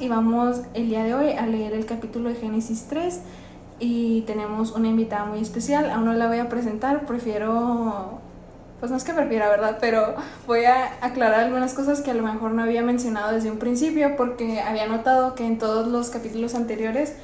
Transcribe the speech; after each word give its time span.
y 0.00 0.08
vamos 0.08 0.60
el 0.74 0.88
día 0.88 1.02
de 1.02 1.14
hoy 1.14 1.32
a 1.32 1.46
leer 1.46 1.72
el 1.72 1.86
capítulo 1.86 2.28
de 2.28 2.34
Génesis 2.34 2.86
3 2.90 3.20
y 3.80 4.20
tenemos 4.22 4.72
una 4.72 4.88
invitada 4.88 5.24
muy 5.24 5.40
especial, 5.40 5.88
aún 5.90 6.04
no 6.04 6.12
la 6.12 6.28
voy 6.28 6.38
a 6.38 6.50
presentar, 6.50 7.06
prefiero, 7.06 8.20
pues 8.80 8.90
no 8.90 8.98
es 8.98 9.04
que 9.04 9.14
prefiera, 9.14 9.48
¿verdad? 9.48 9.78
Pero 9.80 10.14
voy 10.46 10.64
a 10.66 10.98
aclarar 11.00 11.40
algunas 11.40 11.72
cosas 11.72 12.02
que 12.02 12.10
a 12.10 12.14
lo 12.14 12.22
mejor 12.22 12.50
no 12.50 12.62
había 12.62 12.82
mencionado 12.82 13.32
desde 13.32 13.50
un 13.50 13.58
principio 13.58 14.14
porque 14.16 14.60
había 14.60 14.86
notado 14.86 15.34
que 15.34 15.46
en 15.46 15.56
todos 15.56 15.88
los 15.88 16.10
capítulos 16.10 16.54
anteriores 16.54 17.14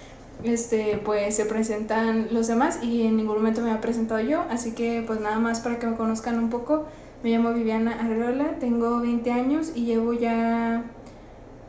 este, 0.42 0.98
pues 1.04 1.36
se 1.36 1.44
presentan 1.44 2.28
los 2.30 2.46
demás 2.46 2.82
y 2.82 3.02
en 3.02 3.18
ningún 3.18 3.36
momento 3.36 3.60
me 3.60 3.72
ha 3.72 3.82
presentado 3.82 4.20
yo, 4.20 4.42
así 4.48 4.72
que 4.72 5.04
pues 5.06 5.20
nada 5.20 5.38
más 5.38 5.60
para 5.60 5.78
que 5.78 5.86
me 5.86 5.96
conozcan 5.96 6.38
un 6.38 6.48
poco, 6.48 6.86
me 7.22 7.28
llamo 7.28 7.52
Viviana 7.52 7.98
Arreola, 8.00 8.58
tengo 8.58 9.00
20 9.00 9.30
años 9.32 9.72
y 9.74 9.84
llevo 9.84 10.14
ya 10.14 10.84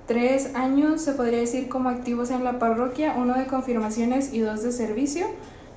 tres 0.07 0.55
años, 0.55 1.01
se 1.01 1.13
podría 1.13 1.39
decir, 1.39 1.67
como 1.67 1.89
activos 1.89 2.31
en 2.31 2.43
la 2.43 2.59
parroquia, 2.59 3.15
uno 3.17 3.35
de 3.35 3.47
confirmaciones 3.47 4.33
y 4.33 4.39
dos 4.39 4.63
de 4.63 4.71
servicio. 4.71 5.25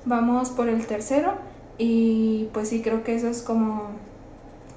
Vamos 0.05 0.49
por 0.49 0.69
el 0.69 0.85
tercero 0.85 1.33
y 1.77 2.49
pues 2.53 2.69
sí, 2.69 2.81
creo 2.81 3.03
que 3.03 3.15
eso 3.15 3.27
es 3.27 3.41
como 3.41 3.83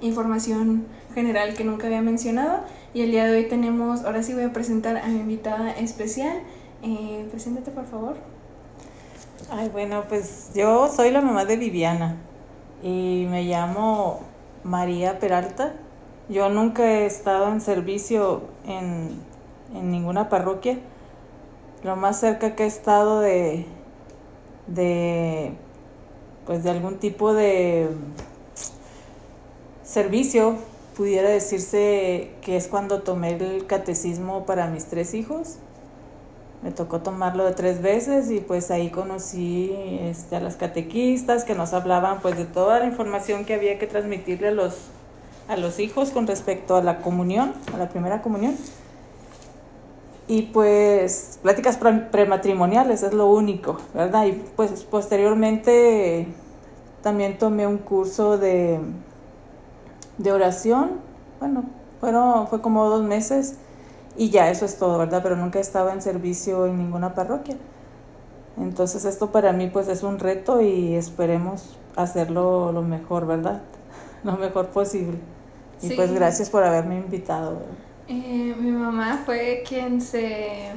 información 0.00 0.86
general 1.14 1.54
que 1.54 1.64
nunca 1.64 1.86
había 1.86 2.02
mencionado. 2.02 2.60
Y 2.94 3.02
el 3.02 3.10
día 3.10 3.24
de 3.26 3.36
hoy 3.36 3.44
tenemos, 3.48 4.04
ahora 4.04 4.22
sí 4.22 4.34
voy 4.34 4.44
a 4.44 4.52
presentar 4.52 4.96
a 4.96 5.06
mi 5.08 5.20
invitada 5.20 5.70
especial. 5.72 6.40
Eh, 6.82 7.26
preséntate 7.30 7.70
por 7.70 7.86
favor. 7.86 8.16
Ay, 9.50 9.68
bueno, 9.68 10.04
pues 10.08 10.50
yo 10.54 10.88
soy 10.88 11.10
la 11.10 11.20
mamá 11.20 11.44
de 11.44 11.56
Viviana 11.56 12.16
y 12.82 13.26
me 13.30 13.44
llamo 13.44 14.20
María 14.64 15.18
Peralta. 15.18 15.74
Yo 16.28 16.48
nunca 16.48 16.84
he 16.84 17.06
estado 17.06 17.48
en 17.52 17.60
servicio 17.60 18.42
en 18.66 19.10
en 19.74 19.90
ninguna 19.90 20.28
parroquia. 20.28 20.78
Lo 21.82 21.96
más 21.96 22.20
cerca 22.20 22.54
que 22.54 22.64
he 22.64 22.66
estado 22.66 23.20
de, 23.20 23.66
de, 24.66 25.52
pues 26.46 26.62
de 26.64 26.70
algún 26.70 26.98
tipo 26.98 27.34
de 27.34 27.88
servicio, 29.82 30.56
pudiera 30.96 31.28
decirse 31.28 32.30
que 32.42 32.56
es 32.56 32.68
cuando 32.68 33.02
tomé 33.02 33.34
el 33.34 33.66
catecismo 33.66 34.46
para 34.46 34.68
mis 34.68 34.86
tres 34.86 35.14
hijos. 35.14 35.56
Me 36.62 36.70
tocó 36.70 37.00
tomarlo 37.00 37.44
de 37.44 37.52
tres 37.52 37.82
veces 37.82 38.30
y 38.30 38.38
pues 38.38 38.70
ahí 38.70 38.90
conocí 38.90 39.72
este, 40.02 40.36
a 40.36 40.40
las 40.40 40.54
catequistas 40.54 41.42
que 41.42 41.56
nos 41.56 41.72
hablaban 41.72 42.20
pues 42.20 42.38
de 42.38 42.44
toda 42.44 42.78
la 42.78 42.86
información 42.86 43.44
que 43.44 43.54
había 43.54 43.78
que 43.80 43.88
transmitirle 43.88 44.48
a 44.48 44.52
los, 44.52 44.76
a 45.48 45.56
los 45.56 45.80
hijos 45.80 46.10
con 46.10 46.28
respecto 46.28 46.76
a 46.76 46.82
la 46.82 46.98
comunión, 46.98 47.52
a 47.74 47.78
la 47.78 47.88
primera 47.88 48.22
comunión. 48.22 48.56
Y 50.28 50.42
pues 50.42 51.38
pláticas 51.42 51.76
prematrimoniales 51.76 53.02
es 53.02 53.12
lo 53.12 53.26
único, 53.26 53.78
¿verdad? 53.92 54.24
Y 54.26 54.32
pues 54.32 54.84
posteriormente 54.84 56.28
también 57.02 57.38
tomé 57.38 57.66
un 57.66 57.78
curso 57.78 58.38
de, 58.38 58.80
de 60.18 60.32
oración, 60.32 61.00
bueno, 61.40 61.64
fueron, 62.00 62.46
fue 62.46 62.60
como 62.60 62.88
dos 62.88 63.02
meses 63.02 63.56
y 64.16 64.30
ya 64.30 64.50
eso 64.50 64.64
es 64.64 64.78
todo, 64.78 64.98
¿verdad? 64.98 65.20
Pero 65.22 65.36
nunca 65.36 65.58
estaba 65.58 65.92
en 65.92 66.00
servicio 66.02 66.66
en 66.66 66.78
ninguna 66.78 67.14
parroquia. 67.14 67.56
Entonces 68.56 69.04
esto 69.04 69.32
para 69.32 69.52
mí 69.52 69.68
pues 69.68 69.88
es 69.88 70.02
un 70.02 70.18
reto 70.18 70.60
y 70.60 70.94
esperemos 70.94 71.76
hacerlo 71.96 72.72
lo 72.72 72.82
mejor, 72.82 73.26
¿verdad? 73.26 73.62
Lo 74.24 74.36
mejor 74.36 74.68
posible. 74.68 75.18
Y 75.82 75.96
pues 75.96 76.12
gracias 76.12 76.48
por 76.48 76.62
haberme 76.62 76.96
invitado. 76.96 77.58
Eh, 78.12 78.54
mi 78.60 78.70
mamá 78.72 79.22
fue 79.24 79.64
quien 79.66 80.02
se... 80.02 80.72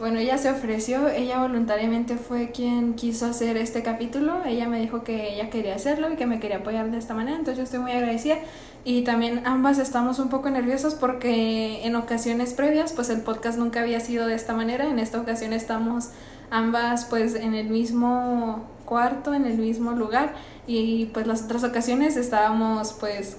Bueno, 0.00 0.18
ella 0.18 0.38
se 0.38 0.50
ofreció, 0.50 1.08
ella 1.08 1.40
voluntariamente 1.40 2.16
fue 2.16 2.52
quien 2.52 2.94
quiso 2.94 3.26
hacer 3.26 3.58
este 3.58 3.82
capítulo, 3.82 4.42
ella 4.46 4.66
me 4.66 4.80
dijo 4.80 5.04
que 5.04 5.34
ella 5.34 5.50
quería 5.50 5.74
hacerlo 5.74 6.10
y 6.10 6.16
que 6.16 6.24
me 6.24 6.40
quería 6.40 6.56
apoyar 6.56 6.90
de 6.90 6.96
esta 6.96 7.12
manera, 7.12 7.36
entonces 7.36 7.58
yo 7.58 7.64
estoy 7.64 7.80
muy 7.80 7.92
agradecida. 7.92 8.36
Y 8.82 9.02
también 9.02 9.42
ambas 9.44 9.78
estamos 9.78 10.18
un 10.18 10.30
poco 10.30 10.48
nerviosas 10.48 10.94
porque 10.94 11.84
en 11.84 11.94
ocasiones 11.96 12.54
previas 12.54 12.94
pues 12.94 13.10
el 13.10 13.20
podcast 13.20 13.58
nunca 13.58 13.82
había 13.82 14.00
sido 14.00 14.26
de 14.26 14.34
esta 14.34 14.54
manera, 14.54 14.88
en 14.88 14.98
esta 14.98 15.20
ocasión 15.20 15.52
estamos 15.52 16.08
ambas 16.50 17.04
pues 17.04 17.34
en 17.34 17.54
el 17.54 17.68
mismo 17.68 18.64
cuarto, 18.86 19.34
en 19.34 19.44
el 19.44 19.58
mismo 19.58 19.92
lugar. 19.92 20.32
Y 20.66 21.10
pues 21.12 21.26
las 21.26 21.42
otras 21.42 21.62
ocasiones 21.62 22.16
estábamos 22.16 22.96
pues 22.98 23.36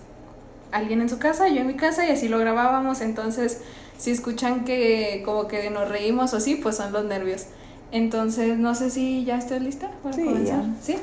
alguien 0.73 1.01
en 1.01 1.09
su 1.09 1.19
casa, 1.19 1.47
yo 1.47 1.61
en 1.61 1.67
mi 1.67 1.75
casa 1.75 2.05
y 2.05 2.11
así 2.11 2.27
lo 2.27 2.39
grabábamos. 2.39 3.01
Entonces, 3.01 3.61
si 3.97 4.11
escuchan 4.11 4.65
que 4.65 5.21
como 5.23 5.47
que 5.47 5.69
nos 5.69 5.87
reímos 5.87 6.33
o 6.33 6.39
sí, 6.39 6.55
pues 6.55 6.77
son 6.77 6.91
los 6.91 7.05
nervios. 7.05 7.45
Entonces, 7.91 8.57
no 8.57 8.75
sé 8.75 8.89
si 8.89 9.23
ya 9.23 9.37
estoy 9.37 9.59
lista 9.59 9.91
para 10.01 10.15
comenzar. 10.15 10.65
Sí. 10.81 10.97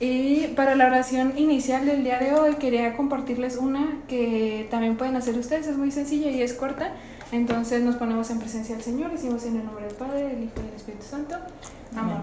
Y 0.00 0.48
para 0.56 0.74
la 0.74 0.86
oración 0.86 1.34
inicial 1.38 1.86
del 1.86 2.02
día 2.02 2.18
de 2.18 2.34
hoy 2.34 2.56
quería 2.56 2.96
compartirles 2.96 3.56
una 3.56 4.00
que 4.08 4.66
también 4.68 4.96
pueden 4.96 5.14
hacer 5.14 5.38
ustedes, 5.38 5.68
es 5.68 5.76
muy 5.76 5.92
sencilla 5.92 6.28
y 6.30 6.42
es 6.42 6.54
corta. 6.54 6.92
Entonces 7.30 7.82
nos 7.82 7.94
ponemos 7.94 8.28
en 8.30 8.40
presencia 8.40 8.74
del 8.74 8.84
Señor, 8.84 9.12
decimos 9.12 9.44
en 9.44 9.56
el 9.56 9.64
nombre 9.64 9.86
del 9.86 9.94
Padre, 9.94 10.24
del 10.24 10.42
Hijo 10.42 10.54
y 10.56 10.66
del 10.66 10.74
Espíritu 10.74 11.04
Santo. 11.08 11.36
Amor. 11.96 12.22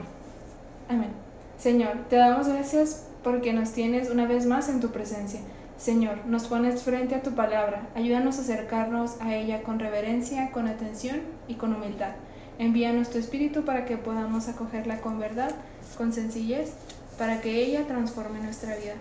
Amén. 0.90 1.10
Señor, 1.58 1.94
te 2.10 2.18
damos 2.18 2.50
gracias 2.50 3.06
porque 3.24 3.54
nos 3.54 3.72
tienes 3.72 4.10
una 4.10 4.26
vez 4.26 4.46
más 4.46 4.68
en 4.68 4.82
tu 4.82 4.90
presencia. 4.90 5.40
Señor, 5.80 6.26
nos 6.26 6.48
pones 6.48 6.84
frente 6.84 7.16
a 7.16 7.24
tu 7.24 7.36
palabra, 7.36 7.88
ayúdanos 7.96 8.38
a 8.38 8.42
acercarnos 8.42 9.16
a 9.22 9.34
ella 9.34 9.64
con 9.64 9.80
reverencia, 9.80 10.52
con 10.52 10.68
atención 10.68 11.22
y 11.48 11.56
con 11.56 11.74
humildad. 11.74 12.16
Envíanos 12.58 13.10
tu 13.10 13.18
espíritu 13.18 13.64
para 13.64 13.86
que 13.86 13.96
podamos 13.96 14.50
acogerla 14.50 15.00
con 15.00 15.20
verdad, 15.20 15.52
con 15.98 16.12
sencillez, 16.12 16.74
para 17.18 17.40
que 17.40 17.64
ella 17.64 17.88
transforme 17.88 18.42
nuestra 18.42 18.76
vida. 18.76 18.96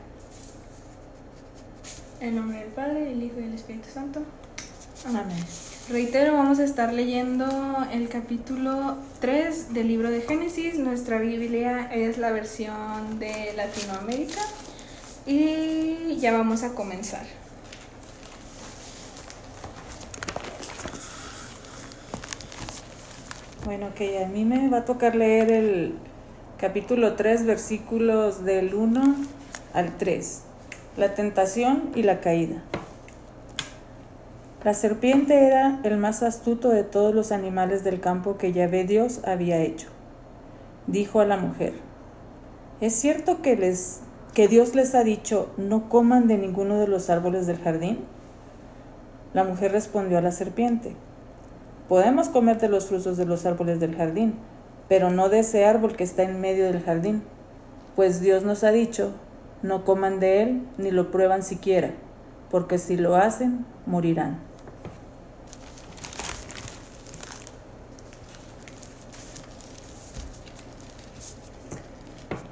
En 2.21 2.37
nombre 2.37 2.61
del 2.61 2.69
Padre, 2.69 3.06
del 3.06 3.25
Hijo 3.25 3.41
y 3.41 3.43
del 3.43 3.55
Espíritu 3.55 3.88
Santo. 3.93 4.22
Amén. 5.05 5.27
Reitero, 5.91 6.34
vamos 6.34 6.61
a 6.61 6.65
estar 6.65 6.93
leyendo 6.93 7.49
el 7.93 8.09
capítulo 8.09 8.99
3 9.21 9.75
del 9.75 9.88
libro 9.88 10.11
de 10.12 10.21
Génesis. 10.21 10.78
Nuestra 10.78 11.19
Biblia 11.19 11.93
es 11.93 12.19
la 12.19 12.31
versión 12.31 13.19
de 13.19 13.53
Latinoamérica. 13.56 14.43
Y 15.28 16.16
ya 16.21 16.33
vamos 16.33 16.62
a 16.62 16.75
comenzar. 16.75 17.27
Bueno, 23.67 23.88
que 23.94 24.25
a 24.25 24.28
mí 24.28 24.47
me 24.47 24.71
va 24.71 24.78
a 24.78 24.84
tocar 24.87 25.15
leer 25.15 25.53
el 25.53 25.94
capítulo 26.56 27.15
3, 27.15 27.44
versículos 27.44 28.47
del 28.47 28.75
1 28.75 29.17
al 29.75 29.99
3. 29.99 30.43
La 30.97 31.15
tentación 31.15 31.91
y 31.94 32.05
la 32.05 32.21
caída. 32.21 32.62
La 34.65 34.72
serpiente 34.72 35.47
era 35.47 35.78
el 35.84 35.99
más 35.99 36.22
astuto 36.22 36.71
de 36.71 36.84
todos 36.84 37.15
los 37.15 37.33
animales 37.33 37.84
del 37.84 38.00
campo 38.00 38.38
que 38.38 38.55
Yahvé 38.55 38.84
Dios 38.84 39.21
había 39.27 39.59
hecho. 39.59 39.88
Dijo 40.87 41.21
a 41.21 41.27
la 41.27 41.37
mujer, 41.37 41.75
¿es 42.81 42.94
cierto 42.94 43.43
que 43.43 43.56
les 43.56 44.00
que 44.38 44.47
Dios 44.47 44.76
les 44.76 44.94
ha 44.94 45.03
dicho, 45.03 45.50
no 45.56 45.88
coman 45.88 46.28
de 46.28 46.38
ninguno 46.38 46.78
de 46.78 46.87
los 46.87 47.10
árboles 47.10 47.49
del 47.49 47.59
jardín? 47.59 47.99
La 49.34 49.43
mujer 49.43 49.72
respondió 49.72 50.16
a 50.16 50.21
la 50.21 50.31
serpiente, 50.31 50.94
podemos 51.88 52.28
comer 52.28 52.60
de 52.60 52.69
los 52.69 52.87
frutos 52.87 53.16
de 53.16 53.26
los 53.26 53.47
árboles 53.47 53.81
del 53.81 53.97
jardín, 53.97 54.34
pero 54.88 55.10
no 55.10 55.28
de 55.28 55.41
ese 55.41 55.65
árbol 55.65 55.97
que 55.97 56.04
está 56.04 56.22
en 56.22 56.41
medio 56.41 56.66
del 56.66 56.84
jardín, 56.84 57.25
pues 57.97 58.21
Dios 58.21 58.44
nos 58.44 58.62
ha 58.62 58.71
dicho, 58.71 59.10
no 59.65 59.84
coman 59.84 60.21
de 60.21 60.43
él 60.43 60.62
ni 60.78 60.93
lo 60.93 61.10
prueban 61.10 61.43
siquiera, 61.43 61.91
porque 62.49 62.78
si 62.78 62.97
lo 62.97 63.16
hacen, 63.16 63.66
morirán. 63.87 64.38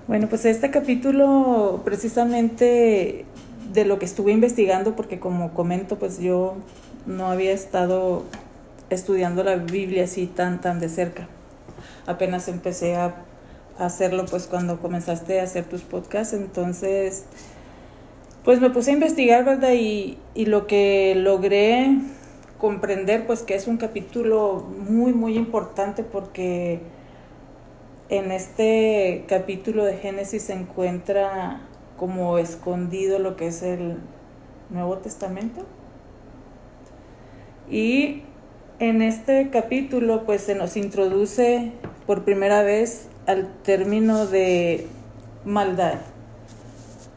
Bueno, 0.08 0.28
pues 0.28 0.44
este 0.44 0.70
capítulo 0.70 1.80
precisamente 1.84 3.24
de 3.72 3.84
lo 3.84 3.98
que 3.98 4.04
estuve 4.04 4.30
investigando, 4.30 4.94
porque 4.94 5.18
como 5.18 5.52
comento, 5.52 5.98
pues 5.98 6.20
yo 6.20 6.54
no 7.06 7.26
había 7.26 7.50
estado 7.50 8.22
estudiando 8.88 9.42
la 9.42 9.56
Biblia 9.56 10.04
así 10.04 10.28
tan, 10.28 10.60
tan 10.60 10.78
de 10.78 10.90
cerca. 10.90 11.26
Apenas 12.06 12.46
empecé 12.46 12.94
a 12.94 13.16
hacerlo 13.80 14.26
pues 14.30 14.46
cuando 14.46 14.78
comenzaste 14.78 15.40
a 15.40 15.42
hacer 15.42 15.64
tus 15.64 15.82
podcasts, 15.82 16.34
entonces 16.34 17.24
pues 18.44 18.60
me 18.60 18.70
puse 18.70 18.92
a 18.92 18.94
investigar, 18.94 19.44
¿verdad? 19.44 19.72
Y, 19.72 20.18
y 20.36 20.46
lo 20.46 20.68
que 20.68 21.14
logré 21.16 21.98
comprender 22.58 23.26
pues 23.26 23.42
que 23.42 23.56
es 23.56 23.66
un 23.66 23.76
capítulo 23.76 24.64
muy, 24.88 25.12
muy 25.12 25.36
importante 25.36 26.04
porque 26.04 26.80
en 28.08 28.30
este 28.30 29.24
capítulo 29.28 29.84
de 29.84 29.96
Génesis 29.96 30.42
se 30.42 30.52
encuentra 30.52 31.60
como 31.96 32.38
escondido 32.38 33.18
lo 33.18 33.36
que 33.36 33.48
es 33.48 33.62
el 33.62 33.98
Nuevo 34.70 34.98
Testamento. 34.98 35.62
Y 37.68 38.22
en 38.78 39.02
este 39.02 39.50
capítulo 39.50 40.24
pues 40.24 40.42
se 40.42 40.54
nos 40.54 40.76
introduce 40.76 41.72
por 42.06 42.24
primera 42.24 42.62
vez 42.62 43.08
al 43.26 43.52
término 43.62 44.26
de 44.26 44.86
maldad. 45.44 45.98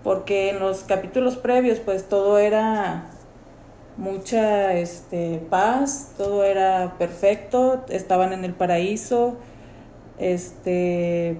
Porque 0.03 0.49
en 0.49 0.59
los 0.59 0.83
capítulos 0.83 1.37
previos 1.37 1.79
pues 1.79 2.07
todo 2.09 2.39
era 2.39 3.11
mucha 3.97 4.73
este, 4.73 5.41
paz, 5.49 6.13
todo 6.17 6.45
era 6.45 6.95
perfecto, 6.97 7.85
estaban 7.89 8.31
en 8.31 8.45
el 8.45 8.53
paraíso, 8.53 9.37
este, 10.19 11.37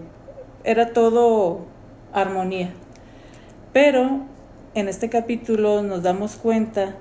era 0.63 0.93
todo 0.93 1.65
armonía. 2.13 2.71
Pero 3.73 4.21
en 4.73 4.87
este 4.87 5.09
capítulo 5.09 5.83
nos 5.83 6.03
damos 6.03 6.35
cuenta 6.35 6.95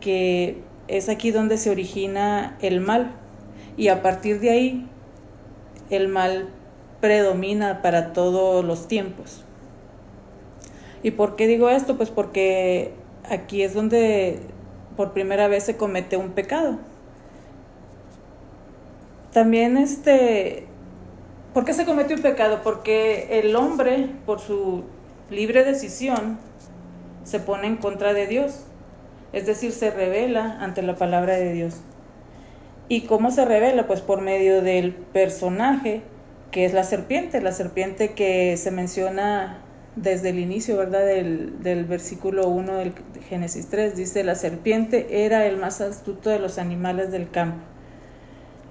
que 0.00 0.62
es 0.88 1.08
aquí 1.08 1.30
donde 1.30 1.58
se 1.58 1.70
origina 1.70 2.56
el 2.60 2.80
mal 2.80 3.12
y 3.76 3.88
a 3.88 4.02
partir 4.02 4.40
de 4.40 4.50
ahí 4.50 4.86
el 5.90 6.08
mal 6.08 6.48
predomina 7.00 7.82
para 7.82 8.12
todos 8.12 8.64
los 8.64 8.88
tiempos. 8.88 9.44
¿Y 11.02 11.10
por 11.10 11.36
qué 11.36 11.46
digo 11.46 11.68
esto? 11.68 11.96
Pues 11.96 12.10
porque 12.10 12.92
aquí 13.28 13.62
es 13.62 13.74
donde 13.74 14.40
por 14.96 15.12
primera 15.12 15.48
vez 15.48 15.64
se 15.64 15.76
comete 15.76 16.16
un 16.16 16.30
pecado. 16.30 16.78
También 19.32 19.76
este, 19.76 20.66
¿por 21.54 21.64
qué 21.64 21.72
se 21.72 21.86
comete 21.86 22.14
un 22.14 22.20
pecado? 22.20 22.60
Porque 22.62 23.40
el 23.40 23.56
hombre, 23.56 24.10
por 24.26 24.40
su 24.40 24.84
libre 25.30 25.64
decisión, 25.64 26.38
se 27.22 27.40
pone 27.40 27.66
en 27.66 27.76
contra 27.76 28.12
de 28.12 28.26
Dios 28.26 28.66
es 29.34 29.46
decir, 29.46 29.72
se 29.72 29.90
revela 29.90 30.58
ante 30.60 30.80
la 30.80 30.94
palabra 30.94 31.34
de 31.34 31.52
Dios. 31.52 31.80
¿Y 32.88 33.02
cómo 33.02 33.32
se 33.32 33.44
revela? 33.44 33.88
Pues 33.88 34.00
por 34.00 34.20
medio 34.20 34.62
del 34.62 34.92
personaje 34.92 36.02
que 36.52 36.64
es 36.64 36.72
la 36.72 36.84
serpiente, 36.84 37.40
la 37.40 37.50
serpiente 37.50 38.12
que 38.12 38.56
se 38.56 38.70
menciona 38.70 39.58
desde 39.96 40.30
el 40.30 40.38
inicio, 40.38 40.76
¿verdad? 40.76 41.04
Del, 41.04 41.60
del 41.64 41.84
versículo 41.84 42.46
1 42.46 42.76
del 42.76 42.92
Génesis 43.28 43.66
3, 43.70 43.96
dice, 43.96 44.22
la 44.22 44.36
serpiente 44.36 45.24
era 45.24 45.46
el 45.46 45.56
más 45.56 45.80
astuto 45.80 46.30
de 46.30 46.38
los 46.38 46.58
animales 46.58 47.10
del 47.10 47.28
campo. 47.28 47.64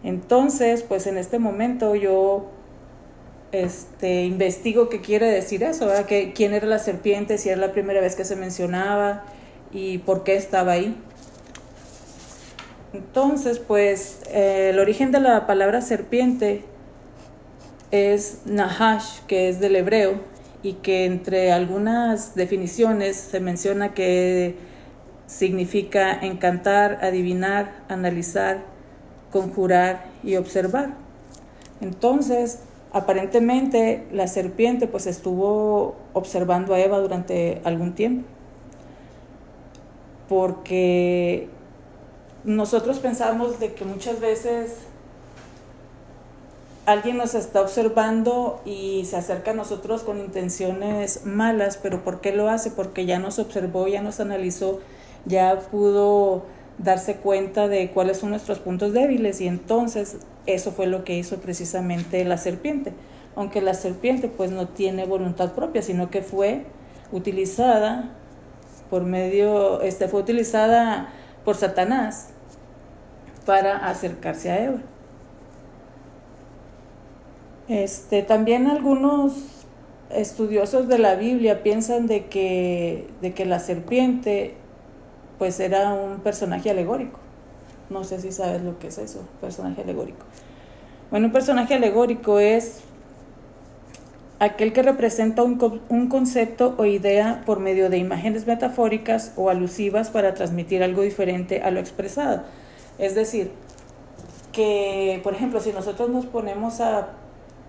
Entonces, 0.02 0.82
pues 0.82 1.08
en 1.08 1.18
este 1.18 1.40
momento 1.40 1.94
yo 1.96 2.52
este, 3.54 4.26
investigo 4.26 4.90
qué 4.90 5.00
quiere 5.00 5.28
decir 5.28 5.64
eso, 5.64 5.86
¿verdad? 5.86 6.08
¿Quién 6.34 6.54
era 6.54 6.68
la 6.68 6.80
serpiente? 6.80 7.38
Si 7.38 7.50
era 7.50 7.62
la 7.62 7.72
primera 7.72 8.02
vez 8.02 8.16
que 8.16 8.26
se 8.26 8.36
mencionaba, 8.36 9.24
y 9.72 10.00
por 10.00 10.24
qué 10.24 10.36
estaba 10.36 10.74
ahí. 10.74 10.96
Entonces, 12.94 13.60
pues 13.60 14.20
eh, 14.32 14.70
el 14.72 14.80
origen 14.80 15.12
de 15.12 15.20
la 15.20 15.48
palabra 15.48 15.82
serpiente 15.82 16.64
es 17.92 18.40
Nahash, 18.46 19.22
que 19.28 19.50
es 19.50 19.60
del 19.60 19.76
hebreo, 19.76 20.20
y 20.62 20.74
que 20.74 21.06
entre 21.06 21.52
algunas 21.52 22.36
definiciones 22.36 23.18
se 23.18 23.40
menciona 23.40 23.94
que 23.94 24.56
significa 25.28 26.14
encantar, 26.14 27.00
adivinar, 27.02 27.84
analizar, 27.90 28.64
conjurar 29.32 30.06
y 30.24 30.36
observar. 30.36 30.94
Entonces, 31.82 32.60
aparentemente 32.94 34.06
la 34.12 34.28
serpiente 34.28 34.88
pues 34.88 35.08
estuvo 35.08 35.96
observando 36.14 36.74
a 36.74 36.80
Eva 36.80 37.00
durante 37.00 37.62
algún 37.66 37.94
tiempo 37.94 38.28
porque 40.30 41.48
nosotros 42.44 43.00
pensamos 43.00 43.60
de 43.60 43.74
que 43.74 43.86
muchas 43.86 44.20
veces 44.20 44.78
alguien 46.86 47.18
nos 47.18 47.36
está 47.36 47.62
observando 47.62 48.62
y 48.66 49.06
se 49.06 49.16
acerca 49.16 49.52
a 49.52 49.54
nosotros 49.54 50.04
con 50.04 50.20
intenciones 50.20 51.26
malas, 51.26 51.78
pero 51.82 52.04
¿por 52.04 52.20
qué 52.20 52.34
lo 52.34 52.50
hace? 52.50 52.72
Porque 52.72 53.06
ya 53.06 53.20
nos 53.20 53.40
observó, 53.40 53.88
ya 53.88 54.02
nos 54.02 54.20
analizó, 54.20 54.80
ya 55.26 55.60
pudo 55.72 56.44
darse 56.78 57.18
cuenta 57.18 57.68
de 57.68 57.92
cuáles 57.92 58.18
son 58.18 58.32
nuestros 58.32 58.60
puntos 58.60 58.94
débiles 58.94 59.40
y 59.40 59.48
entonces 59.48 60.18
eso 60.46 60.72
fue 60.72 60.88
lo 60.88 61.04
que 61.04 61.18
hizo 61.18 61.38
precisamente 61.38 62.24
la 62.26 62.38
serpiente. 62.38 62.94
Aunque 63.36 63.62
la 63.62 63.74
serpiente 63.74 64.28
pues 64.28 64.52
no 64.52 64.68
tiene 64.68 65.06
voluntad 65.06 65.54
propia, 65.54 65.82
sino 65.82 66.10
que 66.10 66.22
fue 66.22 66.66
utilizada 67.12 68.12
por 68.90 69.04
medio, 69.04 69.82
este, 69.82 70.08
fue 70.08 70.22
utilizada 70.22 71.10
por 71.44 71.56
Satanás 71.56 72.30
para 73.46 73.88
acercarse 73.88 74.52
a 74.52 74.64
Eva. 74.64 74.80
Este, 77.68 78.22
también 78.24 78.68
algunos 78.68 79.64
estudiosos 80.12 80.88
de 80.88 81.00
la 81.00 81.16
Biblia 81.16 81.64
piensan 81.64 82.08
de 82.08 82.26
que, 82.26 83.08
de 83.22 83.34
que 83.34 83.46
la 83.46 83.60
serpiente 83.60 84.56
pues 85.40 85.60
era 85.60 85.94
un 85.94 86.20
personaje 86.20 86.70
alegórico. 86.70 87.23
No 87.90 88.04
sé 88.04 88.20
si 88.20 88.32
sabes 88.32 88.62
lo 88.62 88.80
que 88.80 88.88
es 88.88 88.98
eso, 88.98 89.22
personaje 89.42 89.82
alegórico. 89.82 90.26
Bueno, 91.12 91.28
un 91.28 91.32
personaje 91.32 91.76
alegórico 91.76 92.40
es 92.40 92.82
aquel 94.40 94.74
que 94.74 94.82
representa 94.82 95.44
un, 95.44 95.82
un, 95.90 96.10
concepto 96.10 96.76
o 96.78 96.86
idea 96.86 97.44
por 97.46 97.60
medio 97.60 97.90
de 97.90 97.98
imágenes 97.98 98.48
metafóricas 98.48 99.32
o 99.36 99.50
alusivas 99.50 100.10
para 100.10 100.34
transmitir 100.34 100.84
algo 100.84 101.02
diferente 101.02 101.62
a 101.62 101.72
lo 101.72 101.80
expresado. 101.80 102.44
Es 102.98 103.16
decir, 103.16 103.52
que, 104.52 105.20
por 105.24 105.34
ejemplo, 105.34 105.60
si 105.60 105.72
nosotros 105.72 106.10
nos 106.10 106.26
ponemos 106.26 106.82
a, 106.82 107.10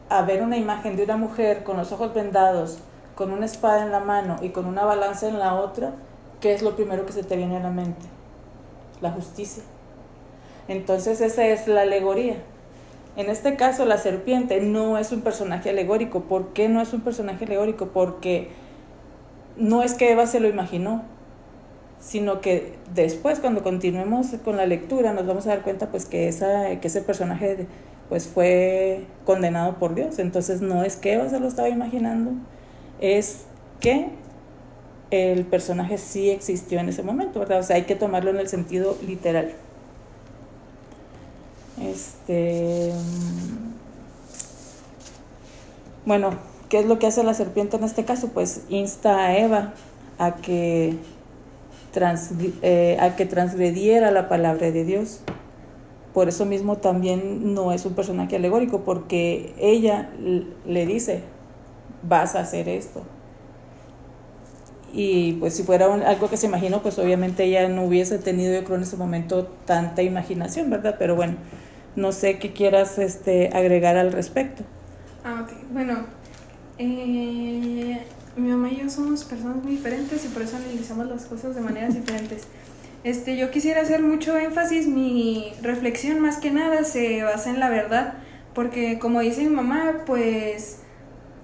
a 0.08 0.22
ver 0.22 0.43
una 0.43 0.56
imagen 0.56 0.96
de 0.96 1.05
una 1.05 1.16
mujer 1.16 1.64
con 1.64 1.76
los 1.76 1.93
ojos 1.93 2.14
vendados, 2.14 2.78
con 3.14 3.31
una 3.31 3.46
espada 3.46 3.84
en 3.84 3.93
la 3.93 4.00
mano 4.00 4.37
y 4.43 4.50
con 4.50 4.66
una 4.66 4.84
balanza 4.84 5.28
en 5.28 5.38
la 5.38 5.55
otra, 5.55 5.93
¿qué 6.40 6.52
es 6.55 6.62
lo 6.62 6.76
primero 6.76 7.06
que 7.06 7.12
se 7.12 7.22
te 7.22 7.37
viene 7.37 7.56
a 7.56 7.61
la 7.61 7.70
mente? 7.70 8.06
La 9.00 9.11
justicia. 9.11 9.62
Entonces 10.69 11.20
esa 11.20 11.46
es 11.46 11.69
la 11.69 11.82
alegoría. 11.82 12.37
En 13.16 13.31
este 13.31 13.55
caso, 13.55 13.84
la 13.84 13.99
serpiente 13.99 14.61
no 14.61 14.99
es 14.99 15.12
un 15.12 15.20
personaje 15.20 15.70
alegórico. 15.70 16.22
¿Por 16.22 16.52
qué 16.52 16.69
no 16.69 16.81
es 16.81 16.93
un 16.93 17.00
personaje 17.02 17.44
alegórico? 17.44 17.88
Porque 17.88 18.49
no 19.56 19.82
es 19.82 19.94
que 19.94 20.11
Eva 20.11 20.26
se 20.26 20.40
lo 20.40 20.49
imaginó, 20.49 21.02
sino 22.00 22.40
que 22.40 22.75
después, 22.93 23.38
cuando 23.38 23.62
continuemos 23.62 24.28
con 24.44 24.56
la 24.56 24.66
lectura, 24.66 25.12
nos 25.12 25.26
vamos 25.26 25.46
a 25.46 25.50
dar 25.50 25.62
cuenta 25.62 25.90
pues 25.90 26.06
que, 26.06 26.28
esa, 26.28 26.81
que 26.81 26.88
ese 26.88 27.02
personaje 27.02 27.66
pues 28.08 28.26
fue 28.26 29.05
condenado 29.25 29.76
por 29.78 29.94
Dios. 29.94 30.18
Entonces 30.18 30.61
no 30.61 30.83
es 30.83 30.97
que 30.97 31.14
Eva 31.14 31.28
se 31.28 31.38
lo 31.38 31.47
estaba 31.47 31.68
imaginando, 31.68 32.33
es 33.00 33.44
que 33.80 34.09
el 35.11 35.44
personaje 35.44 35.99
sí 35.99 36.30
existió 36.30 36.80
en 36.80 36.88
ese 36.88 37.02
momento, 37.02 37.38
¿verdad? 37.38 37.61
O 37.61 37.62
sea, 37.62 37.76
hay 37.76 37.83
que 37.83 37.94
tomarlo 37.94 38.30
en 38.30 38.38
el 38.38 38.49
sentido 38.49 38.97
literal. 39.06 39.52
Este. 41.81 42.93
Bueno, 46.07 46.31
¿qué 46.69 46.81
es 46.81 46.87
lo 46.87 46.99
que 46.99 47.07
hace 47.07 47.25
la 47.25 47.35
serpiente 47.35 47.76
en 47.76 47.85
este 47.85 48.04
caso? 48.04 48.28
Pues 48.28 48.62
insta 48.69 49.19
a 49.19 49.38
Eva 49.38 49.75
a 50.19 50.37
que, 50.37 50.97
eh, 52.62 52.97
a 53.00 53.16
que 53.16 53.26
transgrediera 53.26 54.11
la 54.11 54.28
palabra 54.28 54.71
de 54.71 54.85
Dios. 54.85 55.21
Por 56.12 56.28
eso 56.28 56.45
mismo 56.45 56.76
también 56.76 57.54
no 57.54 57.73
es 57.73 57.85
un 57.87 57.95
personaje 57.95 58.37
alegórico, 58.37 58.83
porque 58.83 59.52
ella 59.59 60.11
le 60.64 60.87
dice, 60.87 61.23
vas 62.09 62.37
a 62.37 62.40
hacer 62.40 62.69
esto. 62.69 63.02
Y 64.96 65.32
pues 65.34 65.56
si 65.56 65.64
fuera 65.64 65.92
algo 65.92 66.30
que 66.30 66.36
se 66.36 66.46
imaginó, 66.46 66.80
pues 66.80 67.00
obviamente 67.00 67.42
ella 67.42 67.68
no 67.68 67.84
hubiese 67.84 68.18
tenido, 68.18 68.54
yo 68.54 68.64
creo, 68.64 68.76
en 68.76 68.84
ese 68.84 68.96
momento 68.96 69.48
tanta 69.66 70.02
imaginación, 70.02 70.70
¿verdad? 70.70 70.94
Pero 71.00 71.16
bueno, 71.16 71.34
no 71.96 72.12
sé 72.12 72.38
qué 72.38 72.52
quieras 72.52 72.98
este, 72.98 73.50
agregar 73.52 73.96
al 73.96 74.12
respecto. 74.12 74.62
Ah, 75.24 75.44
ok. 75.44 75.52
Bueno, 75.72 76.06
eh, 76.78 78.00
mi 78.36 78.48
mamá 78.48 78.70
y 78.70 78.76
yo 78.76 78.88
somos 78.88 79.24
personas 79.24 79.56
muy 79.56 79.72
diferentes 79.72 80.24
y 80.24 80.28
por 80.28 80.42
eso 80.42 80.56
analizamos 80.56 81.08
las 81.08 81.24
cosas 81.24 81.56
de 81.56 81.60
maneras 81.60 81.94
diferentes. 82.00 82.44
Este, 83.02 83.36
yo 83.36 83.50
quisiera 83.50 83.82
hacer 83.82 84.00
mucho 84.00 84.38
énfasis, 84.38 84.86
mi 84.86 85.52
reflexión 85.60 86.20
más 86.20 86.38
que 86.38 86.52
nada 86.52 86.84
se 86.84 87.22
basa 87.24 87.50
en 87.50 87.58
la 87.58 87.68
verdad, 87.68 88.14
porque 88.54 88.98
como 89.00 89.20
dice 89.20 89.42
mi 89.42 89.50
mamá, 89.50 90.04
pues 90.06 90.78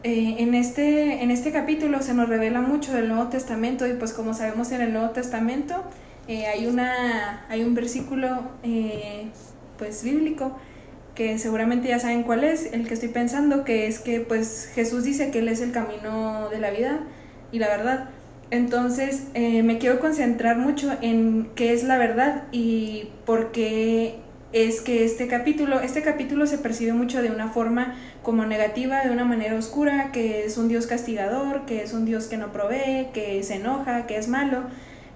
eh, 0.03 0.37
en, 0.39 0.55
este, 0.55 1.23
en 1.23 1.31
este 1.31 1.53
capítulo 1.53 2.03
se 2.03 2.15
nos 2.15 2.29
revela 2.29 2.61
mucho 2.61 2.93
del 2.93 3.09
Nuevo 3.09 3.29
Testamento 3.29 3.87
y 3.87 3.95
pues 3.95 4.13
como 4.13 4.35
sabemos 4.35 4.73
en 4.73 4.81
el 4.81 4.93
Nuevo 4.93 5.11
Testamento 5.11 5.85
eh, 6.29 6.47
hay, 6.47 6.67
una, 6.67 7.47
hay 7.49 7.63
un 7.63 7.75
versículo 7.75 8.43
pues 9.79 10.05
bíblico 10.05 10.57
que 11.15 11.39
seguramente 11.39 11.89
ya 11.89 11.99
saben 11.99 12.23
cuál 12.23 12.45
es, 12.45 12.73
el 12.73 12.87
que 12.89 12.95
estoy 12.95 13.11
pensando, 13.11 13.65
que 13.65 13.87
es 13.87 13.99
que 13.99 14.21
pues 14.21 14.71
Jesús 14.75 15.05
dice 15.05 15.31
que 15.31 15.41
Él 15.41 15.49
es 15.49 15.61
el 15.61 15.73
camino 15.73 16.49
de 16.49 16.59
la 16.59 16.71
vida 16.71 17.01
y 17.53 17.59
la 17.59 17.69
verdad. 17.69 18.09
Entonces 18.51 19.25
eh, 19.35 19.63
me 19.63 19.79
quiero 19.79 20.01
concentrar 20.01 20.57
mucho 20.57 20.91
en 21.03 21.51
qué 21.55 21.73
es 21.73 21.85
la 21.85 21.99
verdad 21.99 22.45
y 22.53 23.11
por 23.27 23.53
qué 23.53 24.17
es 24.53 24.81
que 24.81 25.05
este 25.05 25.29
capítulo, 25.29 25.81
este 25.81 26.03
capítulo 26.03 26.47
se 26.47 26.59
percibe 26.59 26.93
mucho 26.93 27.23
de 27.23 27.31
una 27.31 27.49
forma 27.49 27.95
como 28.23 28.45
negativa, 28.47 29.03
de 29.03 29.11
una 29.11 29.25
manera 29.25 29.55
oscura, 29.55 30.11
que 30.13 30.45
es 30.45 30.59
un 30.59 30.69
Dios 30.69 30.87
castigador, 30.87 31.67
que 31.67 31.83
es 31.83 31.93
un 31.93 32.05
Dios 32.05 32.27
que 32.27 32.37
no 32.37 32.53
provee, 32.53 33.09
que 33.15 33.43
se 33.45 33.57
enoja, 33.57 34.07
que 34.07 34.17
es 34.17 34.29
malo. 34.29 34.65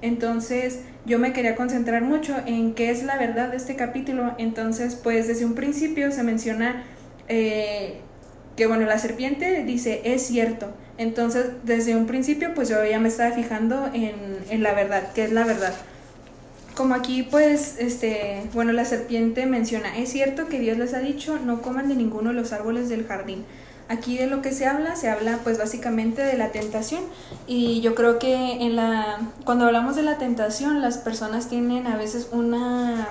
Entonces 0.03 0.81
yo 1.05 1.19
me 1.19 1.33
quería 1.33 1.57
concentrar 1.57 2.03
mucho 2.03 2.37
en 2.47 2.75
qué 2.75 2.91
es 2.91 3.03
la 3.03 3.17
verdad 3.17 3.51
de 3.51 3.57
este 3.57 3.75
capítulo. 3.75 4.35
Entonces 4.39 4.95
pues 4.95 5.27
desde 5.27 5.45
un 5.45 5.55
principio 5.55 6.13
se 6.13 6.23
menciona 6.23 6.85
eh, 7.29 8.01
que 8.57 8.67
bueno, 8.67 8.87
la 8.87 8.99
serpiente 8.99 9.65
dice 9.65 10.03
es 10.05 10.23
cierto. 10.23 10.73
Entonces 10.97 11.47
desde 11.65 11.97
un 11.97 12.07
principio 12.07 12.55
pues 12.55 12.69
yo 12.69 12.85
ya 12.85 13.01
me 13.01 13.09
estaba 13.09 13.35
fijando 13.35 13.91
en, 13.93 14.15
en 14.49 14.63
la 14.63 14.75
verdad, 14.75 15.13
qué 15.13 15.25
es 15.25 15.33
la 15.33 15.45
verdad 15.45 15.75
como 16.75 16.95
aquí 16.95 17.23
pues, 17.23 17.77
este, 17.79 18.43
bueno, 18.53 18.73
la 18.73 18.85
serpiente 18.85 19.47
menciona, 19.47 19.97
es 19.97 20.11
cierto 20.11 20.49
que 20.49 20.59
Dios 20.59 20.77
les 20.79 20.95
ha 20.95 21.01
dicho, 21.01 21.39
no 21.39 21.63
coman 21.63 21.89
de 21.89 21.95
ninguno 21.95 22.31
de 22.31 22.37
los 22.37 22.53
árboles 22.53 22.89
del 22.89 23.07
jardín. 23.07 23.45
Aquí 23.87 24.17
de 24.17 24.27
lo 24.27 24.41
que 24.41 24.53
se 24.53 24.67
habla, 24.67 24.97
se 24.97 25.11
habla 25.11 25.41
pues 25.45 25.59
básicamente 25.59 26.23
de 26.23 26.39
la 26.39 26.53
tentación 26.53 27.05
y 27.47 27.83
yo 27.83 27.95
creo 27.95 28.19
que 28.19 28.35
en 28.35 28.77
la, 28.77 29.19
cuando 29.45 29.67
hablamos 29.67 29.95
de 29.95 30.03
la 30.03 30.17
tentación, 30.17 30.81
las 30.81 30.97
personas 30.97 31.49
tienen 31.49 31.87
a 31.87 31.97
veces 31.97 32.29
una, 32.33 33.09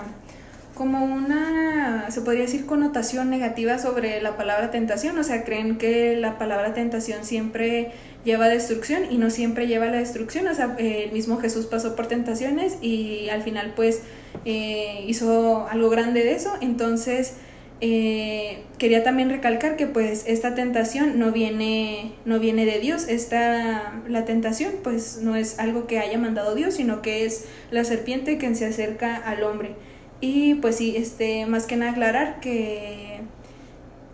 como 0.73 1.05
una, 1.05 2.09
se 2.09 2.21
podría 2.21 2.43
decir, 2.43 2.65
connotación 2.65 3.29
negativa 3.29 3.77
sobre 3.77 4.21
la 4.21 4.37
palabra 4.37 4.71
tentación, 4.71 5.17
o 5.19 5.23
sea, 5.23 5.43
creen 5.43 5.77
que 5.77 6.15
la 6.15 6.37
palabra 6.37 6.73
tentación 6.73 7.23
siempre 7.25 7.91
lleva 8.25 8.47
destrucción 8.47 9.03
y 9.11 9.17
no 9.17 9.29
siempre 9.29 9.67
lleva 9.67 9.85
la 9.85 9.97
destrucción. 9.97 10.47
O 10.47 10.55
sea, 10.55 10.75
el 10.79 11.11
mismo 11.11 11.37
Jesús 11.37 11.65
pasó 11.67 11.95
por 11.95 12.07
tentaciones 12.07 12.77
y 12.81 13.29
al 13.29 13.43
final 13.43 13.73
pues 13.75 14.01
eh, 14.45 15.03
hizo 15.07 15.67
algo 15.67 15.89
grande 15.89 16.23
de 16.23 16.33
eso. 16.33 16.53
Entonces 16.61 17.35
eh, 17.81 18.63
quería 18.77 19.03
también 19.03 19.29
recalcar 19.29 19.75
que 19.75 19.87
pues 19.87 20.23
esta 20.25 20.55
tentación 20.55 21.19
no 21.19 21.31
viene, 21.31 22.13
no 22.25 22.39
viene 22.39 22.65
de 22.65 22.79
Dios. 22.79 23.07
Esta, 23.07 24.01
la 24.07 24.25
tentación 24.25 24.71
pues 24.83 25.19
no 25.21 25.35
es 25.35 25.59
algo 25.59 25.85
que 25.85 25.99
haya 25.99 26.17
mandado 26.17 26.55
Dios, 26.55 26.75
sino 26.75 27.01
que 27.01 27.25
es 27.25 27.45
la 27.71 27.83
serpiente 27.83 28.37
quien 28.37 28.55
se 28.55 28.65
acerca 28.65 29.17
al 29.17 29.43
hombre. 29.43 29.75
Y 30.23 30.55
pues 30.55 30.77
sí, 30.77 30.95
este, 30.95 31.45
más 31.47 31.65
que 31.65 31.75
nada 31.75 31.91
aclarar 31.91 32.39
que, 32.39 33.19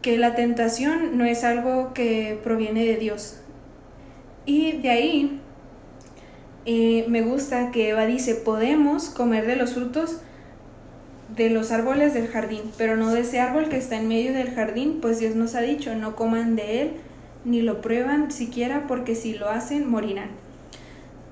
que 0.01 0.17
la 0.17 0.33
tentación 0.33 1.19
no 1.19 1.23
es 1.23 1.43
algo 1.43 1.93
que 1.93 2.39
proviene 2.43 2.83
de 2.83 2.95
Dios, 2.95 3.41
y 4.47 4.71
de 4.71 4.89
ahí 4.89 5.39
eh, 6.65 7.05
me 7.07 7.21
gusta 7.21 7.69
que 7.69 7.89
Eva 7.89 8.07
dice, 8.07 8.33
podemos 8.33 9.09
comer 9.09 9.45
de 9.45 9.55
los 9.55 9.75
frutos 9.75 10.21
de 11.37 11.51
los 11.51 11.71
árboles 11.71 12.15
del 12.15 12.27
jardín, 12.27 12.63
pero 12.75 12.97
no 12.97 13.11
de 13.11 13.19
ese 13.19 13.39
árbol 13.39 13.69
que 13.69 13.77
está 13.77 13.97
en 13.97 14.07
medio 14.07 14.33
del 14.33 14.49
jardín, 14.49 15.01
pues 15.01 15.19
Dios 15.19 15.35
nos 15.35 15.53
ha 15.53 15.61
dicho, 15.61 15.93
no 15.93 16.15
coman 16.15 16.55
de 16.55 16.81
él, 16.81 16.91
ni 17.45 17.61
lo 17.61 17.81
prueban 17.81 18.31
siquiera, 18.31 18.87
porque 18.87 19.13
si 19.13 19.35
lo 19.35 19.47
hacen, 19.47 19.87
morirán. 19.87 20.48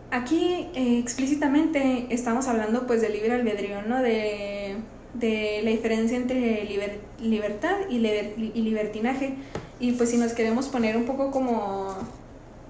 Aquí 0.10 0.68
eh, 0.74 1.00
explícitamente 1.00 2.08
estamos 2.12 2.48
hablando 2.48 2.88
pues 2.88 3.02
de 3.02 3.10
libre 3.10 3.34
albedrío, 3.34 3.82
¿no? 3.82 4.02
De, 4.02 4.78
la 5.20 5.72
diferencia 5.72 6.16
entre 6.16 6.64
libertad 7.20 7.76
y, 7.90 7.98
libertinaje. 7.98 9.34
Y 9.80 9.94
pues 9.94 10.12
si 10.12 10.18
nos 10.18 10.34
queremos 10.34 10.68
poner 10.68 10.96
un 10.96 11.06
poco 11.06 11.32
como 11.32 11.96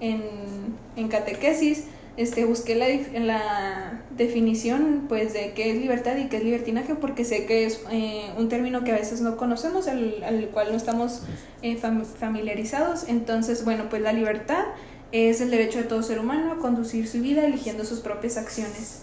en, 0.00 1.08
catequesis, 1.08 1.84
este, 2.16 2.44
busqué 2.44 2.74
la, 2.74 4.02
definición 4.16 5.04
pues 5.08 5.32
de 5.32 5.52
qué 5.52 5.70
es 5.70 5.76
libertad 5.76 6.16
y 6.16 6.28
qué 6.28 6.38
es 6.38 6.44
libertinaje 6.44 6.96
porque 6.96 7.24
sé 7.24 7.46
que 7.46 7.66
es 7.66 7.84
eh, 7.92 8.32
un 8.36 8.48
término 8.48 8.82
que 8.82 8.90
a 8.90 8.96
veces 8.96 9.20
no 9.20 9.36
conocemos, 9.36 9.86
al, 9.86 10.24
al 10.24 10.48
cual 10.48 10.72
no 10.72 10.76
estamos 10.76 11.22
eh, 11.62 11.76
familiarizados. 12.18 13.08
Entonces, 13.08 13.64
bueno, 13.64 13.84
pues 13.88 14.02
la 14.02 14.12
libertad 14.12 14.64
es 15.12 15.40
el 15.40 15.50
derecho 15.50 15.78
de 15.78 15.84
todo 15.84 16.02
ser 16.02 16.18
humano 16.18 16.52
a 16.52 16.58
conducir 16.58 17.08
su 17.08 17.20
vida 17.20 17.44
eligiendo 17.46 17.84
sus 17.84 18.00
propias 18.00 18.36
acciones. 18.36 19.00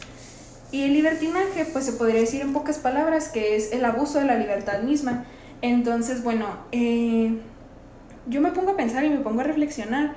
Y 0.72 0.84
el 0.84 0.94
libertinaje, 0.94 1.66
pues 1.72 1.86
se 1.86 1.94
podría 1.94 2.20
decir 2.20 2.42
en 2.42 2.54
pocas 2.54 2.80
palabras 2.80 3.30
que 3.30 3.56
es 3.56 3.72
el 3.72 3.86
abuso 3.86 4.20
de 4.20 4.26
la 4.26 4.38
libertad 4.38 4.82
misma. 4.82 5.26
Entonces, 5.62 6.24
bueno, 6.24 6.48
eh, 6.72 7.38
yo 8.28 8.42
me 8.42 8.52
pongo 8.52 8.72
a 8.72 8.76
pensar 8.76 9.04
y 9.06 9.10
me 9.10 9.20
pongo 9.20 9.42
a 9.42 9.44
reflexionar 9.44 10.16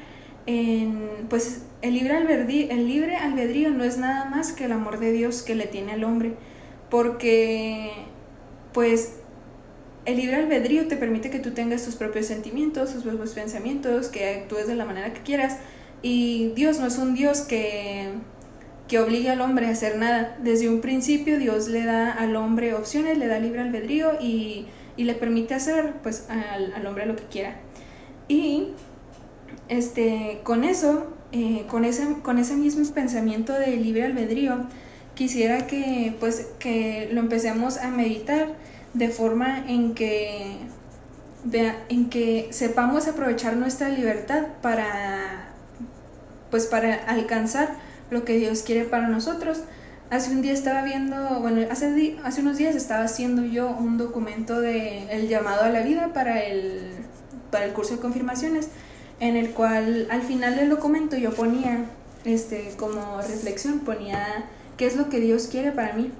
pues 1.28 1.62
el 1.82 1.94
libre, 1.94 2.16
albedrío, 2.16 2.70
el 2.70 2.88
libre 2.88 3.16
albedrío 3.16 3.70
no 3.70 3.84
es 3.84 3.98
nada 3.98 4.24
más 4.24 4.52
que 4.52 4.64
el 4.64 4.72
amor 4.72 4.98
de 4.98 5.12
Dios 5.12 5.42
que 5.42 5.54
le 5.54 5.66
tiene 5.66 5.92
al 5.92 6.04
hombre, 6.04 6.34
porque 6.88 7.90
pues 8.72 9.16
el 10.06 10.16
libre 10.16 10.36
albedrío 10.36 10.88
te 10.88 10.96
permite 10.96 11.28
que 11.28 11.38
tú 11.38 11.50
tengas 11.50 11.84
tus 11.84 11.96
propios 11.96 12.26
sentimientos, 12.26 12.94
tus 12.94 13.02
propios 13.02 13.32
pensamientos, 13.32 14.08
que 14.08 14.26
actúes 14.36 14.66
de 14.66 14.74
la 14.74 14.86
manera 14.86 15.12
que 15.12 15.20
quieras, 15.20 15.58
y 16.02 16.52
Dios 16.54 16.78
no 16.78 16.86
es 16.86 16.98
un 16.98 17.14
Dios 17.14 17.40
que, 17.40 18.10
que 18.86 18.98
obligue 18.98 19.30
al 19.30 19.40
hombre 19.40 19.66
a 19.66 19.70
hacer 19.70 19.98
nada. 19.98 20.36
Desde 20.42 20.68
un 20.68 20.80
principio 20.80 21.38
Dios 21.38 21.68
le 21.68 21.84
da 21.84 22.12
al 22.12 22.36
hombre 22.36 22.74
opciones, 22.74 23.18
le 23.18 23.26
da 23.26 23.38
libre 23.38 23.60
albedrío 23.60 24.12
y, 24.20 24.66
y 24.96 25.04
le 25.04 25.14
permite 25.14 25.54
hacer 25.54 25.94
pues 26.02 26.26
al, 26.28 26.72
al 26.72 26.86
hombre 26.86 27.06
lo 27.06 27.16
que 27.16 27.24
quiera. 27.24 27.56
Y 28.28 28.68
este, 29.68 30.40
con 30.44 30.64
eso, 30.64 31.06
eh, 31.32 31.64
con, 31.68 31.84
ese, 31.84 32.16
con 32.22 32.38
ese 32.38 32.56
mismo 32.56 32.84
pensamiento 32.92 33.52
de 33.52 33.76
libre 33.76 34.04
albedrío, 34.04 34.66
quisiera 35.14 35.66
que, 35.66 36.14
pues, 36.20 36.48
que 36.58 37.08
lo 37.12 37.20
empecemos 37.20 37.78
a 37.78 37.90
meditar 37.90 38.54
de 38.94 39.08
forma 39.08 39.64
en 39.68 39.94
que, 39.94 40.56
en 41.88 42.08
que 42.08 42.48
sepamos 42.50 43.08
aprovechar 43.08 43.56
nuestra 43.56 43.88
libertad 43.88 44.46
para, 44.62 45.37
pues, 46.50 46.66
para 46.66 46.94
alcanzar 46.94 47.76
lo 48.10 48.24
que 48.24 48.36
Dios 48.36 48.62
quiere 48.62 48.84
para 48.84 49.08
nosotros. 49.08 49.62
Hace 50.10 50.30
un 50.30 50.40
día 50.40 50.52
estaba 50.52 50.82
viendo, 50.82 51.40
bueno, 51.40 51.66
hace, 51.70 52.16
hace 52.24 52.40
unos 52.40 52.56
días 52.56 52.74
estaba 52.74 53.04
haciendo 53.04 53.44
yo 53.44 53.70
un 53.70 53.98
documento 53.98 54.60
de 54.60 55.04
el 55.12 55.28
llamado 55.28 55.64
a 55.64 55.68
la 55.68 55.82
vida 55.82 56.12
para 56.14 56.42
el, 56.42 56.92
para 57.50 57.66
el 57.66 57.72
curso 57.72 57.96
de 57.96 58.00
confirmaciones 58.00 58.68
en 59.20 59.36
el 59.36 59.50
cual 59.50 60.06
al 60.10 60.22
final 60.22 60.56
del 60.56 60.70
documento 60.70 61.16
yo 61.16 61.32
ponía, 61.32 61.86
este, 62.24 62.72
como 62.76 63.20
reflexión, 63.20 63.80
ponía 63.80 64.46
qué 64.76 64.86
es 64.86 64.96
lo 64.96 65.08
que 65.08 65.20
Dios 65.20 65.48
quiere 65.48 65.72
para 65.72 65.92
mí. 65.92 66.12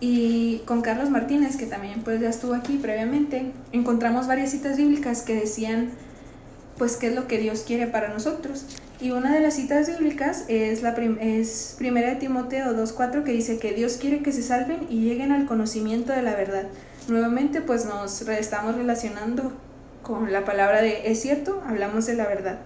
Y 0.00 0.58
con 0.64 0.80
Carlos 0.80 1.10
Martínez, 1.10 1.56
que 1.56 1.66
también 1.66 2.02
pues 2.02 2.20
ya 2.20 2.28
estuvo 2.28 2.54
aquí 2.54 2.78
previamente, 2.78 3.52
encontramos 3.72 4.26
varias 4.26 4.50
citas 4.50 4.76
bíblicas 4.76 5.22
que 5.22 5.34
decían 5.34 5.90
pues 6.78 6.96
qué 6.96 7.08
es 7.08 7.14
lo 7.14 7.26
que 7.26 7.38
Dios 7.38 7.64
quiere 7.66 7.88
para 7.88 8.08
nosotros. 8.08 8.64
Y 9.00 9.12
una 9.12 9.32
de 9.32 9.40
las 9.40 9.54
citas 9.54 9.86
bíblicas 9.86 10.44
es 10.48 10.82
la 10.82 10.94
es 10.94 11.76
primera 11.78 12.10
de 12.10 12.16
Timoteo 12.16 12.72
2.4 12.74 13.22
que 13.22 13.30
dice 13.30 13.58
que 13.58 13.72
Dios 13.72 13.96
quiere 13.96 14.22
que 14.22 14.32
se 14.32 14.42
salven 14.42 14.86
y 14.90 15.02
lleguen 15.02 15.30
al 15.30 15.46
conocimiento 15.46 16.12
de 16.12 16.22
la 16.22 16.34
verdad. 16.34 16.64
Nuevamente 17.06 17.60
pues 17.60 17.84
nos 17.84 18.22
estamos 18.22 18.74
relacionando 18.74 19.52
con 20.02 20.32
la 20.32 20.44
palabra 20.44 20.82
de 20.82 21.10
es 21.10 21.20
cierto, 21.20 21.62
hablamos 21.66 22.06
de 22.06 22.14
la 22.14 22.26
verdad. 22.26 22.58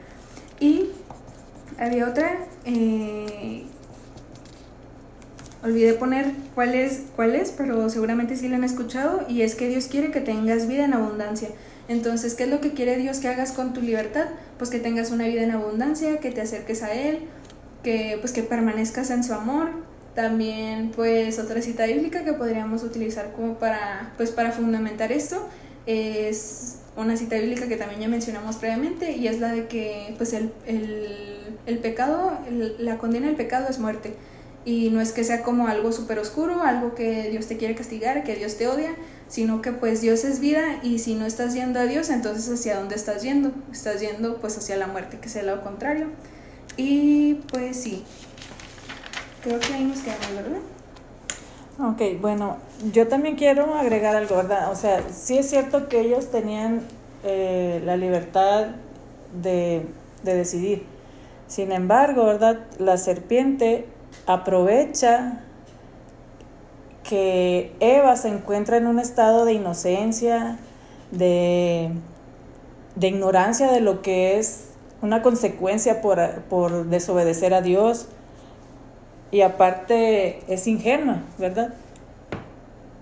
Y 0.58 0.90
había 1.78 2.08
otra, 2.08 2.38
eh, 2.64 3.64
olvidé 5.62 5.94
poner 5.94 6.32
cuál 6.54 6.74
es, 6.74 7.02
cuál 7.14 7.34
es, 7.34 7.50
pero 7.50 7.90
seguramente 7.90 8.36
sí 8.36 8.48
la 8.48 8.56
han 8.56 8.64
escuchado, 8.64 9.26
y 9.28 9.42
es 9.42 9.54
que 9.54 9.68
Dios 9.68 9.86
quiere 9.86 10.10
que 10.10 10.20
tengas 10.20 10.68
vida 10.68 10.84
en 10.84 10.94
abundancia. 10.94 11.48
Entonces, 11.88 12.34
¿qué 12.34 12.44
es 12.44 12.50
lo 12.50 12.60
que 12.60 12.72
quiere 12.72 12.96
Dios 12.96 13.18
que 13.18 13.28
hagas 13.28 13.52
con 13.52 13.72
tu 13.72 13.80
libertad? 13.80 14.26
Pues 14.58 14.70
que 14.70 14.78
tengas 14.78 15.10
una 15.10 15.26
vida 15.26 15.42
en 15.42 15.50
abundancia, 15.50 16.18
que 16.18 16.30
te 16.30 16.40
acerques 16.40 16.82
a 16.82 16.92
Él, 16.92 17.20
que 17.82 18.16
pues 18.20 18.32
que 18.32 18.42
permanezcas 18.42 19.10
en 19.10 19.24
su 19.24 19.34
amor. 19.34 19.70
También 20.14 20.92
pues 20.94 21.38
otra 21.38 21.62
cita 21.62 21.86
bíblica 21.86 22.24
que 22.24 22.34
podríamos 22.34 22.82
utilizar 22.82 23.32
como 23.32 23.54
para 23.54 24.12
pues 24.16 24.30
para 24.30 24.52
fundamentar 24.52 25.10
esto 25.10 25.48
es 25.86 26.78
una 26.96 27.16
cita 27.16 27.36
bíblica 27.36 27.66
que 27.66 27.76
también 27.76 28.00
ya 28.00 28.08
mencionamos 28.08 28.56
previamente 28.56 29.12
y 29.12 29.26
es 29.26 29.40
la 29.40 29.52
de 29.52 29.66
que 29.66 30.14
pues 30.18 30.32
el, 30.34 30.52
el, 31.66 31.78
pecado, 31.78 32.38
la 32.78 32.98
condena 32.98 33.28
del 33.28 33.36
pecado 33.36 33.66
es 33.68 33.78
muerte 33.78 34.14
y 34.64 34.90
no 34.90 35.00
es 35.00 35.12
que 35.12 35.24
sea 35.24 35.42
como 35.42 35.66
algo 35.66 35.90
súper 35.92 36.18
oscuro, 36.18 36.62
algo 36.62 36.94
que 36.94 37.30
Dios 37.30 37.46
te 37.46 37.56
quiere 37.56 37.74
castigar, 37.74 38.22
que 38.24 38.36
Dios 38.36 38.56
te 38.56 38.68
odia, 38.68 38.94
sino 39.32 39.62
que 39.62 39.72
pues 39.72 40.02
Dios 40.02 40.24
es 40.24 40.40
vida 40.40 40.80
y 40.82 40.98
si 40.98 41.14
no 41.14 41.24
estás 41.24 41.54
yendo 41.54 41.80
a 41.80 41.84
Dios, 41.84 42.10
entonces 42.10 42.52
hacia 42.52 42.78
dónde 42.78 42.96
estás 42.96 43.22
yendo? 43.22 43.50
Estás 43.72 43.98
yendo 44.02 44.36
pues 44.36 44.58
hacia 44.58 44.76
la 44.76 44.88
muerte, 44.88 45.20
que 45.20 45.30
sea 45.30 45.42
lo 45.42 45.62
contrario. 45.62 46.08
Y 46.76 47.36
pues 47.50 47.78
sí, 47.78 48.04
creo 49.42 49.58
que 49.58 49.72
ahí 49.72 49.84
nos 49.84 50.00
quedamos, 50.00 50.34
¿verdad? 50.34 50.58
Ok, 51.80 52.20
bueno, 52.20 52.58
yo 52.92 53.08
también 53.08 53.36
quiero 53.36 53.74
agregar 53.74 54.16
algo, 54.16 54.36
¿verdad? 54.36 54.70
O 54.70 54.76
sea, 54.76 55.02
sí 55.10 55.38
es 55.38 55.48
cierto 55.48 55.88
que 55.88 56.00
ellos 56.00 56.30
tenían 56.30 56.82
eh, 57.24 57.80
la 57.86 57.96
libertad 57.96 58.66
de, 59.42 59.86
de 60.24 60.34
decidir. 60.34 60.84
Sin 61.46 61.72
embargo, 61.72 62.26
¿verdad? 62.26 62.66
La 62.78 62.98
serpiente 62.98 63.86
aprovecha 64.26 65.40
que 67.08 67.74
Eva 67.80 68.16
se 68.16 68.28
encuentra 68.28 68.76
en 68.76 68.86
un 68.86 68.98
estado 68.98 69.44
de 69.44 69.54
inocencia, 69.54 70.58
de, 71.10 71.90
de 72.96 73.08
ignorancia 73.08 73.70
de 73.70 73.80
lo 73.80 74.02
que 74.02 74.38
es 74.38 74.68
una 75.02 75.20
consecuencia 75.20 76.00
por, 76.00 76.42
por 76.42 76.86
desobedecer 76.86 77.54
a 77.54 77.60
Dios 77.60 78.08
y 79.32 79.40
aparte 79.40 80.42
es 80.52 80.66
ingenua, 80.66 81.22
¿verdad? 81.38 81.74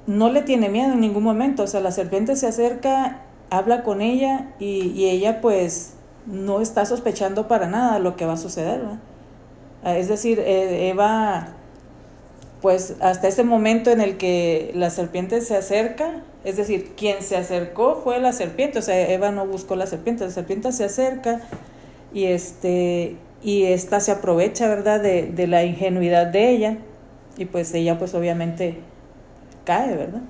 No 0.06 0.30
le 0.30 0.42
tiene 0.42 0.68
miedo 0.70 0.94
en 0.94 1.00
ningún 1.00 1.24
momento, 1.24 1.64
o 1.64 1.66
sea, 1.66 1.80
la 1.80 1.90
serpiente 1.90 2.36
se 2.36 2.46
acerca, 2.46 3.22
habla 3.50 3.82
con 3.82 4.00
ella 4.00 4.52
y, 4.58 5.04
ella 5.06 5.40
pues 5.40 5.94
no 6.26 6.60
está 6.60 6.86
sospechando 6.86 7.48
para 7.48 7.66
nada 7.66 7.98
lo 7.98 8.16
que 8.16 8.26
va 8.26 8.34
a 8.34 8.38
suceder, 8.38 8.80
¿verdad? 8.80 8.98
Es 9.98 10.08
decir, 10.08 10.38
e, 10.38 10.88
Eva, 10.88 11.48
pues 12.60 12.94
hasta 13.00 13.28
ese 13.28 13.42
momento 13.42 13.90
en 13.90 14.00
el 14.00 14.16
que 14.16 14.70
la 14.74 14.90
serpiente 14.90 15.40
se 15.40 15.56
acerca, 15.56 16.22
es 16.44 16.56
decir, 16.56 16.92
quien 16.96 17.22
se 17.22 17.36
acercó 17.36 18.00
fue 18.02 18.20
la 18.20 18.32
serpiente, 18.32 18.78
o 18.78 18.82
sea, 18.82 19.10
Eva 19.10 19.30
no 19.30 19.46
buscó 19.46 19.76
la 19.76 19.86
serpiente, 19.86 20.24
la 20.24 20.30
serpiente 20.30 20.72
se 20.72 20.84
acerca 20.84 21.40
y 22.12 22.26
este 22.26 23.16
y 23.42 23.64
esta 23.64 24.00
se 24.00 24.12
aprovecha, 24.12 24.68
¿verdad?, 24.68 25.00
de, 25.00 25.22
de, 25.22 25.46
la 25.46 25.64
ingenuidad 25.64 26.26
de 26.26 26.50
ella 26.50 26.76
y 27.38 27.46
pues 27.46 27.72
ella 27.72 27.98
pues 27.98 28.14
obviamente 28.14 28.76
cae, 29.64 29.96
¿verdad? 29.96 30.20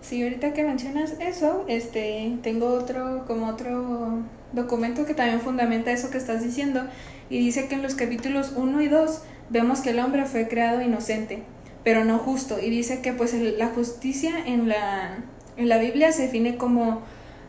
Sí, 0.00 0.22
ahorita 0.22 0.52
que 0.52 0.62
mencionas 0.62 1.16
eso, 1.18 1.64
este, 1.66 2.38
tengo 2.42 2.68
otro, 2.68 3.24
como 3.26 3.48
otro 3.48 4.20
documento 4.52 5.04
que 5.04 5.14
también 5.14 5.40
fundamenta 5.40 5.90
eso 5.90 6.10
que 6.10 6.18
estás 6.18 6.44
diciendo 6.44 6.82
y 7.28 7.40
dice 7.40 7.66
que 7.66 7.74
en 7.74 7.82
los 7.82 7.96
capítulos 7.96 8.52
1 8.54 8.82
y 8.82 8.86
2 8.86 9.22
vemos 9.50 9.80
que 9.80 9.90
el 9.90 9.98
hombre 9.98 10.24
fue 10.26 10.46
creado 10.46 10.80
inocente, 10.80 11.42
pero 11.86 12.04
no 12.04 12.18
justo 12.18 12.58
y 12.60 12.68
dice 12.68 13.00
que 13.00 13.14
pues 13.14 13.32
la 13.32 13.68
justicia 13.68 14.34
en 14.44 14.68
la, 14.68 15.24
en 15.56 15.68
la 15.68 15.78
Biblia 15.78 16.12
se 16.12 16.24
define 16.24 16.56
como 16.56 17.02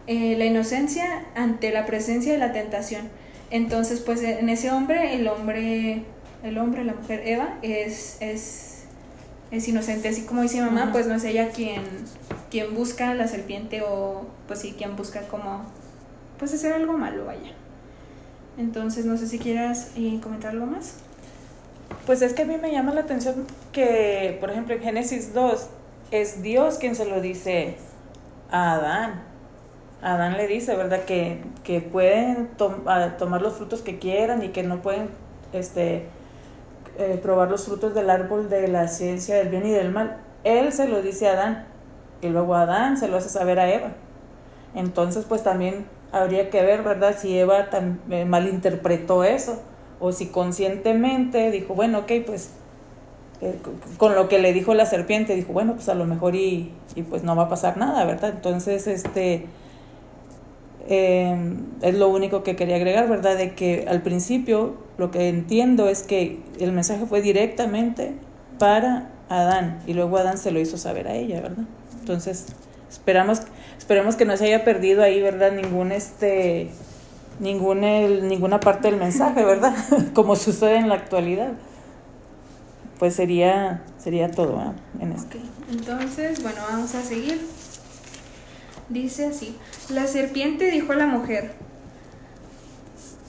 eh, 0.06 0.36
la 0.38 0.46
inocencia 0.46 1.26
ante 1.36 1.72
la 1.72 1.86
presencia 1.86 2.32
de 2.32 2.38
la 2.38 2.54
tentación 2.54 3.10
entonces, 3.50 4.02
pues 4.02 4.22
en 4.24 4.50
ese 4.50 4.72
hombre, 4.72 5.16
el 5.16 5.28
hombre, 5.28 6.04
el 6.44 6.58
hombre, 6.58 6.84
la 6.84 6.94
mujer 6.94 7.22
Eva, 7.26 7.58
es, 7.62 8.18
es, 8.20 8.84
es 9.52 9.68
inocente. 9.68 10.10
Así 10.10 10.24
como 10.24 10.42
dice 10.42 10.62
mamá, 10.62 10.90
pues 10.92 11.08
no 11.08 11.16
es 11.16 11.24
ella 11.24 11.50
quien, 11.50 11.84
quien 12.52 12.76
busca 12.76 13.14
la 13.14 13.28
serpiente 13.28 13.82
o 13.82 14.26
pues 14.48 14.60
sí, 14.60 14.76
quien 14.78 14.96
busca 14.98 15.22
como, 15.28 15.64
pues 16.38 16.54
hacer 16.54 16.74
algo 16.74 16.94
malo, 16.94 17.26
vaya. 17.26 17.54
Entonces, 18.58 19.06
no 19.06 19.18
sé 19.18 19.28
si 19.28 19.40
quieras 19.40 19.92
eh, 19.96 20.20
comentar 20.22 20.52
algo 20.52 20.66
más. 20.66 20.96
Pues 22.06 22.22
es 22.22 22.34
que 22.34 22.44
a 22.44 22.46
mí 22.46 22.58
me 22.58 22.72
llama 22.72 22.94
la 22.94 23.02
atención 23.02 23.46
que, 23.72 24.38
por 24.40 24.50
ejemplo, 24.50 24.76
en 24.76 24.82
Génesis 24.82 25.34
2, 25.34 25.68
es 26.12 26.42
Dios 26.42 26.78
quien 26.78 26.96
se 26.96 27.06
lo 27.06 27.20
dice 27.20 27.76
a 28.50 28.74
Adán. 28.74 29.24
Adán 30.02 30.38
le 30.38 30.48
dice, 30.48 30.76
¿verdad? 30.76 31.04
Que, 31.04 31.42
que 31.64 31.82
pueden 31.82 32.50
tomar 32.56 33.42
los 33.42 33.56
frutos 33.56 33.82
que 33.82 34.00
quieran 34.00 34.44
y 34.44 34.50
que 34.50 34.64
no 34.64 34.82
pueden 34.82 35.10
este, 35.54 36.06
eh, 36.98 37.20
probar 37.22 37.50
los 37.50 37.66
frutos 37.66 37.94
del 37.94 38.10
árbol 38.10 38.50
de 38.50 38.68
la 38.68 38.88
ciencia 38.88 39.36
del 39.36 39.50
bien 39.50 39.66
y 39.66 39.72
del 39.72 39.92
mal. 39.92 40.18
Él 40.44 40.72
se 40.72 40.88
lo 40.88 41.02
dice 41.02 41.28
a 41.28 41.34
Adán 41.34 41.66
y 42.22 42.30
luego 42.30 42.56
Adán 42.56 42.98
se 42.98 43.08
lo 43.08 43.18
hace 43.18 43.30
saber 43.30 43.60
a 43.60 43.70
Eva. 43.70 43.92
Entonces, 44.76 45.26
pues 45.28 45.44
también 45.44 45.86
habría 46.12 46.50
que 46.50 46.62
ver, 46.62 46.84
¿verdad? 46.84 47.16
Si 47.18 47.38
Eva 47.38 47.68
eh, 48.10 48.26
malinterpretó 48.26 49.24
eso 49.24 49.62
o 50.00 50.12
si 50.12 50.28
conscientemente 50.28 51.52
dijo, 51.52 51.74
bueno, 51.74 52.00
ok, 52.00 52.12
pues 52.26 52.52
eh, 53.42 53.56
con 53.98 54.16
lo 54.16 54.30
que 54.30 54.40
le 54.40 54.54
dijo 54.54 54.74
la 54.74 54.86
serpiente, 54.86 55.36
dijo, 55.36 55.54
bueno, 55.54 55.74
pues 55.76 55.90
a 55.90 55.96
lo 55.96 56.06
mejor 56.06 56.36
y, 56.36 56.72
y 56.96 57.04
pues 57.04 57.24
no 57.24 57.36
va 57.36 57.44
a 57.44 57.50
pasar 57.50 57.78
nada, 57.78 58.06
¿verdad? 58.06 58.34
Entonces, 58.36 58.88
este 58.88 59.46
Em, 60.90 61.66
es 61.82 61.96
lo 61.96 62.08
único 62.08 62.44
que 62.44 62.56
quería 62.56 62.78
agregar, 62.78 63.10
¿verdad? 63.10 63.38
De 63.38 63.54
que 63.56 63.86
al 63.90 64.02
principio 64.02 64.76
lo 64.98 65.12
que 65.12 65.28
entiendo 65.28 65.90
es 65.90 66.02
que 66.04 66.40
el 66.62 66.72
mensaje 66.72 67.06
fue 67.06 67.22
directamente 67.22 68.14
para 68.58 69.10
Adán 69.28 69.82
y 69.86 69.94
luego 69.94 70.18
Adán 70.18 70.38
se 70.38 70.52
lo 70.52 70.62
hizo 70.62 70.78
saber 70.78 71.10
a 71.10 71.16
ella, 71.16 71.42
¿verdad? 71.42 71.66
Entonces, 72.00 72.46
esperamos, 72.90 73.42
esperemos 73.78 74.16
que 74.16 74.24
no 74.24 74.38
se 74.38 74.46
haya 74.46 74.64
perdido 74.64 75.04
ahí, 75.04 75.22
¿verdad? 75.22 75.52
Ningún 75.52 75.92
este 75.92 76.70
ningún 77.40 77.82
ninguna 77.82 78.60
parte 78.60 78.90
del 78.90 79.00
mensaje, 79.00 79.44
¿verdad? 79.44 79.76
Como 80.14 80.36
sucede 80.36 80.78
en 80.78 80.90
la 80.90 80.96
actualidad. 80.96 81.54
Pues 83.00 83.16
sería 83.16 83.84
sería 83.98 84.32
todo 84.32 84.74
en 85.00 85.12
esto. 85.12 85.38
Entonces, 85.72 86.42
bueno, 86.42 86.62
vamos 86.70 86.96
a 86.96 87.02
seguir. 87.02 87.42
Dice 88.90 89.26
así, 89.26 89.56
la 89.90 90.08
serpiente 90.08 90.72
dijo 90.72 90.94
a 90.94 90.96
la 90.96 91.08
mujer, 91.08 91.52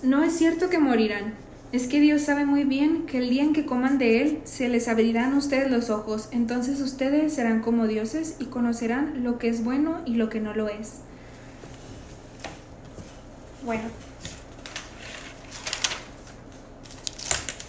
no 0.04 0.22
es 0.22 0.34
cierto 0.34 0.70
que 0.70 0.78
morirán, 0.78 1.34
es 1.72 1.88
que 1.88 2.00
Dios 2.00 2.22
sabe 2.22 2.46
muy 2.46 2.62
bien 2.62 3.06
que 3.06 3.18
el 3.18 3.28
día 3.28 3.42
en 3.42 3.52
que 3.52 3.66
coman 3.66 3.98
de 3.98 4.22
él 4.22 4.40
se 4.44 4.68
les 4.68 4.86
abrirán 4.86 5.34
ustedes 5.34 5.68
los 5.68 5.90
ojos, 5.90 6.28
entonces 6.30 6.80
ustedes 6.80 7.34
serán 7.34 7.60
como 7.60 7.88
dioses 7.88 8.36
y 8.38 8.46
conocerán 8.46 9.24
lo 9.24 9.38
que 9.38 9.48
es 9.48 9.64
bueno 9.64 9.96
y 10.06 10.14
lo 10.14 10.28
que 10.28 10.40
no 10.40 10.54
lo 10.54 10.68
es. 10.68 11.00
Bueno. 13.68 13.82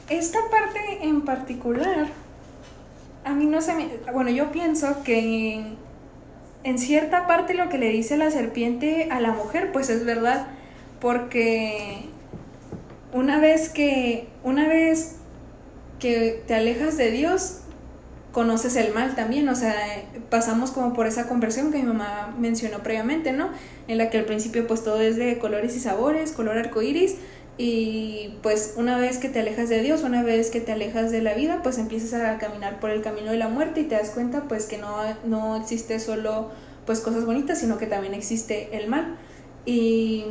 Esta 0.08 0.40
parte 0.50 0.80
en 1.02 1.24
particular, 1.24 2.08
a 3.26 3.34
mí 3.34 3.46
no 3.48 3.60
se 3.60 3.74
me... 3.74 3.90
Bueno, 4.14 4.30
yo 4.30 4.50
pienso 4.50 5.04
que 5.04 5.62
en 6.64 6.80
cierta 6.80 7.28
parte 7.28 7.54
lo 7.54 7.68
que 7.68 7.78
le 7.78 7.90
dice 7.90 8.16
la 8.16 8.32
serpiente 8.32 9.10
a 9.12 9.20
la 9.20 9.34
mujer, 9.34 9.74
pues 9.74 9.90
es 9.90 10.06
verdad, 10.06 10.48
porque 11.02 12.06
una 13.12 13.42
vez 13.42 13.68
que, 13.68 14.30
una 14.46 14.70
vez 14.70 15.18
que 16.00 16.42
te 16.48 16.56
alejas 16.56 16.96
de 16.96 17.12
Dios, 17.12 17.64
conoces 18.32 18.76
el 18.76 18.94
mal 18.94 19.16
también, 19.16 19.50
o 19.50 19.56
sea, 19.56 19.76
pasamos 20.30 20.72
como 20.72 20.94
por 20.94 21.08
esa 21.08 21.28
conversión 21.28 21.72
que 21.72 21.80
mi 21.80 21.84
mamá 21.84 22.36
mencionó 22.40 22.80
previamente, 22.84 23.32
¿no? 23.32 23.50
En 23.88 23.98
la 23.98 24.10
que 24.10 24.20
al 24.20 24.26
principio 24.26 24.68
pues 24.68 24.84
todo 24.84 25.02
es 25.02 25.16
de 25.16 25.40
colores 25.40 25.76
y 25.76 25.80
sabores, 25.80 26.32
color 26.32 26.58
arcoíris, 26.58 27.16
y 27.62 28.36
pues 28.42 28.76
una 28.78 28.98
vez 28.98 29.18
que 29.18 29.28
te 29.28 29.42
alejas 29.42 29.68
de 29.68 29.82
Dios, 29.82 30.04
una 30.04 30.24
vez 30.24 30.50
que 30.50 30.62
te 30.62 30.72
alejas 30.72 31.12
de 31.12 31.22
la 31.22 31.34
vida, 31.34 31.60
pues 31.62 31.78
empiezas 31.78 32.14
a 32.14 32.38
caminar 32.38 32.80
por 32.80 32.90
el 32.90 33.02
camino 33.02 33.32
de 33.32 33.38
la 33.38 33.50
muerte 33.50 33.82
y 33.82 33.84
te 33.84 33.96
das 33.96 34.12
cuenta 34.12 34.44
pues 34.48 34.66
que 34.66 34.78
no, 34.78 34.96
no 35.26 35.58
existe 35.58 36.00
solo 36.00 36.52
pues 36.86 37.02
cosas 37.02 37.26
bonitas, 37.26 37.60
sino 37.60 37.78
que 37.78 37.86
también 37.86 38.14
existe 38.14 38.70
el 38.78 38.88
mal. 38.88 39.18
Y 39.66 40.24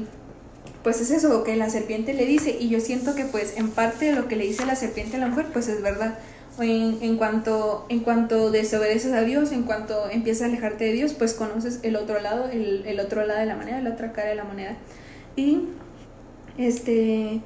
pues 0.83 1.03
es 1.03 1.11
eso 1.11 1.45
que 1.45 1.55
la 1.57 1.69
serpiente 1.69 2.15
le 2.15 2.25
dice 2.25 2.57
y 2.59 2.71
yo 2.71 2.81
siento 2.81 3.15
que 3.15 3.27
pues 3.27 3.59
en 3.59 3.69
parte 3.73 4.07
de 4.07 4.13
lo 4.13 4.27
que 4.27 4.37
le 4.37 4.45
dice 4.45 4.65
la 4.65 4.75
serpiente 4.75 5.19
a 5.19 5.21
la 5.21 5.27
mujer 5.27 5.49
pues 5.53 5.69
es 5.69 5.83
verdad. 5.83 6.19
En, 6.61 7.17
cuanto, 7.17 7.87
en 7.89 8.01
cuanto 8.01 8.51
desobedeces 8.51 9.13
a 9.13 9.23
Dios, 9.23 9.53
en 9.53 9.63
cuanto 9.63 10.11
empiezas 10.11 10.43
a 10.43 10.47
alejarte 10.47 10.85
de 10.85 10.93
Dios, 10.93 11.15
pues 11.15 11.35
conoces 11.35 11.81
el 11.83 11.97
otro 11.97 12.21
lado, 12.21 12.49
el, 12.51 12.85
el 12.87 12.99
otro 13.01 13.25
lado 13.27 13.41
de 13.41 13.47
la 13.47 13.57
moneda, 13.57 13.81
la 13.81 13.91
otra 13.91 14.13
cara 14.13 14.31
de 14.31 14.35
la 14.35 14.45
moneda. 14.45 14.77
Y 15.37 15.69
este, 16.59 17.41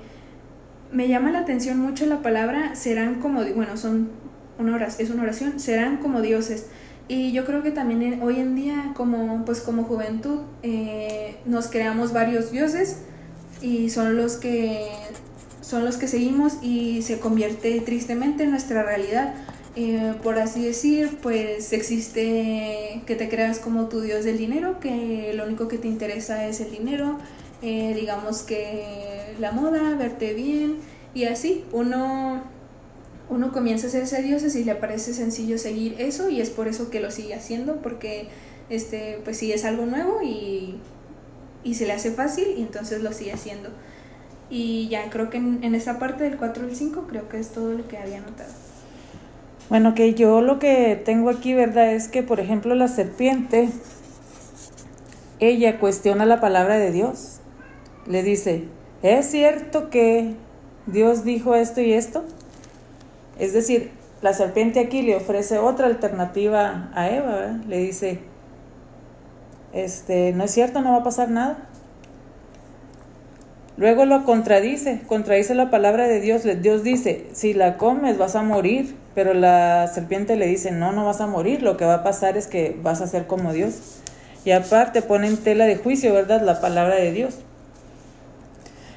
me 0.93 1.09
llama 1.09 1.31
la 1.31 1.41
atención 1.41 1.79
mucho 1.79 2.07
la 2.07 2.23
palabra 2.23 2.75
serán 2.75 3.17
como, 3.17 3.45
bueno, 3.55 3.77
son 3.77 4.11
una 4.59 4.75
oración, 4.75 5.07
es 5.07 5.13
una 5.13 5.23
oración, 5.23 5.61
serán 5.61 5.99
como 5.99 6.21
dioses. 6.21 6.67
Y 7.09 7.33
yo 7.33 7.45
creo 7.45 7.63
que 7.63 7.71
también 7.71 8.23
hoy 8.23 8.39
en 8.39 8.55
día, 8.55 8.93
como, 8.95 9.45
pues 9.45 9.61
como 9.61 9.85
juventud, 9.85 10.41
eh, 10.63 11.37
nos 11.45 11.69
creamos 11.69 12.13
varios 12.13 12.51
dioses 12.51 13.03
y 13.61 13.91
son 13.91 14.17
los 14.17 14.37
que 14.37 14.89
son 15.73 15.87
los 15.87 15.97
que 15.97 16.07
seguimos 16.07 16.59
y 16.61 17.01
se 17.01 17.19
convierte 17.19 17.81
tristemente 17.81 18.43
en 18.43 18.51
nuestra 18.51 18.83
realidad. 18.83 19.33
Eh, 19.75 20.13
por 20.23 20.39
así 20.39 20.63
decir, 20.63 21.17
pues 21.23 21.73
existe 21.73 23.03
que 23.07 23.17
te 23.17 23.31
creas 23.31 23.59
como 23.59 23.89
tu 23.89 24.03
dios 24.03 24.23
del 24.27 24.37
dinero, 24.37 24.81
que 24.81 25.33
lo 25.35 25.47
único 25.47 25.69
que 25.69 25.79
te 25.79 25.89
interesa 25.89 26.47
es 26.47 26.61
el 26.61 26.71
dinero, 26.73 27.17
eh, 27.63 27.95
digamos 27.99 28.43
que 28.43 29.35
la 29.41 29.53
moda, 29.53 29.97
verte 29.97 30.35
bien 30.35 30.77
y 31.15 31.25
así. 31.25 31.65
Uno, 31.73 32.43
uno 33.31 33.51
comienza 33.51 33.87
a 33.87 33.89
hacerse 33.89 34.21
dioses 34.23 34.55
y 34.57 34.65
le 34.65 34.75
parece 34.75 35.15
sencillo 35.15 35.57
seguir 35.57 35.95
eso 35.99 36.29
y 36.29 36.43
es 36.43 36.51
por 36.51 36.69
eso 36.69 36.91
que 36.91 37.01
lo 37.01 37.11
sigue 37.11 37.35
haciendo 37.35 37.81
porque 37.81 38.29
este, 38.69 39.21
pues 39.25 39.39
sí 39.39 39.53
es 39.53 39.65
algo 39.65 39.87
nuevo 39.87 40.21
y, 40.23 40.77
y 41.65 41.77
se 41.77 41.87
le 41.87 41.95
hace 41.95 42.11
fácil 42.11 42.49
y 42.59 42.61
entonces 42.61 43.01
lo 43.01 43.15
sigue 43.15 43.33
haciendo. 43.33 43.71
Y 44.55 44.89
ya 44.89 45.09
creo 45.09 45.31
que 45.31 45.39
en, 45.39 45.75
esa 45.75 45.99
parte 45.99 46.25
del 46.25 46.37
4 46.37 46.65
al 46.65 46.77
5 46.77 47.07
creo 47.09 47.27
que 47.27 47.41
es 47.41 47.53
todo 47.53 47.73
lo 47.73 47.89
que 47.89 47.97
había 47.97 48.21
notado. 48.21 48.51
Bueno, 49.71 49.95
que 49.95 50.13
yo 50.13 50.43
lo 50.43 50.59
que 50.59 51.01
tengo 51.03 51.31
aquí, 51.31 51.55
¿verdad? 51.55 51.95
Es 51.95 52.09
que, 52.09 52.23
por 52.23 52.39
ejemplo, 52.39 52.75
la 52.75 52.89
serpiente, 52.89 53.71
ella 55.41 55.79
cuestiona 55.79 56.27
la 56.27 56.43
palabra 56.43 56.77
de 56.77 56.93
Dios 56.93 57.41
le 58.07 58.23
dice, 58.23 58.65
¿es 59.03 59.25
cierto 59.31 59.89
que 59.89 60.35
Dios 60.87 61.25
dijo 61.25 61.55
esto 61.55 61.81
y 61.81 61.95
esto? 61.95 62.23
Es 63.39 63.55
decir, 63.55 63.91
la 64.21 64.35
serpiente 64.35 64.81
aquí 64.81 65.01
le 65.01 65.17
ofrece 65.17 65.59
otra 65.61 65.87
alternativa 65.87 66.91
a 66.95 67.09
Eva, 67.09 67.35
¿verdad? 67.35 67.61
le 67.67 67.79
dice, 67.79 68.21
este, 69.73 70.35
no 70.35 70.45
es 70.45 70.51
cierto, 70.51 70.83
no 70.83 70.91
va 70.91 70.99
a 70.99 71.05
pasar 71.05 71.31
nada. 71.31 71.71
Luego 73.83 74.05
lo 74.05 74.23
contradice, 74.23 75.01
contradice 75.09 75.57
la 75.57 75.69
palabra 75.69 76.07
de 76.07 76.21
Dios. 76.21 76.45
Dios 76.63 76.85
dice, 76.85 77.27
si 77.33 77.53
la 77.53 77.79
comes 77.79 78.17
vas 78.17 78.37
a 78.37 78.45
morir, 78.45 78.95
pero 79.13 79.35
la 79.35 79.89
serpiente 79.89 80.37
le 80.37 80.47
dice, 80.47 80.71
no, 80.71 80.93
no 80.93 81.05
vas 81.05 81.21
a 81.21 81.27
morir, 81.27 81.65
lo 81.65 81.77
que 81.77 81.85
va 81.85 81.95
a 81.95 82.03
pasar 82.05 82.37
es 82.37 82.47
que 82.47 82.77
vas 82.81 83.01
a 83.01 83.09
ser 83.09 83.27
como 83.27 83.53
Dios. 83.53 83.99
Y 84.45 84.53
aparte 84.53 85.03
pone 85.03 85.27
en 85.27 85.37
tela 85.37 85.67
de 85.67 85.75
juicio, 85.75 86.15
¿verdad? 86.15 86.43
La 86.43 86.61
palabra 86.61 86.95
de 86.95 87.11
Dios. 87.11 87.39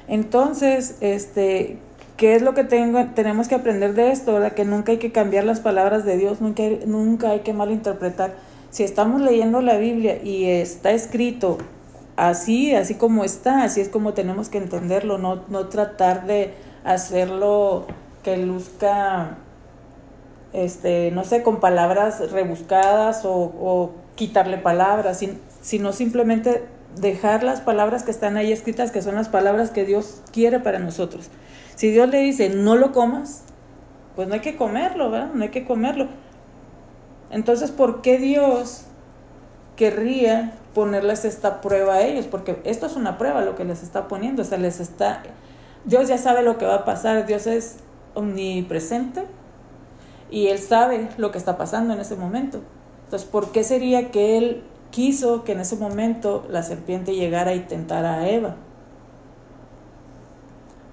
Entonces, 0.06 0.94
este, 1.00 1.78
¿qué 2.16 2.36
es 2.36 2.42
lo 2.42 2.54
que 2.54 2.62
tengo, 2.62 3.06
tenemos 3.06 3.48
que 3.48 3.56
aprender 3.56 3.92
de 3.94 4.12
esto? 4.12 4.34
¿verdad? 4.34 4.52
Que 4.52 4.64
nunca 4.64 4.92
hay 4.92 4.98
que 4.98 5.10
cambiar 5.10 5.42
las 5.42 5.58
palabras 5.58 6.04
de 6.04 6.16
Dios, 6.16 6.40
nunca 6.40 6.62
nunca 6.86 7.30
hay 7.30 7.40
que 7.40 7.52
malinterpretar. 7.52 8.34
Si 8.70 8.84
estamos 8.84 9.20
leyendo 9.20 9.62
la 9.62 9.78
Biblia 9.78 10.22
y 10.22 10.44
está 10.44 10.92
escrito 10.92 11.58
así, 12.16 12.74
así 12.74 12.94
como 12.94 13.24
está, 13.24 13.62
así 13.62 13.80
es 13.80 13.88
como 13.88 14.14
tenemos 14.14 14.48
que 14.48 14.58
entenderlo, 14.58 15.18
no, 15.18 15.42
no 15.48 15.68
tratar 15.68 16.26
de 16.26 16.54
hacerlo 16.84 17.86
que 18.22 18.36
luzca, 18.36 19.38
este, 20.52 21.10
no 21.12 21.24
sé, 21.24 21.42
con 21.42 21.60
palabras 21.60 22.30
rebuscadas 22.32 23.22
o, 23.24 23.92
quitarle 24.16 24.56
palabras, 24.56 25.22
sino 25.60 25.92
simplemente 25.92 26.64
dejar 26.98 27.42
las 27.42 27.60
palabras 27.60 28.02
que 28.02 28.10
están 28.10 28.38
ahí 28.38 28.50
escritas, 28.50 28.90
que 28.90 29.02
son 29.02 29.14
las 29.14 29.28
palabras 29.28 29.70
que 29.70 29.84
Dios 29.84 30.22
quiere 30.32 30.58
para 30.58 30.78
nosotros. 30.78 31.28
Si 31.74 31.90
Dios 31.90 32.08
le 32.08 32.20
dice, 32.20 32.48
no 32.48 32.76
lo 32.76 32.92
comas, 32.92 33.42
pues 34.14 34.26
no 34.26 34.32
hay 34.32 34.40
que 34.40 34.56
comerlo, 34.56 35.10
¿verdad? 35.10 35.32
No 35.34 35.42
hay 35.42 35.50
que 35.50 35.66
comerlo. 35.66 36.08
Entonces, 37.30 37.70
¿por 37.70 38.00
qué 38.00 38.16
Dios 38.16 38.86
querría 39.76 40.54
ponerles 40.76 41.24
esta 41.24 41.62
prueba 41.62 41.94
a 41.94 42.02
ellos, 42.02 42.26
porque 42.26 42.60
esto 42.64 42.84
es 42.84 42.96
una 42.96 43.16
prueba 43.16 43.40
lo 43.40 43.56
que 43.56 43.64
les 43.64 43.82
está 43.82 44.08
poniendo, 44.08 44.42
o 44.42 44.44
sea, 44.44 44.58
les 44.58 44.78
está, 44.78 45.22
Dios 45.86 46.06
ya 46.06 46.18
sabe 46.18 46.42
lo 46.42 46.58
que 46.58 46.66
va 46.66 46.74
a 46.74 46.84
pasar, 46.84 47.24
Dios 47.24 47.46
es 47.46 47.76
omnipresente 48.12 49.24
y 50.30 50.48
Él 50.48 50.58
sabe 50.58 51.08
lo 51.16 51.30
que 51.30 51.38
está 51.38 51.56
pasando 51.56 51.94
en 51.94 52.00
ese 52.00 52.14
momento. 52.14 52.60
Entonces, 53.04 53.26
¿por 53.26 53.52
qué 53.52 53.64
sería 53.64 54.10
que 54.10 54.36
Él 54.36 54.64
quiso 54.90 55.44
que 55.44 55.52
en 55.52 55.60
ese 55.60 55.76
momento 55.76 56.44
la 56.50 56.62
serpiente 56.62 57.14
llegara 57.14 57.54
y 57.54 57.60
tentara 57.60 58.16
a 58.16 58.28
Eva? 58.28 58.56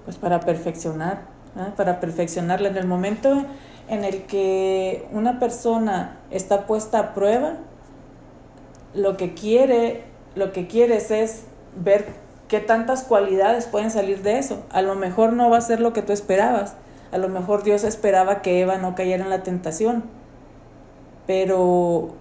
Pues 0.06 0.16
para 0.16 0.40
perfeccionar, 0.40 1.26
para 1.76 2.00
perfeccionarla 2.00 2.70
en 2.70 2.78
el 2.78 2.86
momento 2.86 3.44
en 3.88 4.02
el 4.04 4.22
que 4.22 5.06
una 5.12 5.38
persona 5.38 6.20
está 6.30 6.66
puesta 6.66 6.98
a 7.00 7.12
prueba, 7.12 7.58
lo 8.94 9.16
que 9.16 9.34
quiere, 9.34 10.04
lo 10.34 10.52
que 10.52 10.66
quieres 10.66 11.10
es 11.10 11.44
ver 11.76 12.06
qué 12.48 12.60
tantas 12.60 13.02
cualidades 13.02 13.66
pueden 13.66 13.90
salir 13.90 14.22
de 14.22 14.38
eso. 14.38 14.62
A 14.70 14.82
lo 14.82 14.94
mejor 14.94 15.32
no 15.32 15.50
va 15.50 15.58
a 15.58 15.62
ser 15.62 15.80
lo 15.80 15.92
que 15.92 16.02
tú 16.02 16.12
esperabas. 16.12 16.74
A 17.12 17.18
lo 17.18 17.28
mejor 17.28 17.62
Dios 17.62 17.84
esperaba 17.84 18.42
que 18.42 18.60
Eva 18.60 18.78
no 18.78 18.94
cayera 18.94 19.24
en 19.24 19.30
la 19.30 19.42
tentación. 19.42 20.04
Pero 21.26 22.14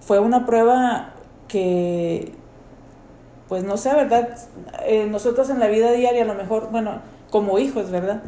fue 0.00 0.18
una 0.18 0.46
prueba 0.46 1.12
que, 1.48 2.32
pues 3.48 3.64
no 3.64 3.76
sé, 3.76 3.94
¿verdad? 3.94 4.36
Eh, 4.86 5.06
nosotros 5.08 5.50
en 5.50 5.60
la 5.60 5.68
vida 5.68 5.92
diaria, 5.92 6.22
a 6.22 6.26
lo 6.26 6.34
mejor, 6.34 6.70
bueno, 6.70 7.00
como 7.30 7.58
hijos, 7.58 7.90
¿verdad? 7.90 8.22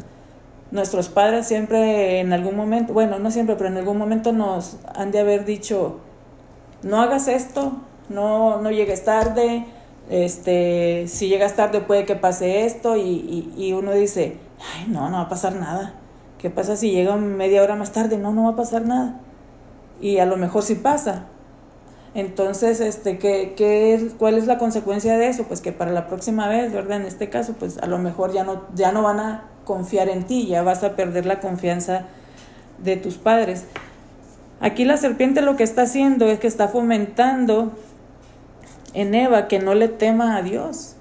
Nuestros 0.71 1.09
padres 1.09 1.47
siempre 1.47 2.19
en 2.19 2.33
algún 2.33 2.55
momento, 2.55 2.93
bueno, 2.93 3.19
no 3.19 3.31
siempre, 3.31 3.55
pero 3.55 3.69
en 3.69 3.77
algún 3.77 3.97
momento 3.97 4.31
nos 4.31 4.77
han 4.93 5.11
de 5.11 5.19
haber 5.19 5.45
dicho, 5.45 5.99
no 6.85 7.01
hagas 7.01 7.27
esto, 7.27 7.73
no, 8.09 8.61
no 8.61 8.69
llegues 8.69 9.03
tarde, 9.03 9.65
este, 10.09 11.07
si 11.07 11.27
llegas 11.27 11.55
tarde 11.55 11.81
puede 11.81 12.05
que 12.05 12.15
pase 12.15 12.65
esto 12.65 12.95
y, 12.95 13.51
y, 13.57 13.73
uno 13.73 13.91
dice, 13.91 14.37
ay, 14.75 14.85
no, 14.87 15.09
no 15.09 15.17
va 15.17 15.23
a 15.23 15.29
pasar 15.29 15.55
nada. 15.55 15.95
¿Qué 16.37 16.51
pasa 16.51 16.75
si 16.75 16.91
llega 16.91 17.15
media 17.15 17.63
hora 17.63 17.75
más 17.75 17.91
tarde? 17.91 18.19
No, 18.19 18.31
no 18.31 18.43
va 18.43 18.51
a 18.51 18.55
pasar 18.55 18.85
nada. 18.85 19.19
Y 19.99 20.19
a 20.19 20.27
lo 20.27 20.37
mejor 20.37 20.61
sí 20.61 20.75
pasa. 20.75 21.25
Entonces, 22.13 22.79
este, 22.81 23.17
¿qué, 23.17 23.55
qué, 23.57 24.11
¿cuál 24.19 24.35
es 24.35 24.45
la 24.45 24.59
consecuencia 24.59 25.17
de 25.17 25.27
eso? 25.27 25.45
Pues 25.45 25.61
que 25.61 25.71
para 25.71 25.91
la 25.91 26.07
próxima 26.07 26.47
vez, 26.47 26.71
¿verdad? 26.71 27.01
En 27.01 27.07
este 27.07 27.31
caso, 27.31 27.53
pues 27.57 27.79
a 27.79 27.87
lo 27.87 27.97
mejor 27.97 28.31
ya 28.31 28.43
no, 28.43 28.61
ya 28.75 28.91
no 28.91 29.01
van 29.01 29.19
a 29.19 29.45
confiar 29.65 30.07
en 30.07 30.25
ti, 30.25 30.45
ya 30.45 30.61
vas 30.61 30.83
a 30.83 30.95
perder 30.95 31.25
la 31.25 31.39
confianza 31.39 32.05
de 32.77 32.95
tus 32.95 33.17
padres. 33.17 33.65
Aquí 34.59 34.85
la 34.85 34.97
serpiente 34.97 35.41
lo 35.41 35.55
que 35.55 35.63
está 35.63 35.83
haciendo 35.83 36.27
es 36.27 36.39
que 36.39 36.47
está 36.47 36.67
fomentando 36.67 37.73
en 38.93 39.13
Eva 39.13 39.47
que 39.47 39.59
no 39.59 39.75
le 39.75 39.89
tema 39.89 40.37
a 40.37 40.41
Dios, 40.41 40.95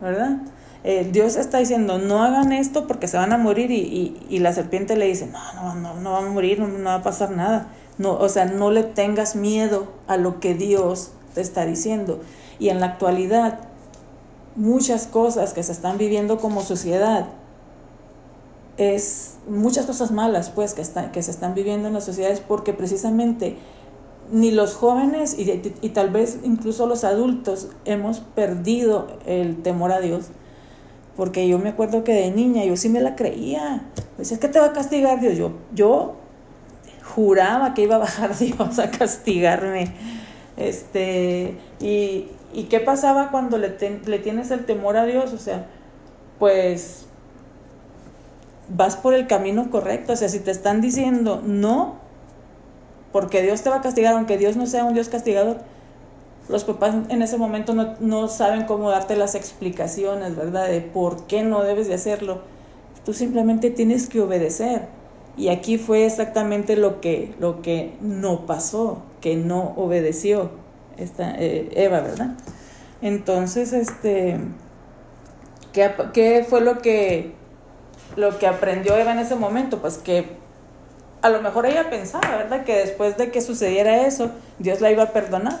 ¿verdad? 0.00 0.38
Eh, 0.82 1.08
Dios 1.10 1.36
está 1.36 1.58
diciendo, 1.58 1.98
no 1.98 2.22
hagan 2.22 2.52
esto 2.52 2.86
porque 2.86 3.08
se 3.08 3.16
van 3.16 3.32
a 3.32 3.38
morir 3.38 3.70
y, 3.70 4.38
la 4.38 4.52
serpiente 4.52 4.96
le 4.96 5.06
dice, 5.06 5.26
no, 5.26 5.40
no, 5.54 5.74
no, 5.74 6.00
no 6.00 6.12
van 6.12 6.26
a 6.26 6.30
morir, 6.30 6.60
no, 6.60 6.68
no, 6.68 6.84
va 6.84 6.96
a 6.96 7.02
pasar 7.02 7.30
nada. 7.30 7.68
No, 7.96 8.14
o 8.14 8.28
sea, 8.28 8.46
no 8.46 8.70
le 8.70 8.82
tengas 8.82 9.36
miedo 9.36 9.86
a 10.08 10.16
lo 10.16 10.40
que 10.40 10.54
Dios 10.54 11.12
te 11.34 11.40
está 11.40 11.64
diciendo. 11.64 12.20
Y 12.58 12.68
en 12.68 12.80
la 12.80 12.86
actualidad, 12.86 13.60
muchas 14.56 15.06
cosas 15.06 15.54
que 15.54 15.62
se 15.62 15.72
están 15.72 15.96
viviendo 15.96 16.38
como 16.38 16.62
sociedad 16.62 17.28
es 18.76 19.36
muchas 19.48 19.86
cosas 19.86 20.10
malas 20.10 20.50
pues 20.50 20.74
que, 20.74 20.82
están, 20.82 21.12
que 21.12 21.22
se 21.22 21.30
están 21.30 21.54
viviendo 21.54 21.88
en 21.88 21.94
las 21.94 22.04
sociedades 22.04 22.40
porque 22.40 22.72
precisamente 22.72 23.56
ni 24.32 24.50
los 24.50 24.74
jóvenes 24.74 25.36
y, 25.38 25.88
tal 25.90 26.10
vez 26.10 26.38
incluso 26.44 26.86
los 26.86 27.04
adultos 27.04 27.68
hemos 27.84 28.20
perdido 28.20 29.06
el 29.26 29.62
temor 29.62 29.92
a 29.92 30.00
Dios. 30.00 30.26
Porque 31.16 31.46
yo 31.46 31.58
me 31.58 31.68
acuerdo 31.68 32.02
que 32.02 32.12
de 32.12 32.30
niña 32.30 32.64
yo 32.64 32.76
sí 32.76 32.88
me 32.88 33.00
la 33.00 33.14
creía. 33.14 33.84
Decía, 34.18 34.34
es 34.34 34.40
que 34.40 34.48
te 34.48 34.58
va 34.58 34.66
a 34.66 34.72
castigar 34.72 35.20
Dios. 35.20 35.36
Yo, 35.36 35.52
yo 35.72 36.16
juraba 37.04 37.74
que 37.74 37.82
iba 37.82 37.96
a 37.96 37.98
bajar 37.98 38.36
Dios 38.38 38.78
a 38.78 38.90
castigarme. 38.90 39.92
Este, 40.56 41.56
y, 41.80 42.28
y 42.52 42.64
qué 42.64 42.80
pasaba 42.80 43.30
cuando 43.30 43.58
le, 43.58 43.76
le 44.06 44.18
tienes 44.18 44.50
el 44.50 44.64
temor 44.66 44.96
a 44.96 45.04
Dios? 45.04 45.32
O 45.32 45.38
sea, 45.38 45.66
pues 46.40 47.03
vas 48.68 48.96
por 48.96 49.14
el 49.14 49.26
camino 49.26 49.70
correcto. 49.70 50.12
O 50.12 50.16
sea, 50.16 50.28
si 50.28 50.40
te 50.40 50.50
están 50.50 50.80
diciendo 50.80 51.42
no, 51.44 51.96
porque 53.12 53.42
Dios 53.42 53.62
te 53.62 53.70
va 53.70 53.76
a 53.76 53.82
castigar, 53.82 54.14
aunque 54.14 54.38
Dios 54.38 54.56
no 54.56 54.66
sea 54.66 54.84
un 54.84 54.94
Dios 54.94 55.08
castigador, 55.08 55.58
los 56.48 56.64
papás 56.64 56.94
en 57.08 57.22
ese 57.22 57.38
momento 57.38 57.74
no, 57.74 57.94
no 58.00 58.28
saben 58.28 58.64
cómo 58.64 58.90
darte 58.90 59.16
las 59.16 59.34
explicaciones, 59.34 60.36
¿verdad? 60.36 60.68
De 60.68 60.80
por 60.80 61.26
qué 61.26 61.42
no 61.42 61.62
debes 61.62 61.88
de 61.88 61.94
hacerlo. 61.94 62.42
Tú 63.04 63.14
simplemente 63.14 63.70
tienes 63.70 64.08
que 64.08 64.20
obedecer. 64.20 64.88
Y 65.36 65.48
aquí 65.48 65.78
fue 65.78 66.06
exactamente 66.06 66.76
lo 66.76 67.00
que, 67.00 67.34
lo 67.40 67.60
que 67.60 67.94
no 68.00 68.46
pasó, 68.46 69.02
que 69.20 69.36
no 69.36 69.72
obedeció 69.76 70.50
esta, 70.96 71.34
eh, 71.38 71.70
Eva, 71.72 72.00
¿verdad? 72.00 72.36
Entonces, 73.02 73.72
este, 73.72 74.38
¿qué, 75.72 75.90
¿qué 76.12 76.46
fue 76.48 76.60
lo 76.60 76.78
que 76.78 77.32
lo 78.16 78.38
que 78.38 78.46
aprendió 78.46 78.96
Eva 78.96 79.12
en 79.12 79.18
ese 79.18 79.34
momento, 79.36 79.78
pues 79.78 79.98
que 79.98 80.36
a 81.22 81.30
lo 81.30 81.40
mejor 81.42 81.66
ella 81.66 81.90
pensaba, 81.90 82.36
¿verdad? 82.36 82.64
Que 82.64 82.76
después 82.76 83.16
de 83.16 83.30
que 83.30 83.40
sucediera 83.40 84.06
eso, 84.06 84.30
Dios 84.58 84.80
la 84.80 84.90
iba 84.90 85.04
a 85.04 85.12
perdonar. 85.12 85.58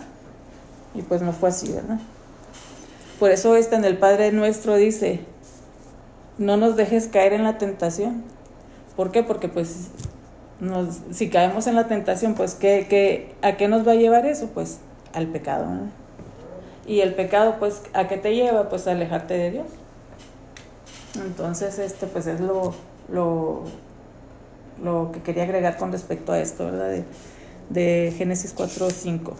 Y 0.94 1.02
pues 1.02 1.22
no 1.22 1.32
fue 1.32 1.48
así, 1.48 1.72
¿verdad? 1.72 1.98
Por 3.18 3.30
eso 3.30 3.56
este 3.56 3.76
en 3.76 3.84
el 3.84 3.96
Padre 3.96 4.30
Nuestro 4.32 4.76
dice, 4.76 5.20
no 6.38 6.56
nos 6.56 6.76
dejes 6.76 7.08
caer 7.08 7.32
en 7.32 7.44
la 7.44 7.58
tentación. 7.58 8.24
¿Por 8.96 9.10
qué? 9.10 9.22
Porque 9.22 9.48
pues 9.48 9.88
si 11.10 11.30
caemos 11.30 11.66
en 11.66 11.74
la 11.74 11.88
tentación, 11.88 12.34
pues 12.34 12.54
¿qué, 12.54 12.86
qué, 12.88 13.34
a 13.42 13.56
qué 13.56 13.68
nos 13.68 13.86
va 13.86 13.92
a 13.92 13.96
llevar 13.96 14.26
eso? 14.26 14.50
Pues 14.54 14.78
al 15.12 15.26
pecado. 15.28 15.66
Y 16.86 17.00
el 17.00 17.14
pecado, 17.14 17.56
pues, 17.58 17.82
¿a 17.94 18.08
qué 18.08 18.16
te 18.16 18.34
lleva? 18.34 18.68
Pues 18.68 18.86
a 18.86 18.92
alejarte 18.92 19.34
de 19.34 19.50
Dios. 19.50 19.66
Entonces, 21.16 21.78
este, 21.78 22.06
pues 22.06 22.26
es 22.26 22.40
lo, 22.40 22.74
lo, 23.08 23.62
lo 24.82 25.10
que 25.12 25.22
quería 25.22 25.44
agregar 25.44 25.76
con 25.76 25.92
respecto 25.92 26.32
a 26.32 26.40
esto, 26.40 26.66
¿verdad? 26.66 26.88
De, 26.88 27.04
de 27.70 28.14
Génesis 28.16 28.52
4, 28.54 28.90
5. 28.90 29.34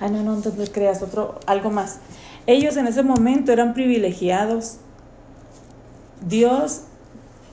Ay, 0.00 0.10
no, 0.10 0.22
no, 0.22 0.34
entonces 0.34 0.70
creas 0.70 1.02
otro, 1.02 1.38
algo 1.46 1.70
más. 1.70 1.98
Ellos 2.46 2.76
en 2.76 2.86
ese 2.86 3.02
momento 3.02 3.52
eran 3.52 3.74
privilegiados. 3.74 4.78
Dios 6.26 6.82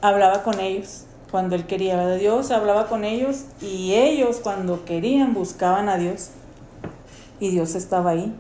hablaba 0.01 0.43
con 0.43 0.59
ellos 0.59 1.05
cuando 1.31 1.55
Él 1.55 1.65
quería, 1.65 1.95
¿verdad? 1.95 2.17
Dios 2.17 2.51
hablaba 2.51 2.87
con 2.87 3.03
ellos 3.05 3.45
y 3.61 3.93
ellos 3.93 4.39
cuando 4.43 4.85
querían 4.85 5.33
buscaban 5.33 5.89
a 5.89 5.97
Dios 5.97 6.29
y 7.39 7.49
Dios 7.49 7.75
estaba 7.75 8.11
ahí. 8.11 8.35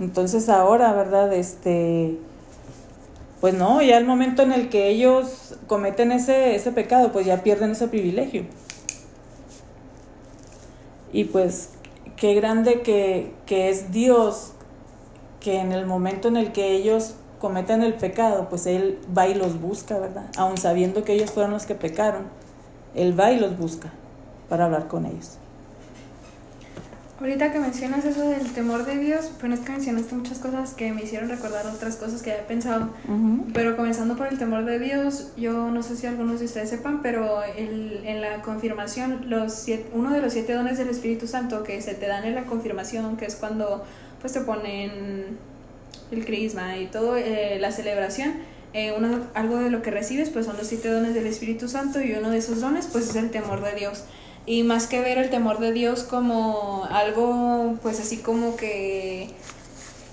Entonces 0.00 0.48
ahora, 0.48 0.92
¿verdad? 0.92 1.32
Este, 1.32 2.18
Pues 3.44 3.52
no, 3.52 3.82
ya 3.82 3.98
el 3.98 4.06
momento 4.06 4.40
en 4.40 4.52
el 4.52 4.70
que 4.70 4.88
ellos 4.88 5.58
cometen 5.66 6.12
ese, 6.12 6.54
ese 6.54 6.72
pecado, 6.72 7.12
pues 7.12 7.26
ya 7.26 7.42
pierden 7.42 7.72
ese 7.72 7.88
privilegio. 7.88 8.46
Y 11.12 11.24
pues 11.24 11.68
qué 12.16 12.32
grande 12.32 12.80
que, 12.80 13.34
que 13.44 13.68
es 13.68 13.92
Dios, 13.92 14.54
que 15.40 15.60
en 15.60 15.72
el 15.72 15.84
momento 15.84 16.28
en 16.28 16.38
el 16.38 16.52
que 16.52 16.72
ellos 16.72 17.16
cometen 17.38 17.82
el 17.82 17.92
pecado, 17.92 18.48
pues 18.48 18.64
Él 18.64 18.98
va 19.14 19.28
y 19.28 19.34
los 19.34 19.60
busca, 19.60 19.98
¿verdad? 19.98 20.24
Aun 20.38 20.56
sabiendo 20.56 21.04
que 21.04 21.12
ellos 21.12 21.30
fueron 21.30 21.52
los 21.52 21.66
que 21.66 21.74
pecaron, 21.74 22.28
Él 22.94 23.20
va 23.20 23.30
y 23.30 23.38
los 23.38 23.58
busca 23.58 23.92
para 24.48 24.64
hablar 24.64 24.88
con 24.88 25.04
ellos. 25.04 25.36
Ahorita 27.20 27.52
que 27.52 27.60
mencionas 27.60 28.04
eso 28.04 28.28
del 28.28 28.52
temor 28.52 28.84
de 28.84 28.98
Dios, 28.98 29.30
bueno, 29.38 29.54
es 29.54 29.60
que 29.60 29.70
mencionaste 29.70 30.16
muchas 30.16 30.38
cosas 30.38 30.74
que 30.74 30.92
me 30.92 31.04
hicieron 31.04 31.28
recordar 31.28 31.64
otras 31.66 31.94
cosas 31.94 32.22
que 32.22 32.32
había 32.32 32.46
pensado. 32.48 32.90
Pero 33.52 33.76
comenzando 33.76 34.16
por 34.16 34.26
el 34.26 34.36
temor 34.36 34.64
de 34.64 34.80
Dios, 34.80 35.30
yo 35.36 35.70
no 35.70 35.84
sé 35.84 35.96
si 35.96 36.08
algunos 36.08 36.40
de 36.40 36.46
ustedes 36.46 36.70
sepan, 36.70 37.02
pero 37.02 37.44
el, 37.56 38.00
en 38.04 38.20
la 38.20 38.42
confirmación, 38.42 39.30
los 39.30 39.64
uno 39.92 40.10
de 40.10 40.20
los 40.20 40.32
siete 40.32 40.54
dones 40.54 40.76
del 40.76 40.88
Espíritu 40.88 41.28
Santo 41.28 41.62
que 41.62 41.80
se 41.80 41.94
te 41.94 42.08
dan 42.08 42.24
en 42.24 42.34
la 42.34 42.46
confirmación, 42.46 43.16
que 43.16 43.26
es 43.26 43.36
cuando 43.36 43.84
pues 44.20 44.32
te 44.32 44.40
ponen 44.40 45.38
el 46.10 46.24
crisma 46.24 46.78
y 46.78 46.86
todo, 46.86 47.16
eh, 47.16 47.58
la 47.60 47.70
celebración, 47.70 48.32
eh, 48.72 48.92
uno, 48.96 49.20
algo 49.34 49.58
de 49.58 49.70
lo 49.70 49.82
que 49.82 49.92
recibes 49.92 50.30
pues 50.30 50.46
son 50.46 50.56
los 50.56 50.66
siete 50.66 50.88
dones 50.88 51.14
del 51.14 51.28
Espíritu 51.28 51.68
Santo 51.68 52.00
y 52.00 52.12
uno 52.12 52.30
de 52.30 52.38
esos 52.38 52.60
dones 52.60 52.88
pues 52.90 53.10
es 53.10 53.14
el 53.14 53.30
temor 53.30 53.62
de 53.62 53.72
Dios. 53.76 54.02
Y 54.46 54.62
más 54.62 54.86
que 54.86 55.00
ver 55.00 55.18
el 55.18 55.30
temor 55.30 55.58
de 55.58 55.72
Dios 55.72 56.02
como 56.02 56.86
algo, 56.90 57.76
pues 57.82 58.00
así 58.00 58.18
como 58.18 58.56
que, 58.56 59.28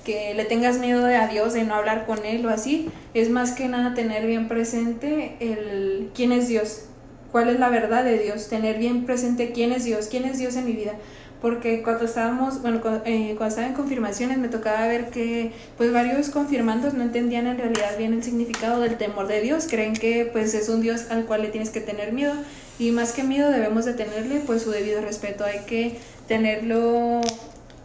que 0.06 0.34
le 0.34 0.46
tengas 0.46 0.78
miedo 0.80 1.06
a 1.06 1.28
Dios, 1.28 1.54
de 1.54 1.64
no 1.64 1.76
hablar 1.76 2.06
con 2.06 2.26
Él 2.26 2.46
o 2.46 2.50
así, 2.50 2.90
es 3.14 3.30
más 3.30 3.52
que 3.52 3.68
nada 3.68 3.94
tener 3.94 4.26
bien 4.26 4.48
presente 4.48 5.36
el 5.40 6.12
quién 6.16 6.32
es 6.32 6.48
Dios, 6.48 6.86
cuál 7.32 7.50
es 7.50 7.60
la 7.60 7.70
verdad 7.70 8.06
de 8.06 8.20
Dios, 8.20 8.48
tener 8.48 8.78
bien 8.78 9.06
presente 9.06 9.52
quién 9.52 9.74
es 9.74 9.84
Dios, 9.84 10.08
quién 10.08 10.24
es 10.24 10.38
Dios 10.38 10.56
en 10.56 10.66
mi 10.66 10.74
vida 10.74 10.94
porque 11.42 11.82
cuando 11.82 12.06
estábamos, 12.06 12.62
bueno, 12.62 12.82
cuando, 12.82 13.02
eh, 13.06 13.34
cuando, 13.36 13.48
estaba 13.48 13.68
en 13.68 13.74
confirmaciones 13.74 14.38
me 14.38 14.48
tocaba 14.48 14.88
ver 14.88 15.10
que 15.10 15.52
pues 15.78 15.92
varios 15.92 16.30
confirmandos 16.30 16.94
no 16.94 17.02
entendían 17.02 17.48
en 17.48 17.58
realidad 17.58 17.98
bien 17.98 18.14
el 18.14 18.24
significado 18.24 18.80
del 18.80 18.98
temor 18.98 19.28
de 19.28 19.42
Dios, 19.42 19.68
creen 19.70 19.94
que 19.94 20.26
pues 20.26 20.54
es 20.54 20.70
un 20.70 20.82
Dios 20.82 21.10
al 21.10 21.26
cual 21.26 21.42
le 21.42 21.50
tienes 21.50 21.72
que 21.72 21.82
tener 21.82 22.14
miedo. 22.14 22.34
Y 22.78 22.92
más 22.92 23.12
que 23.12 23.24
miedo 23.24 23.50
debemos 23.50 23.86
de 23.86 23.94
tenerle 23.94 24.42
pues 24.46 24.62
su 24.62 24.72
debido 24.72 25.02
respeto, 25.02 25.44
hay 25.44 25.60
que 25.66 26.00
tenerlo 26.28 27.22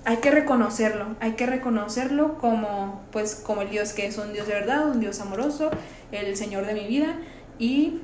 hay 0.04 0.18
que 0.18 0.30
reconocerlo, 0.30 1.16
hay 1.18 1.32
que 1.32 1.46
reconocerlo 1.46 2.38
como 2.38 3.00
pues 3.10 3.34
como 3.34 3.62
el 3.62 3.70
Dios 3.70 3.92
que 3.92 4.06
es 4.06 4.18
un 4.18 4.32
Dios 4.32 4.46
de 4.46 4.54
verdad, 4.54 4.88
un 4.88 5.00
Dios 5.00 5.20
amoroso, 5.20 5.70
el 6.12 6.36
Señor 6.36 6.66
de 6.66 6.74
mi 6.74 6.86
vida. 6.86 7.16
Y 7.58 8.00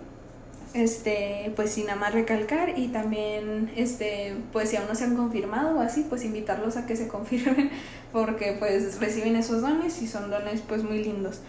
este, 0.74 1.52
pues 1.56 1.72
sin 1.72 1.86
nada 1.86 1.98
más 1.98 2.12
recalcar 2.12 2.78
y 2.78 2.88
también, 2.88 3.70
este, 3.76 4.34
pues 4.52 4.70
si 4.70 4.76
aún 4.76 4.88
no 4.88 4.94
se 4.94 5.04
han 5.04 5.16
confirmado 5.16 5.78
o 5.78 5.80
así, 5.80 6.06
pues 6.08 6.24
invitarlos 6.24 6.76
a 6.76 6.86
que 6.86 6.96
se 6.96 7.08
confirmen 7.16 7.70
porque 8.12 8.56
pues 8.58 9.00
reciben 9.00 9.36
esos 9.36 9.62
dones 9.62 10.00
y 10.02 10.06
son 10.06 10.30
dones 10.30 10.62
pues 10.66 10.82
muy 10.82 11.02
lindos. 11.02 11.40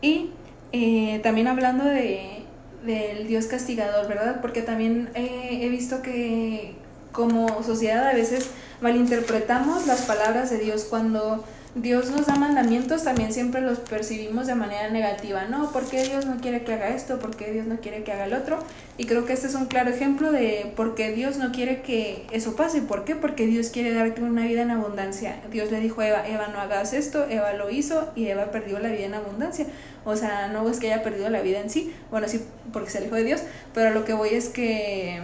Y 0.00 0.30
eh, 0.72 1.20
también 1.22 1.48
hablando 1.48 1.84
de, 1.84 2.44
del 2.84 3.26
Dios 3.26 3.46
castigador, 3.46 4.08
¿verdad? 4.08 4.40
Porque 4.40 4.62
también 4.62 5.10
he 5.14 5.68
visto 5.68 6.02
que 6.02 6.74
como 7.12 7.62
sociedad 7.62 8.08
a 8.08 8.14
veces 8.14 8.50
malinterpretamos 8.80 9.86
las 9.86 10.02
palabras 10.02 10.50
de 10.50 10.58
Dios 10.58 10.84
cuando 10.84 11.44
Dios 11.74 12.10
nos 12.10 12.26
da 12.26 12.34
mandamientos, 12.34 13.02
también 13.02 13.32
siempre 13.32 13.62
los 13.62 13.78
percibimos 13.78 14.46
de 14.46 14.54
manera 14.54 14.90
negativa, 14.90 15.46
¿no? 15.46 15.72
¿Por 15.72 15.88
qué 15.88 16.02
Dios 16.04 16.26
no 16.26 16.36
quiere 16.38 16.64
que 16.64 16.74
haga 16.74 16.88
esto? 16.88 17.18
¿Por 17.18 17.34
qué 17.34 17.50
Dios 17.50 17.66
no 17.66 17.80
quiere 17.80 18.04
que 18.04 18.12
haga 18.12 18.26
el 18.26 18.34
otro? 18.34 18.58
Y 18.98 19.06
creo 19.06 19.24
que 19.24 19.32
este 19.32 19.46
es 19.46 19.54
un 19.54 19.64
claro 19.66 19.88
ejemplo 19.88 20.30
de 20.30 20.70
por 20.76 20.94
qué 20.94 21.12
Dios 21.12 21.38
no 21.38 21.50
quiere 21.50 21.80
que 21.80 22.26
eso 22.30 22.56
pase. 22.56 22.82
¿Por 22.82 23.06
qué? 23.06 23.16
Porque 23.16 23.46
Dios 23.46 23.70
quiere 23.70 23.94
darte 23.94 24.22
una 24.22 24.44
vida 24.44 24.60
en 24.60 24.70
abundancia. 24.70 25.40
Dios 25.50 25.70
le 25.70 25.80
dijo 25.80 26.02
a 26.02 26.08
Eva, 26.08 26.28
Eva 26.28 26.48
no 26.48 26.60
hagas 26.60 26.92
esto, 26.92 27.26
Eva 27.30 27.54
lo 27.54 27.70
hizo 27.70 28.10
y 28.14 28.26
Eva 28.26 28.50
perdió 28.50 28.78
la 28.78 28.90
vida 28.90 29.06
en 29.06 29.14
abundancia. 29.14 29.64
O 30.04 30.14
sea, 30.14 30.48
no 30.48 30.68
es 30.68 30.78
que 30.78 30.92
haya 30.92 31.02
perdido 31.02 31.30
la 31.30 31.40
vida 31.40 31.60
en 31.60 31.70
sí, 31.70 31.94
bueno, 32.10 32.28
sí, 32.28 32.44
porque 32.70 32.90
se 32.90 32.98
alejó 32.98 33.14
de 33.14 33.24
Dios, 33.24 33.40
pero 33.72 33.94
lo 33.94 34.04
que 34.04 34.12
voy 34.12 34.30
es 34.30 34.48
que, 34.50 35.22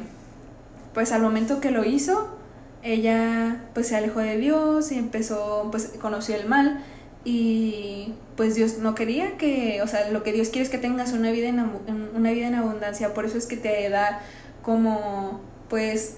pues 0.95 1.13
al 1.13 1.21
momento 1.21 1.61
que 1.61 1.73
lo 1.73 1.85
hizo, 1.85 2.39
ella 2.83 3.65
pues 3.75 3.89
se 3.89 3.97
alejó 3.97 4.21
de 4.21 4.39
Dios 4.39 4.93
y 4.93 4.99
empezó, 4.99 5.69
pues 5.71 5.93
conoció 6.01 6.37
el 6.37 6.47
mal 6.47 6.85
y 7.25 8.15
pues 8.37 8.55
Dios 8.55 8.79
no 8.79 8.95
quería 8.95 9.37
que, 9.37 9.83
o 9.83 9.87
sea, 9.87 10.11
lo 10.11 10.23
que 10.23 10.33
Dios 10.33 10.49
quiere 10.49 10.65
es 10.65 10.71
que 10.71 10.79
tengas 10.79 11.13
una 11.13 11.31
vida 11.31 11.49
en, 11.49 11.61
una 12.15 12.31
vida 12.31 12.47
en 12.47 12.55
abundancia, 12.55 13.13
por 13.13 13.25
eso 13.25 13.37
es 13.37 13.47
que 13.47 13.57
te 13.57 13.89
da 13.91 14.21
como, 14.63 15.41
pues, 15.69 16.17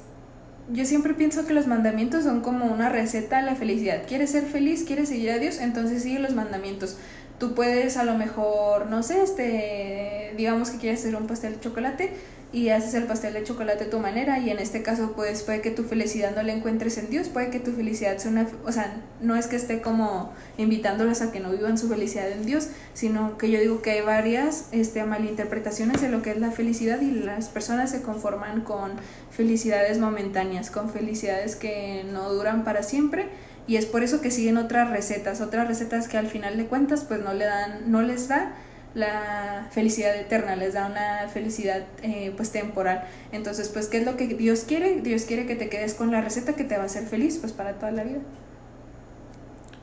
yo 0.73 0.85
siempre 0.85 1.14
pienso 1.14 1.46
que 1.46 1.55
los 1.55 1.66
mandamientos 1.66 2.25
son 2.25 2.42
como 2.42 2.66
una 2.66 2.88
receta 2.90 3.38
a 3.38 3.42
la 3.42 3.57
felicidad. 3.57 4.03
¿Quieres 4.07 4.31
ser 4.31 4.44
feliz? 4.44 4.85
¿Quieres 4.85 5.09
seguir 5.09 5.31
a 5.31 5.38
Dios? 5.38 5.59
Entonces 5.59 6.03
sigue 6.03 6.20
los 6.20 6.35
mandamientos. 6.35 6.96
Tú 7.38 7.55
puedes 7.55 7.96
a 7.96 8.05
lo 8.05 8.14
mejor, 8.14 8.87
no 8.87 9.03
sé, 9.03 9.23
este, 9.23 10.35
digamos 10.37 10.70
que 10.70 10.79
quieres 10.79 11.01
hacer 11.01 11.16
un 11.16 11.27
pastel 11.27 11.55
de 11.55 11.61
chocolate, 11.61 12.12
y 12.53 12.71
haces 12.71 12.95
el 12.95 13.05
pastel 13.05 13.35
de 13.35 13.45
chocolate 13.45 13.85
a 13.85 13.91
tu 13.91 13.99
manera 14.01 14.39
y 14.41 14.51
en 14.51 14.59
este 14.59 14.83
caso 14.83 15.13
pues 15.15 15.43
puede 15.43 15.61
que 15.61 15.71
tu 15.71 15.85
felicidad 15.85 16.35
no 16.35 16.43
la 16.43 16.53
encuentres 16.53 16.99
en 16.99 17.09
Dios, 17.09 17.29
puede 17.29 17.51
que 17.51 17.61
tu 17.61 17.73
felicidad 17.73 18.19
sea 18.19 18.31
una, 18.31 18.49
o 18.65 18.73
sea, 18.73 19.01
no 19.21 19.37
es 19.37 19.47
que 19.47 19.57
esté 19.57 19.81
como 19.81 20.33
invitándolas 20.59 21.23
a 21.23 21.31
que 21.31 21.41
no 21.41 21.51
vivan 21.51 21.79
su 21.79 21.89
felicidad 21.89 22.31
en 22.31 22.45
Dios, 22.45 22.69
sino 22.93 23.39
que 23.39 23.51
yo 23.51 23.61
digo 23.61 23.83
que 23.83 23.93
hay 23.93 24.01
varias 24.01 24.69
este, 24.73 25.05
malinterpretaciones 25.05 26.01
de 26.01 26.09
lo 26.09 26.23
que 26.23 26.31
es 26.31 26.39
la 26.39 26.51
felicidad 26.51 27.01
y 27.01 27.13
las 27.13 27.49
personas 27.49 27.91
se 27.91 28.03
conforman 28.03 28.63
con 28.63 28.93
felicidades 29.31 29.99
momentáneas, 29.99 30.71
con 30.71 30.91
felicidades 30.91 31.55
que 31.55 32.05
no 32.13 32.33
duran 32.33 32.65
para 32.65 32.83
siempre 32.83 33.29
y 33.67 33.77
es 33.77 33.87
por 33.87 34.03
eso 34.03 34.21
que 34.21 34.33
siguen 34.33 34.57
otras 34.57 34.91
recetas, 34.91 35.41
otras 35.41 35.69
recetas 35.69 36.09
que 36.09 36.19
al 36.19 36.27
final 36.27 36.57
de 36.57 36.67
cuentas 36.67 37.05
pues 37.05 37.21
no 37.21 37.33
le 37.33 37.45
dan, 37.45 37.91
no 37.91 38.03
les 38.03 38.27
da 38.27 38.55
la 38.94 39.68
felicidad 39.70 40.16
eterna, 40.16 40.57
les 40.57 40.74
da 40.74 40.87
una 40.87 41.29
felicidad 41.29 41.85
eh, 42.03 42.33
pues 42.37 42.50
temporal. 42.50 43.05
Entonces, 43.33 43.68
pues, 43.68 43.87
¿qué 43.87 43.98
es 43.98 44.05
lo 44.05 44.16
que 44.16 44.26
Dios 44.26 44.64
quiere? 44.66 45.00
Dios 45.00 45.24
quiere 45.24 45.46
que 45.46 45.55
te 45.55 45.68
quedes 45.68 45.94
con 45.94 46.11
la 46.11 46.20
receta 46.20 46.55
que 46.55 46.64
te 46.64 46.76
va 46.76 46.83
a 46.83 46.87
hacer 46.87 47.05
feliz 47.05 47.38
pues 47.38 47.53
para 47.53 47.74
toda 47.74 47.92
la 47.92 48.05
vida. 48.05 48.18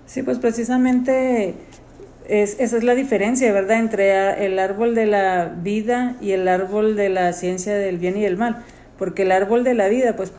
Sí, 0.05 0.23
pues 0.23 0.39
precisamente 0.39 1.55
es, 2.27 2.57
esa 2.59 2.77
es 2.77 2.83
la 2.83 2.95
diferencia, 2.95 3.51
¿verdad?, 3.51 3.79
entre 3.79 4.45
el 4.45 4.59
árbol 4.59 4.95
de 4.95 5.05
la 5.05 5.53
vida 5.61 6.15
y 6.21 6.31
el 6.31 6.47
árbol 6.47 6.95
de 6.95 7.09
la 7.09 7.33
ciencia 7.33 7.75
del 7.75 7.97
bien 7.97 8.17
y 8.17 8.25
el 8.25 8.37
mal. 8.37 8.63
Porque 8.97 9.23
el 9.23 9.31
árbol 9.31 9.63
de 9.63 9.73
la 9.73 9.87
vida, 9.87 10.15
pues 10.15 10.33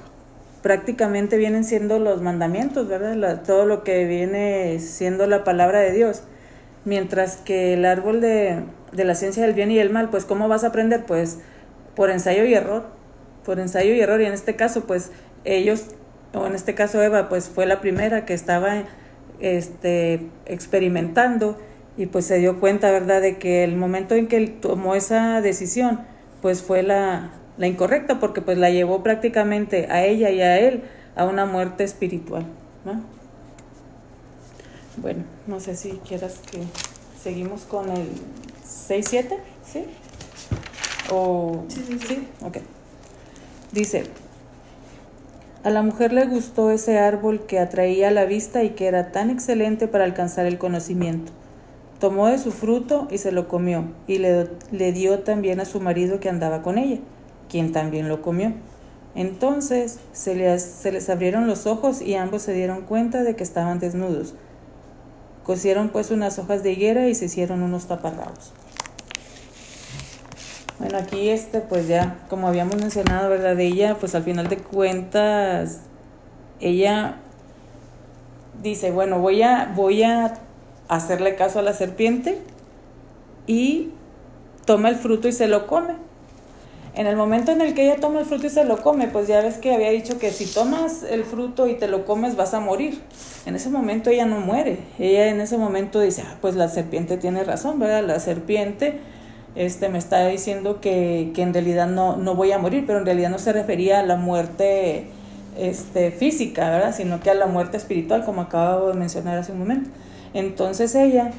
prácticamente 0.62 1.37
vienen 1.37 1.64
siendo 1.64 1.98
los 1.98 2.20
mandamientos, 2.20 2.88
¿verdad? 2.88 3.42
todo 3.46 3.64
lo 3.64 3.85
que 3.85 4.04
viene 4.04 4.78
siendo 4.81 5.26
la 5.26 5.44
palabra 5.44 5.78
de 5.81 5.92
Dios 5.92 6.24
Mientras 6.88 7.37
que 7.37 7.74
el 7.74 7.85
árbol 7.85 8.22
de, 8.22 8.62
la 8.92 9.14
ciencia 9.14 9.42
del 9.42 9.53
bien 9.53 9.70
y 9.70 9.79
el 9.79 9.90
mal, 9.90 10.09
pues 10.09 10.24
¿cómo 10.24 10.48
vas 10.48 10.64
a 10.64 10.68
aprender? 10.68 11.05
Pues 11.05 11.38
por 11.94 12.09
ensayo 12.09 12.46
y 12.46 12.55
error, 12.55 12.87
por 13.44 13.61
ensayo 13.61 13.92
y 13.92 14.01
error. 14.01 14.22
Y 14.22 14.24
en 14.24 14.33
este 14.33 14.57
caso, 14.57 14.87
pues 14.87 15.11
ellos, 15.44 15.88
o 16.33 16.46
en 16.46 16.55
este 16.55 16.74
caso 16.74 17.03
Eva, 17.03 17.29
pues 17.29 17.51
fue 17.51 17.66
la 17.66 17.83
primera 17.83 18.24
que 18.24 18.33
estaba 18.33 18.85
este, 19.38 20.31
experimentando 20.46 21.59
y 21.98 22.07
pues 22.07 22.24
se 22.24 22.38
dio 22.38 22.59
cuenta, 22.59 22.90
¿verdad?, 22.90 23.20
de 23.20 23.37
que 23.37 23.64
el 23.64 23.77
momento 23.77 24.14
en 24.14 24.27
que 24.27 24.46
tomó 24.46 24.94
esa 24.94 25.42
decisión, 25.42 26.01
pues 26.40 26.62
fue 26.62 26.83
la, 26.83 27.33
la 27.59 27.66
incorrecta, 27.66 28.18
porque 28.18 28.40
pues 28.40 28.57
la 28.57 28.70
llevó 28.70 29.03
prácticamente 29.03 29.88
a 29.90 30.07
ella 30.07 30.31
y 30.31 30.40
a 30.40 30.59
él 30.59 30.85
a 31.16 31.27
una 31.27 31.44
muerte 31.44 31.85
espiritual, 31.85 32.46
¿no? 32.87 33.17
Bueno, 35.01 35.23
no 35.47 35.61
sé 35.61 35.77
si 35.77 35.91
quieras 36.07 36.41
que 36.51 36.59
seguimos 37.23 37.63
con 37.63 37.89
el 37.89 38.09
6-7, 38.65 39.29
¿sí? 39.65 39.85
O, 41.13 41.65
sí, 41.69 41.85
sí, 41.87 41.99
sí. 42.07 42.29
Ok. 42.43 42.59
Dice, 43.71 44.05
a 45.63 45.71
la 45.71 45.83
mujer 45.83 46.13
le 46.13 46.27
gustó 46.27 46.71
ese 46.71 46.99
árbol 46.99 47.47
que 47.47 47.61
atraía 47.61 48.11
la 48.11 48.25
vista 48.25 48.65
y 48.65 48.71
que 48.71 48.87
era 48.87 49.13
tan 49.13 49.31
excelente 49.31 49.87
para 49.87 50.05
alcanzar 50.05 50.47
el 50.47 50.59
conocimiento. 50.59 51.33
Tomó 52.01 52.27
de 52.27 52.39
su 52.39 52.51
fruto 52.51 53.07
y 53.11 53.19
se 53.19 53.31
lo 53.33 53.47
comió, 53.47 53.85
y 54.07 54.19
le, 54.19 54.49
le 54.73 54.93
dio 54.93 55.21
también 55.21 55.61
a 55.61 55.65
su 55.65 55.81
marido 55.81 56.19
que 56.19 56.29
andaba 56.29 56.63
con 56.63 56.79
ella, 56.79 56.99
quien 57.49 57.71
también 57.73 58.09
lo 58.09 58.23
comió. 58.23 58.53
Entonces 59.15 59.99
se 60.13 60.35
les, 60.35 60.63
se 60.63 60.93
les 60.93 61.09
abrieron 61.09 61.47
los 61.47 61.67
ojos 61.67 62.03
y 62.03 62.15
ambos 62.15 62.43
se 62.43 62.53
dieron 62.53 62.83
cuenta 62.83 63.23
de 63.23 63.37
que 63.37 63.43
estaban 63.45 63.79
desnudos. 63.79 64.35
Cosieron 65.49 65.89
pues 65.89 66.11
unas 66.11 66.39
hojas 66.39 66.63
de 66.63 66.73
higuera 66.73 67.09
y 67.09 67.15
se 67.15 67.25
hicieron 67.25 67.63
unos 67.63 67.87
taparrabos. 67.87 68.53
Bueno, 70.79 70.99
aquí 70.99 71.31
este, 71.31 71.63
pues 71.63 71.89
ya, 71.89 72.19
como 72.29 72.49
habíamos 72.49 72.77
mencionado, 72.77 73.31
¿verdad? 73.31 73.57
De 73.57 73.65
ella, 73.65 73.97
pues 73.99 74.15
al 74.15 74.25
final 74.25 74.51
de 74.51 74.59
cuentas, 74.59 75.81
ella 76.61 77.17
dice, 78.63 78.91
bueno, 78.91 79.21
voy 79.21 79.41
a, 79.41 79.73
voy 79.75 80.03
a 80.03 80.35
hacerle 80.87 81.35
caso 81.35 81.61
a 81.61 81.63
la 81.63 81.73
serpiente 81.73 82.39
y 83.47 83.93
toma 84.67 84.91
el 84.91 84.97
fruto 84.97 85.29
y 85.29 85.33
se 85.33 85.49
lo 85.49 85.67
come. 85.67 85.95
En 86.99 87.07
el 87.07 87.15
momento 87.15 87.53
en 87.53 87.61
el 87.61 87.75
que 87.75 87.85
ella 87.85 88.01
toma 88.01 88.19
el 88.19 88.27
fruto 88.27 88.49
y 88.49 88.51
se 88.51 88.65
lo 88.65 88.83
come, 88.83 89.07
pues 89.07 89.29
ya 89.29 89.41
ves 89.41 89.59
que 89.59 89.73
había 89.73 89.91
dicho 89.91 90.19
que 90.19 90.33
si 90.33 90.47
tomas 90.47 91.05
el 91.05 91.23
fruto 91.23 91.69
y 91.69 91.75
te 91.75 91.87
lo 91.87 92.05
comes 92.05 92.35
vas 92.35 92.55
a 92.55 92.61
morir. 92.61 93.01
En 93.47 93.55
ese 93.55 93.71
momento 93.71 94.11
ella 94.11 94.27
no 94.27 94.41
muere. 94.41 94.81
Ella 94.99 95.29
en 95.29 95.41
ese 95.41 95.59
momento 95.59 96.01
dice, 96.01 96.25
ah, 96.27 96.37
pues 96.41 96.57
la 96.57 96.69
serpiente 96.69 97.17
tiene 97.17 97.45
razón, 97.45 97.79
¿verdad? 97.79 98.03
La 98.03 98.19
serpiente 98.19 98.99
este, 99.55 99.89
me 99.89 99.99
está 99.99 100.27
diciendo 100.27 100.81
que, 100.81 101.31
que 101.37 101.43
en 101.43 101.55
realidad 101.55 101.87
no, 101.87 102.17
no 102.17 102.35
voy 102.35 102.51
a 102.51 102.59
morir, 102.59 102.83
pero 102.85 102.99
en 102.99 103.05
realidad 103.05 103.31
no 103.31 103.39
se 103.39 103.53
refería 103.53 104.01
a 104.01 104.03
la 104.03 104.17
muerte 104.17 105.07
este, 105.57 106.11
física, 106.11 106.69
¿verdad? 106.69 106.93
Sino 106.97 107.21
que 107.21 107.31
a 107.31 107.35
la 107.35 107.47
muerte 107.47 107.77
espiritual, 107.77 108.25
como 108.25 108.41
acabo 108.41 108.89
de 108.89 108.95
mencionar 108.95 109.39
hace 109.39 109.53
un 109.53 109.61
momento. 109.61 109.89
Entonces 110.35 110.97
ella 110.97 111.31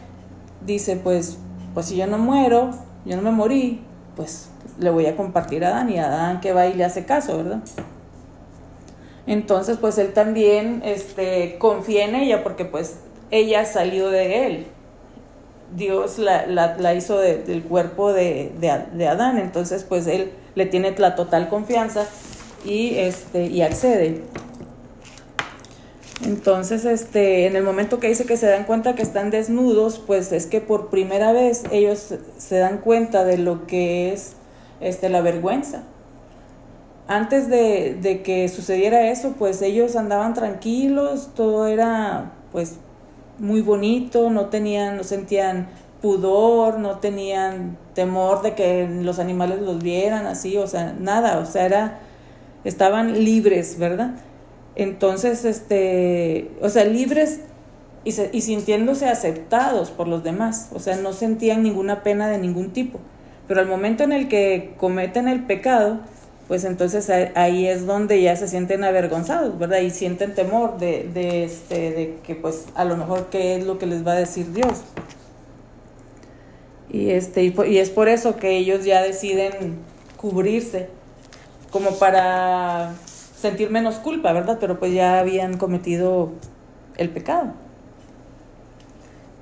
dice, 0.65 0.95
pues, 0.95 1.38
pues 1.74 1.88
si 1.88 1.98
yo 1.98 2.08
no 2.08 2.17
muero, 2.17 2.72
yo 3.04 3.17
no 3.17 3.24
me 3.24 3.32
morí, 3.32 3.82
pues 4.15 4.52
le 4.79 4.89
voy 4.89 5.05
a 5.05 5.15
compartir 5.15 5.65
a 5.65 5.69
Adán 5.69 5.89
y 5.89 5.99
a 5.99 6.07
Adán 6.07 6.41
que 6.41 6.53
va 6.53 6.67
y 6.67 6.73
le 6.73 6.85
hace 6.85 7.05
caso, 7.05 7.37
¿verdad? 7.37 7.59
Entonces, 9.27 9.77
pues 9.77 9.97
él 9.97 10.13
también 10.13 10.81
este, 10.83 11.57
confía 11.59 12.05
en 12.05 12.15
ella 12.15 12.43
porque 12.43 12.65
pues 12.65 12.97
ella 13.29 13.65
salió 13.65 14.09
de 14.09 14.47
él. 14.47 14.67
Dios 15.75 16.17
la, 16.17 16.47
la, 16.47 16.95
hizo 16.95 17.19
del 17.19 17.61
cuerpo 17.61 18.11
de, 18.11 18.51
de, 18.59 19.07
Adán, 19.07 19.37
entonces 19.37 19.83
pues 19.83 20.07
él 20.07 20.31
le 20.55 20.65
tiene 20.65 20.95
la 20.97 21.13
total 21.15 21.47
confianza 21.47 22.07
y, 22.65 22.95
este, 22.95 23.45
y 23.45 23.61
accede. 23.61 24.23
Entonces, 26.25 26.85
este, 26.85 27.45
en 27.45 27.55
el 27.55 27.63
momento 27.63 27.99
que 27.99 28.07
dice 28.07 28.25
que 28.25 28.35
se 28.35 28.47
dan 28.47 28.65
cuenta 28.65 28.95
que 28.95 29.03
están 29.03 29.29
desnudos, 29.29 29.99
pues 29.99 30.31
es 30.31 30.47
que 30.47 30.59
por 30.59 30.89
primera 30.89 31.31
vez 31.31 31.63
ellos 31.71 32.15
se 32.37 32.57
dan 32.57 32.79
cuenta 32.79 33.23
de 33.23 33.37
lo 33.37 33.67
que 33.67 34.11
es 34.11 34.33
este, 34.81 35.09
la 35.09 35.21
vergüenza. 35.21 35.83
Antes 37.07 37.49
de, 37.49 37.97
de 37.99 38.21
que 38.21 38.47
sucediera 38.49 39.09
eso, 39.09 39.33
pues 39.37 39.61
ellos 39.61 39.95
andaban 39.95 40.33
tranquilos, 40.33 41.29
todo 41.33 41.65
era 41.67 42.33
pues 42.51 42.75
muy 43.39 43.61
bonito, 43.61 44.29
no 44.29 44.47
tenían, 44.47 44.97
no 44.97 45.03
sentían 45.03 45.69
pudor, 46.01 46.79
no 46.79 46.99
tenían 46.99 47.77
temor 47.93 48.41
de 48.41 48.53
que 48.53 48.87
los 48.87 49.19
animales 49.19 49.61
los 49.61 49.81
vieran 49.81 50.25
así, 50.27 50.57
o 50.57 50.67
sea, 50.67 50.95
nada, 50.97 51.39
o 51.39 51.45
sea, 51.45 51.65
era, 51.65 51.99
estaban 52.63 53.23
libres, 53.23 53.77
¿verdad? 53.77 54.11
Entonces, 54.75 55.45
este, 55.45 56.51
o 56.61 56.69
sea, 56.69 56.85
libres 56.85 57.41
y, 58.05 58.13
y 58.31 58.41
sintiéndose 58.41 59.07
aceptados 59.07 59.91
por 59.91 60.07
los 60.07 60.23
demás, 60.23 60.69
o 60.73 60.79
sea, 60.79 60.95
no 60.95 61.11
sentían 61.11 61.63
ninguna 61.63 62.03
pena 62.03 62.29
de 62.29 62.37
ningún 62.37 62.71
tipo. 62.71 62.99
Pero 63.49 63.62
al 63.62 63.67
momento 63.67 64.03
en 64.03 64.12
el 64.12 64.27
que 64.27 64.75
cometen 64.77 65.27
el 65.27 65.43
pecado, 65.43 66.01
pues 66.47 66.65
entonces 66.65 67.09
ahí 67.33 67.65
es 67.65 67.88
donde 67.88 68.21
ya 68.21 68.35
se 68.35 68.47
sienten 68.47 68.83
avergonzados, 68.83 69.57
¿verdad? 69.57 69.79
Y 69.79 69.89
sienten 69.89 70.35
temor 70.35 70.77
de, 70.77 71.09
de, 71.12 71.45
este, 71.45 71.89
de 71.89 72.17
que 72.23 72.35
pues 72.35 72.67
a 72.75 72.85
lo 72.85 72.95
mejor 72.95 73.31
qué 73.31 73.55
es 73.55 73.65
lo 73.65 73.79
que 73.79 73.88
les 73.88 74.05
va 74.05 74.12
a 74.12 74.17
decir 74.17 74.53
Dios. 74.53 74.83
Y, 76.91 77.09
este, 77.09 77.43
y, 77.43 77.55
y 77.67 77.79
es 77.79 77.89
por 77.89 78.07
eso 78.07 78.35
que 78.35 78.55
ellos 78.55 78.85
ya 78.85 79.01
deciden 79.01 79.79
cubrirse, 80.15 80.89
como 81.71 81.97
para 81.97 82.93
sentir 83.35 83.71
menos 83.71 83.95
culpa, 83.95 84.31
¿verdad? 84.31 84.59
Pero 84.62 84.77
pues 84.77 84.93
ya 84.93 85.17
habían 85.17 85.57
cometido 85.57 86.33
el 86.97 87.09
pecado. 87.09 87.53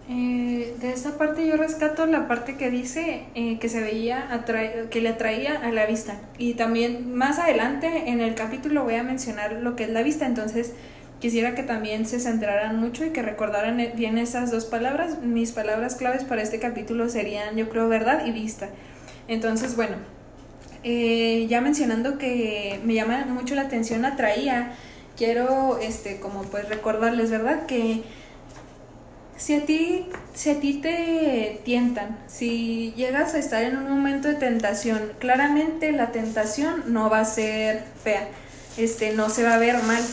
Eh, 0.10 0.76
de 0.80 0.94
esa 0.94 1.18
parte 1.18 1.46
yo 1.46 1.58
rescato 1.58 2.06
la 2.06 2.30
parte 2.30 2.56
que 2.56 2.70
dice 2.72 3.26
eh, 3.36 3.60
que 3.60 3.68
se 3.68 3.82
veía, 3.82 4.46
que 4.90 5.02
le 5.02 5.10
atraía 5.10 5.56
a 5.56 5.72
la 5.72 5.86
vista. 5.86 6.20
Y 6.38 6.54
también 6.54 7.14
más 7.14 7.40
adelante 7.40 8.04
en 8.08 8.22
el 8.22 8.34
capítulo 8.34 8.84
voy 8.84 8.96
a 8.96 9.04
mencionar 9.04 9.54
lo 9.54 9.76
que 9.76 9.84
es 9.84 9.90
la 9.90 10.04
vista, 10.04 10.26
entonces 10.26 10.74
quisiera 11.20 11.56
que 11.56 11.64
también 11.64 12.06
se 12.06 12.20
centraran 12.20 12.80
mucho 12.80 13.04
y 13.04 13.10
que 13.10 13.22
recordaran 13.22 13.82
bien 13.96 14.18
esas 14.18 14.50
dos 14.50 14.66
palabras. 14.66 15.22
Mis 15.22 15.52
palabras 15.52 15.96
claves 15.96 16.24
para 16.24 16.42
este 16.42 16.60
capítulo 16.60 17.10
serían, 17.10 17.58
yo 17.58 17.68
creo, 17.68 17.90
verdad 17.90 18.26
y 18.26 18.32
vista. 18.32 18.70
Entonces, 19.28 19.76
bueno, 19.76 19.98
eh, 20.84 21.48
ya 21.50 21.60
mencionando 21.60 22.18
que 22.18 22.80
me 22.86 22.94
llama 22.94 23.26
mucho 23.26 23.56
la 23.56 23.64
atención 23.64 24.06
atraía, 24.06 24.72
quiero 25.18 25.80
este 25.82 26.20
como 26.20 26.44
pues 26.44 26.70
recordarles, 26.70 27.30
¿verdad? 27.30 27.66
Que 27.66 28.04
si 29.38 29.54
a 29.54 29.66
ti, 29.66 30.08
si 30.34 30.50
a 30.50 30.60
ti 30.60 30.76
te 30.76 31.62
tientan, 31.64 32.18
si 32.28 32.94
llegas 32.98 33.34
a 33.36 33.40
estar 33.40 33.64
en 33.64 33.78
un 33.78 33.90
momento 33.90 34.28
de 34.28 34.36
tentación, 34.36 35.14
claramente 35.20 35.92
la 35.92 36.12
tentación 36.12 36.84
no 36.88 37.10
va 37.10 37.20
a 37.20 37.26
ser 37.26 37.84
fea, 38.04 38.28
este, 38.78 39.14
no 39.14 39.30
se 39.30 39.44
va 39.44 39.56
a 39.56 39.60
ver 39.60 39.82
mal. 39.84 40.04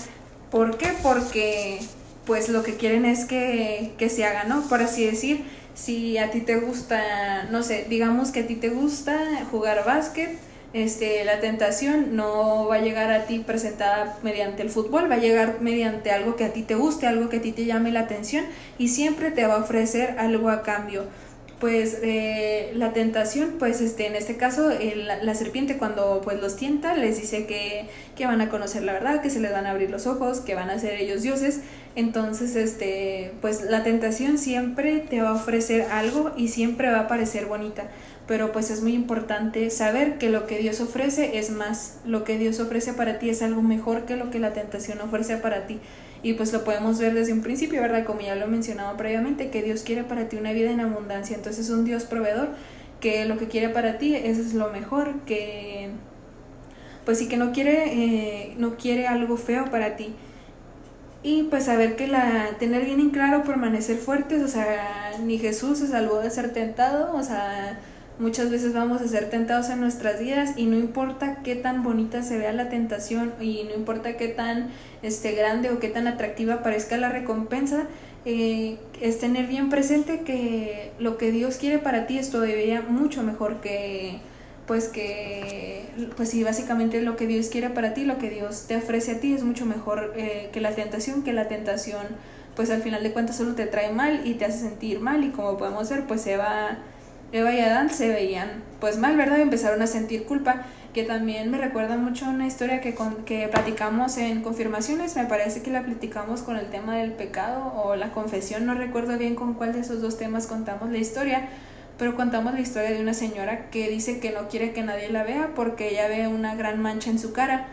¿Por 0.50 0.76
qué? 0.76 0.92
Porque 1.02 1.80
pues 2.26 2.48
lo 2.48 2.62
que 2.62 2.76
quieren 2.76 3.04
es 3.04 3.24
que, 3.24 3.92
que 3.98 4.08
se 4.08 4.24
haga, 4.24 4.44
¿no? 4.44 4.62
Por 4.68 4.82
así 4.82 5.04
decir, 5.04 5.44
si 5.74 6.18
a 6.18 6.30
ti 6.30 6.40
te 6.40 6.56
gusta, 6.56 7.44
no 7.50 7.62
sé, 7.62 7.86
digamos 7.88 8.30
que 8.30 8.40
a 8.40 8.46
ti 8.46 8.56
te 8.56 8.68
gusta 8.68 9.18
jugar 9.50 9.84
básquet, 9.84 10.38
este, 10.74 11.24
la 11.24 11.38
tentación 11.38 12.16
no 12.16 12.66
va 12.66 12.76
a 12.76 12.80
llegar 12.80 13.12
a 13.12 13.26
ti 13.26 13.38
presentada 13.38 14.18
mediante 14.24 14.62
el 14.62 14.70
fútbol, 14.70 15.10
va 15.10 15.14
a 15.14 15.18
llegar 15.18 15.60
mediante 15.60 16.10
algo 16.10 16.34
que 16.34 16.44
a 16.44 16.52
ti 16.52 16.62
te 16.62 16.74
guste, 16.74 17.06
algo 17.06 17.28
que 17.28 17.36
a 17.36 17.42
ti 17.42 17.52
te 17.52 17.64
llame 17.64 17.92
la 17.92 18.00
atención 18.00 18.44
y 18.76 18.88
siempre 18.88 19.30
te 19.30 19.46
va 19.46 19.54
a 19.54 19.58
ofrecer 19.58 20.16
algo 20.18 20.50
a 20.50 20.62
cambio. 20.62 21.04
Pues 21.60 21.98
eh, 22.02 22.72
la 22.74 22.92
tentación, 22.92 23.54
pues 23.58 23.80
este, 23.80 24.06
en 24.06 24.16
este 24.16 24.36
caso 24.36 24.70
la 25.22 25.34
serpiente 25.34 25.78
cuando 25.78 26.20
pues 26.22 26.40
los 26.40 26.56
tienta 26.56 26.94
les 26.94 27.20
dice 27.20 27.46
que, 27.46 27.86
que 28.16 28.26
van 28.26 28.40
a 28.40 28.50
conocer 28.50 28.82
la 28.82 28.92
verdad, 28.92 29.22
que 29.22 29.30
se 29.30 29.40
les 29.40 29.52
van 29.52 29.64
a 29.64 29.70
abrir 29.70 29.88
los 29.90 30.06
ojos, 30.06 30.40
que 30.40 30.54
van 30.54 30.68
a 30.68 30.78
ser 30.78 31.00
ellos 31.00 31.22
dioses. 31.22 31.60
Entonces, 31.96 32.56
este, 32.56 33.32
pues 33.40 33.62
la 33.62 33.84
tentación 33.84 34.36
siempre 34.36 34.98
te 34.98 35.22
va 35.22 35.30
a 35.30 35.34
ofrecer 35.34 35.86
algo 35.92 36.32
y 36.36 36.48
siempre 36.48 36.90
va 36.90 37.00
a 37.00 37.08
parecer 37.08 37.46
bonita 37.46 37.88
pero 38.26 38.52
pues 38.52 38.70
es 38.70 38.82
muy 38.82 38.94
importante 38.94 39.68
saber 39.70 40.18
que 40.18 40.30
lo 40.30 40.46
que 40.46 40.58
Dios 40.58 40.80
ofrece 40.80 41.38
es 41.38 41.50
más, 41.50 41.98
lo 42.06 42.24
que 42.24 42.38
Dios 42.38 42.58
ofrece 42.58 42.94
para 42.94 43.18
ti 43.18 43.28
es 43.28 43.42
algo 43.42 43.60
mejor 43.60 44.06
que 44.06 44.16
lo 44.16 44.30
que 44.30 44.38
la 44.38 44.52
tentación 44.52 45.00
ofrece 45.00 45.36
para 45.36 45.66
ti. 45.66 45.78
Y 46.24 46.32
pues 46.32 46.52
lo 46.54 46.64
podemos 46.64 46.98
ver 46.98 47.12
desde 47.12 47.34
un 47.34 47.42
principio, 47.42 47.82
¿verdad? 47.82 48.04
Como 48.04 48.22
ya 48.22 48.34
lo 48.34 48.46
he 48.46 48.48
mencionado 48.48 48.96
previamente, 48.96 49.50
que 49.50 49.62
Dios 49.62 49.82
quiere 49.82 50.04
para 50.04 50.28
ti 50.28 50.36
una 50.36 50.52
vida 50.52 50.70
en 50.70 50.80
abundancia. 50.80 51.36
Entonces 51.36 51.66
es 51.66 51.70
un 51.70 51.84
Dios 51.84 52.04
proveedor 52.04 52.48
que 52.98 53.26
lo 53.26 53.36
que 53.36 53.46
quiere 53.46 53.68
para 53.68 53.98
ti 53.98 54.16
es 54.16 54.54
lo 54.54 54.70
mejor, 54.70 55.20
que 55.26 55.90
pues 57.04 57.18
sí 57.18 57.28
que 57.28 57.36
no 57.36 57.52
quiere, 57.52 57.92
eh, 57.92 58.54
no 58.56 58.76
quiere 58.76 59.06
algo 59.06 59.36
feo 59.36 59.66
para 59.70 59.96
ti. 59.96 60.14
Y 61.22 61.44
pues 61.44 61.64
saber 61.64 61.94
que 61.94 62.06
la, 62.08 62.56
tener 62.58 62.86
bien 62.86 63.00
en 63.00 63.10
claro, 63.10 63.44
permanecer 63.44 63.98
fuertes, 63.98 64.42
o 64.42 64.48
sea, 64.48 65.12
ni 65.22 65.38
Jesús 65.38 65.78
se 65.78 65.88
salvó 65.88 66.20
de 66.20 66.30
ser 66.30 66.54
tentado, 66.54 67.14
o 67.14 67.22
sea, 67.22 67.78
Muchas 68.16 68.48
veces 68.48 68.72
vamos 68.72 69.02
a 69.02 69.08
ser 69.08 69.28
tentados 69.28 69.70
en 69.70 69.80
nuestras 69.80 70.20
vidas 70.20 70.52
y 70.56 70.66
no 70.66 70.76
importa 70.78 71.38
qué 71.42 71.56
tan 71.56 71.82
bonita 71.82 72.22
se 72.22 72.38
vea 72.38 72.52
la 72.52 72.68
tentación 72.68 73.32
y 73.40 73.64
no 73.64 73.74
importa 73.74 74.16
qué 74.16 74.28
tan 74.28 74.68
este, 75.04 75.32
grande 75.32 75.70
o 75.70 75.78
qué 75.78 75.88
tan 75.88 76.08
atractiva 76.08 76.62
parezca 76.62 76.96
la 76.96 77.10
recompensa, 77.10 77.84
eh, 78.24 78.78
es 79.02 79.18
tener 79.18 79.46
bien 79.46 79.68
presente 79.68 80.20
que 80.20 80.92
lo 80.98 81.18
que 81.18 81.30
Dios 81.30 81.58
quiere 81.58 81.78
para 81.78 82.06
ti 82.06 82.18
es 82.18 82.30
todavía 82.30 82.80
mucho 82.80 83.22
mejor 83.22 83.60
que, 83.60 84.18
pues 84.66 84.88
que, 84.88 85.84
pues 86.16 86.30
sí, 86.30 86.42
básicamente 86.42 87.02
lo 87.02 87.16
que 87.16 87.26
Dios 87.26 87.48
quiere 87.48 87.68
para 87.68 87.92
ti, 87.92 88.04
lo 88.04 88.16
que 88.16 88.30
Dios 88.30 88.64
te 88.66 88.76
ofrece 88.76 89.12
a 89.12 89.20
ti 89.20 89.34
es 89.34 89.44
mucho 89.44 89.66
mejor 89.66 90.14
eh, 90.16 90.48
que 90.52 90.60
la 90.62 90.74
tentación, 90.74 91.22
que 91.22 91.34
la 91.34 91.48
tentación, 91.48 92.06
pues 92.56 92.70
al 92.70 92.82
final 92.82 93.02
de 93.02 93.12
cuentas 93.12 93.36
solo 93.36 93.54
te 93.54 93.66
trae 93.66 93.92
mal 93.92 94.22
y 94.24 94.34
te 94.34 94.46
hace 94.46 94.58
sentir 94.58 95.00
mal 95.00 95.22
y 95.22 95.28
como 95.28 95.58
podemos 95.58 95.90
ver, 95.90 96.06
pues 96.06 96.22
se 96.22 96.38
va 96.38 96.78
Eva 97.32 97.52
y 97.52 97.60
Adán 97.60 97.90
se 97.90 98.08
veían 98.08 98.62
pues 98.80 98.96
mal, 98.96 99.16
¿verdad? 99.16 99.38
Y 99.38 99.42
empezaron 99.42 99.82
a 99.82 99.86
sentir 99.86 100.24
culpa, 100.24 100.64
que 100.94 101.02
también 101.02 101.50
me 101.50 101.58
recuerda 101.58 101.96
mucho 101.98 102.26
una 102.26 102.46
historia 102.46 102.80
que, 102.80 102.94
con, 102.94 103.24
que 103.24 103.48
platicamos 103.48 104.16
en 104.16 104.42
confirmaciones, 104.42 105.16
me 105.16 105.24
parece 105.24 105.60
que 105.60 105.70
la 105.70 105.82
platicamos 105.82 106.42
con 106.42 106.56
el 106.56 106.70
tema 106.70 106.96
del 106.96 107.12
pecado 107.12 107.74
o 107.74 107.96
la 107.96 108.12
confesión, 108.12 108.64
no 108.64 108.74
recuerdo 108.74 109.18
bien 109.18 109.34
con 109.34 109.54
cuál 109.54 109.72
de 109.72 109.80
esos 109.80 110.00
dos 110.00 110.16
temas 110.16 110.46
contamos 110.46 110.90
la 110.90 110.98
historia, 110.98 111.48
pero 111.98 112.14
contamos 112.14 112.54
la 112.54 112.60
historia 112.60 112.90
de 112.90 113.00
una 113.00 113.12
señora 113.12 113.70
que 113.70 113.90
dice 113.90 114.20
que 114.20 114.30
no 114.30 114.48
quiere 114.48 114.72
que 114.72 114.82
nadie 114.82 115.10
la 115.10 115.24
vea 115.24 115.50
porque 115.56 115.90
ella 115.90 116.08
ve 116.08 116.28
una 116.28 116.54
gran 116.54 116.80
mancha 116.80 117.10
en 117.10 117.18
su 117.18 117.32
cara 117.32 117.66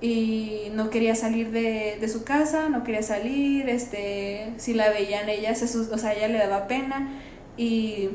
y 0.00 0.72
no 0.74 0.90
quería 0.90 1.14
salir 1.14 1.50
de, 1.52 1.98
de 2.00 2.08
su 2.08 2.24
casa, 2.24 2.70
no 2.70 2.84
quería 2.84 3.02
salir, 3.02 3.68
este, 3.68 4.52
si 4.56 4.72
la 4.72 4.88
veían 4.88 5.28
ella, 5.28 5.52
o 5.52 5.98
sea, 5.98 6.14
ella 6.14 6.28
le 6.28 6.38
daba 6.38 6.66
pena 6.66 7.08
y 7.56 8.08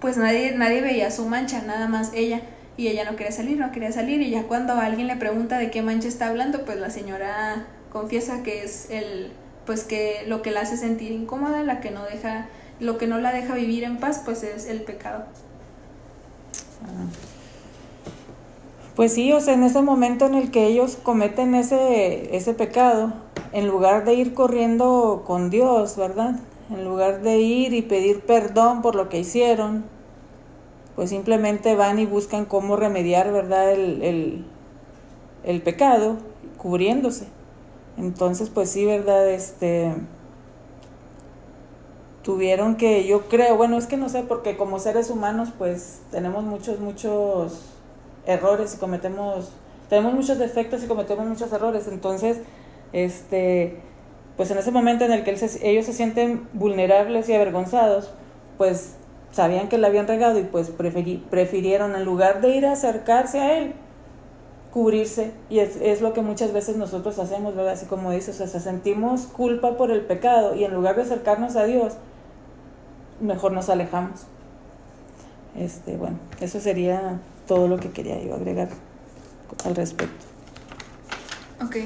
pues 0.00 0.16
nadie, 0.16 0.52
nadie 0.52 0.80
veía 0.80 1.10
su 1.10 1.26
mancha, 1.26 1.62
nada 1.66 1.88
más 1.88 2.12
ella. 2.14 2.42
Y 2.76 2.88
ella 2.88 3.04
no 3.04 3.16
quería 3.16 3.32
salir, 3.32 3.58
no 3.58 3.70
quería 3.72 3.92
salir. 3.92 4.20
Y 4.22 4.30
ya 4.30 4.44
cuando 4.44 4.74
alguien 4.74 5.06
le 5.06 5.16
pregunta 5.16 5.58
de 5.58 5.70
qué 5.70 5.82
mancha 5.82 6.08
está 6.08 6.28
hablando, 6.28 6.64
pues 6.64 6.78
la 6.78 6.90
señora 6.90 7.66
confiesa 7.92 8.42
que 8.42 8.64
es 8.64 8.90
el, 8.90 9.32
pues 9.66 9.84
que 9.84 10.24
lo 10.26 10.42
que 10.42 10.50
la 10.50 10.60
hace 10.60 10.76
sentir 10.76 11.12
incómoda, 11.12 11.62
la 11.62 11.80
que 11.80 11.90
no 11.90 12.04
deja 12.04 12.48
lo 12.80 12.98
que 12.98 13.06
no 13.06 13.18
la 13.18 13.32
deja 13.32 13.54
vivir 13.54 13.84
en 13.84 13.98
paz, 13.98 14.22
pues 14.24 14.42
es 14.42 14.66
el 14.66 14.82
pecado. 14.82 15.24
Pues 18.96 19.12
sí, 19.14 19.32
o 19.32 19.40
sea, 19.40 19.54
en 19.54 19.62
ese 19.62 19.80
momento 19.82 20.26
en 20.26 20.34
el 20.34 20.50
que 20.50 20.66
ellos 20.66 20.98
cometen 21.00 21.54
ese, 21.54 22.36
ese 22.36 22.54
pecado, 22.54 23.12
en 23.52 23.68
lugar 23.68 24.04
de 24.04 24.14
ir 24.14 24.34
corriendo 24.34 25.22
con 25.26 25.48
Dios, 25.48 25.96
¿verdad? 25.96 26.36
En 26.70 26.84
lugar 26.84 27.22
de 27.22 27.38
ir 27.38 27.72
y 27.72 27.82
pedir 27.82 28.20
perdón 28.22 28.82
por 28.82 28.96
lo 28.96 29.08
que 29.08 29.20
hicieron, 29.20 29.84
pues 30.96 31.10
simplemente 31.10 31.74
van 31.74 31.98
y 31.98 32.06
buscan 32.06 32.44
cómo 32.44 32.76
remediar, 32.76 33.32
¿verdad? 33.32 33.72
El, 33.72 34.44
el, 35.44 35.62
pecado, 35.62 36.18
cubriéndose. 36.58 37.26
Entonces, 37.96 38.50
pues 38.50 38.70
sí, 38.70 38.84
¿verdad? 38.84 39.28
Este 39.30 39.94
tuvieron 42.22 42.76
que, 42.76 43.06
yo 43.06 43.28
creo, 43.28 43.56
bueno, 43.56 43.76
es 43.76 43.86
que 43.86 43.96
no 43.96 44.08
sé, 44.08 44.22
porque 44.22 44.56
como 44.56 44.78
seres 44.78 45.10
humanos, 45.10 45.48
pues 45.58 46.00
tenemos 46.12 46.44
muchos, 46.44 46.78
muchos 46.78 47.60
errores 48.26 48.74
y 48.74 48.78
cometemos, 48.78 49.50
tenemos 49.88 50.14
muchos 50.14 50.38
defectos 50.38 50.84
y 50.84 50.86
cometemos 50.86 51.26
muchos 51.26 51.52
errores. 51.52 51.88
Entonces, 51.88 52.38
este, 52.92 53.80
pues 54.36 54.50
en 54.50 54.58
ese 54.58 54.70
momento 54.70 55.04
en 55.04 55.12
el 55.12 55.24
que 55.24 55.30
ellos 55.62 55.86
se 55.86 55.92
sienten 55.92 56.48
vulnerables 56.52 57.28
y 57.28 57.34
avergonzados, 57.34 58.12
pues 58.56 58.94
sabían 59.32 59.68
que 59.68 59.78
la 59.78 59.88
habían 59.88 60.06
regado 60.06 60.38
y 60.38 60.44
pues 60.44 60.70
prefirieron, 60.70 61.96
en 61.96 62.04
lugar 62.04 62.40
de 62.40 62.50
ir 62.50 62.66
a 62.66 62.72
acercarse 62.72 63.40
a 63.40 63.58
él, 63.58 63.72
cubrirse. 64.72 65.32
Y 65.50 65.58
es, 65.58 65.76
es, 65.76 66.00
lo 66.00 66.12
que 66.12 66.22
muchas 66.22 66.52
veces 66.52 66.76
nosotros 66.76 67.18
hacemos, 67.18 67.56
¿verdad? 67.56 67.72
Así 67.72 67.86
como 67.86 68.10
dices, 68.12 68.40
o 68.40 68.46
sea, 68.46 68.60
sentimos 68.60 69.22
culpa 69.22 69.76
por 69.76 69.90
el 69.90 70.02
pecado 70.02 70.54
y 70.54 70.64
en 70.64 70.72
lugar 70.74 70.96
de 70.96 71.02
acercarnos 71.02 71.56
a 71.56 71.64
Dios, 71.64 71.94
mejor 73.20 73.52
nos 73.52 73.68
alejamos. 73.68 74.26
Este, 75.56 75.96
bueno, 75.96 76.18
eso 76.40 76.60
sería 76.60 77.20
todo 77.46 77.68
lo 77.68 77.78
que 77.78 77.90
quería 77.90 78.22
yo 78.22 78.34
agregar 78.34 78.68
al 79.64 79.74
respecto. 79.74 80.26
Ok, 81.62 81.76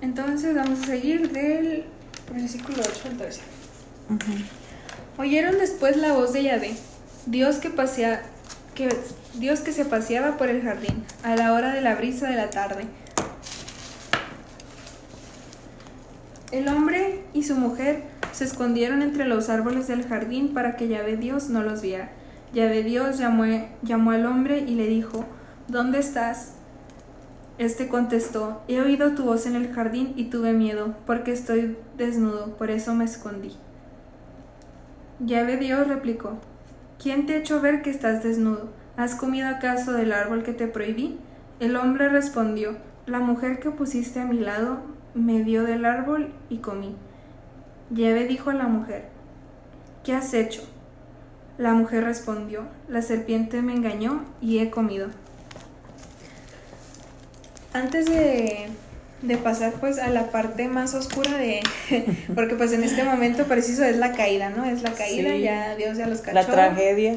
entonces 0.00 0.54
vamos 0.54 0.82
a 0.82 0.86
seguir 0.86 1.30
del 1.32 1.84
versículo 2.32 2.78
8 2.80 3.08
al 3.10 3.16
13. 3.16 3.40
Oyeron 5.18 5.58
después 5.58 5.98
la 5.98 6.14
voz 6.14 6.32
de 6.32 6.42
Yahvé, 6.44 6.74
Dios 7.26 7.56
que, 7.56 7.68
pasea, 7.68 8.22
que, 8.74 8.88
Dios 9.34 9.60
que 9.60 9.72
se 9.72 9.84
paseaba 9.84 10.38
por 10.38 10.48
el 10.48 10.62
jardín 10.62 11.04
a 11.22 11.36
la 11.36 11.52
hora 11.52 11.74
de 11.74 11.82
la 11.82 11.94
brisa 11.94 12.30
de 12.30 12.36
la 12.36 12.48
tarde. 12.48 12.86
El 16.50 16.66
hombre 16.68 17.24
y 17.34 17.42
su 17.42 17.56
mujer 17.56 18.04
se 18.32 18.44
escondieron 18.44 19.02
entre 19.02 19.26
los 19.26 19.50
árboles 19.50 19.86
del 19.86 20.06
jardín 20.06 20.54
para 20.54 20.76
que 20.76 20.88
Yahvé 20.88 21.18
Dios 21.18 21.50
no 21.50 21.62
los 21.62 21.82
viera. 21.82 22.10
Yahvé 22.54 22.82
Dios 22.82 23.18
llamó, 23.18 23.44
llamó 23.82 24.12
al 24.12 24.24
hombre 24.24 24.60
y 24.66 24.76
le 24.76 24.86
dijo, 24.86 25.26
¿Dónde 25.68 25.98
estás? 25.98 26.54
Este 27.58 27.86
contestó, 27.88 28.62
He 28.66 28.80
oído 28.80 29.12
tu 29.12 29.24
voz 29.24 29.44
en 29.44 29.56
el 29.56 29.74
jardín 29.74 30.14
y 30.16 30.24
tuve 30.24 30.54
miedo, 30.54 30.94
porque 31.04 31.32
estoy 31.32 31.76
desnudo, 31.98 32.56
por 32.56 32.70
eso 32.70 32.94
me 32.94 33.04
escondí. 33.04 33.54
Yahvé 35.24 35.56
Dios 35.56 35.86
replicó, 35.86 36.38
¿Quién 37.00 37.26
te 37.26 37.34
ha 37.34 37.38
hecho 37.38 37.60
ver 37.60 37.82
que 37.82 37.90
estás 37.90 38.22
desnudo? 38.22 38.70
¿Has 38.96 39.14
comido 39.14 39.48
acaso 39.48 39.92
del 39.92 40.12
árbol 40.12 40.42
que 40.42 40.52
te 40.52 40.66
prohibí? 40.66 41.18
El 41.60 41.76
hombre 41.76 42.08
respondió, 42.08 42.76
La 43.06 43.20
mujer 43.20 43.60
que 43.60 43.70
pusiste 43.70 44.20
a 44.20 44.24
mi 44.24 44.38
lado 44.38 44.80
me 45.14 45.44
dio 45.44 45.62
del 45.62 45.84
árbol 45.84 46.32
y 46.48 46.58
comí. 46.58 46.96
Yahvé 47.90 48.26
dijo 48.26 48.50
a 48.50 48.54
la 48.54 48.66
mujer, 48.66 49.04
¿qué 50.02 50.14
has 50.14 50.34
hecho? 50.34 50.62
La 51.58 51.74
mujer 51.74 52.04
respondió, 52.04 52.62
la 52.88 53.02
serpiente 53.02 53.62
me 53.62 53.74
engañó 53.74 54.24
y 54.40 54.58
he 54.58 54.70
comido. 54.70 55.08
Antes 57.72 58.06
de, 58.06 58.70
pasar 59.42 59.74
pues 59.74 59.98
a 59.98 60.08
la 60.10 60.30
parte 60.30 60.68
más 60.68 60.94
oscura 60.94 61.36
de, 61.36 61.60
porque 62.34 62.54
pues 62.54 62.72
en 62.72 62.82
este 62.82 63.04
momento 63.04 63.44
preciso 63.44 63.84
es 63.84 63.96
la 63.96 64.12
caída, 64.12 64.50
¿no? 64.50 64.64
Es 64.64 64.82
la 64.82 64.92
caída, 64.92 65.34
ya 65.36 65.76
Dios 65.76 65.96
ya 65.96 66.06
los 66.06 66.20
cachó. 66.20 66.34
La 66.34 66.46
tragedia. 66.46 67.14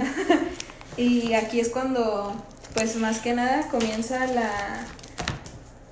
y 0.97 1.34
aquí 1.34 1.60
es 1.60 1.70
cuando 1.70 2.36
pues 2.74 2.95
más 2.97 3.20
que 3.20 3.34
nada 3.34 3.68
comienza 3.70 4.28
la, 4.28 4.51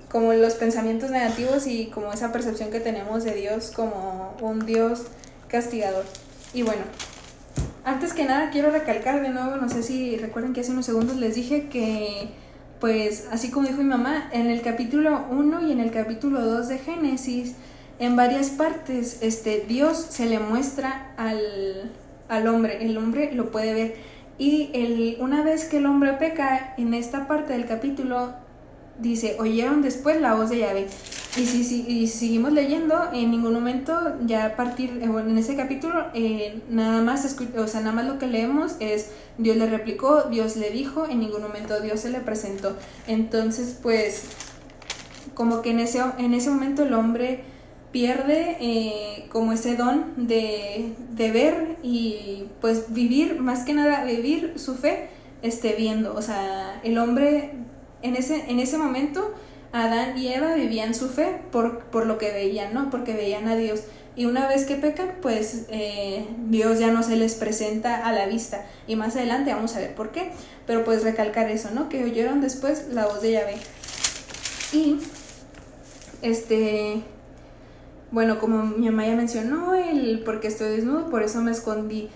como 0.09 0.34
los 0.34 0.53
pensamientos 0.53 1.09
negativos 1.09 1.66
y 1.66 1.88
como 1.88 2.14
esa 2.14 2.32
percepción 2.32 2.70
que 2.70 2.80
tenemos 2.80 3.24
de 3.24 3.34
Dios 3.34 3.72
como 3.72 4.36
un 4.41 4.66
Dios 4.66 5.03
castigador. 5.47 6.05
Y 6.53 6.61
bueno, 6.61 6.84
antes 7.84 8.14
que 8.14 8.24
nada 8.24 8.49
quiero 8.51 8.70
recalcar 8.70 9.22
de 9.22 9.30
nuevo, 9.30 9.55
no 9.55 9.68
sé 9.70 9.82
si 9.82 10.18
recuerden 10.18 10.53
que 10.53 10.61
hace 10.61 10.72
unos 10.72 10.86
segundos 10.86 11.16
les 11.16 11.36
dije 11.36 11.68
que, 11.68 12.30
pues 12.84 13.29
así 13.31 13.49
como 13.49 13.65
dijo 13.65 13.77
mi 13.77 13.88
mamá, 13.88 14.29
en 14.34 14.49
el 14.49 14.61
capítulo 14.61 15.25
1 15.31 15.67
y 15.67 15.71
en 15.71 15.79
el 15.79 15.89
capítulo 15.89 16.45
2 16.45 16.67
de 16.67 16.79
Génesis, 16.79 17.55
en 17.97 18.17
varias 18.17 18.49
partes, 18.49 19.19
este, 19.21 19.63
Dios 19.65 20.05
se 20.09 20.25
le 20.25 20.38
muestra 20.39 21.13
al, 21.15 21.93
al 22.27 22.45
hombre, 22.45 22.86
el 22.86 22.97
hombre 22.97 23.31
lo 23.34 23.51
puede 23.51 23.73
ver. 23.73 23.95
Y 24.38 24.69
el, 24.73 25.15
una 25.21 25.43
vez 25.43 25.63
que 25.63 25.77
el 25.77 25.86
hombre 25.86 26.11
peca, 26.15 26.73
en 26.77 26.93
esta 26.93 27.25
parte 27.25 27.53
del 27.53 27.67
capítulo 27.67 28.34
dice, 28.99 29.37
oyeron 29.39 29.81
después 29.81 30.19
la 30.21 30.35
voz 30.35 30.49
de 30.49 30.59
Yahvé. 30.59 30.87
Y 31.35 31.45
si, 31.47 31.63
si, 31.63 32.07
seguimos 32.07 32.51
leyendo, 32.51 33.09
en 33.11 33.31
ningún 33.31 33.53
momento, 33.53 34.17
ya 34.25 34.45
a 34.45 34.55
partir, 34.55 34.99
eh, 35.01 35.05
en 35.05 35.37
ese 35.37 35.55
capítulo, 35.55 36.05
eh, 36.13 36.61
nada 36.69 37.01
más, 37.01 37.25
o 37.57 37.67
sea, 37.67 37.81
nada 37.81 37.91
más 37.91 38.05
lo 38.05 38.19
que 38.19 38.27
leemos 38.27 38.75
es, 38.79 39.09
Dios 39.39 39.57
le 39.57 39.65
replicó, 39.65 40.23
Dios 40.23 40.55
le 40.57 40.69
dijo, 40.69 41.07
en 41.07 41.19
ningún 41.19 41.41
momento 41.41 41.79
Dios 41.79 42.01
se 42.01 42.11
le 42.11 42.19
presentó. 42.19 42.75
Entonces, 43.07 43.79
pues, 43.81 44.25
como 45.33 45.63
que 45.63 45.71
en 45.71 45.79
ese, 45.79 46.01
en 46.19 46.35
ese 46.35 46.51
momento 46.51 46.83
el 46.83 46.93
hombre 46.93 47.43
pierde 47.91 48.57
eh, 48.59 49.25
como 49.31 49.53
ese 49.53 49.75
don 49.75 50.27
de, 50.27 50.93
de 51.11 51.31
ver 51.31 51.77
y 51.81 52.45
pues 52.59 52.93
vivir, 52.93 53.39
más 53.39 53.63
que 53.63 53.73
nada 53.73 54.03
vivir 54.03 54.53
su 54.57 54.75
fe, 54.75 55.09
esté 55.41 55.73
viendo. 55.73 56.15
O 56.15 56.21
sea, 56.21 56.79
el 56.83 56.97
hombre 56.97 57.53
en 58.03 58.15
ese, 58.15 58.51
en 58.51 58.59
ese 58.59 58.77
momento 58.77 59.33
Adán 59.71 60.17
y 60.17 60.27
Eva 60.27 60.53
vivían 60.53 60.93
su 60.93 61.09
fe 61.09 61.41
por, 61.51 61.85
por 61.85 62.05
lo 62.05 62.19
que 62.19 62.31
veían, 62.31 62.73
¿no? 62.75 62.91
Porque 62.91 63.13
veían 63.13 63.47
a 63.47 63.55
Dios. 63.55 63.81
Y 64.15 64.25
una 64.25 64.47
vez 64.47 64.65
que 64.65 64.75
pecan, 64.75 65.13
pues 65.21 65.65
eh, 65.69 66.27
Dios 66.47 66.77
ya 66.77 66.91
no 66.91 67.01
se 67.01 67.15
les 67.15 67.33
presenta 67.33 68.05
a 68.05 68.11
la 68.11 68.27
vista. 68.27 68.63
Y 68.85 68.95
más 68.95 69.15
adelante 69.15 69.51
vamos 69.51 69.75
a 69.75 69.79
ver 69.79 69.95
por 69.95 70.11
qué. 70.11 70.31
Pero 70.67 70.83
pues 70.83 71.03
recalcar 71.03 71.49
eso, 71.49 71.71
¿no? 71.71 71.89
Que 71.89 72.03
oyeron 72.03 72.39
después 72.39 72.89
la 72.91 73.07
voz 73.07 73.23
de 73.23 73.31
Yahvé. 73.31 73.55
Y, 74.73 74.99
este, 76.21 77.01
bueno, 78.11 78.37
como 78.37 78.63
mi 78.63 78.85
mamá 78.91 79.07
ya 79.07 79.15
mencionó, 79.15 79.73
el 79.73 80.21
porque 80.23 80.47
estoy 80.47 80.69
desnudo, 80.69 81.09
por 81.09 81.23
eso 81.23 81.41
me 81.41 81.51
escondí 81.51 82.09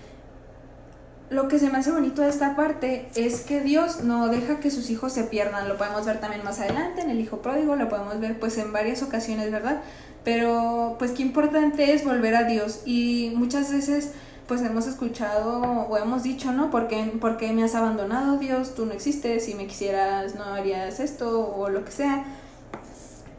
lo 1.29 1.49
que 1.49 1.59
se 1.59 1.69
me 1.69 1.77
hace 1.77 1.91
bonito 1.91 2.21
de 2.21 2.29
esta 2.29 2.55
parte 2.55 3.09
es 3.15 3.41
que 3.41 3.59
Dios 3.59 4.03
no 4.03 4.29
deja 4.29 4.59
que 4.59 4.71
sus 4.71 4.89
hijos 4.89 5.11
se 5.11 5.23
pierdan. 5.23 5.67
Lo 5.67 5.77
podemos 5.77 6.05
ver 6.05 6.21
también 6.21 6.43
más 6.43 6.59
adelante 6.59 7.01
en 7.01 7.09
el 7.09 7.19
hijo 7.19 7.41
pródigo, 7.41 7.75
lo 7.75 7.89
podemos 7.89 8.19
ver 8.19 8.39
pues 8.39 8.57
en 8.57 8.71
varias 8.71 9.03
ocasiones, 9.03 9.51
¿verdad? 9.51 9.81
Pero 10.23 10.95
pues 10.99 11.11
qué 11.11 11.23
importante 11.23 11.93
es 11.93 12.05
volver 12.05 12.35
a 12.35 12.43
Dios 12.43 12.81
y 12.85 13.33
muchas 13.35 13.71
veces 13.71 14.11
pues 14.47 14.61
hemos 14.61 14.87
escuchado 14.87 15.59
o 15.61 15.97
hemos 15.97 16.23
dicho, 16.23 16.53
¿no? 16.53 16.71
¿Por 16.71 16.87
qué, 16.87 17.51
me 17.51 17.63
has 17.63 17.75
abandonado 17.75 18.37
Dios? 18.37 18.73
Tú 18.75 18.85
no 18.85 18.93
existes, 18.93 19.43
si 19.43 19.55
me 19.55 19.67
quisieras 19.67 20.35
no 20.35 20.45
harías 20.45 21.01
esto 21.01 21.53
o 21.55 21.69
lo 21.69 21.83
que 21.83 21.91
sea. 21.91 22.23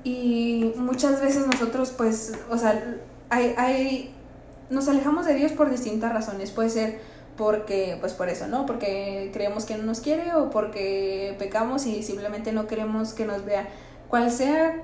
Y 0.05 0.75
muchas 0.77 1.23
veces 1.23 1.47
nosotros 1.47 1.91
pues, 1.97 2.35
o 2.51 2.59
sea, 2.59 2.97
hay, 3.31 3.55
hay, 3.57 4.15
nos 4.69 4.89
alejamos 4.89 5.25
de 5.25 5.35
Dios 5.35 5.53
por 5.53 5.71
distintas 5.71 6.13
razones. 6.13 6.51
Puede 6.51 6.69
ser 6.69 7.18
porque, 7.39 7.97
pues 8.01 8.13
por 8.13 8.29
eso, 8.29 8.49
¿no? 8.49 8.67
Porque 8.67 9.31
creemos 9.33 9.65
que 9.65 9.77
no 9.77 9.85
nos 9.85 10.01
quiere 10.01 10.35
o 10.35 10.51
porque 10.51 11.37
pecamos 11.39 11.87
y 11.87 12.03
simplemente 12.03 12.53
no 12.53 12.67
queremos 12.67 13.15
que 13.15 13.25
nos 13.25 13.45
vea. 13.45 13.69
Cual 14.09 14.33
sea, 14.33 14.83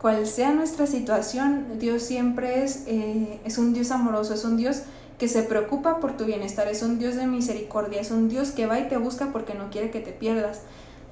cual 0.00 0.26
sea 0.26 0.52
nuestra 0.52 0.86
situación, 0.86 1.78
Dios 1.78 2.02
siempre 2.02 2.62
es, 2.62 2.84
eh, 2.86 3.40
es 3.44 3.56
un 3.56 3.72
Dios 3.72 3.90
amoroso, 3.90 4.34
es 4.34 4.44
un 4.44 4.58
Dios 4.58 4.82
que 5.18 5.28
se 5.28 5.42
preocupa 5.42 5.98
por 5.98 6.16
tu 6.16 6.26
bienestar, 6.26 6.68
es 6.68 6.82
un 6.82 6.98
Dios 6.98 7.16
de 7.16 7.26
misericordia, 7.26 8.02
es 8.02 8.10
un 8.10 8.28
Dios 8.28 8.50
que 8.50 8.66
va 8.66 8.78
y 8.78 8.88
te 8.88 8.98
busca 8.98 9.32
porque 9.32 9.54
no 9.54 9.70
quiere 9.70 9.90
que 9.90 10.00
te 10.00 10.12
pierdas. 10.12 10.60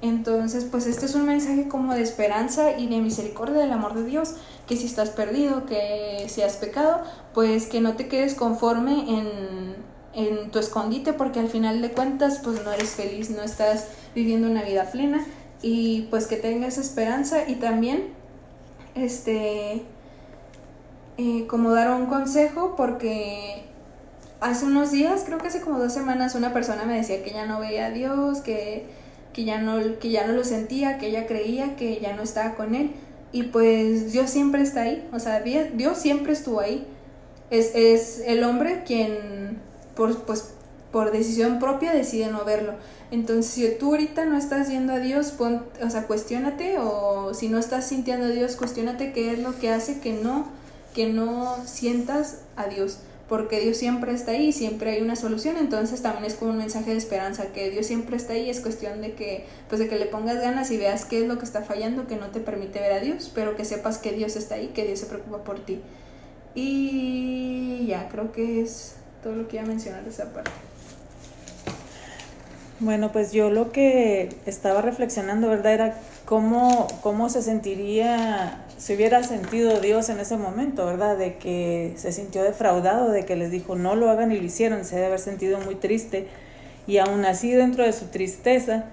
Entonces, 0.03 0.63
pues 0.63 0.85
este 0.85 1.07
es 1.07 1.15
un 1.15 1.25
mensaje 1.25 1.67
como 1.67 1.95
de 1.95 2.03
esperanza 2.03 2.77
y 2.77 2.87
de 2.87 2.99
misericordia 2.99 3.55
del 3.55 3.71
amor 3.71 3.95
de 3.95 4.03
Dios, 4.03 4.35
que 4.67 4.77
si 4.77 4.85
estás 4.85 5.09
perdido, 5.09 5.65
que 5.65 6.27
si 6.29 6.43
has 6.43 6.57
pecado, 6.57 7.01
pues 7.33 7.65
que 7.65 7.81
no 7.81 7.95
te 7.95 8.07
quedes 8.07 8.35
conforme 8.35 9.17
en, 9.17 9.86
en 10.17 10.49
tu 10.49 10.59
escondite 10.59 11.13
porque 11.13 11.39
al 11.39 11.47
final 11.47 11.81
de 11.81 11.91
cuentas 11.91 12.41
pues 12.43 12.61
no 12.65 12.73
eres 12.73 12.89
feliz, 12.89 13.29
no 13.29 13.43
estás 13.43 13.85
viviendo 14.13 14.49
una 14.49 14.63
vida 14.63 14.85
plena 14.91 15.25
y 15.61 16.07
pues 16.09 16.27
que 16.27 16.35
tengas 16.35 16.77
esperanza 16.77 17.47
y 17.47 17.55
también 17.55 18.09
este 18.95 19.83
eh, 21.17 21.45
como 21.47 21.71
dar 21.71 21.91
un 21.91 22.07
consejo 22.07 22.75
porque 22.75 23.63
hace 24.39 24.65
unos 24.65 24.91
días, 24.91 25.23
creo 25.25 25.37
que 25.37 25.47
hace 25.47 25.61
como 25.61 25.79
dos 25.79 25.93
semanas, 25.93 26.35
una 26.35 26.53
persona 26.53 26.83
me 26.85 26.97
decía 26.97 27.23
que 27.23 27.31
ya 27.31 27.45
no 27.45 27.59
veía 27.59 27.87
a 27.87 27.91
Dios, 27.91 28.41
que, 28.41 28.85
que, 29.33 29.43
ya 29.43 29.59
no, 29.61 29.99
que 29.99 30.09
ya 30.09 30.27
no 30.27 30.33
lo 30.33 30.43
sentía, 30.43 30.97
que 30.97 31.07
ella 31.07 31.27
creía 31.27 31.75
que 31.75 31.99
ya 31.99 32.15
no 32.15 32.23
estaba 32.23 32.55
con 32.55 32.75
él. 32.75 32.91
Y 33.31 33.43
pues 33.43 34.11
Dios 34.13 34.29
siempre 34.29 34.61
está 34.61 34.81
ahí, 34.81 35.07
o 35.11 35.19
sea, 35.19 35.41
Dios 35.41 35.97
siempre 35.97 36.33
estuvo 36.33 36.59
ahí. 36.59 36.87
Es, 37.49 37.73
es 37.75 38.21
el 38.25 38.43
hombre 38.43 38.83
quien, 38.85 39.59
por, 39.97 40.15
pues, 40.23 40.51
por 40.91 41.11
decisión 41.11 41.59
propia, 41.59 41.91
decide 41.91 42.27
no 42.27 42.45
verlo. 42.45 42.75
Entonces, 43.11 43.51
si 43.51 43.69
tú 43.77 43.91
ahorita 43.91 44.25
no 44.25 44.37
estás 44.37 44.69
yendo 44.69 44.93
a 44.93 44.99
Dios, 44.99 45.33
o 45.39 45.89
sea, 45.89 46.07
cuestiónate, 46.07 46.77
o 46.79 47.33
si 47.33 47.49
no 47.49 47.57
estás 47.57 47.87
sintiendo 47.87 48.27
a 48.27 48.29
Dios, 48.29 48.55
cuestiónate 48.55 49.11
qué 49.11 49.33
es 49.33 49.39
lo 49.39 49.57
que 49.59 49.71
hace 49.71 49.99
que 49.99 50.13
no, 50.13 50.47
que 50.93 51.07
no 51.07 51.57
sientas 51.65 52.39
a 52.55 52.67
Dios 52.67 52.99
porque 53.27 53.59
Dios 53.59 53.77
siempre 53.77 54.13
está 54.13 54.31
ahí, 54.31 54.53
siempre 54.53 54.91
hay 54.91 55.01
una 55.01 55.15
solución, 55.15 55.57
entonces 55.57 56.01
también 56.01 56.25
es 56.25 56.35
como 56.35 56.51
un 56.51 56.57
mensaje 56.57 56.91
de 56.91 56.97
esperanza, 56.97 57.47
que 57.51 57.69
Dios 57.69 57.85
siempre 57.85 58.15
está 58.15 58.33
ahí, 58.33 58.49
es 58.49 58.61
cuestión 58.61 59.01
de 59.01 59.13
que, 59.13 59.45
pues 59.67 59.79
de 59.79 59.89
que 59.89 59.97
le 59.97 60.05
pongas 60.05 60.39
ganas 60.39 60.71
y 60.71 60.77
veas 60.77 61.03
qué 61.03 61.21
es 61.21 61.27
lo 61.27 61.37
que 61.37 61.43
está 61.43 61.61
fallando, 61.61 62.07
que 62.07 62.15
no 62.15 62.27
te 62.27 62.39
permite 62.39 62.79
ver 62.79 62.93
a 62.93 62.99
Dios, 62.99 63.29
pero 63.35 63.57
que 63.57 63.65
sepas 63.65 63.97
que 63.97 64.13
Dios 64.13 64.37
está 64.37 64.55
ahí, 64.55 64.67
que 64.67 64.85
Dios 64.85 64.99
se 64.99 65.07
preocupa 65.07 65.43
por 65.43 65.59
ti. 65.59 65.81
Y 66.55 67.85
ya, 67.87 68.07
creo 68.07 68.31
que 68.31 68.61
es 68.61 68.95
todo 69.27 69.35
lo 69.35 69.47
que 69.49 69.57
iba 69.57 69.65
a 69.65 69.67
mencionar 69.67 70.05
de 70.05 70.09
esa 70.09 70.31
parte. 70.31 70.51
Bueno, 72.79 73.11
pues 73.11 73.33
yo 73.33 73.49
lo 73.49 73.73
que 73.73 74.29
estaba 74.45 74.81
reflexionando, 74.81 75.49
¿verdad? 75.49 75.73
Era 75.73 75.97
cómo, 76.23 76.87
cómo 77.01 77.27
se 77.27 77.41
sentiría 77.41 78.63
se 78.77 78.95
hubiera 78.95 79.23
sentido 79.23 79.81
Dios 79.81 80.07
en 80.09 80.19
ese 80.19 80.37
momento, 80.37 80.85
¿verdad? 80.85 81.17
De 81.17 81.35
que 81.37 81.93
se 81.97 82.13
sintió 82.13 82.43
defraudado, 82.43 83.11
de 83.11 83.25
que 83.25 83.35
les 83.35 83.51
dijo 83.51 83.75
no 83.75 83.95
lo 83.95 84.09
hagan 84.09 84.31
y 84.31 84.37
lo 84.37 84.45
hicieron, 84.45 84.85
se 84.85 84.95
debe 84.95 85.07
haber 85.07 85.19
sentido 85.19 85.59
muy 85.59 85.75
triste. 85.75 86.27
Y 86.85 86.99
aún 86.99 87.25
así, 87.25 87.51
dentro 87.51 87.83
de 87.83 87.91
su 87.91 88.05
tristeza, 88.05 88.85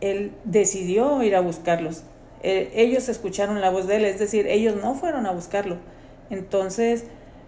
él 0.00 0.32
decidió 0.44 1.22
ir 1.22 1.36
a 1.36 1.40
buscarlos. 1.40 2.04
Eh, 2.42 2.70
ellos 2.74 3.10
escucharon 3.10 3.60
la 3.60 3.68
voz 3.68 3.86
de 3.86 3.96
él, 3.96 4.04
es 4.06 4.18
decir, 4.18 4.46
ellos 4.46 4.76
no 4.80 4.94
fueron 4.94 5.26
a 5.26 5.32
buscarlo. 5.32 5.76
Entonces, 6.30 7.04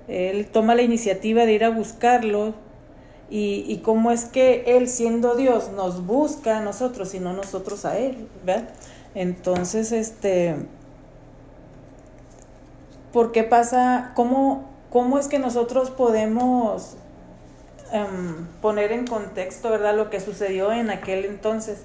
él 0.08 0.46
toma 0.46 0.74
la 0.74 0.82
iniciativa 0.82 1.46
de 1.46 1.52
ir 1.52 1.64
a 1.64 1.70
buscarlo. 1.70 2.54
Y, 3.28 3.64
y 3.66 3.78
cómo 3.78 4.12
es 4.12 4.24
que 4.24 4.76
él, 4.76 4.88
siendo 4.88 5.34
Dios, 5.34 5.70
nos 5.72 6.06
busca 6.06 6.58
a 6.58 6.60
nosotros 6.60 7.12
y 7.14 7.18
no 7.18 7.32
nosotros 7.32 7.84
a 7.84 7.98
él, 7.98 8.28
¿verdad? 8.44 8.68
Entonces, 9.14 9.90
este 9.90 10.54
¿por 13.16 13.32
qué 13.32 13.44
pasa? 13.44 14.12
¿Cómo, 14.14 14.68
cómo 14.90 15.18
es 15.18 15.26
que 15.26 15.38
nosotros 15.38 15.90
podemos 15.90 16.96
em, 17.90 18.46
poner 18.60 18.92
en 18.92 19.06
contexto, 19.06 19.70
¿verdad?, 19.70 19.96
lo 19.96 20.10
que 20.10 20.20
sucedió 20.20 20.70
en 20.70 20.90
aquel 20.90 21.24
entonces? 21.24 21.78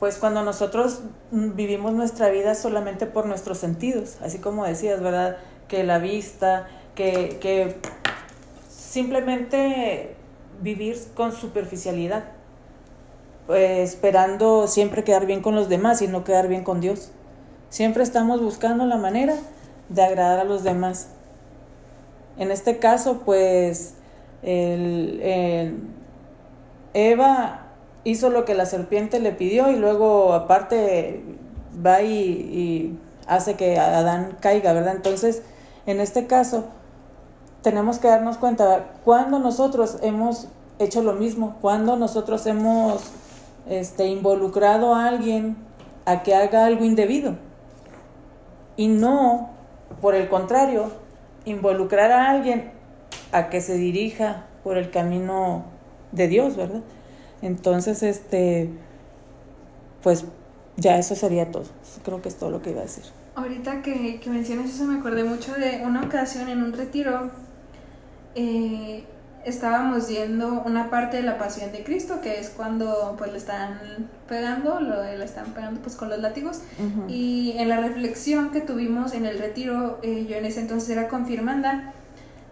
Pues 0.00 0.18
cuando 0.18 0.42
nosotros 0.42 1.02
vivimos 1.30 1.92
nuestra 1.92 2.28
vida 2.30 2.56
solamente 2.56 3.06
por 3.06 3.26
nuestros 3.26 3.58
sentidos, 3.58 4.16
así 4.20 4.38
como 4.38 4.64
decías, 4.64 5.00
¿verdad? 5.00 5.36
Que 5.72 5.84
la 5.84 5.98
vista, 5.98 6.68
que, 6.94 7.38
que 7.40 7.76
simplemente 8.68 10.16
vivir 10.60 10.98
con 11.14 11.32
superficialidad, 11.32 12.24
pues, 13.46 13.94
esperando 13.94 14.66
siempre 14.66 15.02
quedar 15.02 15.24
bien 15.24 15.40
con 15.40 15.54
los 15.54 15.70
demás 15.70 16.02
y 16.02 16.08
no 16.08 16.24
quedar 16.24 16.48
bien 16.48 16.62
con 16.62 16.82
Dios. 16.82 17.10
Siempre 17.70 18.02
estamos 18.02 18.42
buscando 18.42 18.84
la 18.84 18.98
manera 18.98 19.34
de 19.88 20.02
agradar 20.02 20.40
a 20.40 20.44
los 20.44 20.62
demás. 20.62 21.08
En 22.36 22.50
este 22.50 22.76
caso, 22.76 23.22
pues, 23.24 23.94
Eva 26.92 27.66
hizo 28.04 28.28
lo 28.28 28.44
que 28.44 28.54
la 28.54 28.66
serpiente 28.66 29.20
le 29.20 29.32
pidió 29.32 29.70
y 29.70 29.76
luego 29.76 30.34
aparte 30.34 31.22
va 31.74 32.02
y, 32.02 32.12
y 32.12 32.98
hace 33.26 33.54
que 33.54 33.78
Adán 33.78 34.36
caiga, 34.38 34.74
¿verdad? 34.74 34.96
Entonces, 34.96 35.42
en 35.86 36.00
este 36.00 36.26
caso, 36.26 36.64
tenemos 37.62 37.98
que 37.98 38.08
darnos 38.08 38.38
cuenta 38.38 38.92
cuando 39.04 39.38
nosotros 39.38 39.98
hemos 40.02 40.48
hecho 40.78 41.02
lo 41.02 41.14
mismo, 41.14 41.56
cuando 41.60 41.96
nosotros 41.96 42.46
hemos 42.46 43.02
este, 43.68 44.06
involucrado 44.06 44.94
a 44.94 45.06
alguien 45.06 45.56
a 46.04 46.22
que 46.22 46.34
haga 46.34 46.66
algo 46.66 46.84
indebido 46.84 47.36
y 48.76 48.88
no, 48.88 49.50
por 50.00 50.14
el 50.14 50.28
contrario, 50.28 50.90
involucrar 51.44 52.10
a 52.10 52.30
alguien 52.30 52.72
a 53.32 53.48
que 53.50 53.60
se 53.60 53.74
dirija 53.74 54.46
por 54.64 54.78
el 54.78 54.90
camino 54.90 55.64
de 56.12 56.28
Dios, 56.28 56.56
¿verdad? 56.56 56.82
Entonces, 57.42 58.02
este, 58.02 58.70
pues 60.02 60.24
ya 60.76 60.96
eso 60.96 61.14
sería 61.14 61.50
todo. 61.50 61.64
Creo 62.04 62.22
que 62.22 62.28
es 62.28 62.36
todo 62.36 62.50
lo 62.50 62.62
que 62.62 62.70
iba 62.70 62.80
a 62.80 62.84
decir. 62.84 63.04
Ahorita 63.34 63.82
que, 63.82 64.20
que 64.20 64.30
mencionas 64.30 64.70
eso 64.70 64.84
me 64.84 64.98
acordé 64.98 65.24
mucho 65.24 65.54
de 65.54 65.82
una 65.84 66.02
ocasión 66.02 66.48
en 66.48 66.62
un 66.62 66.72
retiro. 66.72 67.30
Eh, 68.34 69.04
estábamos 69.44 70.08
viendo 70.08 70.62
una 70.64 70.90
parte 70.90 71.16
de 71.16 71.22
la 71.22 71.38
pasión 71.38 71.72
de 71.72 71.82
Cristo, 71.82 72.20
que 72.20 72.38
es 72.38 72.50
cuando 72.50 73.14
pues 73.18 73.32
le 73.32 73.38
están 73.38 74.08
pegando, 74.28 74.80
lo, 74.80 75.02
le 75.02 75.24
están 75.24 75.46
pegando 75.46 75.80
pues 75.80 75.96
con 75.96 76.10
los 76.10 76.18
látigos. 76.20 76.60
Y 77.08 77.54
en 77.56 77.68
la 77.68 77.80
reflexión 77.80 78.50
que 78.50 78.60
tuvimos 78.60 79.14
en 79.14 79.26
el 79.26 79.38
retiro, 79.38 79.98
eh, 80.02 80.26
yo 80.28 80.36
en 80.36 80.44
ese 80.44 80.60
entonces 80.60 80.90
era 80.90 81.08
confirmanda, 81.08 81.92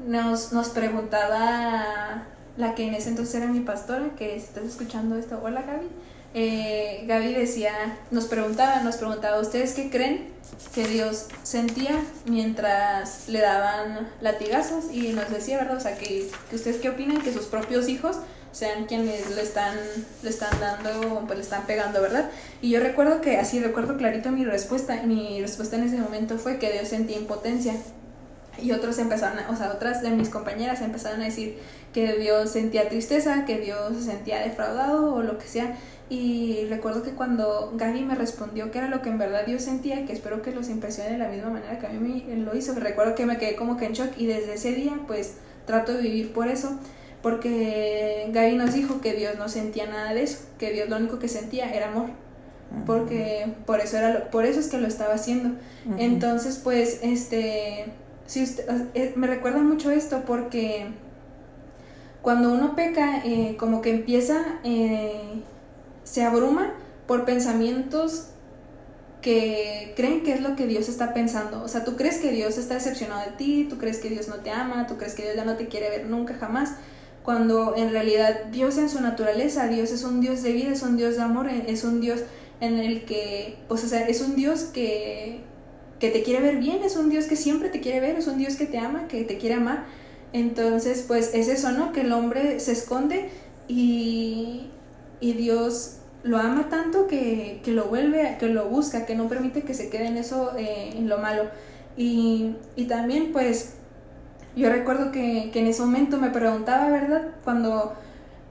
nos, 0.07 0.53
nos 0.53 0.71
preguntaba 0.71 2.25
la 2.57 2.75
que 2.75 2.89
en 2.89 2.95
ese 2.95 3.11
entonces 3.11 3.35
era 3.37 3.47
mi 3.47 3.61
pastora, 3.61 4.11
que 4.17 4.31
si 4.41 4.47
estás 4.47 4.65
escuchando 4.65 5.17
esto, 5.17 5.41
hola 5.43 5.63
Gaby, 5.63 5.89
eh, 6.33 7.05
Gaby 7.07 7.35
decía, 7.35 7.99
nos 8.11 8.27
preguntaba, 8.27 8.83
nos 8.83 8.97
preguntaba, 8.97 9.41
¿ustedes 9.41 9.73
qué 9.75 9.91
creen 9.91 10.29
que 10.75 10.87
Dios 10.87 11.27
sentía 11.43 12.01
mientras 12.27 13.29
le 13.29 13.41
daban 13.41 14.09
latigazos? 14.21 14.93
Y 14.93 15.09
nos 15.13 15.31
decía, 15.31 15.59
¿verdad? 15.59 15.77
O 15.77 15.81
sea, 15.81 15.97
que, 15.97 16.31
ustedes 16.53 16.77
qué 16.77 16.91
opinan 16.91 17.21
que 17.23 17.33
sus 17.33 17.47
propios 17.47 17.89
hijos 17.89 18.19
sean 18.53 18.87
quienes 18.87 19.35
le 19.35 19.43
están, 19.43 19.77
le 20.23 20.31
están 20.31 20.59
dando, 20.61 21.25
pues 21.27 21.39
le 21.39 21.45
están 21.45 21.67
pegando, 21.67 22.01
¿verdad? 22.01 22.31
Y 22.63 22.71
yo 22.71 22.81
recuerdo 22.81 23.21
que, 23.21 23.39
así 23.39 23.61
recuerdo 23.61 23.97
clarito 23.97 24.31
mi 24.31 24.45
respuesta, 24.45 25.03
mi 25.03 25.41
respuesta 25.41 25.77
en 25.77 25.85
ese 25.85 25.97
momento 25.97 26.39
fue 26.39 26.59
que 26.59 26.73
Dios 26.73 26.89
sentía 26.89 27.19
impotencia. 27.19 27.75
Y 28.61 28.73
otros 28.73 28.99
empezaron, 28.99 29.39
o 29.49 29.57
sea, 29.57 29.73
otras 29.73 30.03
de 30.03 30.11
mis 30.11 30.29
compañeras 30.29 30.81
empezaron 30.83 31.23
a 31.23 31.25
decir 31.25 31.59
que 31.95 32.15
Dios 32.19 32.51
sentía 32.51 32.89
tristeza, 32.89 33.45
que 33.47 33.59
Dios 33.59 33.97
se 33.97 34.05
sentía 34.05 34.41
defraudado 34.41 35.15
o 35.15 35.23
lo 35.23 35.39
que 35.39 35.47
sea. 35.47 35.77
Y 36.11 36.67
recuerdo 36.69 37.05
que 37.05 37.13
cuando 37.13 37.73
Gaby 37.77 38.03
me 38.03 38.17
respondió 38.17 38.73
que 38.73 38.79
era 38.79 38.89
lo 38.89 39.01
que 39.01 39.11
en 39.11 39.19
verdad 39.19 39.47
Dios 39.47 39.63
sentía, 39.63 40.05
que 40.07 40.13
espero 40.13 40.43
que 40.43 40.51
los 40.51 40.69
impresione 40.69 41.13
de 41.13 41.19
la 41.19 41.29
misma 41.29 41.51
manera 41.51 41.79
que 41.79 41.87
a 41.87 41.91
mí 41.91 42.25
me 42.27 42.37
lo 42.37 42.57
hizo, 42.57 42.75
recuerdo 42.75 43.15
que 43.15 43.27
me 43.27 43.39
quedé 43.39 43.55
como 43.55 43.77
que 43.77 43.87
en 43.87 43.93
shock 43.93 44.11
y 44.19 44.27
desde 44.27 44.55
ese 44.55 44.73
día 44.73 44.93
pues 45.07 45.37
trato 45.67 45.95
de 45.95 46.03
vivir 46.03 46.33
por 46.33 46.49
eso, 46.49 46.77
porque 47.23 48.29
Gaby 48.33 48.57
nos 48.57 48.75
dijo 48.75 49.01
que 49.01 49.13
Dios 49.13 49.39
no 49.39 49.49
sentía 49.49 49.87
nada 49.87 50.13
de 50.13 50.25
eso, 50.25 50.41
que 50.59 50.73
Dios 50.73 50.89
lo 50.89 50.97
único 50.97 51.21
que 51.21 51.29
sentía 51.29 51.73
era 51.73 51.91
amor, 51.91 52.11
porque 52.87 53.47
por 53.65 53.79
eso 53.79 53.97
era 53.97 54.33
por 54.33 54.45
eso 54.45 54.59
es 54.59 54.67
que 54.67 54.79
lo 54.79 54.89
estaba 54.89 55.15
haciendo. 55.15 55.51
Entonces 55.97 56.59
pues 56.59 56.99
este 57.05 57.87
si 58.27 58.43
usted, 58.43 58.65
eh, 58.95 59.13
me 59.15 59.29
recuerda 59.29 59.61
mucho 59.61 59.93
esto 59.93 60.23
porque 60.27 60.87
cuando 62.21 62.53
uno 62.53 62.75
peca 62.75 63.25
eh, 63.25 63.57
como 63.59 63.81
que 63.81 63.91
empieza 63.91 64.61
eh, 64.65 65.43
se 66.05 66.23
abruma 66.23 66.75
por 67.07 67.25
pensamientos 67.25 68.27
que 69.21 69.93
creen 69.97 70.23
que 70.23 70.33
es 70.33 70.41
lo 70.41 70.57
que 70.57 70.67
Dios 70.67 70.89
está 70.89 71.13
pensando. 71.13 71.63
O 71.63 71.69
sea, 71.69 71.85
tú 71.85 71.97
crees 71.97 72.19
que 72.19 72.31
Dios 72.31 72.57
está 72.57 72.75
decepcionado 72.75 73.29
de 73.29 73.37
ti, 73.37 73.67
tú 73.69 73.79
crees 73.79 73.99
que 73.99 74.09
Dios 74.09 74.29
no 74.29 74.37
te 74.37 74.51
ama, 74.51 74.87
tú 74.87 74.97
crees 74.97 75.15
que 75.15 75.23
Dios 75.23 75.37
ya 75.37 75.45
no 75.45 75.57
te 75.57 75.69
quiere 75.69 75.91
ver 75.91 76.07
nunca 76.07 76.35
jamás, 76.35 76.75
cuando 77.23 77.77
en 77.77 77.91
realidad 77.91 78.47
Dios 78.51 78.79
en 78.79 78.89
su 78.89 79.01
naturaleza, 79.01 79.69
Dios 79.69 79.93
es 79.93 80.05
un 80.05 80.21
Dios 80.21 80.43
de 80.43 80.53
vida, 80.53 80.73
es 80.73 80.83
un 80.83 80.97
Dios 80.97 81.17
de 81.17 81.23
amor, 81.23 81.49
es 81.49 81.85
un 81.85 82.01
Dios 82.01 82.21
en 82.61 82.79
el 82.79 83.05
que, 83.05 83.57
pues, 83.69 83.85
o 83.85 83.89
sea, 83.89 84.07
es 84.09 84.21
un 84.21 84.37
Dios 84.37 84.65
que, 84.65 85.41
que 85.99 86.11
te 86.11 86.23
quiere 86.23 86.41
ver 86.41 86.57
bien, 86.57 86.83
es 86.83 86.97
un 86.97 87.11
Dios 87.11 87.27
que 87.27 87.37
siempre 87.37 87.69
te 87.69 87.81
quiere 87.81 88.01
ver, 88.01 88.17
es 88.17 88.27
un 88.27 88.39
Dios 88.39 88.57
que 88.57 88.67
te 88.67 88.79
ama, 88.79 89.07
que 89.09 89.25
te 89.25 89.39
quiere 89.39 89.57
amar. 89.57 89.85
Entonces, 90.33 91.05
pues 91.07 91.35
es 91.35 91.49
eso, 91.49 91.73
¿no? 91.73 91.93
Que 91.93 92.03
el 92.03 92.13
hombre 92.13 92.61
se 92.61 92.73
esconde 92.73 93.31
y, 93.69 94.71
y 95.21 95.35
Dios 95.35 95.97
lo 96.23 96.39
ama 96.39 96.69
tanto 96.69 97.07
que, 97.07 97.61
que, 97.65 97.73
lo 97.73 97.85
vuelve, 97.85 98.37
que 98.39 98.47
lo 98.47 98.69
busca, 98.69 99.07
que 99.07 99.15
no 99.15 99.29
permite 99.29 99.63
que 99.63 99.75
se 99.75 99.89
quede 99.89 100.07
en 100.07 100.17
eso, 100.17 100.53
eh, 100.57 100.93
en 100.95 101.09
lo 101.09 101.19
malo. 101.19 101.45
Y, 101.97 102.57
y, 102.77 102.85
también 102.85 103.33
pues 103.33 103.75
yo 104.57 104.71
recuerdo 104.71 105.13
que, 105.13 105.51
que, 105.53 105.61
en 105.61 105.67
ese 105.67 105.83
momento 105.83 106.19
me 106.19 106.31
preguntaba, 106.31 106.91
¿verdad? 106.91 107.29
Cuando, 107.45 107.95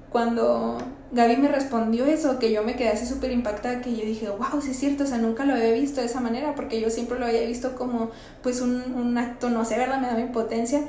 cuando 0.09 0.77
Gaby 1.11 1.37
me 1.37 1.47
respondió 1.47 2.05
eso, 2.05 2.39
que 2.39 2.51
yo 2.51 2.63
me 2.63 2.75
quedé 2.75 2.89
así 2.89 3.05
súper 3.05 3.31
impactada, 3.31 3.81
que 3.81 3.95
yo 3.95 4.03
dije, 4.03 4.29
wow, 4.29 4.61
sí 4.61 4.71
es 4.71 4.77
cierto, 4.77 5.03
o 5.03 5.07
sea, 5.07 5.17
nunca 5.17 5.45
lo 5.45 5.53
había 5.53 5.71
visto 5.71 6.01
de 6.01 6.07
esa 6.07 6.21
manera, 6.21 6.55
porque 6.55 6.81
yo 6.81 6.89
siempre 6.89 7.19
lo 7.19 7.25
había 7.25 7.45
visto 7.45 7.75
como 7.75 8.11
pues 8.41 8.61
un, 8.61 8.93
un 8.93 9.17
acto, 9.17 9.49
no 9.49 9.65
sé, 9.65 9.77
¿verdad? 9.77 9.99
Me 9.99 10.07
daba 10.07 10.19
impotencia. 10.19 10.81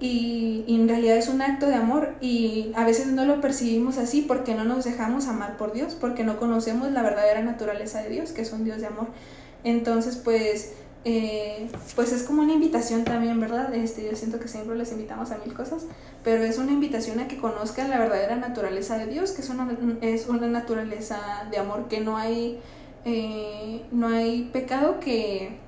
Y, 0.00 0.64
y, 0.66 0.74
en 0.74 0.88
realidad 0.88 1.16
es 1.16 1.28
un 1.28 1.40
acto 1.40 1.66
de 1.66 1.74
amor 1.74 2.14
y 2.20 2.72
a 2.74 2.84
veces 2.84 3.06
no 3.06 3.24
lo 3.24 3.40
percibimos 3.40 3.96
así 3.96 4.22
porque 4.22 4.54
no 4.54 4.64
nos 4.64 4.84
dejamos 4.84 5.28
amar 5.28 5.56
por 5.56 5.72
Dios, 5.72 5.96
porque 5.98 6.24
no 6.24 6.36
conocemos 6.36 6.90
la 6.90 7.02
verdadera 7.02 7.42
naturaleza 7.42 8.02
de 8.02 8.10
Dios, 8.10 8.32
que 8.32 8.42
es 8.42 8.52
un 8.52 8.64
Dios 8.64 8.80
de 8.80 8.88
amor. 8.88 9.06
Entonces, 9.62 10.16
pues, 10.16 10.72
eh, 11.06 11.68
pues 11.94 12.12
es 12.12 12.22
como 12.22 12.42
una 12.42 12.52
invitación 12.52 13.04
también, 13.04 13.38
¿verdad? 13.40 13.74
Este, 13.74 14.04
yo 14.08 14.16
siento 14.16 14.40
que 14.40 14.48
siempre 14.48 14.76
les 14.76 14.92
invitamos 14.92 15.30
a 15.30 15.38
mil 15.38 15.54
cosas, 15.54 15.84
pero 16.22 16.42
es 16.44 16.58
una 16.58 16.72
invitación 16.72 17.20
a 17.20 17.28
que 17.28 17.38
conozcan 17.38 17.90
la 17.90 17.98
verdadera 17.98 18.36
naturaleza 18.36 18.98
de 18.98 19.06
Dios, 19.06 19.32
que 19.32 19.42
es 19.42 19.48
una, 19.48 19.76
es 20.00 20.28
una 20.28 20.46
naturaleza 20.46 21.46
de 21.50 21.58
amor, 21.58 21.88
que 21.88 22.00
no 22.00 22.16
hay, 22.16 22.58
eh, 23.04 23.82
no 23.92 24.08
hay 24.08 24.50
pecado 24.52 24.98
que, 25.00 25.58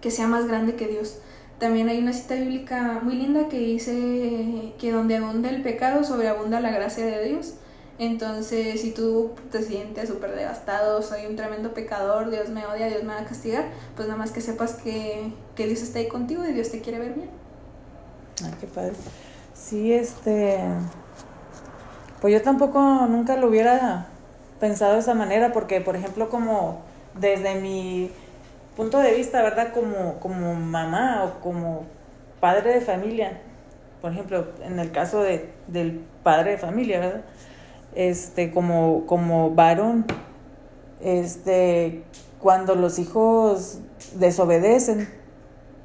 que 0.00 0.10
sea 0.10 0.26
más 0.26 0.46
grande 0.46 0.74
que 0.74 0.86
Dios. 0.86 1.18
También 1.58 1.88
hay 1.88 1.98
una 1.98 2.12
cita 2.12 2.34
bíblica 2.34 3.00
muy 3.02 3.14
linda 3.14 3.48
que 3.48 3.58
dice 3.58 4.72
que 4.78 4.92
donde 4.92 5.16
abunda 5.16 5.50
el 5.50 5.62
pecado, 5.62 6.04
sobreabunda 6.04 6.60
la 6.60 6.70
gracia 6.70 7.04
de 7.04 7.24
Dios. 7.24 7.54
Entonces, 7.98 8.80
si 8.80 8.92
tú 8.92 9.32
te 9.50 9.60
sientes 9.62 10.08
súper 10.08 10.36
devastado, 10.36 11.02
soy 11.02 11.26
un 11.26 11.34
tremendo 11.34 11.74
pecador, 11.74 12.30
Dios 12.30 12.48
me 12.48 12.64
odia, 12.64 12.86
Dios 12.86 13.02
me 13.02 13.12
va 13.12 13.20
a 13.20 13.24
castigar, 13.24 13.64
pues 13.96 14.06
nada 14.06 14.16
más 14.16 14.30
que 14.30 14.40
sepas 14.40 14.74
que, 14.74 15.32
que 15.56 15.66
Dios 15.66 15.82
está 15.82 15.98
ahí 15.98 16.06
contigo 16.06 16.46
y 16.46 16.52
Dios 16.52 16.70
te 16.70 16.80
quiere 16.80 17.00
ver 17.00 17.14
bien. 17.14 17.30
Ay, 18.44 18.54
qué 18.60 18.68
padre. 18.68 18.92
Sí, 19.52 19.92
este. 19.92 20.60
Pues 22.20 22.32
yo 22.32 22.42
tampoco 22.42 22.80
nunca 23.08 23.36
lo 23.36 23.48
hubiera 23.48 24.06
pensado 24.60 24.94
de 24.94 25.00
esa 25.00 25.14
manera, 25.14 25.52
porque, 25.52 25.80
por 25.80 25.96
ejemplo, 25.96 26.28
como 26.28 26.82
desde 27.18 27.56
mi 27.56 28.12
punto 28.78 29.00
de 29.00 29.12
vista, 29.12 29.42
¿verdad? 29.42 29.72
Como, 29.74 30.20
como 30.20 30.54
mamá 30.54 31.24
o 31.24 31.40
como 31.40 31.82
padre 32.38 32.74
de 32.74 32.80
familia, 32.80 33.40
por 34.00 34.12
ejemplo, 34.12 34.46
en 34.62 34.78
el 34.78 34.92
caso 34.92 35.20
de, 35.20 35.50
del 35.66 36.00
padre 36.22 36.52
de 36.52 36.58
familia, 36.58 37.00
¿verdad? 37.00 37.22
Este, 37.96 38.52
como, 38.52 39.04
como 39.06 39.50
varón, 39.50 40.06
este, 41.00 42.04
cuando 42.38 42.76
los 42.76 43.00
hijos 43.00 43.80
desobedecen, 44.14 45.08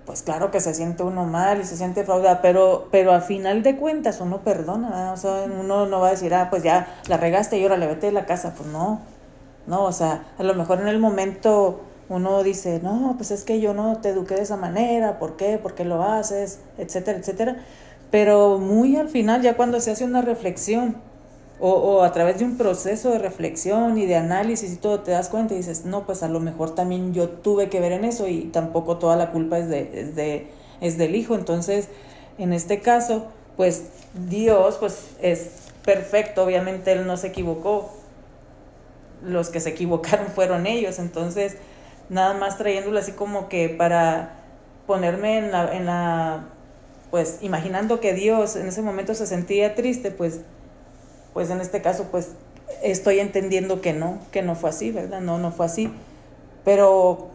pues 0.06 0.22
claro 0.22 0.52
que 0.52 0.60
se 0.60 0.76
siente 0.76 1.02
uno 1.02 1.26
mal 1.26 1.62
y 1.62 1.64
se 1.64 1.76
siente 1.76 2.04
fraudado, 2.04 2.42
pero, 2.44 2.90
pero 2.92 3.12
a 3.14 3.22
final 3.22 3.64
de 3.64 3.76
cuentas 3.76 4.22
uno 4.22 4.42
perdona, 4.42 5.14
o 5.14 5.18
sea, 5.18 5.46
uno 5.46 5.88
no 5.88 6.00
va 6.00 6.10
a 6.10 6.12
decir, 6.12 6.32
ah, 6.36 6.50
pues 6.52 6.62
ya 6.62 7.02
la 7.08 7.18
regaste 7.18 7.58
y 7.58 7.64
ahora 7.64 7.78
le 7.78 7.88
vete 7.88 8.06
de 8.06 8.12
la 8.12 8.28
casa, 8.28 8.54
pues 8.56 8.70
no, 8.70 9.02
no, 9.66 9.84
o 9.84 9.92
sea, 9.92 10.26
a 10.38 10.44
lo 10.44 10.54
mejor 10.54 10.80
en 10.80 10.90
el 10.90 11.00
momento 11.00 11.82
uno 12.10 12.44
dice, 12.44 12.80
no, 12.84 13.14
pues 13.18 13.32
es 13.32 13.44
que 13.44 13.60
yo 13.60 13.74
no 13.74 13.98
te 13.98 14.10
eduqué 14.10 14.36
de 14.36 14.42
esa 14.44 14.58
manera, 14.58 15.20
¿por 15.20 15.38
qué? 15.38 15.58
¿Por 15.58 15.74
qué 15.76 15.86
lo 15.86 16.04
haces? 16.04 16.60
Etcétera, 16.78 17.18
etcétera. 17.18 17.58
Pero 18.12 18.60
muy 18.60 18.96
al 18.96 19.10
final, 19.10 19.42
ya 19.42 19.56
cuando 19.56 19.80
se 19.80 19.92
hace 19.92 20.04
una 20.04 20.22
reflexión, 20.22 20.98
o, 21.60 21.72
o, 21.72 22.04
a 22.04 22.12
través 22.12 22.40
de 22.40 22.46
un 22.46 22.58
proceso 22.58 23.12
de 23.12 23.20
reflexión 23.20 23.98
y 23.98 24.06
de 24.06 24.16
análisis 24.16 24.74
y 24.74 24.76
todo, 24.76 25.00
te 25.02 25.12
das 25.12 25.30
cuenta 25.30 25.54
y 25.54 25.58
dices, 25.58 25.86
no, 25.86 26.06
pues 26.06 26.22
a 26.24 26.28
lo 26.28 26.40
mejor 26.40 26.76
también 26.76 27.14
yo 27.14 27.30
tuve 27.30 27.70
que 27.70 27.80
ver 27.80 27.94
en 27.94 28.04
eso 28.06 28.28
y 28.28 28.46
tampoco 28.46 28.98
toda 28.98 29.16
la 29.16 29.32
culpa 29.32 29.60
es, 29.60 29.70
de, 29.70 29.90
es, 29.94 30.16
de, 30.16 30.48
es 30.82 30.98
del 30.98 31.16
hijo. 31.16 31.36
Entonces, 31.36 31.88
en 32.38 32.54
este 32.54 32.82
caso, 32.82 33.28
pues 33.56 33.84
Dios 34.28 34.78
pues 34.80 35.08
es 35.22 35.52
perfecto, 35.86 36.44
obviamente 36.44 36.92
Él 36.92 37.06
no 37.08 37.18
se 37.18 37.28
equivocó, 37.28 37.92
los 39.24 39.50
que 39.50 39.60
se 39.60 39.70
equivocaron 39.70 40.28
fueron 40.36 40.68
ellos, 40.68 41.00
entonces 41.00 41.58
nada 42.14 42.34
más 42.36 42.58
trayéndolo 42.58 43.00
así 43.00 43.12
como 43.12 43.50
que 43.50 43.70
para 43.70 44.36
ponerme 44.88 45.40
en 45.40 45.52
la, 45.52 45.76
en 45.76 45.86
la, 45.86 46.46
pues 47.12 47.40
imaginando 47.42 48.00
que 48.00 48.14
Dios 48.14 48.56
en 48.56 48.68
ese 48.68 48.82
momento 48.82 49.14
se 49.16 49.26
sentía 49.26 49.76
triste, 49.76 50.12
pues, 50.12 50.42
pues 51.34 51.50
en 51.50 51.60
este 51.60 51.82
caso, 51.82 52.08
pues 52.12 52.30
estoy 52.84 53.20
entendiendo 53.20 53.82
que 53.82 53.94
no, 53.94 54.20
que 54.32 54.42
no 54.42 54.56
fue 54.56 54.70
así, 54.70 54.92
¿verdad? 54.92 55.22
No, 55.22 55.40
no 55.40 55.52
fue 55.52 55.66
así. 55.66 55.92
Pero, 56.64 57.30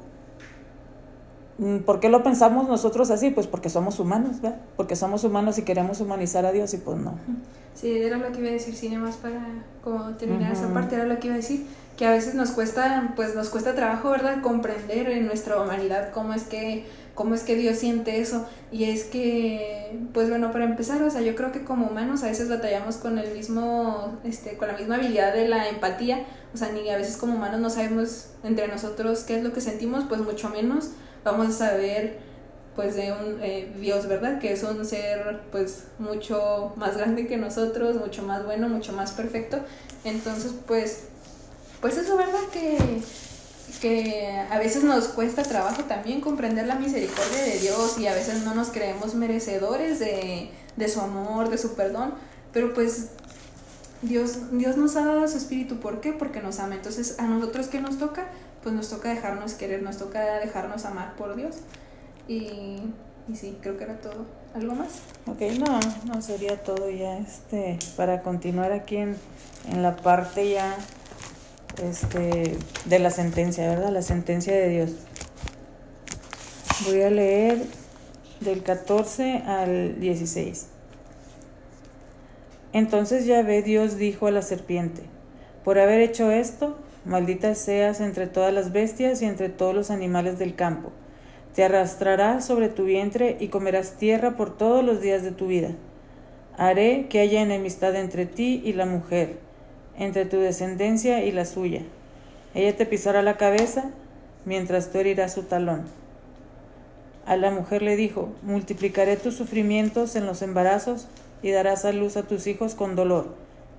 mm, 1.59 1.79
¿por 1.79 2.01
qué 2.01 2.09
lo 2.09 2.23
pensamos 2.23 2.69
nosotros 2.69 3.11
así? 3.11 3.31
Pues 3.31 3.47
porque 3.47 3.71
somos 3.71 3.99
humanos, 3.99 4.41
¿verdad? 4.41 4.61
Porque 4.77 4.95
somos 4.95 5.25
humanos 5.25 5.59
y 5.59 5.63
queremos 5.63 6.01
humanizar 6.01 6.47
a 6.47 6.53
Dios 6.53 6.73
y 6.75 6.79
pues 6.79 6.99
no. 6.99 7.19
Sí, 7.75 7.99
era 7.99 8.19
lo 8.19 8.31
que 8.33 8.39
iba 8.39 8.49
a 8.49 8.53
decir, 8.53 8.75
sí, 8.75 8.89
más 8.97 9.17
para 9.17 9.41
como 9.83 10.13
terminar 10.17 10.53
uh 10.53 10.55
-huh. 10.55 10.59
esa 10.59 10.75
parte, 10.75 10.97
era 10.97 11.05
lo 11.05 11.19
que 11.19 11.29
iba 11.29 11.35
a 11.35 11.39
decir 11.39 11.67
que 11.99 12.07
a 12.07 12.13
veces 12.13 12.35
nos 12.35 12.53
cuesta, 12.53 13.13
pues 13.17 13.35
nos 13.35 13.49
cuesta 13.49 13.75
trabajo, 13.75 14.11
¿verdad? 14.11 14.41
Comprender 14.41 15.11
en 15.11 15.27
nuestra 15.27 15.61
humanidad 15.61 16.13
cómo 16.13 16.33
es 16.33 16.45
que, 16.45 16.87
cómo 17.17 17.35
es 17.35 17.43
que 17.43 17.57
Dios 17.57 17.77
siente 17.79 18.21
eso. 18.21 18.47
Y 18.71 18.85
es 18.85 19.03
que, 19.03 19.99
pues 20.15 20.31
bueno, 20.31 20.53
para 20.53 20.65
empezar, 20.65 21.03
o 21.03 21.11
sea, 21.11 21.23
yo 21.23 21.35
creo 21.35 21.51
que 21.51 21.65
como 21.65 21.89
humanos 21.89 22.23
a 22.23 22.29
veces 22.29 22.49
batallamos 22.49 22.99
con 22.99 23.19
el 23.19 23.35
mismo, 23.35 24.17
este, 24.23 24.57
con 24.57 24.69
la 24.69 24.75
misma 24.75 24.95
habilidad 24.95 25.35
de 25.35 25.49
la 25.49 25.69
empatía. 25.69 26.25
O 26.55 26.57
sea, 26.57 26.71
ni 26.71 26.89
a 26.89 26.97
veces 26.97 27.17
como 27.17 27.35
humanos 27.35 27.59
no 27.59 27.69
sabemos 27.69 28.29
entre 28.45 28.69
nosotros 28.69 29.25
qué 29.25 29.37
es 29.37 29.43
lo 29.43 29.53
que 29.53 29.61
sentimos, 29.61 30.05
pues 30.09 30.21
mucho 30.21 30.51
menos 30.51 30.91
vamos 31.25 31.49
a 31.49 31.53
saber 31.53 32.21
pues 32.77 32.95
de 32.95 33.11
un 33.11 33.43
eh, 33.43 33.75
Dios, 33.81 34.07
¿verdad? 34.07 34.39
Que 34.39 34.53
es 34.53 34.63
un 34.63 34.85
ser 34.85 35.41
pues 35.51 35.89
mucho 35.99 36.75
más 36.77 36.97
grande 36.97 37.27
que 37.27 37.37
nosotros, 37.37 37.97
mucho 37.97 38.23
más 38.23 38.45
bueno, 38.45 38.69
mucho 38.69 38.93
más 38.93 39.11
perfecto. 39.11 39.59
Entonces, 40.05 40.55
pues 40.65 41.09
pues 41.81 41.97
eso, 41.97 42.17
¿verdad? 42.17 42.41
Que, 42.53 43.03
que 43.81 44.47
a 44.51 44.59
veces 44.59 44.83
nos 44.85 45.09
cuesta 45.09 45.43
trabajo 45.43 45.85
también 45.85 46.21
comprender 46.21 46.67
la 46.67 46.75
misericordia 46.75 47.43
de 47.43 47.59
Dios 47.61 47.99
y 47.99 48.07
a 48.07 48.15
veces 48.15 48.45
no 48.45 48.55
nos 48.55 48.69
creemos 48.69 49.15
merecedores 49.15 49.99
de, 49.99 50.51
de 50.77 50.89
su 50.89 51.01
amor, 51.01 51.51
de 51.51 51.59
su 51.59 51.75
perdón, 51.75 52.15
pero 52.53 52.75
pues 52.75 53.11
Dios, 54.03 54.51
Dios 54.53 54.77
nos 54.77 54.97
ha 54.97 55.05
dado 55.05 55.27
su 55.29 55.39
espíritu, 55.39 55.81
¿por 55.81 56.01
qué? 56.01 56.13
Porque 56.13 56.41
nos 56.41 56.59
ama. 56.61 56.75
Entonces, 56.75 57.19
a 57.19 57.27
nosotros 57.27 57.67
que 57.67 57.81
nos 57.81 57.99
toca, 57.99 58.29
pues 58.63 58.75
nos 58.75 58.89
toca 58.89 59.11
dejarnos 59.11 59.55
querer, 59.55 59.83
nos 59.83 59.99
toca 59.99 60.39
dejarnos 60.39 60.85
amar 60.85 61.15
por 61.17 61.37
Dios. 61.37 61.57
Y, 62.29 62.81
y 63.29 63.37
sí, 63.37 63.59
creo 63.61 63.77
que 63.77 63.85
era 63.85 64.01
todo. 64.01 64.27
¿Algo 64.55 64.75
más? 64.75 64.89
Ok, 65.27 65.41
no, 65.59 65.79
no 66.07 66.23
sería 66.23 66.63
todo 66.63 66.91
ya. 66.91 67.19
Este, 67.19 67.79
para 67.97 68.23
continuar 68.23 68.73
aquí 68.73 68.97
en, 68.97 69.17
en 69.71 69.83
la 69.83 69.97
parte 69.97 70.49
ya 70.49 70.77
este, 71.83 72.57
de 72.87 72.99
la 72.99 73.11
sentencia, 73.11 73.69
¿verdad? 73.69 73.91
La 73.91 74.03
sentencia 74.03 74.55
de 74.55 74.69
Dios. 74.69 74.91
Voy 76.87 77.03
a 77.03 77.11
leer 77.11 77.59
del 78.41 78.63
14 78.63 79.43
al 79.47 80.01
16. 80.01 80.69
Entonces 82.73 83.27
Yahvé 83.27 83.63
Dios 83.63 83.97
dijo 83.97 84.27
a 84.27 84.31
la 84.31 84.43
serpiente, 84.43 85.03
por 85.65 85.79
haber 85.79 86.01
hecho 86.01 86.31
esto, 86.31 86.79
maldita 87.05 87.55
seas 87.55 88.01
entre 88.01 88.27
todas 88.27 88.53
las 88.53 88.73
bestias 88.73 89.23
y 89.23 89.25
entre 89.25 89.49
todos 89.49 89.75
los 89.75 89.91
animales 89.91 90.39
del 90.39 90.55
campo. 90.55 90.93
Te 91.55 91.65
arrastrarás 91.65 92.45
sobre 92.45 92.69
tu 92.69 92.85
vientre 92.85 93.37
y 93.41 93.49
comerás 93.49 93.93
tierra 93.93 94.37
por 94.37 94.57
todos 94.57 94.85
los 94.85 95.01
días 95.01 95.23
de 95.23 95.33
tu 95.33 95.47
vida. 95.49 95.71
Haré 96.57 97.07
que 97.09 97.21
haya 97.21 97.43
enemistad 97.43 97.97
entre 97.97 98.27
ti 98.27 98.63
y 98.65 98.75
la 98.75 98.87
mujer 98.87 99.48
entre 99.99 100.25
tu 100.25 100.39
descendencia 100.39 101.25
y 101.25 101.33
la 101.33 101.45
suya. 101.45 101.83
Ella 102.55 102.77
te 102.77 102.87
pisará 102.87 103.23
la 103.23 103.37
cabeza, 103.37 103.91
mientras 104.45 104.91
tú 104.91 104.99
herirás 104.99 105.35
su 105.35 105.43
talón. 105.43 105.83
A 107.27 107.37
la 107.37 107.51
mujer 107.51 107.83
le 107.83 107.97
dijo, 107.97 108.31
multiplicaré 108.43 109.17
tus 109.17 109.35
sufrimientos 109.35 110.17
en 110.17 110.25
los 110.25 110.41
embarazos 110.41 111.09
y 111.43 111.51
darás 111.51 111.85
a 111.85 111.93
luz 111.93 112.17
a 112.17 112.23
tus 112.23 112.47
hijos 112.47 112.75
con 112.75 112.97
dolor. 112.97 113.35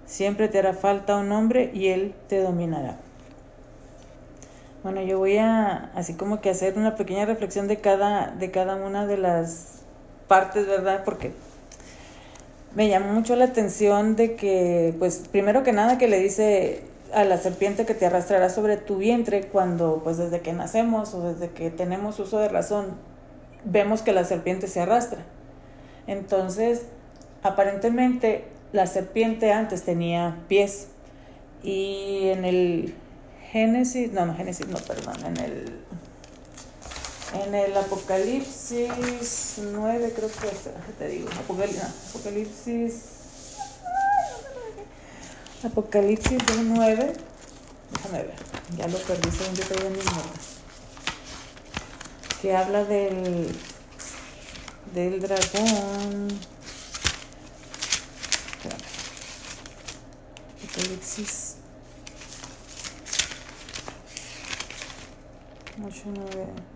Siempre 0.06 0.48
te 0.48 0.60
hará 0.60 0.74
falta 0.74 1.18
un 1.18 1.32
hombre 1.32 1.72
y 1.74 1.88
él 1.88 2.14
te 2.28 2.42
dominará. 2.42 2.98
Bueno, 4.84 5.02
yo 5.02 5.18
voy 5.20 5.38
a 5.38 5.92
así 5.96 6.14
como 6.14 6.42
que 6.42 6.50
hacer 6.50 6.78
una 6.78 6.96
pequeña 6.96 7.26
reflexión 7.26 7.68
de 7.68 7.78
cada, 7.78 8.28
de 8.28 8.50
cada 8.52 8.76
una 8.76 9.06
de 9.08 9.18
las 9.18 9.82
partes, 10.28 10.68
¿verdad? 10.68 11.04
Porque 11.04 11.34
me 12.76 12.88
llamó 12.88 13.14
mucho 13.14 13.36
la 13.36 13.46
atención 13.46 14.16
de 14.16 14.36
que, 14.36 14.94
pues, 15.00 15.24
primero 15.32 15.64
que 15.64 15.74
nada 15.74 15.98
que 15.98 16.08
le 16.08 16.20
dice 16.20 16.84
a 17.14 17.24
la 17.24 17.38
serpiente 17.38 17.86
que 17.86 17.96
te 17.96 18.06
arrastrará 18.06 18.50
sobre 18.50 18.78
tu 18.78 18.98
vientre 18.98 19.48
cuando, 19.48 20.02
pues, 20.04 20.18
desde 20.18 20.42
que 20.42 20.54
nacemos 20.54 21.14
o 21.14 21.34
desde 21.34 21.50
que 21.50 21.72
tenemos 21.72 22.20
uso 22.20 22.38
de 22.40 22.50
razón, 22.50 22.88
vemos 23.66 24.02
que 24.02 24.12
la 24.12 24.24
serpiente 24.24 24.68
se 24.68 24.82
arrastra. 24.82 25.20
Entonces, 26.08 26.84
aparentemente, 27.44 28.46
la 28.72 28.86
serpiente 28.86 29.52
antes 29.52 29.84
tenía 29.84 30.38
pies 30.48 30.90
y 31.64 32.30
en 32.30 32.46
el 32.46 32.94
Génesis, 33.52 34.14
no, 34.14 34.28
no, 34.28 34.36
Génesis, 34.36 34.68
no, 34.68 34.78
perdón, 34.78 35.16
en 35.26 35.38
el 35.38 35.80
en 37.34 37.54
el 37.54 37.78
Apocalipsis 37.78 39.56
9, 39.58 40.14
creo 40.16 40.30
que 40.30 40.94
te 40.98 41.08
digo, 41.08 41.30
Apocalipsis, 41.40 41.84
Apocalipsis, 42.10 42.94
Apocalipsis 45.64 46.42
9, 46.64 47.14
déjame 47.92 48.24
ver, 48.24 48.36
ya 48.78 48.88
lo 48.88 48.98
perdí 49.00 49.30
según 49.32 49.56
yo 49.56 49.88
en 49.88 49.94
mis 49.94 50.06
notas, 50.06 50.48
que 52.42 52.56
habla 52.56 52.84
del, 52.86 53.56
del 54.94 55.22
dragón. 55.22 56.28
Apocalipsis 60.64 61.56
8, 65.84 66.04
9. 66.06 66.69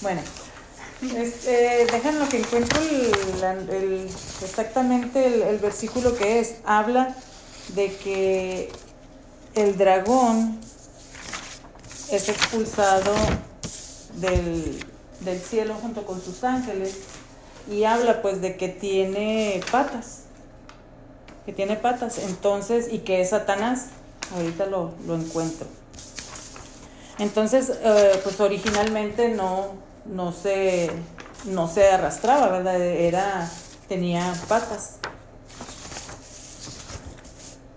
Bueno, 0.00 0.20
este, 1.02 1.86
dejan 1.86 2.28
que 2.28 2.38
encuentro 2.38 2.80
el, 2.80 4.08
exactamente 4.42 5.48
el, 5.50 5.58
versículo 5.58 6.16
que 6.16 6.40
es. 6.40 6.56
Habla 6.64 7.14
de 7.74 7.94
que 7.96 8.72
el 9.54 9.76
dragón 9.76 10.60
es 12.10 12.28
expulsado 12.28 13.12
del, 14.14 14.84
del 15.20 15.40
cielo 15.40 15.74
junto 15.74 16.06
con 16.06 16.22
sus 16.22 16.42
ángeles 16.44 16.94
y 17.70 17.84
habla 17.84 18.22
pues 18.22 18.40
de 18.40 18.56
que 18.56 18.68
tiene 18.68 19.60
patas, 19.70 20.22
que 21.48 21.54
tiene 21.54 21.76
patas, 21.76 22.18
entonces, 22.18 22.92
y 22.92 22.98
que 22.98 23.22
es 23.22 23.30
Satanás. 23.30 23.86
Ahorita 24.36 24.66
lo, 24.66 24.92
lo 25.06 25.14
encuentro. 25.14 25.66
Entonces, 27.18 27.72
eh, 27.82 28.20
pues 28.22 28.38
originalmente 28.38 29.30
no, 29.30 29.68
no 30.04 30.32
se, 30.32 30.90
no 31.46 31.66
se 31.66 31.88
arrastraba, 31.88 32.48
¿verdad? 32.48 32.78
Era, 32.78 33.50
tenía 33.88 34.30
patas. 34.46 34.96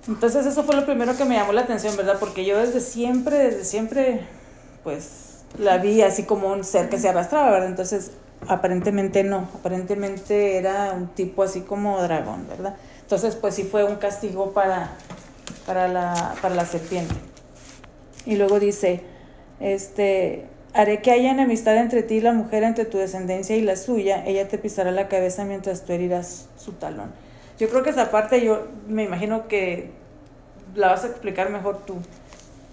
Entonces 0.06 0.46
eso 0.46 0.64
fue 0.66 0.76
lo 0.76 0.86
primero 0.86 1.16
que 1.16 1.24
me 1.24 1.36
llamó 1.36 1.54
la 1.54 1.62
atención, 1.62 1.96
¿verdad? 1.96 2.18
Porque 2.20 2.44
yo 2.44 2.60
desde 2.60 2.82
siempre, 2.82 3.38
desde 3.38 3.64
siempre, 3.64 4.28
pues 4.84 5.46
la 5.58 5.78
vi 5.78 6.02
así 6.02 6.24
como 6.24 6.52
un 6.52 6.66
ser 6.66 6.90
que 6.90 7.00
se 7.00 7.08
arrastraba, 7.08 7.52
¿verdad? 7.52 7.70
Entonces 7.70 8.12
aparentemente 8.50 9.24
no, 9.24 9.48
aparentemente 9.56 10.58
era 10.58 10.92
un 10.92 11.08
tipo 11.08 11.44
así 11.44 11.62
como 11.62 12.02
dragón, 12.02 12.50
¿verdad? 12.50 12.76
Entonces 13.12 13.36
pues 13.36 13.56
sí 13.56 13.64
fue 13.64 13.84
un 13.84 13.98
castigo 13.98 14.54
para, 14.54 14.92
para, 15.66 15.90
la, 15.90 16.34
para 16.42 16.56
la 16.56 16.66
serpiente. 16.66 17.14
Y 18.26 18.38
luego 18.38 18.58
dice, 18.58 19.02
este, 19.60 20.46
Haré 20.74 21.02
que 21.02 21.12
haya 21.12 21.30
enemistad 21.32 21.76
entre 21.76 22.04
ti 22.04 22.16
y 22.16 22.22
la 22.22 22.32
mujer, 22.32 22.64
entre 22.64 22.86
tu 22.86 22.98
descendencia 22.98 23.58
y 23.58 23.62
la 23.64 23.76
suya. 23.76 24.24
Ella 24.26 24.48
te 24.48 24.58
pisará 24.58 24.94
la 24.94 25.10
cabeza 25.10 25.44
mientras 25.44 25.84
tú 25.84 25.92
herirás 25.92 26.48
su 26.56 26.72
talón. 26.72 27.12
Yo 27.60 27.68
creo 27.68 27.84
que 27.84 27.90
esa 27.90 28.12
parte 28.12 28.42
yo 28.46 28.68
me 28.88 29.04
imagino 29.04 29.50
que 29.50 29.92
la 30.74 30.88
vas 30.88 31.04
a 31.04 31.08
explicar 31.08 31.50
mejor 31.50 31.86
tú. 31.86 31.98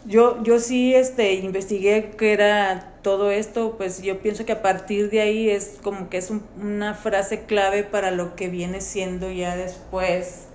Yo, 0.08 0.42
yo 0.42 0.58
sí 0.58 0.94
este, 0.94 1.34
investigué 1.34 2.10
qué 2.18 2.32
era 2.32 2.94
todo 3.02 3.30
esto, 3.30 3.76
pues 3.76 4.02
yo 4.02 4.20
pienso 4.20 4.44
que 4.44 4.52
a 4.52 4.62
partir 4.62 5.10
de 5.10 5.20
ahí 5.20 5.48
es 5.48 5.76
como 5.82 6.08
que 6.08 6.16
es 6.16 6.32
una 6.60 6.94
frase 6.94 7.44
clave 7.44 7.84
para 7.84 8.10
lo 8.10 8.34
que 8.34 8.48
viene 8.48 8.80
siendo 8.80 9.30
ya 9.30 9.54
después 9.54 10.46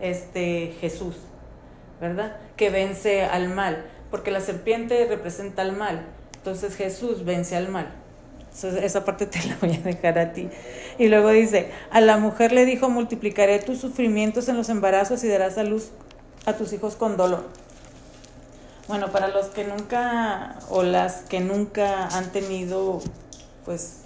este, 0.00 0.74
Jesús, 0.80 1.16
¿verdad? 2.00 2.36
Que 2.56 2.68
vence 2.68 3.22
al 3.22 3.48
mal, 3.48 3.86
porque 4.10 4.30
la 4.30 4.40
serpiente 4.40 5.06
representa 5.06 5.62
al 5.62 5.76
mal 5.76 6.04
entonces 6.46 6.76
Jesús 6.76 7.24
vence 7.24 7.56
al 7.56 7.68
mal. 7.70 7.92
esa 8.80 9.04
parte 9.04 9.26
te 9.26 9.44
la 9.48 9.56
voy 9.60 9.74
a 9.74 9.80
dejar 9.80 10.16
a 10.16 10.32
ti. 10.32 10.48
Y 10.96 11.08
luego 11.08 11.30
dice, 11.30 11.72
a 11.90 12.00
la 12.00 12.18
mujer 12.18 12.52
le 12.52 12.64
dijo, 12.64 12.88
multiplicaré 12.88 13.58
tus 13.58 13.78
sufrimientos 13.78 14.48
en 14.48 14.56
los 14.56 14.68
embarazos 14.68 15.24
y 15.24 15.28
darás 15.28 15.58
a 15.58 15.64
luz 15.64 15.90
a 16.44 16.52
tus 16.52 16.72
hijos 16.72 16.94
con 16.94 17.16
dolor. 17.16 17.48
Bueno, 18.88 19.10
para 19.10 19.28
los 19.28 19.46
que 19.46 19.64
nunca 19.64 20.58
o 20.70 20.82
las 20.82 21.22
que 21.22 21.40
nunca 21.40 22.06
han 22.06 22.30
tenido 22.30 23.00
pues 23.64 24.02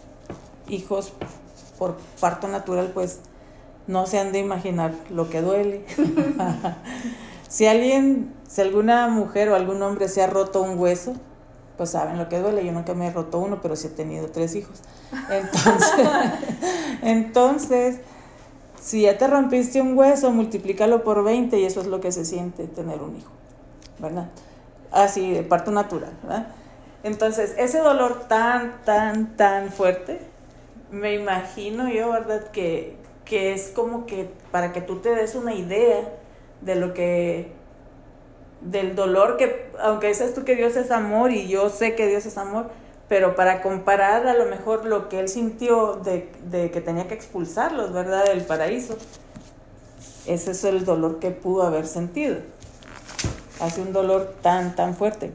hijos 0.68 1.12
por 1.78 1.96
parto 2.18 2.48
natural, 2.48 2.90
pues 2.94 3.20
no 3.86 4.06
se 4.06 4.18
han 4.18 4.32
de 4.32 4.38
imaginar 4.38 4.94
lo 5.10 5.28
que 5.28 5.42
duele. 5.42 5.84
si 7.48 7.66
alguien, 7.66 8.34
si 8.48 8.62
alguna 8.62 9.08
mujer 9.08 9.50
o 9.50 9.54
algún 9.54 9.82
hombre 9.82 10.08
se 10.08 10.22
ha 10.22 10.26
roto 10.26 10.62
un 10.62 10.78
hueso, 10.78 11.14
pues 11.76 11.90
saben 11.90 12.16
lo 12.16 12.28
que 12.28 12.38
duele. 12.38 12.64
Yo 12.64 12.72
nunca 12.72 12.94
me 12.94 13.08
he 13.08 13.10
roto 13.10 13.38
uno, 13.38 13.60
pero 13.60 13.76
sí 13.76 13.88
he 13.88 13.90
tenido 13.90 14.28
tres 14.28 14.54
hijos. 14.54 14.80
Entonces, 15.30 16.08
entonces 17.02 18.00
si 18.80 19.02
ya 19.02 19.18
te 19.18 19.26
rompiste 19.26 19.80
un 19.82 19.96
hueso, 19.96 20.30
multiplícalo 20.30 21.04
por 21.04 21.22
20 21.22 21.58
y 21.58 21.64
eso 21.64 21.82
es 21.82 21.86
lo 21.86 22.00
que 22.00 22.12
se 22.12 22.24
siente 22.24 22.66
tener 22.66 23.02
un 23.02 23.16
hijo, 23.16 23.30
¿verdad? 23.98 24.30
Así, 24.90 25.32
de 25.32 25.42
parto 25.42 25.70
natural, 25.70 26.12
¿verdad? 26.22 26.48
Entonces, 27.02 27.54
ese 27.56 27.78
dolor 27.78 28.26
tan, 28.28 28.82
tan, 28.84 29.36
tan 29.36 29.70
fuerte, 29.70 30.20
me 30.90 31.14
imagino 31.14 31.88
yo, 31.88 32.10
¿verdad? 32.10 32.50
Que, 32.50 32.96
que 33.24 33.52
es 33.52 33.68
como 33.68 34.06
que 34.06 34.28
para 34.50 34.72
que 34.72 34.80
tú 34.80 34.96
te 34.96 35.14
des 35.14 35.34
una 35.34 35.54
idea 35.54 36.00
de 36.60 36.74
lo 36.74 36.92
que 36.94 37.52
del 38.60 38.94
dolor 38.94 39.36
que, 39.36 39.70
aunque 39.80 40.08
dices 40.08 40.34
tú 40.34 40.44
que 40.44 40.54
Dios 40.54 40.76
es 40.76 40.90
amor 40.90 41.30
y 41.32 41.48
yo 41.48 41.70
sé 41.70 41.94
que 41.94 42.06
Dios 42.06 42.26
es 42.26 42.36
amor, 42.36 42.66
pero 43.08 43.34
para 43.34 43.62
comparar 43.62 44.26
a 44.26 44.34
lo 44.34 44.46
mejor 44.46 44.84
lo 44.84 45.08
que 45.08 45.18
él 45.18 45.28
sintió 45.28 45.96
de, 45.96 46.70
que 46.70 46.80
tenía 46.80 47.08
que 47.08 47.14
expulsarlos, 47.14 47.92
¿verdad?, 47.92 48.26
del 48.26 48.42
paraíso, 48.42 48.96
ese 50.26 50.50
es 50.50 50.64
el 50.64 50.84
dolor 50.84 51.18
que 51.18 51.30
pudo 51.30 51.62
haber 51.62 51.86
sentido. 51.86 52.36
Hace 53.60 53.82
un 53.82 53.92
dolor 53.92 54.36
tan, 54.42 54.74
tan 54.74 54.94
fuerte. 54.94 55.32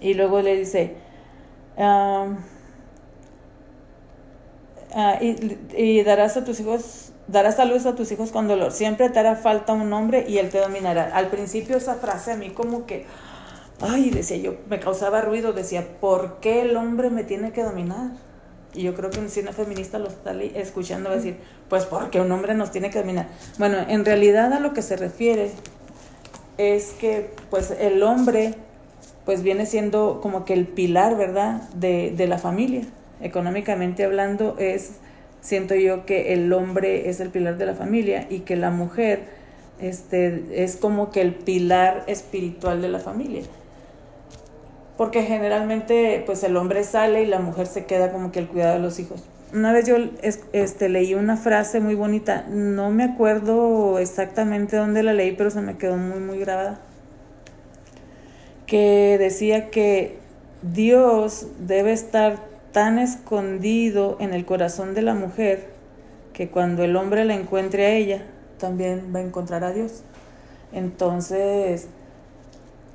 Y 0.00 0.14
luego 0.14 0.40
le 0.42 0.56
dice, 0.56 0.96
y, 5.20 5.58
y 5.76 6.02
darás 6.02 6.36
a 6.36 6.44
tus 6.44 6.60
hijos 6.60 7.12
darás 7.28 7.58
a 7.58 7.66
luz 7.66 7.86
a 7.86 7.94
tus 7.94 8.10
hijos 8.10 8.32
con 8.32 8.48
dolor. 8.48 8.72
Siempre 8.72 9.08
te 9.10 9.18
hará 9.18 9.36
falta 9.36 9.74
un 9.74 9.92
hombre 9.92 10.24
y 10.26 10.38
él 10.38 10.48
te 10.48 10.58
dominará. 10.58 11.10
Al 11.14 11.28
principio 11.28 11.76
esa 11.76 11.94
frase 11.94 12.32
a 12.32 12.36
mí 12.36 12.50
como 12.50 12.86
que, 12.86 13.06
ay, 13.80 14.10
decía 14.10 14.38
yo, 14.38 14.56
me 14.68 14.80
causaba 14.80 15.20
ruido, 15.20 15.52
decía, 15.52 15.86
¿por 16.00 16.40
qué 16.40 16.62
el 16.62 16.76
hombre 16.76 17.10
me 17.10 17.22
tiene 17.22 17.52
que 17.52 17.62
dominar? 17.62 18.10
Y 18.74 18.82
yo 18.82 18.94
creo 18.94 19.10
que 19.10 19.20
un 19.20 19.28
cine 19.28 19.52
feminista 19.52 19.98
lo 19.98 20.08
está 20.08 20.32
escuchando 20.34 21.10
decir, 21.10 21.38
pues 21.68 21.84
porque 21.84 22.20
un 22.20 22.30
hombre 22.32 22.54
nos 22.54 22.70
tiene 22.70 22.90
que 22.90 22.98
dominar. 22.98 23.28
Bueno, 23.58 23.78
en 23.88 24.04
realidad 24.04 24.52
a 24.52 24.60
lo 24.60 24.72
que 24.72 24.82
se 24.82 24.96
refiere 24.96 25.52
es 26.58 26.92
que 26.92 27.30
pues 27.50 27.70
el 27.70 28.02
hombre 28.02 28.54
pues 29.24 29.42
viene 29.42 29.66
siendo 29.66 30.20
como 30.22 30.44
que 30.44 30.54
el 30.54 30.66
pilar, 30.66 31.16
¿verdad?, 31.16 31.62
de, 31.74 32.12
de 32.16 32.26
la 32.26 32.38
familia. 32.38 32.82
Económicamente 33.20 34.04
hablando 34.04 34.56
es 34.58 34.92
siento 35.40 35.74
yo 35.74 36.04
que 36.04 36.32
el 36.34 36.52
hombre 36.52 37.08
es 37.08 37.20
el 37.20 37.30
pilar 37.30 37.56
de 37.58 37.66
la 37.66 37.74
familia 37.74 38.26
y 38.28 38.40
que 38.40 38.56
la 38.56 38.70
mujer 38.70 39.20
este, 39.80 40.64
es 40.64 40.76
como 40.76 41.10
que 41.10 41.20
el 41.20 41.34
pilar 41.34 42.04
espiritual 42.06 42.82
de 42.82 42.88
la 42.88 42.98
familia. 42.98 43.42
Porque 44.96 45.22
generalmente 45.22 46.22
pues 46.26 46.42
el 46.42 46.56
hombre 46.56 46.82
sale 46.82 47.22
y 47.22 47.26
la 47.26 47.38
mujer 47.38 47.66
se 47.66 47.84
queda 47.84 48.10
como 48.12 48.32
que 48.32 48.40
el 48.40 48.48
cuidado 48.48 48.74
de 48.74 48.80
los 48.80 48.98
hijos. 48.98 49.22
Una 49.52 49.72
vez 49.72 49.86
yo 49.86 49.96
este, 50.52 50.88
leí 50.88 51.14
una 51.14 51.36
frase 51.36 51.80
muy 51.80 51.94
bonita, 51.94 52.44
no 52.50 52.90
me 52.90 53.04
acuerdo 53.04 53.98
exactamente 53.98 54.76
dónde 54.76 55.02
la 55.02 55.14
leí, 55.14 55.32
pero 55.32 55.50
se 55.50 55.62
me 55.62 55.78
quedó 55.78 55.96
muy, 55.96 56.20
muy 56.20 56.38
grabada, 56.38 56.80
que 58.66 59.16
decía 59.18 59.70
que 59.70 60.18
Dios 60.60 61.46
debe 61.60 61.92
estar 61.92 62.40
tan 62.72 62.98
escondido 62.98 64.18
en 64.20 64.34
el 64.34 64.44
corazón 64.44 64.94
de 64.94 65.02
la 65.02 65.14
mujer 65.14 65.70
que 66.34 66.50
cuando 66.50 66.84
el 66.84 66.94
hombre 66.96 67.24
la 67.24 67.34
encuentre 67.34 67.86
a 67.86 67.90
ella, 67.90 68.22
también 68.58 69.12
va 69.14 69.20
a 69.20 69.22
encontrar 69.22 69.64
a 69.64 69.72
Dios. 69.72 70.02
Entonces, 70.72 71.88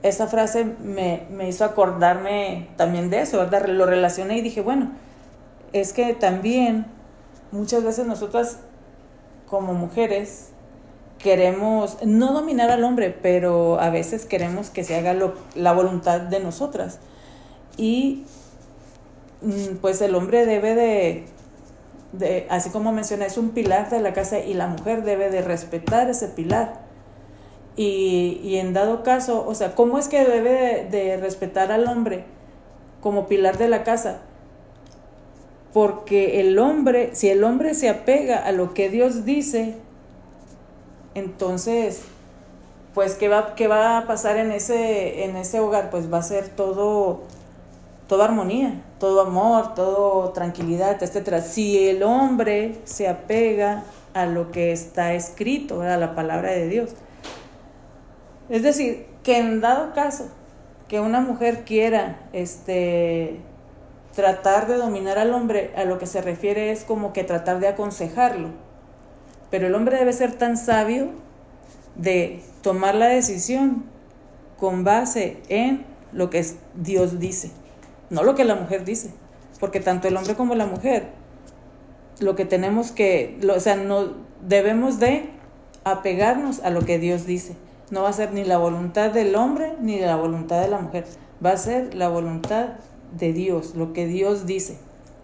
esa 0.03 0.27
frase 0.27 0.65
me, 0.83 1.25
hizo 1.47 1.65
acordarme 1.65 2.67
también 2.75 3.09
de 3.09 3.21
eso, 3.21 3.39
¿verdad? 3.39 3.65
Lo 3.67 3.85
relacioné 3.85 4.37
y 4.37 4.41
dije, 4.41 4.61
bueno, 4.61 4.91
es 5.73 5.93
que 5.93 6.13
también 6.13 6.85
muchas 7.51 7.83
veces 7.83 8.07
nosotras 8.07 8.59
como 9.47 9.73
mujeres 9.73 10.49
queremos 11.19 11.97
no 12.03 12.33
dominar 12.33 12.71
al 12.71 12.83
hombre, 12.83 13.09
pero 13.09 13.79
a 13.79 13.89
veces 13.89 14.25
queremos 14.25 14.69
que 14.69 14.83
se 14.83 14.95
haga 14.95 15.15
la 15.55 15.73
voluntad 15.73 16.21
de 16.21 16.39
nosotras. 16.39 16.99
Y 17.77 18.25
Mm, 19.43 19.75
pues 19.81 20.01
el 20.01 20.15
hombre 20.15 20.45
debe 20.45 21.25
de, 22.13 22.47
así 22.49 22.69
como 22.69 22.93
menciona, 22.93 23.25
es 23.25 23.37
un 23.37 23.49
pilar 23.49 23.89
de 23.89 23.99
la 23.99 24.13
casa 24.13 24.39
y 24.39 24.53
la 24.53 24.67
mujer 24.67 25.03
debe 25.03 25.29
de 25.29 25.41
respetar 25.41 26.09
ese 26.09 26.29
pilar. 26.29 26.81
Y, 27.75 28.57
en 28.57 28.73
dado 28.73 29.03
caso, 29.03 29.45
o 29.47 29.55
sea, 29.55 29.73
¿cómo 29.75 29.97
es 29.97 30.07
que 30.07 30.23
debe 30.23 30.87
de, 30.89 31.17
respetar 31.17 31.71
al 31.71 31.87
hombre 31.87 32.23
como 33.01 33.27
pilar 33.27 33.57
de 33.57 33.67
la 33.67 33.83
casa? 33.83 34.19
Porque 35.73 36.39
el 36.39 36.59
hombre, 36.59 37.09
si 37.13 37.29
el 37.29 37.43
hombre 37.43 37.73
se 37.73 37.89
apega 37.89 38.37
a 38.37 38.51
lo 38.51 38.73
que 38.73 38.89
Dios 38.89 39.25
dice, 39.25 39.75
entonces, 41.15 42.03
pues, 42.93 43.15
¿qué 43.15 43.27
va, 43.27 43.55
qué 43.55 43.67
va 43.67 43.97
a 43.97 44.07
pasar 44.07 44.37
en 44.37 44.51
ese, 44.51 45.23
en 45.23 45.35
ese 45.35 45.59
hogar? 45.59 45.89
Pues 45.89 46.13
va 46.13 46.19
a 46.19 46.23
ser 46.23 46.49
todo, 46.49 47.21
toda 48.07 48.25
armonía, 48.25 48.83
todo 48.99 49.21
amor, 49.21 49.73
todo 49.73 50.29
tranquilidad, 50.29 51.01
etc. 51.01 51.41
Si 51.43 51.87
el 51.89 52.03
hombre 52.03 52.75
se 52.83 53.07
apega 53.07 53.83
a 54.13 54.27
lo 54.27 54.51
que 54.51 54.71
está 54.71 55.13
escrito, 55.13 55.81
a 55.81 55.97
la 55.97 56.13
palabra 56.13 56.51
de 56.51 56.67
Dios. 56.67 56.91
Es 58.49 58.61
decir, 58.61 59.07
que 59.23 59.39
en 59.39 59.59
dado 59.61 59.93
caso 59.93 60.27
que 60.87 60.99
una 60.99 61.21
mujer 61.21 61.63
quiera 61.65 62.19
este, 62.33 63.39
tratar 64.15 64.67
de 64.67 64.75
dominar 64.75 65.17
al 65.17 65.33
hombre, 65.33 65.71
a 65.75 65.85
lo 65.85 65.97
que 65.97 66.05
se 66.05 66.21
refiere 66.21 66.71
es 66.71 66.83
como 66.83 67.13
que 67.13 67.23
tratar 67.23 67.59
de 67.59 67.67
aconsejarlo. 67.67 68.49
Pero 69.49 69.67
el 69.67 69.75
hombre 69.75 69.97
debe 69.97 70.13
ser 70.13 70.33
tan 70.33 70.57
sabio 70.57 71.09
de 71.95 72.41
tomar 72.61 72.95
la 72.95 73.07
decisión 73.07 73.85
con 74.57 74.83
base 74.83 75.41
en 75.49 75.85
lo 76.11 76.29
que 76.29 76.45
Dios 76.75 77.19
dice, 77.19 77.51
no 78.09 78.23
lo 78.23 78.35
que 78.35 78.45
la 78.45 78.55
mujer 78.55 78.85
dice, 78.85 79.11
porque 79.59 79.79
tanto 79.79 80.07
el 80.07 80.15
hombre 80.15 80.35
como 80.35 80.55
la 80.55 80.65
mujer, 80.65 81.09
lo 82.19 82.35
que 82.35 82.45
tenemos 82.45 82.91
que, 82.91 83.39
o 83.53 83.59
sea, 83.59 83.75
no 83.75 84.13
debemos 84.41 84.99
de 84.99 85.29
apegarnos 85.83 86.59
a 86.61 86.69
lo 86.69 86.81
que 86.81 86.99
Dios 86.99 87.25
dice. 87.25 87.55
No 87.89 88.03
va 88.03 88.09
a 88.09 88.13
ser 88.13 88.31
ni 88.31 88.43
la 88.43 88.57
voluntad 88.57 89.11
del 89.11 89.35
hombre 89.35 89.75
ni 89.79 89.99
la 89.99 90.15
voluntad 90.15 90.61
de 90.61 90.67
la 90.67 90.79
mujer, 90.79 91.05
va 91.43 91.51
a 91.51 91.57
ser 91.57 91.93
la 91.93 92.09
voluntad 92.09 92.69
de 93.17 93.33
Dios, 93.33 93.75
lo 93.75 93.93
que 93.93 94.07
Dios 94.07 94.45
dice. 94.45 94.77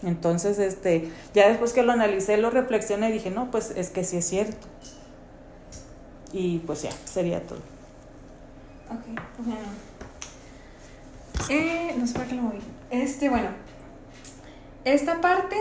Entonces, 0.03 0.59
este, 0.59 1.09
ya 1.33 1.49
después 1.49 1.73
que 1.73 1.83
lo 1.83 1.91
analicé, 1.91 2.37
lo 2.37 2.49
reflexioné 2.49 3.09
y 3.09 3.13
dije, 3.13 3.31
no, 3.31 3.51
pues 3.51 3.71
es 3.75 3.89
que 3.89 4.03
sí 4.03 4.17
es 4.17 4.25
cierto. 4.25 4.67
Y 6.31 6.59
pues 6.59 6.83
ya, 6.83 6.91
sería 7.05 7.41
todo. 7.41 7.59
Ok, 8.89 9.19
bueno. 9.39 9.89
Eh, 11.49 11.95
no 11.97 12.07
sé 12.07 12.13
por 12.13 12.25
qué 12.27 12.35
lo 12.35 12.43
moví. 12.43 12.59
Este, 12.91 13.29
bueno. 13.29 13.49
Esta 14.85 15.19
parte, 15.19 15.57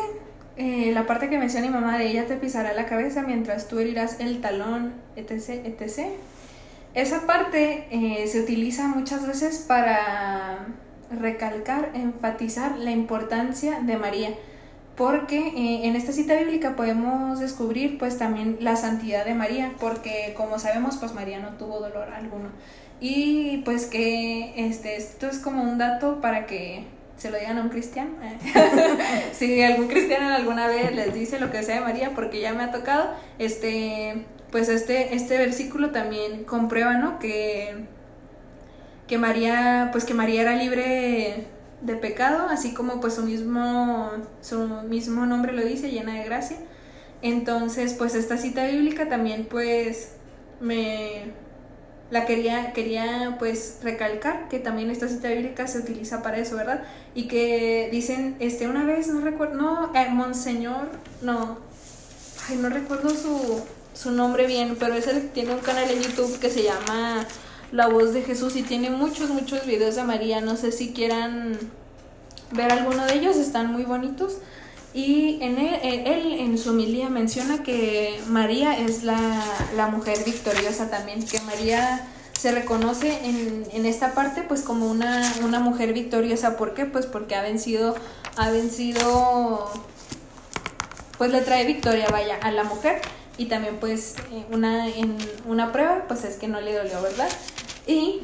eh, 0.57 0.93
la 0.93 1.07
parte 1.07 1.29
que 1.29 1.39
menciona 1.39 1.67
mi 1.67 1.73
mamá 1.73 1.99
de 1.99 2.07
ella 2.07 2.27
te 2.27 2.37
pisará 2.37 2.73
la 2.75 2.87
cabeza 2.87 3.23
mientras 3.23 3.67
tú 3.67 3.79
herirás 3.79 4.21
el 4.21 4.41
talón, 4.41 4.95
etc, 5.17 5.65
etc. 5.65 6.07
Esa 6.95 7.27
parte 7.27 7.89
eh, 7.91 8.27
se 8.29 8.41
utiliza 8.41 8.87
muchas 8.87 9.27
veces 9.27 9.65
para 9.67 10.67
recalcar, 11.11 11.91
enfatizar 11.95 12.79
la 12.79 12.91
importancia 12.91 13.81
de 13.81 13.97
María, 13.97 14.31
porque 14.97 15.39
eh, 15.39 15.87
en 15.87 15.95
esta 15.97 16.13
cita 16.13 16.35
bíblica 16.35 16.75
podemos 16.75 17.39
descubrir 17.39 17.99
pues 17.99 18.19
también 18.19 18.59
la 18.61 18.77
santidad 18.77 19.25
de 19.25 19.35
María, 19.35 19.73
porque 19.81 20.35
como 20.37 20.59
sabemos 20.59 20.97
pues 20.97 21.15
María 21.15 21.39
no 21.39 21.51
tuvo 21.51 21.81
dolor 21.81 22.09
alguno. 22.13 22.49
Y 23.01 23.59
pues 23.59 23.87
que 23.87 24.55
este, 24.57 24.97
esto 24.97 25.29
es 25.29 25.39
como 25.39 25.63
un 25.63 25.79
dato 25.79 26.21
para 26.21 26.47
que 26.47 26.85
se 27.17 27.31
lo 27.31 27.39
digan 27.39 27.59
a 27.59 27.63
un 27.63 27.69
cristiano. 27.69 28.11
si 29.33 29.63
algún 29.63 29.89
cristiano 29.89 30.35
alguna 30.35 30.67
vez 30.67 30.95
les 30.95 31.15
dice 31.15 31.39
lo 31.39 31.51
que 31.51 31.63
sea 31.63 31.77
de 31.77 31.81
María, 31.83 32.13
porque 32.15 32.41
ya 32.41 32.53
me 32.55 32.65
ha 32.65 32.73
tocado, 32.73 33.11
este, 33.39 34.25
pues 34.51 34.69
este, 34.69 35.15
este 35.15 35.39
versículo 35.39 35.91
también 35.91 36.45
comprueba, 36.45 36.95
¿no? 36.95 37.19
Que 37.19 37.87
que 39.09 39.19
María, 39.19 39.89
pues 39.91 40.05
que 40.05 40.15
María 40.15 40.43
era 40.43 40.55
libre 40.55 41.47
de 41.81 41.97
pecado, 41.97 42.49
así 42.49 42.75
como 42.75 43.01
pues 43.01 43.15
su 43.15 43.23
mismo, 43.23 44.11
su 44.41 44.61
mismo 44.89 45.27
nombre 45.27 45.53
lo 45.53 45.65
dice, 45.65 45.91
llena 45.91 46.15
de 46.15 46.25
gracia. 46.25 46.59
Entonces, 47.23 47.95
pues 47.95 48.15
esta 48.15 48.37
cita 48.37 48.67
bíblica 48.67 49.09
también 49.09 49.47
pues 49.51 50.13
me 50.61 51.33
la 52.11 52.27
quería, 52.27 52.73
quería 52.73 53.37
pues 53.39 53.79
recalcar 53.83 54.49
que 54.49 54.59
también 54.59 54.91
esta 54.91 55.09
cita 55.09 55.29
bíblica 55.29 55.67
se 55.67 55.79
utiliza 55.79 56.23
para 56.23 56.39
eso, 56.39 56.57
¿verdad? 56.57 56.85
Y 57.15 57.29
que 57.29 57.89
dicen, 57.91 58.37
este, 58.41 58.69
una 58.69 58.85
vez, 58.85 59.09
no 59.09 59.21
recuerdo, 59.21 59.55
no, 59.55 59.95
eh, 59.95 60.09
Monseñor, 60.11 60.89
no, 61.23 61.59
ay, 62.49 62.57
no 62.57 62.69
recuerdo 62.69 63.11
su, 63.11 63.63
su 63.95 64.11
nombre 64.11 64.47
bien, 64.47 64.77
pero 64.79 64.95
es 64.95 65.07
el 65.07 65.29
tiene 65.31 65.55
un 65.55 65.61
canal 65.61 65.91
en 65.91 66.01
YouTube 66.01 66.39
que 66.39 66.51
se 66.51 66.63
llama 66.63 67.27
la 67.73 67.89
voz 67.89 68.13
de 68.15 68.23
Jesús 68.23 68.57
y 68.57 68.63
tiene 68.63 68.91
muchos, 68.91 69.31
muchos 69.31 69.67
videos 69.67 69.97
de 69.97 70.05
María. 70.05 70.41
No 70.41 70.57
sé 70.57 70.73
si 70.73 70.93
quieran 70.93 71.59
ver 72.53 72.73
alguno 72.73 73.05
de 73.07 73.15
ellos, 73.15 73.37
están 73.37 73.73
muy 73.73 73.85
bonitos. 73.85 74.39
Y 74.95 75.39
en 75.43 75.59
él, 75.59 75.79
él 76.07 76.33
en 76.41 76.57
su 76.57 76.71
homilía 76.71 77.09
menciona 77.11 77.63
que 77.63 78.21
María 78.29 78.79
es 78.79 79.05
la, 79.05 79.45
la, 79.77 79.89
mujer 79.89 80.19
victoriosa 80.25 80.89
también, 80.89 81.25
que 81.25 81.41
María 81.43 82.09
se 82.33 82.53
reconoce 82.53 83.27
en, 83.27 83.67
en 83.73 83.85
esta 83.85 84.15
parte 84.15 84.43
pues 84.43 84.63
como 84.63 84.91
una, 84.91 85.31
una, 85.45 85.61
mujer 85.61 85.93
victoriosa. 85.93 86.57
¿Por 86.57 86.73
qué? 86.73 86.87
Pues 86.87 87.05
porque 87.05 87.35
ha 87.35 87.43
vencido, 87.43 87.97
ha 88.37 88.51
vencido, 88.51 89.71
pues 91.19 91.33
le 91.33 91.43
trae 91.43 91.67
victoria, 91.67 92.07
vaya, 92.11 92.39
a 92.41 92.51
la 92.51 92.65
mujer. 92.65 93.03
Y 93.37 93.47
también 93.47 93.77
pues 93.79 94.15
eh, 94.33 94.47
una, 94.51 94.89
en 94.89 95.17
una 95.47 95.71
prueba 95.71 96.07
pues 96.09 96.25
es 96.25 96.37
que 96.37 96.49
no 96.49 96.61
le 96.61 96.75
dolió, 96.75 97.01
¿verdad? 97.03 97.29
Y 97.89 98.21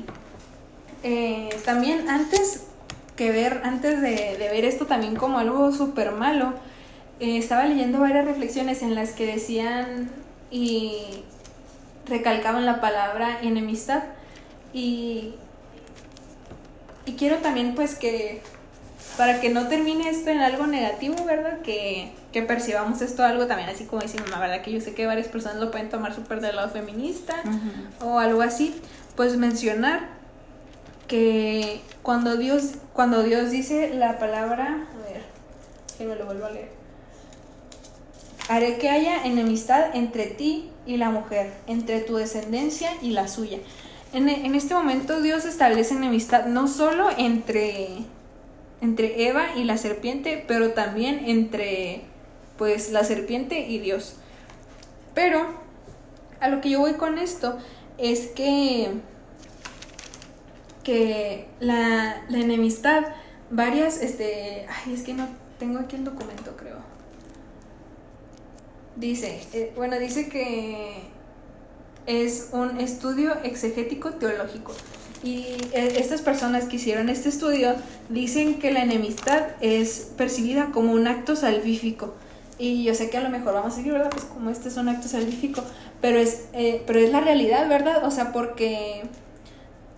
eh, 1.02 1.48
también 1.64 2.08
antes 2.08 2.64
que 3.16 3.32
ver, 3.32 3.62
antes 3.64 4.00
de, 4.00 4.36
ver 4.38 4.64
esto 4.64 4.86
también 4.86 5.16
como 5.16 5.38
algo 5.38 5.72
súper 5.72 6.12
malo, 6.12 6.52
eh, 7.18 7.38
estaba 7.38 7.64
leyendo 7.64 7.98
varias 7.98 8.26
reflexiones 8.26 8.82
en 8.82 8.94
las 8.94 9.12
que 9.12 9.26
decían 9.26 10.10
y 10.50 11.24
recalcaban 12.06 12.66
la 12.66 12.80
palabra 12.82 13.40
enemistad. 13.42 14.04
Y, 14.74 15.34
y 17.06 17.12
quiero 17.12 17.38
también 17.38 17.74
pues 17.74 17.94
que 17.94 18.42
para 19.16 19.40
que 19.40 19.48
no 19.48 19.68
termine 19.68 20.10
esto 20.10 20.28
en 20.28 20.40
algo 20.40 20.66
negativo, 20.66 21.24
¿verdad? 21.24 21.60
Que, 21.62 22.12
que 22.32 22.42
percibamos 22.42 23.00
esto 23.00 23.24
algo 23.24 23.46
también 23.46 23.70
así 23.70 23.84
como 23.84 24.02
dice 24.02 24.18
la 24.28 24.38
¿verdad? 24.38 24.60
Que 24.60 24.72
yo 24.72 24.80
sé 24.80 24.92
que 24.92 25.06
varias 25.06 25.28
personas 25.28 25.58
lo 25.58 25.70
pueden 25.70 25.88
tomar 25.88 26.14
súper 26.14 26.40
del 26.40 26.56
lado 26.56 26.68
feminista 26.68 27.36
o 28.00 28.18
algo 28.18 28.42
así 28.42 28.74
pues 29.16 29.36
mencionar 29.36 30.08
que 31.08 31.80
cuando 32.02 32.36
Dios, 32.36 32.72
cuando 32.92 33.22
Dios 33.22 33.50
dice 33.50 33.94
la 33.94 34.18
palabra, 34.18 34.86
a 34.92 35.10
ver, 35.10 35.22
que 35.96 36.04
me 36.04 36.16
lo 36.16 36.26
vuelvo 36.26 36.46
a 36.46 36.50
leer. 36.50 36.70
Haré 38.48 38.78
que 38.78 38.90
haya 38.90 39.24
enemistad 39.24 39.94
entre 39.94 40.26
ti 40.26 40.70
y 40.86 40.96
la 40.96 41.10
mujer, 41.10 41.52
entre 41.66 42.00
tu 42.00 42.16
descendencia 42.16 42.90
y 43.00 43.10
la 43.10 43.28
suya. 43.28 43.58
En, 44.12 44.28
en 44.28 44.54
este 44.54 44.74
momento 44.74 45.22
Dios 45.22 45.44
establece 45.44 45.94
enemistad 45.94 46.46
no 46.46 46.68
solo 46.68 47.08
entre, 47.16 47.88
entre 48.80 49.28
Eva 49.28 49.46
y 49.56 49.64
la 49.64 49.78
serpiente, 49.78 50.44
pero 50.46 50.72
también 50.72 51.22
entre 51.26 52.02
pues 52.58 52.90
la 52.92 53.02
serpiente 53.02 53.60
y 53.60 53.78
Dios. 53.78 54.16
Pero 55.14 55.46
a 56.40 56.48
lo 56.48 56.60
que 56.60 56.70
yo 56.70 56.80
voy 56.80 56.94
con 56.94 57.18
esto 57.18 57.58
es 57.98 58.28
que, 58.28 58.90
que 60.82 61.48
la, 61.60 62.24
enemistad, 62.28 63.04
varias, 63.50 64.00
este, 64.02 64.66
ay, 64.68 64.94
es 64.94 65.02
que 65.02 65.14
no 65.14 65.28
tengo 65.58 65.78
aquí 65.78 65.96
el 65.96 66.04
documento, 66.04 66.56
creo. 66.56 66.78
Dice, 68.96 69.42
eh, 69.52 69.72
bueno, 69.76 69.98
dice 69.98 70.28
que 70.28 71.02
es 72.06 72.50
un 72.52 72.78
estudio 72.80 73.34
exegético 73.42 74.10
teológico. 74.12 74.72
Y 75.22 75.56
eh, 75.72 75.96
estas 75.98 76.20
personas 76.20 76.66
que 76.66 76.76
hicieron 76.76 77.08
este 77.08 77.30
estudio 77.30 77.74
dicen 78.10 78.58
que 78.58 78.70
la 78.72 78.82
enemistad 78.82 79.42
es 79.60 80.12
percibida 80.16 80.70
como 80.70 80.92
un 80.92 81.08
acto 81.08 81.34
salvífico. 81.34 82.14
Y 82.58 82.84
yo 82.84 82.94
sé 82.94 83.10
que 83.10 83.16
a 83.16 83.22
lo 83.22 83.30
mejor 83.30 83.54
vamos 83.54 83.74
a 83.74 83.76
decir, 83.76 83.92
¿verdad? 83.92 84.10
Pues 84.10 84.24
como 84.24 84.50
este 84.50 84.68
es 84.68 84.76
un 84.76 84.88
acto 84.88 85.08
salvífico, 85.08 85.62
pero 86.00 86.18
es, 86.18 86.46
eh, 86.52 86.82
pero 86.86 87.00
es 87.00 87.10
la 87.10 87.20
realidad, 87.20 87.68
¿verdad? 87.68 88.04
O 88.04 88.10
sea, 88.10 88.32
porque 88.32 89.02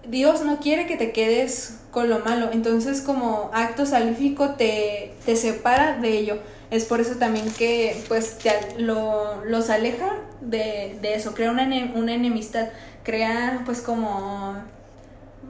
Dios 0.08 0.42
no 0.44 0.58
quiere 0.58 0.86
que 0.86 0.96
te 0.96 1.12
quedes 1.12 1.80
con 1.90 2.08
lo 2.08 2.20
malo, 2.20 2.50
entonces 2.52 3.00
como 3.02 3.50
acto 3.52 3.86
salvífico 3.86 4.50
te, 4.50 5.14
te 5.24 5.36
separa 5.36 5.98
de 5.98 6.18
ello. 6.18 6.38
Es 6.70 6.84
por 6.84 7.00
eso 7.00 7.14
también 7.16 7.50
que 7.52 8.02
pues 8.08 8.38
te, 8.38 8.80
lo, 8.80 9.44
los 9.44 9.70
aleja 9.70 10.18
de, 10.40 10.98
de 11.00 11.14
eso, 11.14 11.34
crea 11.34 11.50
una, 11.50 11.64
una 11.94 12.14
enemistad, 12.14 12.68
crea 13.04 13.62
pues 13.64 13.80
como 13.80 14.56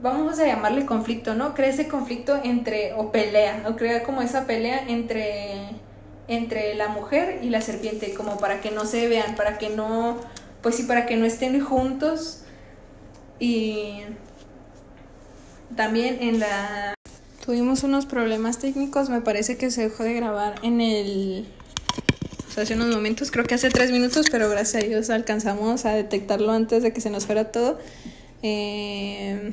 vamos 0.02 0.38
a 0.38 0.46
llamarle 0.46 0.86
conflicto, 0.86 1.34
¿no? 1.34 1.54
Crea 1.54 1.70
ese 1.70 1.88
conflicto 1.88 2.38
entre, 2.42 2.92
o 2.94 3.10
pelea, 3.12 3.64
o 3.68 3.76
crea 3.76 4.02
como 4.02 4.22
esa 4.22 4.46
pelea 4.46 4.84
entre, 4.88 5.70
entre 6.28 6.74
la 6.74 6.88
mujer 6.88 7.40
y 7.42 7.50
la 7.50 7.60
serpiente, 7.60 8.14
como 8.14 8.38
para 8.38 8.60
que 8.60 8.70
no 8.70 8.84
se 8.84 9.08
vean, 9.08 9.36
para 9.36 9.58
que 9.58 9.70
no 9.70 10.18
pues 10.66 10.74
sí, 10.74 10.82
para 10.82 11.06
que 11.06 11.16
no 11.16 11.26
estén 11.26 11.60
juntos 11.60 12.40
y 13.38 14.00
también 15.76 16.18
en 16.20 16.40
la... 16.40 16.94
Tuvimos 17.44 17.84
unos 17.84 18.04
problemas 18.04 18.58
técnicos, 18.58 19.08
me 19.08 19.20
parece 19.20 19.56
que 19.56 19.70
se 19.70 19.82
dejó 19.82 20.02
de 20.02 20.14
grabar 20.14 20.56
en 20.64 20.80
el... 20.80 21.46
Hace 22.56 22.74
unos 22.74 22.88
momentos, 22.88 23.30
creo 23.30 23.44
que 23.44 23.54
hace 23.54 23.70
tres 23.70 23.92
minutos, 23.92 24.26
pero 24.28 24.48
gracias 24.48 24.82
a 24.82 24.86
Dios 24.88 25.10
alcanzamos 25.10 25.84
a 25.84 25.90
detectarlo 25.90 26.50
antes 26.50 26.82
de 26.82 26.92
que 26.92 27.00
se 27.00 27.10
nos 27.10 27.26
fuera 27.26 27.52
todo. 27.52 27.78
Eh, 28.42 29.52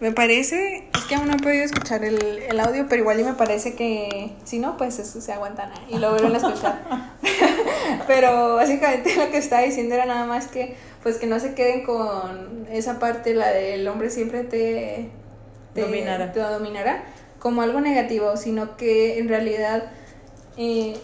me 0.00 0.12
parece, 0.12 0.88
es 0.96 1.04
que 1.04 1.16
aún 1.16 1.26
no 1.28 1.34
he 1.34 1.38
podido 1.38 1.64
escuchar 1.64 2.04
el, 2.04 2.20
el 2.22 2.60
audio, 2.60 2.86
pero 2.88 3.02
igual 3.02 3.18
y 3.18 3.24
me 3.24 3.34
parece 3.34 3.74
que 3.74 4.32
si 4.44 4.58
no, 4.58 4.76
pues 4.76 4.98
eso 4.98 5.20
se 5.20 5.32
aguantan 5.32 5.72
y 5.88 5.98
lo 5.98 6.10
vuelven 6.10 6.34
a 6.34 6.38
escuchar. 6.38 6.82
pero 8.06 8.54
básicamente 8.56 9.16
lo 9.16 9.30
que 9.30 9.38
estaba 9.38 9.62
diciendo 9.62 9.94
era 9.96 10.06
nada 10.06 10.26
más 10.26 10.46
que, 10.46 10.76
pues 11.02 11.16
que 11.16 11.26
no 11.26 11.40
se 11.40 11.54
queden 11.54 11.84
con 11.84 12.66
esa 12.70 12.98
parte, 12.98 13.34
la 13.34 13.48
del 13.48 13.86
hombre 13.88 14.10
siempre 14.10 14.44
te, 14.44 15.10
te 15.74 15.80
Dominará. 15.80 16.32
te 16.32 16.40
dominará, 16.40 17.04
como 17.40 17.62
algo 17.62 17.80
negativo, 17.80 18.36
sino 18.36 18.76
que 18.76 19.18
en 19.18 19.28
realidad 19.28 19.90
eh, 20.56 20.96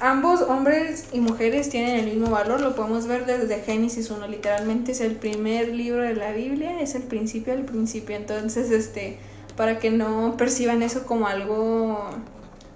ambos 0.00 0.42
hombres 0.42 1.06
y 1.12 1.20
mujeres 1.20 1.68
tienen 1.68 2.00
el 2.00 2.06
mismo 2.06 2.30
valor, 2.30 2.60
lo 2.60 2.74
podemos 2.74 3.06
ver 3.06 3.26
desde 3.26 3.62
Génesis 3.62 4.10
1, 4.10 4.26
literalmente 4.28 4.92
es 4.92 5.00
el 5.00 5.16
primer 5.16 5.68
libro 5.68 6.02
de 6.02 6.14
la 6.14 6.32
Biblia, 6.32 6.80
es 6.80 6.94
el 6.94 7.02
principio 7.02 7.54
del 7.54 7.64
principio, 7.64 8.16
entonces 8.16 8.70
este 8.70 9.18
para 9.56 9.78
que 9.78 9.90
no 9.90 10.36
perciban 10.36 10.82
eso 10.82 11.06
como 11.06 11.28
algo 11.28 12.10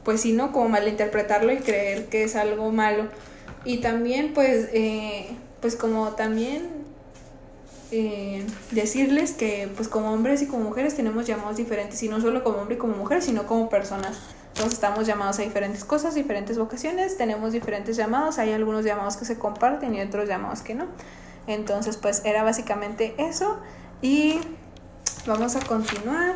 pues 0.04 0.22
sí, 0.22 0.32
¿no? 0.32 0.52
Como 0.52 0.70
malinterpretarlo 0.70 1.52
y 1.52 1.58
creer 1.58 2.06
que 2.06 2.24
es 2.24 2.34
algo 2.34 2.70
malo. 2.72 3.08
Y 3.64 3.78
también 3.78 4.32
pues 4.32 4.68
eh, 4.72 5.26
pues 5.60 5.76
como 5.76 6.10
también 6.10 6.77
eh, 7.91 8.45
decirles 8.70 9.32
que 9.32 9.70
pues 9.74 9.89
como 9.89 10.12
hombres 10.12 10.43
y 10.43 10.47
como 10.47 10.64
mujeres 10.64 10.95
tenemos 10.95 11.26
llamados 11.26 11.57
diferentes 11.57 12.03
y 12.03 12.09
no 12.09 12.20
solo 12.20 12.45
como 12.45 12.59
hombre 12.59 12.76
y 12.76 12.78
como 12.78 12.95
mujer, 12.97 13.22
sino 13.22 13.47
como 13.47 13.68
personas. 13.68 14.18
Todos 14.55 14.72
estamos 14.72 15.07
llamados 15.07 15.39
a 15.39 15.43
diferentes 15.43 15.84
cosas, 15.84 16.14
diferentes 16.14 16.59
vocaciones, 16.59 17.16
tenemos 17.16 17.53
diferentes 17.53 17.97
llamados, 17.97 18.39
hay 18.39 18.53
algunos 18.53 18.84
llamados 18.84 19.16
que 19.16 19.24
se 19.24 19.39
comparten 19.39 19.95
y 19.95 20.01
otros 20.01 20.28
llamados 20.28 20.62
que 20.62 20.74
no. 20.74 20.86
Entonces, 21.47 21.97
pues 21.97 22.22
era 22.24 22.43
básicamente 22.43 23.14
eso 23.18 23.59
y 24.03 24.41
vamos 25.26 25.57
a 25.57 25.61
continuar. 25.61 26.34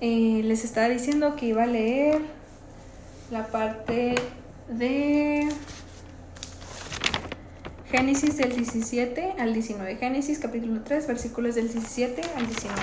Eh, 0.00 0.42
les 0.44 0.64
estaba 0.64 0.88
diciendo 0.88 1.34
que 1.34 1.46
iba 1.46 1.62
a 1.64 1.66
leer 1.66 2.20
la 3.30 3.46
parte 3.46 4.14
de 4.68 5.48
Génesis 7.96 8.38
del 8.38 8.56
17 8.56 9.34
al 9.38 9.54
19. 9.54 9.94
Génesis 9.98 10.40
capítulo 10.40 10.80
3, 10.82 11.06
versículos 11.06 11.54
del 11.54 11.72
17 11.72 12.22
al 12.36 12.44
19. 12.44 12.80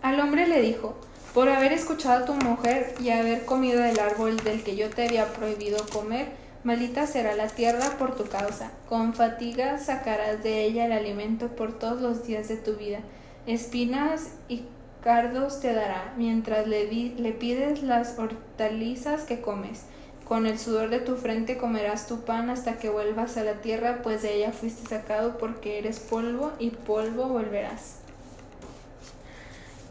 Al 0.00 0.20
hombre 0.20 0.48
le 0.48 0.62
dijo, 0.62 0.96
por 1.34 1.50
haber 1.50 1.74
escuchado 1.74 2.22
a 2.22 2.24
tu 2.24 2.32
mujer 2.32 2.94
y 3.02 3.10
haber 3.10 3.44
comido 3.44 3.82
del 3.82 4.00
árbol 4.00 4.38
del 4.38 4.62
que 4.62 4.76
yo 4.76 4.88
te 4.88 5.04
había 5.04 5.30
prohibido 5.34 5.84
comer, 5.92 6.28
maldita 6.62 7.06
será 7.06 7.36
la 7.36 7.48
tierra 7.48 7.98
por 7.98 8.16
tu 8.16 8.24
causa. 8.24 8.70
Con 8.88 9.12
fatiga 9.12 9.76
sacarás 9.76 10.42
de 10.42 10.64
ella 10.64 10.86
el 10.86 10.92
alimento 10.92 11.48
por 11.48 11.78
todos 11.78 12.00
los 12.00 12.26
días 12.26 12.48
de 12.48 12.56
tu 12.56 12.76
vida. 12.76 13.00
Espinas 13.46 14.30
y 14.48 14.62
cardos 15.02 15.60
te 15.60 15.74
dará, 15.74 16.14
mientras 16.16 16.66
le, 16.66 16.86
le 16.86 17.32
pides 17.32 17.82
las 17.82 18.18
hortalizas 18.18 19.24
que 19.24 19.42
comes. 19.42 19.82
Con 20.26 20.46
el 20.46 20.58
sudor 20.58 20.88
de 20.88 21.00
tu 21.00 21.16
frente 21.16 21.58
comerás 21.58 22.06
tu 22.06 22.22
pan 22.22 22.48
hasta 22.48 22.78
que 22.78 22.88
vuelvas 22.88 23.36
a 23.36 23.44
la 23.44 23.60
tierra, 23.60 24.00
pues 24.02 24.22
de 24.22 24.34
ella 24.34 24.52
fuiste 24.52 24.88
sacado 24.88 25.36
porque 25.36 25.78
eres 25.78 26.00
polvo 26.00 26.52
y 26.58 26.70
polvo 26.70 27.28
volverás. 27.28 27.96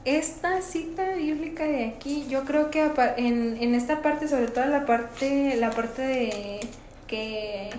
Esta 0.05 0.61
cita 0.61 1.15
bíblica 1.15 1.63
de 1.63 1.85
aquí, 1.85 2.25
yo 2.27 2.43
creo 2.43 2.71
que 2.71 2.91
en, 3.17 3.57
en 3.61 3.75
esta 3.75 4.01
parte, 4.01 4.27
sobre 4.27 4.47
todo 4.47 4.65
la 4.65 4.85
parte, 4.85 5.55
la 5.55 5.69
parte 5.69 6.01
de 6.01 6.59
que 7.07 7.69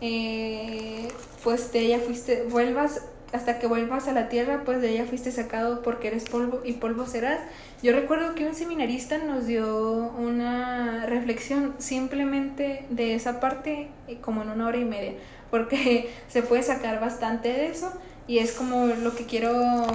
eh, 0.00 1.08
pues 1.42 1.72
de 1.72 1.80
ella 1.80 1.98
fuiste, 2.00 2.44
vuelvas, 2.44 3.02
hasta 3.32 3.58
que 3.58 3.66
vuelvas 3.66 4.08
a 4.08 4.12
la 4.12 4.28
tierra, 4.28 4.62
pues 4.64 4.80
de 4.80 4.90
ella 4.90 5.04
fuiste 5.06 5.30
sacado 5.30 5.82
porque 5.82 6.08
eres 6.08 6.24
polvo 6.24 6.62
y 6.64 6.74
polvo 6.74 7.06
serás. 7.06 7.40
Yo 7.82 7.92
recuerdo 7.92 8.34
que 8.34 8.46
un 8.46 8.54
seminarista 8.54 9.18
nos 9.18 9.46
dio 9.46 10.12
una 10.18 11.06
reflexión 11.06 11.74
simplemente 11.78 12.86
de 12.90 13.14
esa 13.14 13.40
parte 13.40 13.88
eh, 14.08 14.18
como 14.20 14.42
en 14.42 14.50
una 14.50 14.66
hora 14.66 14.78
y 14.78 14.84
media, 14.84 15.12
porque 15.50 16.10
se 16.28 16.42
puede 16.42 16.62
sacar 16.62 17.00
bastante 17.00 17.52
de 17.52 17.66
eso 17.66 17.92
y 18.26 18.38
es 18.38 18.52
como 18.52 18.86
lo 18.86 19.14
que 19.14 19.26
quiero 19.26 19.86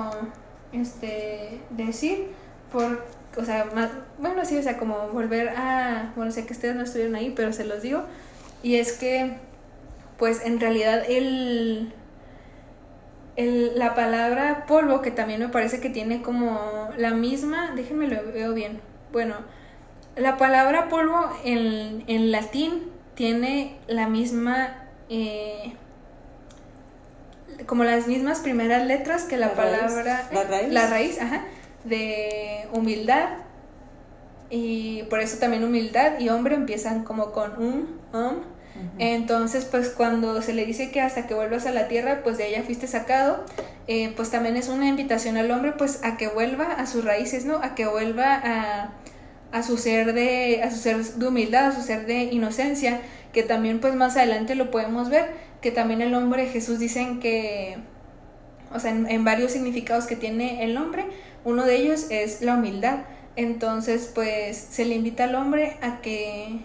este 0.71 1.59
decir 1.71 2.27
por 2.71 3.03
o 3.37 3.43
sea, 3.43 3.65
más, 3.75 3.91
bueno, 4.17 4.45
sí, 4.45 4.57
o 4.57 4.63
sea, 4.63 4.77
como 4.77 5.09
volver 5.09 5.49
a, 5.49 6.13
bueno, 6.15 6.31
sé 6.31 6.45
que 6.45 6.53
ustedes 6.53 6.75
no 6.75 6.83
estuvieron 6.83 7.15
ahí, 7.15 7.33
pero 7.35 7.51
se 7.53 7.65
los 7.65 7.81
digo, 7.81 8.03
y 8.63 8.75
es 8.75 8.93
que, 8.93 9.37
pues 10.17 10.45
en 10.45 10.59
realidad 10.59 11.03
el, 11.07 11.93
el, 13.35 13.77
la 13.77 13.93
palabra 13.95 14.65
polvo, 14.67 15.01
que 15.01 15.11
también 15.11 15.39
me 15.41 15.49
parece 15.49 15.79
que 15.81 15.89
tiene 15.89 16.21
como 16.21 16.89
la 16.97 17.11
misma, 17.13 17.71
déjenme 17.75 18.07
lo 18.07 18.21
veo 18.31 18.53
bien, 18.53 18.79
bueno, 19.11 19.35
la 20.15 20.37
palabra 20.37 20.87
polvo 20.89 21.29
en, 21.43 22.03
en 22.07 22.31
latín 22.31 22.83
tiene 23.15 23.77
la 23.87 24.07
misma, 24.07 24.75
eh, 25.09 25.73
como 27.65 27.83
las 27.83 28.07
mismas 28.07 28.39
primeras 28.39 28.85
letras 28.85 29.23
que 29.23 29.37
la, 29.37 29.47
La 29.47 29.53
raíz. 29.53 29.81
palabra, 29.81 30.29
La 30.33 30.43
raíz. 30.43 30.73
la 30.73 30.87
raíz, 30.87 31.21
ajá, 31.21 31.45
de 31.83 32.67
humildad. 32.73 33.29
Y 34.49 35.03
por 35.03 35.21
eso 35.21 35.39
también 35.39 35.63
humildad 35.63 36.19
y 36.19 36.29
hombre 36.29 36.55
empiezan 36.55 37.03
como 37.03 37.31
con 37.31 37.57
un, 37.61 37.99
um. 38.13 38.35
Entonces, 38.97 39.65
pues 39.65 39.89
cuando 39.89 40.41
se 40.41 40.53
le 40.53 40.65
dice 40.65 40.91
que 40.91 41.01
hasta 41.01 41.27
que 41.27 41.33
vuelvas 41.33 41.65
a 41.65 41.71
la 41.71 41.87
tierra, 41.87 42.21
pues 42.23 42.37
de 42.37 42.47
ella 42.47 42.63
fuiste 42.63 42.87
sacado, 42.87 43.45
eh, 43.87 44.13
pues 44.15 44.31
también 44.31 44.55
es 44.57 44.67
una 44.67 44.87
invitación 44.87 45.37
al 45.37 45.51
hombre, 45.51 45.73
pues 45.73 46.01
a 46.03 46.17
que 46.17 46.27
vuelva 46.27 46.65
a 46.65 46.85
sus 46.85 47.03
raíces, 47.03 47.45
¿no? 47.45 47.57
A 47.57 47.75
que 47.75 47.85
vuelva 47.87 48.33
a, 48.33 48.93
a 49.51 49.63
su 49.63 49.77
ser 49.77 50.13
de, 50.13 50.61
a 50.63 50.71
su 50.71 50.77
ser 50.77 51.03
de 51.03 51.27
humildad, 51.27 51.67
a 51.67 51.71
su 51.71 51.81
ser 51.81 52.05
de 52.05 52.23
inocencia, 52.23 53.01
que 53.33 53.43
también 53.43 53.79
pues 53.79 53.95
más 53.95 54.17
adelante 54.17 54.55
lo 54.55 54.71
podemos 54.71 55.09
ver, 55.09 55.29
que 55.61 55.71
también 55.71 56.01
el 56.01 56.13
hombre, 56.13 56.47
Jesús 56.47 56.79
dicen 56.79 57.19
que, 57.19 57.77
o 58.73 58.79
sea, 58.79 58.91
en, 58.91 59.09
en 59.09 59.23
varios 59.23 59.51
significados 59.51 60.05
que 60.05 60.15
tiene 60.15 60.63
el 60.63 60.73
nombre, 60.73 61.05
uno 61.43 61.65
de 61.65 61.75
ellos 61.75 62.07
es 62.09 62.41
la 62.41 62.55
humildad. 62.55 62.99
Entonces, 63.37 64.09
pues 64.13 64.57
se 64.57 64.85
le 64.85 64.95
invita 64.95 65.25
al 65.25 65.35
hombre 65.35 65.77
a 65.81 66.01
que 66.01 66.59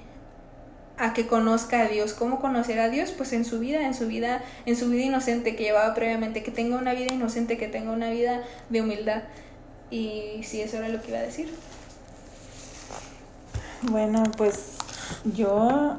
a 1.01 1.15
que 1.15 1.27
conozca 1.27 1.81
a 1.81 1.89
Dios. 1.89 2.13
¿Cómo 2.13 2.41
conocer 2.41 2.79
a 2.79 2.91
Dios? 2.91 3.11
Pues 3.11 3.33
en 3.33 3.45
su 3.45 3.59
vida, 3.59 3.87
en 3.87 3.95
su 3.95 4.07
vida, 4.07 4.43
en 4.67 4.77
su 4.77 4.91
vida 4.91 5.03
inocente 5.03 5.57
que 5.57 5.65
llevaba 5.65 5.95
previamente, 5.95 6.43
que 6.43 6.51
tenga 6.51 6.77
una 6.77 6.93
vida 6.93 7.13
inocente, 7.13 7.57
que 7.57 7.69
tenga 7.69 7.91
una 7.91 8.11
vida 8.11 8.43
de 8.69 8.83
humildad. 8.83 9.23
Y 9.91 10.43
sí, 10.45 10.61
eso 10.61 10.77
era 10.77 10.89
lo 10.89 11.01
que 11.01 11.09
iba 11.09 11.19
a 11.19 11.23
decir. 11.23 11.49
Bueno, 13.83 14.23
pues 14.37 14.77
yo 15.25 15.97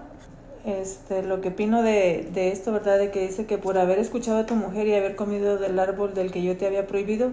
este, 0.66 1.24
lo 1.24 1.41
que 1.41 1.49
opino 1.49 1.82
de, 1.82 2.30
de 2.32 2.52
esto, 2.52 2.72
¿verdad? 2.72 2.99
De 2.99 3.10
que 3.10 3.28
dice 3.28 3.47
que 3.47 3.58
por 3.58 3.80
haber 3.80 3.97
escuchado 3.97 4.38
a 4.38 4.45
tu 4.45 4.56
mujer 4.56 4.88
y 4.88 4.93
haber 4.93 5.16
comido 5.16 5.58
del 5.58 5.80
árbol 5.80 6.14
del 6.14 6.32
que 6.32 6.43
yo 6.43 6.56
te 6.56 6.68
había 6.68 6.86
prohibido, 6.86 7.32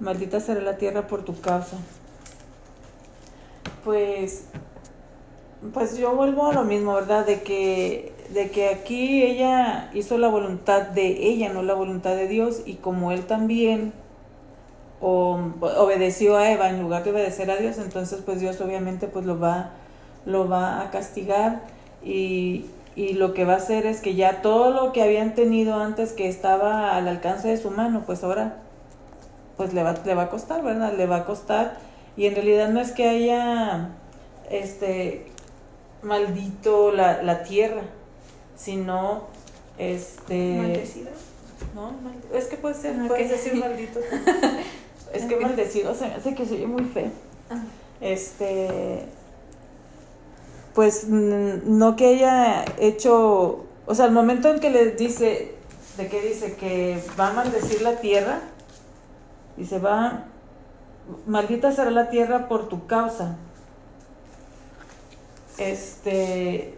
maldita 0.00 0.40
será 0.40 0.62
la 0.62 0.78
tierra 0.78 1.06
por 1.06 1.22
tu 1.22 1.38
causa. 1.38 1.76
Pues, 3.84 4.44
pues 5.72 5.96
yo 5.96 6.14
vuelvo 6.14 6.46
a 6.46 6.52
lo 6.52 6.64
mismo, 6.64 6.94
¿verdad? 6.94 7.26
De 7.26 7.42
que, 7.42 8.12
de 8.30 8.50
que 8.50 8.68
aquí 8.68 9.22
ella 9.22 9.90
hizo 9.94 10.18
la 10.18 10.28
voluntad 10.28 10.82
de 10.82 11.28
ella, 11.28 11.52
no 11.52 11.62
la 11.62 11.74
voluntad 11.74 12.14
de 12.14 12.28
Dios, 12.28 12.62
y 12.66 12.74
como 12.74 13.12
él 13.12 13.26
también 13.26 13.92
o, 15.00 15.38
obedeció 15.60 16.36
a 16.36 16.50
Eva 16.50 16.68
en 16.68 16.80
lugar 16.80 17.04
de 17.04 17.10
obedecer 17.12 17.50
a 17.50 17.56
Dios, 17.56 17.78
entonces 17.78 18.20
pues 18.24 18.40
Dios 18.40 18.60
obviamente 18.60 19.06
pues 19.06 19.24
lo 19.24 19.38
va, 19.38 19.70
lo 20.24 20.48
va 20.48 20.82
a 20.82 20.90
castigar 20.90 21.62
y, 22.04 22.66
y 22.94 23.14
lo 23.14 23.34
que 23.34 23.44
va 23.44 23.54
a 23.54 23.56
hacer 23.56 23.86
es 23.86 24.00
que 24.00 24.14
ya 24.14 24.42
todo 24.42 24.70
lo 24.70 24.92
que 24.92 25.02
habían 25.02 25.34
tenido 25.34 25.74
antes 25.74 26.12
que 26.12 26.28
estaba 26.28 26.96
al 26.96 27.08
alcance 27.08 27.48
de 27.48 27.56
su 27.56 27.70
mano, 27.70 28.04
pues 28.06 28.24
ahora 28.24 28.58
pues 29.56 29.72
le 29.72 29.82
va, 29.82 29.94
le 30.04 30.14
va 30.14 30.24
a 30.24 30.28
costar, 30.28 30.62
¿verdad? 30.62 30.94
Le 30.96 31.06
va 31.06 31.16
a 31.16 31.24
costar 31.24 31.78
y 32.16 32.26
en 32.26 32.34
realidad 32.34 32.68
no 32.68 32.80
es 32.80 32.92
que 32.92 33.08
haya 33.08 33.90
este 34.50 35.26
maldito 36.06 36.92
la, 36.92 37.22
la 37.22 37.42
tierra, 37.42 37.82
sino 38.56 39.24
este 39.76 40.56
Maldecida. 40.56 41.10
no, 41.74 41.92
es 42.32 42.46
que 42.46 42.56
puede 42.56 42.74
ser, 42.74 42.96
Ah, 42.98 43.04
puedes 43.08 43.30
decir 43.30 43.54
maldito. 43.56 44.00
es 45.12 45.24
que 45.24 45.36
maldecido 45.36 45.94
se 45.94 46.06
me 46.08 46.14
hace 46.14 46.34
que 46.34 46.46
se 46.46 46.54
oye 46.54 46.66
muy 46.66 46.84
feo. 46.84 47.10
Ah. 47.50 47.62
Este, 48.00 49.04
pues 50.74 51.08
no 51.08 51.96
que 51.96 52.06
haya 52.06 52.64
hecho, 52.78 53.64
o 53.86 53.94
sea, 53.94 54.04
al 54.04 54.12
momento 54.12 54.50
en 54.50 54.60
que 54.60 54.70
le 54.70 54.92
dice, 54.92 55.54
de 55.96 56.08
qué 56.08 56.20
dice 56.20 56.54
que 56.56 57.02
va 57.18 57.28
a 57.28 57.32
maldecir 57.32 57.82
la 57.82 57.96
tierra. 57.96 58.40
Dice, 59.56 59.78
va, 59.78 60.26
maldita 61.26 61.72
será 61.72 61.90
la 61.90 62.10
tierra 62.10 62.48
por 62.48 62.68
tu 62.68 62.86
causa. 62.86 63.36
Este, 65.58 66.74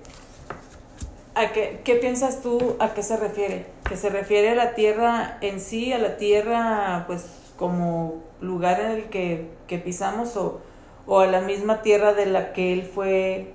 ¿a 1.35 1.53
qué, 1.53 1.81
qué 1.85 1.97
piensas 1.97 2.43
tú 2.43 2.77
a 2.79 2.95
qué 2.95 3.03
se 3.03 3.17
refiere? 3.17 3.67
¿Que 3.89 3.97
se 3.97 4.09
refiere 4.09 4.51
a 4.51 4.55
la 4.55 4.75
tierra 4.75 5.39
en 5.41 5.61
sí, 5.61 5.93
a 5.93 5.99
la 5.99 6.17
tierra 6.17 7.05
pues 7.07 7.25
como 7.57 8.23
lugar 8.41 8.81
en 8.81 8.91
el 8.93 9.05
que, 9.05 9.51
que 9.67 9.79
pisamos 9.79 10.37
o, 10.37 10.61
o 11.07 11.21
a 11.21 11.27
la 11.27 11.41
misma 11.41 11.83
tierra 11.83 12.15
de 12.15 12.27
la 12.27 12.53
que 12.53 12.73
él 12.73 12.83
fue, 12.83 13.53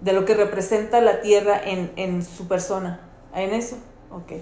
de 0.00 0.12
lo 0.12 0.24
que 0.24 0.34
representa 0.34 1.00
la 1.00 1.20
tierra 1.20 1.58
en, 1.64 1.90
en 1.96 2.22
su 2.22 2.46
persona? 2.48 3.00
¿En 3.34 3.54
eso? 3.54 3.76
Ok. 4.10 4.32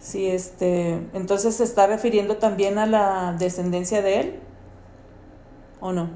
Sí, 0.00 0.26
este, 0.26 0.98
entonces 1.14 1.56
se 1.56 1.64
está 1.64 1.86
refiriendo 1.86 2.36
también 2.36 2.78
a 2.78 2.86
la 2.86 3.36
descendencia 3.38 4.02
de 4.02 4.20
él, 4.20 4.40
¿o 5.80 5.92
no? 5.92 6.10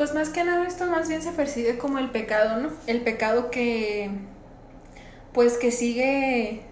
Pues 0.00 0.14
más 0.14 0.30
que 0.30 0.42
nada 0.44 0.66
esto 0.66 0.86
más 0.86 1.10
bien 1.10 1.20
se 1.20 1.30
percibe 1.30 1.76
como 1.76 1.98
el 1.98 2.08
pecado, 2.08 2.56
¿no? 2.58 2.70
El 2.86 3.02
pecado 3.02 3.50
que, 3.50 4.10
pues 5.34 5.58
que 5.58 5.70
sigue, 5.70 6.62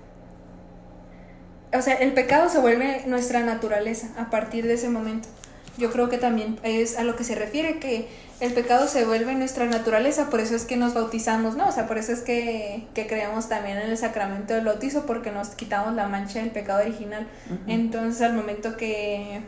o 1.74 1.82
sea, 1.82 1.96
el 1.96 2.14
pecado 2.14 2.48
se 2.48 2.58
vuelve 2.58 3.02
nuestra 3.04 3.40
naturaleza 3.40 4.08
a 4.16 4.30
partir 4.30 4.66
de 4.66 4.72
ese 4.72 4.88
momento. 4.88 5.28
Yo 5.76 5.92
creo 5.92 6.08
que 6.08 6.16
también 6.16 6.58
es 6.62 6.96
a 6.96 7.04
lo 7.04 7.16
que 7.16 7.24
se 7.24 7.34
refiere, 7.34 7.78
que 7.78 8.08
el 8.40 8.54
pecado 8.54 8.88
se 8.88 9.04
vuelve 9.04 9.34
nuestra 9.34 9.66
naturaleza, 9.66 10.30
por 10.30 10.40
eso 10.40 10.56
es 10.56 10.64
que 10.64 10.78
nos 10.78 10.94
bautizamos, 10.94 11.54
¿no? 11.54 11.68
O 11.68 11.72
sea, 11.72 11.86
por 11.86 11.98
eso 11.98 12.12
es 12.12 12.22
que, 12.22 12.86
que 12.94 13.06
creemos 13.06 13.50
también 13.50 13.76
en 13.76 13.90
el 13.90 13.98
sacramento 13.98 14.54
del 14.54 14.64
bautizo, 14.64 15.04
porque 15.04 15.32
nos 15.32 15.48
quitamos 15.48 15.94
la 15.94 16.08
mancha 16.08 16.38
del 16.38 16.50
pecado 16.50 16.80
original. 16.80 17.28
Entonces, 17.66 18.22
al 18.22 18.32
momento 18.32 18.78
que, 18.78 19.42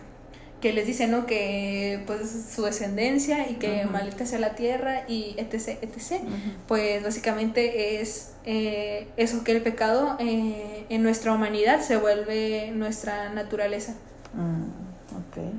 que 0.61 0.73
les 0.73 0.87
dice, 0.87 1.09
¿no? 1.09 1.27
Que 1.27 2.03
pues 2.07 2.49
su 2.55 2.63
descendencia 2.63 3.49
y 3.49 3.55
que 3.55 3.87
maldita 3.87 4.27
sea 4.27 4.39
la 4.39 4.55
tierra 4.55 5.05
y 5.09 5.35
etc, 5.39 5.79
etc, 5.83 6.21
pues 6.69 7.03
básicamente 7.03 8.01
es 8.01 8.33
eh, 8.45 9.09
eso 9.17 9.43
que 9.43 9.53
el 9.53 9.63
pecado 9.63 10.17
eh, 10.19 10.87
en 10.89 11.03
nuestra 11.03 11.33
humanidad 11.33 11.81
se 11.81 11.97
vuelve 11.97 12.73
nuestra 12.73 13.31
naturaleza. 13.31 13.95
Mm, 14.35 15.17
ok. 15.17 15.53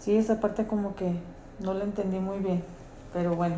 Sí, 0.00 0.16
esa 0.16 0.40
parte 0.40 0.66
como 0.66 0.94
que 0.94 1.12
no 1.60 1.74
lo 1.74 1.84
entendí 1.84 2.18
muy 2.18 2.38
bien, 2.38 2.62
pero 3.12 3.34
bueno, 3.34 3.56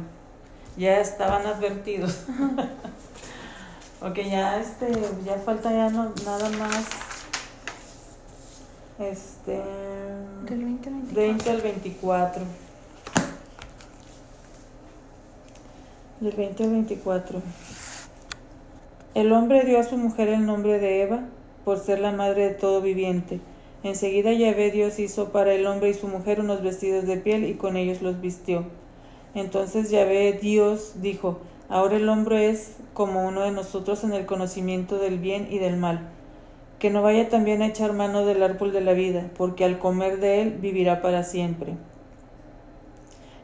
ya 0.76 1.00
estaban 1.00 1.46
advertidos. 1.46 2.24
ok, 4.02 4.16
ya 4.30 4.60
este, 4.60 4.92
ya 5.24 5.36
falta 5.38 5.72
ya 5.72 5.90
no, 5.90 6.12
nada 6.24 6.48
más. 6.50 6.84
Este. 8.98 9.60
Del 10.48 10.64
20 10.64 10.88
al 10.88 11.02
24. 11.02 11.14
20 11.14 11.50
al 11.50 11.60
24. 11.60 12.42
Del 16.20 16.32
20 16.36 16.62
al 16.62 16.70
24. 16.70 17.42
El 19.14 19.32
hombre 19.32 19.64
dio 19.64 19.80
a 19.80 19.82
su 19.82 19.96
mujer 19.96 20.28
el 20.28 20.46
nombre 20.46 20.78
de 20.78 21.02
Eva 21.02 21.24
por 21.64 21.80
ser 21.80 21.98
la 21.98 22.12
madre 22.12 22.44
de 22.44 22.54
todo 22.54 22.80
viviente. 22.82 23.40
Enseguida 23.82 24.32
Yahvé 24.32 24.70
Dios 24.70 25.00
hizo 25.00 25.30
para 25.30 25.54
el 25.54 25.66
hombre 25.66 25.90
y 25.90 25.94
su 25.94 26.06
mujer 26.06 26.38
unos 26.38 26.62
vestidos 26.62 27.04
de 27.04 27.16
piel 27.16 27.44
y 27.46 27.54
con 27.54 27.76
ellos 27.76 28.00
los 28.00 28.20
vistió. 28.20 28.64
Entonces 29.34 29.90
Yahvé 29.90 30.38
Dios 30.40 31.02
dijo, 31.02 31.38
ahora 31.68 31.96
el 31.96 32.08
hombre 32.08 32.48
es 32.48 32.76
como 32.92 33.26
uno 33.26 33.40
de 33.40 33.50
nosotros 33.50 34.04
en 34.04 34.12
el 34.12 34.24
conocimiento 34.24 34.98
del 34.98 35.18
bien 35.18 35.48
y 35.50 35.58
del 35.58 35.76
mal. 35.76 36.13
Que 36.84 36.90
no 36.90 37.00
vaya 37.00 37.30
también 37.30 37.62
a 37.62 37.68
echar 37.68 37.94
mano 37.94 38.26
del 38.26 38.42
árbol 38.42 38.70
de 38.70 38.82
la 38.82 38.92
vida, 38.92 39.30
porque 39.38 39.64
al 39.64 39.78
comer 39.78 40.20
de 40.20 40.42
él 40.42 40.50
vivirá 40.60 41.00
para 41.00 41.24
siempre. 41.24 41.76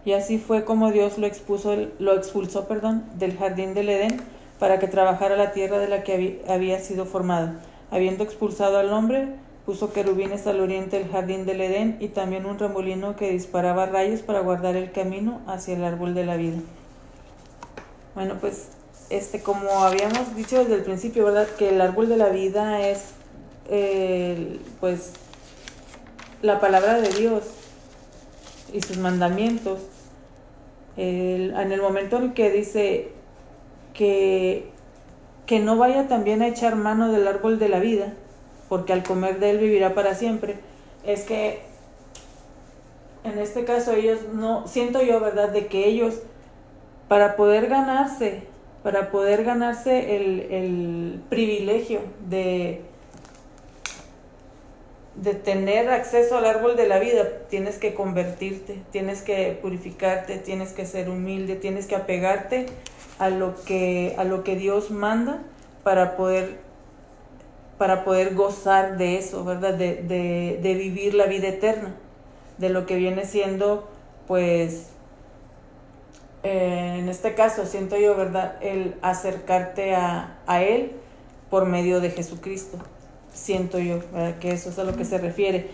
Y 0.05 0.13
así 0.13 0.37
fue 0.37 0.67
como 0.67 0.91
Dios 0.91 1.17
lo, 1.17 1.27
expuso, 1.27 1.75
lo 1.99 2.15
expulsó 2.15 2.69
perdón, 2.69 3.03
del 3.15 3.39
jardín 3.39 3.73
del 3.73 3.89
Edén 3.89 4.21
para 4.59 4.79
que 4.79 4.89
trabajara 4.89 5.39
la 5.39 5.53
tierra 5.53 5.79
de 5.79 5.89
la 5.89 6.03
que 6.03 6.43
había 6.51 6.81
sido 6.81 7.07
formado. 7.07 7.53
Habiendo 7.91 8.25
expulsado 8.25 8.77
al 8.77 8.93
hombre, 8.93 9.29
Puso 9.65 9.95
querubines 9.95 10.47
al 10.47 10.61
oriente 10.61 10.99
del 10.99 11.09
jardín 11.09 11.47
del 11.47 11.63
Edén 11.63 11.97
y 11.99 12.09
también 12.09 12.45
un 12.45 12.59
remolino 12.59 13.17
que 13.17 13.31
disparaba 13.31 13.87
rayos 13.87 14.21
para 14.21 14.41
guardar 14.41 14.77
el 14.77 14.93
camino 14.93 15.41
hacia 15.47 15.77
el 15.77 15.85
árbol 15.85 16.13
de 16.13 16.27
la 16.27 16.37
vida. 16.37 16.59
Bueno, 18.15 18.37
pues 18.39 18.69
este 19.09 19.41
como 19.41 19.71
habíamos 19.83 20.37
dicho 20.37 20.59
desde 20.59 20.75
el 20.75 20.83
principio, 20.83 21.25
¿verdad? 21.25 21.49
Que 21.59 21.71
el 21.71 21.81
árbol 21.81 22.11
de 22.11 22.19
la 22.19 22.29
vida 22.29 22.87
es 22.87 23.15
pues 24.81 25.13
la 26.43 26.61
palabra 26.61 27.01
de 27.01 27.11
Dios 27.11 27.45
y 28.73 28.81
sus 28.81 28.99
mandamientos. 28.99 29.81
en 30.97 31.73
el 31.73 31.81
momento 31.81 32.19
en 32.19 32.35
que 32.35 32.51
dice 32.51 33.13
que, 33.95 34.71
que 35.47 35.61
no 35.61 35.77
vaya 35.77 36.09
también 36.09 36.43
a 36.43 36.49
echar 36.49 36.77
mano 36.77 37.13
del 37.13 37.27
árbol 37.27 37.59
de 37.59 37.69
la 37.69 37.79
vida, 37.79 38.13
porque 38.69 38.93
al 38.93 39.03
comer 39.03 39.39
de 39.41 39.51
él 39.51 39.59
vivirá 39.59 39.95
para 39.95 40.15
siempre, 40.15 40.57
es 41.05 41.23
que 41.23 41.71
en 43.25 43.39
este 43.39 43.65
caso 43.65 43.93
ellos 43.93 44.21
no, 44.33 44.67
siento 44.67 45.03
yo, 45.03 45.21
¿verdad?, 45.21 45.51
de 45.51 45.67
que 45.67 45.87
ellos, 45.87 46.23
para 47.09 47.37
poder 47.37 47.69
ganarse, 47.69 48.45
para 48.83 49.11
poder 49.11 49.45
ganarse 49.45 50.17
el, 50.17 51.23
privilegio 51.29 52.01
de, 52.29 52.83
de 55.21 55.35
tener 55.35 55.91
acceso 55.91 56.39
al 56.39 56.47
árbol 56.47 56.77
de 56.77 56.89
la 56.89 56.99
vida, 56.99 57.29
tienes 57.51 57.77
que 57.77 57.93
convertirte, 57.93 58.83
tienes 58.91 59.21
que 59.21 59.59
purificarte, 59.61 60.39
tienes 60.39 60.73
que 60.73 60.87
ser 60.87 61.11
humilde, 61.11 61.57
tienes 61.57 61.87
que 61.87 61.95
apegarte 61.95 62.67
a 63.19 63.29
lo 63.29 63.55
que, 63.65 64.15
a 64.17 64.25
lo 64.25 64.45
que 64.45 64.57
Dios 64.57 64.91
manda 64.91 65.43
para 65.83 66.17
poder 66.17 66.71
para 67.77 68.05
poder 68.05 68.35
gozar 68.35 68.99
de 68.99 69.17
eso, 69.17 69.43
¿verdad? 69.43 69.73
De, 69.73 70.03
de, 70.03 70.59
de, 70.63 70.75
vivir 70.75 71.15
la 71.15 71.25
vida 71.25 71.49
eterna, 71.49 71.95
de 72.59 72.69
lo 72.69 72.85
que 72.85 72.97
viene 72.97 73.25
siendo, 73.25 73.89
pues, 74.27 74.89
eh, 76.43 76.97
en 76.99 77.09
este 77.09 77.35
caso, 77.35 77.65
siento 77.65 77.97
yo, 77.97 78.15
¿verdad? 78.15 78.57
El 78.61 78.97
acercarte 79.01 79.95
a, 79.95 80.37
a, 80.47 80.63
Él 80.63 80.93
por 81.49 81.65
medio 81.65 82.03
de 82.03 82.11
Jesucristo, 82.11 82.77
siento 83.41 83.79
yo, 83.79 84.01
¿verdad? 84.13 84.39
Que 84.39 84.53
eso 84.53 84.71
es 84.71 84.79
a 84.79 84.85
lo 84.85 84.95
que 84.97 85.05
se 85.05 85.19
refiere. 85.19 85.69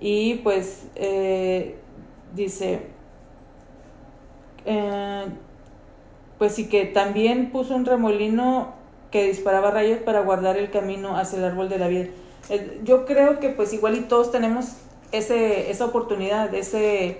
Y 0.00 0.36
pues, 0.36 0.86
eh, 0.94 1.76
dice, 2.34 2.82
eh, 4.64 5.24
pues 6.38 6.54
sí 6.54 6.68
que 6.68 6.84
también 6.84 7.50
puso 7.50 7.74
un 7.74 7.84
remolino 7.84 8.74
que 9.10 9.26
disparaba 9.26 9.70
rayos 9.70 10.00
para 10.00 10.20
guardar 10.20 10.56
el 10.56 10.70
camino 10.70 11.16
hacia 11.16 11.38
el 11.38 11.44
árbol 11.44 11.68
de 11.68 11.78
la 11.78 11.88
vida. 11.88 12.06
Eh, 12.50 12.80
yo 12.84 13.04
creo 13.06 13.40
que 13.40 13.48
pues 13.48 13.72
igual 13.72 13.96
y 13.96 14.02
todos 14.02 14.30
tenemos 14.30 14.74
ese, 15.10 15.70
esa 15.70 15.86
oportunidad, 15.86 16.54
ese, 16.54 17.18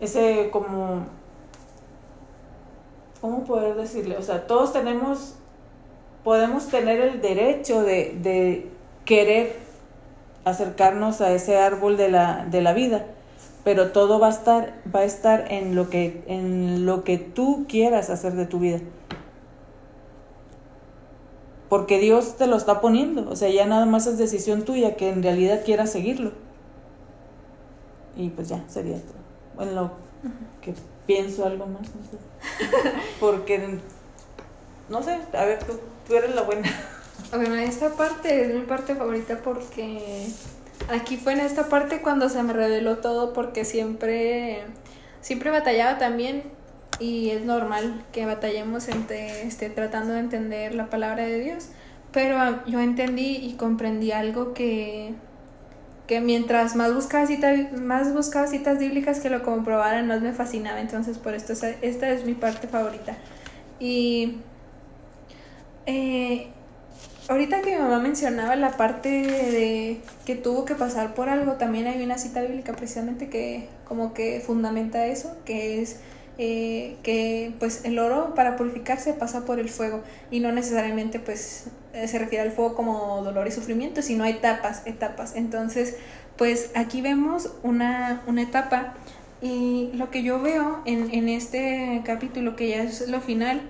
ese 0.00 0.50
como, 0.52 1.06
¿cómo 3.20 3.44
poder 3.44 3.74
decirle? 3.74 4.16
O 4.16 4.22
sea, 4.22 4.46
todos 4.46 4.72
tenemos, 4.72 5.34
podemos 6.22 6.68
tener 6.68 7.00
el 7.00 7.20
derecho 7.20 7.82
de, 7.82 8.16
de 8.22 8.73
querer 9.04 9.56
acercarnos 10.44 11.20
a 11.20 11.32
ese 11.32 11.58
árbol 11.58 11.96
de 11.96 12.10
la, 12.10 12.46
de 12.50 12.62
la 12.62 12.72
vida, 12.72 13.06
pero 13.64 13.92
todo 13.92 14.18
va 14.18 14.28
a 14.28 14.30
estar, 14.30 14.74
va 14.94 15.00
a 15.00 15.04
estar 15.04 15.50
en 15.50 15.74
lo 15.74 15.88
que, 15.88 16.22
en 16.26 16.86
lo 16.86 17.04
que 17.04 17.18
tú 17.18 17.66
quieras 17.68 18.10
hacer 18.10 18.34
de 18.34 18.46
tu 18.46 18.58
vida 18.58 18.80
porque 21.74 21.98
Dios 21.98 22.36
te 22.36 22.46
lo 22.46 22.56
está 22.56 22.80
poniendo, 22.80 23.28
o 23.28 23.34
sea, 23.34 23.48
ya 23.48 23.66
nada 23.66 23.84
más 23.84 24.06
es 24.06 24.16
decisión 24.16 24.62
tuya 24.62 24.94
que 24.94 25.08
en 25.08 25.24
realidad 25.24 25.64
quieras 25.64 25.90
seguirlo. 25.90 26.30
Y 28.16 28.28
pues 28.28 28.48
ya, 28.48 28.62
sería 28.68 29.00
todo. 29.00 29.16
Bueno, 29.56 29.72
lo 29.72 29.90
que 30.62 30.72
pienso 31.04 31.44
algo 31.44 31.66
más, 31.66 31.82
no 31.82 32.02
sé. 32.04 32.16
Porque, 33.18 33.80
no 34.88 35.02
sé, 35.02 35.18
a 35.32 35.44
ver, 35.46 35.64
tú, 35.64 35.72
tú 36.06 36.14
eres 36.14 36.32
la 36.36 36.42
buena. 36.42 36.70
Bueno, 37.30 37.54
esta 37.56 37.90
parte 37.90 38.44
es 38.44 38.54
mi 38.54 38.62
parte 38.62 38.94
favorita 38.94 39.38
porque 39.42 40.26
aquí 40.88 41.16
fue 41.16 41.32
en 41.32 41.40
esta 41.40 41.68
parte 41.68 42.00
cuando 42.00 42.28
se 42.28 42.42
me 42.42 42.52
reveló 42.52 42.98
todo 42.98 43.32
porque 43.32 43.64
siempre, 43.64 44.62
siempre 45.20 45.50
batallaba 45.50 45.98
también 45.98 46.44
y 47.00 47.30
es 47.30 47.44
normal 47.44 48.04
que 48.12 48.24
batallemos 48.26 48.88
entre, 48.88 49.42
este, 49.42 49.68
tratando 49.70 50.14
de 50.14 50.20
entender 50.20 50.74
la 50.74 50.90
palabra 50.90 51.24
de 51.24 51.40
Dios, 51.40 51.68
pero 52.12 52.64
yo 52.66 52.80
entendí 52.80 53.36
y 53.36 53.54
comprendí 53.54 54.12
algo 54.12 54.54
que, 54.54 55.14
que 56.06 56.20
mientras 56.20 56.76
más 56.76 56.94
buscaba, 56.94 57.26
citas, 57.26 57.72
más 57.72 58.14
buscaba 58.14 58.46
citas 58.46 58.78
bíblicas 58.78 59.20
que 59.20 59.30
lo 59.30 59.42
comprobaran, 59.42 60.06
más 60.06 60.20
me 60.20 60.32
fascinaba, 60.32 60.80
entonces 60.80 61.18
por 61.18 61.34
esto 61.34 61.52
esta 61.52 62.10
es 62.10 62.24
mi 62.24 62.34
parte 62.34 62.68
favorita. 62.68 63.16
Y 63.80 64.36
eh, 65.86 66.53
ahorita 67.28 67.62
que 67.62 67.76
mi 67.76 67.82
mamá 67.82 67.98
mencionaba 67.98 68.56
la 68.56 68.76
parte 68.76 69.08
de 69.08 70.00
que 70.26 70.34
tuvo 70.34 70.64
que 70.64 70.74
pasar 70.74 71.14
por 71.14 71.28
algo, 71.28 71.52
también 71.52 71.86
hay 71.86 72.02
una 72.02 72.18
cita 72.18 72.42
bíblica 72.42 72.74
precisamente 72.74 73.28
que 73.28 73.68
como 73.86 74.14
que 74.14 74.40
fundamenta 74.40 75.06
eso, 75.06 75.36
que 75.44 75.80
es 75.82 76.00
eh, 76.36 76.96
que 77.02 77.52
pues 77.60 77.84
el 77.84 77.98
oro 77.98 78.34
para 78.34 78.56
purificarse 78.56 79.12
pasa 79.12 79.44
por 79.44 79.60
el 79.60 79.68
fuego 79.68 80.02
y 80.30 80.40
no 80.40 80.50
necesariamente 80.50 81.20
pues 81.20 81.66
eh, 81.92 82.08
se 82.08 82.18
refiere 82.18 82.42
al 82.42 82.50
fuego 82.50 82.74
como 82.74 83.22
dolor 83.22 83.46
y 83.46 83.52
sufrimiento, 83.52 84.02
sino 84.02 84.24
etapas, 84.24 84.82
etapas. 84.84 85.36
Entonces, 85.36 85.96
pues 86.36 86.72
aquí 86.74 87.00
vemos 87.02 87.52
una, 87.62 88.22
una 88.26 88.42
etapa 88.42 88.94
y 89.40 89.90
lo 89.94 90.10
que 90.10 90.22
yo 90.22 90.40
veo 90.40 90.82
en, 90.86 91.14
en 91.14 91.28
este 91.28 92.02
capítulo, 92.04 92.56
que 92.56 92.68
ya 92.68 92.82
es 92.82 93.08
lo 93.08 93.20
final, 93.20 93.60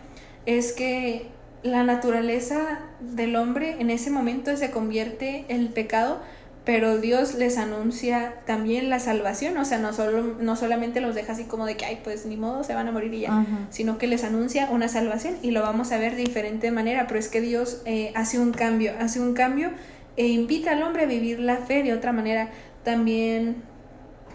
es 0.46 0.72
que 0.72 1.33
la 1.64 1.82
naturaleza 1.82 2.80
del 3.00 3.34
hombre 3.36 3.76
en 3.80 3.90
ese 3.90 4.10
momento 4.10 4.54
se 4.56 4.70
convierte 4.70 5.46
en 5.48 5.60
el 5.60 5.68
pecado, 5.70 6.20
pero 6.64 6.98
Dios 6.98 7.34
les 7.34 7.56
anuncia 7.56 8.34
también 8.46 8.90
la 8.90 9.00
salvación, 9.00 9.56
o 9.56 9.64
sea, 9.64 9.78
no, 9.78 9.94
solo, 9.94 10.36
no 10.38 10.56
solamente 10.56 11.00
los 11.00 11.14
deja 11.14 11.32
así 11.32 11.44
como 11.44 11.64
de 11.64 11.76
que, 11.76 11.86
ay, 11.86 12.00
pues 12.04 12.26
ni 12.26 12.36
modo, 12.36 12.64
se 12.64 12.74
van 12.74 12.86
a 12.88 12.92
morir 12.92 13.12
y 13.14 13.20
ya, 13.20 13.46
sino 13.70 13.96
que 13.96 14.06
les 14.06 14.24
anuncia 14.24 14.68
una 14.70 14.88
salvación 14.88 15.36
y 15.42 15.50
lo 15.50 15.62
vamos 15.62 15.90
a 15.90 15.98
ver 15.98 16.16
de 16.16 16.22
diferente 16.22 16.70
manera, 16.70 17.06
pero 17.06 17.18
es 17.18 17.28
que 17.28 17.40
Dios 17.40 17.82
eh, 17.86 18.12
hace 18.14 18.38
un 18.38 18.52
cambio, 18.52 18.92
hace 19.00 19.20
un 19.20 19.32
cambio 19.32 19.70
e 20.16 20.28
invita 20.28 20.72
al 20.72 20.82
hombre 20.82 21.04
a 21.04 21.06
vivir 21.06 21.40
la 21.40 21.56
fe 21.56 21.82
de 21.82 21.92
otra 21.94 22.12
manera. 22.12 22.50
También, 22.82 23.56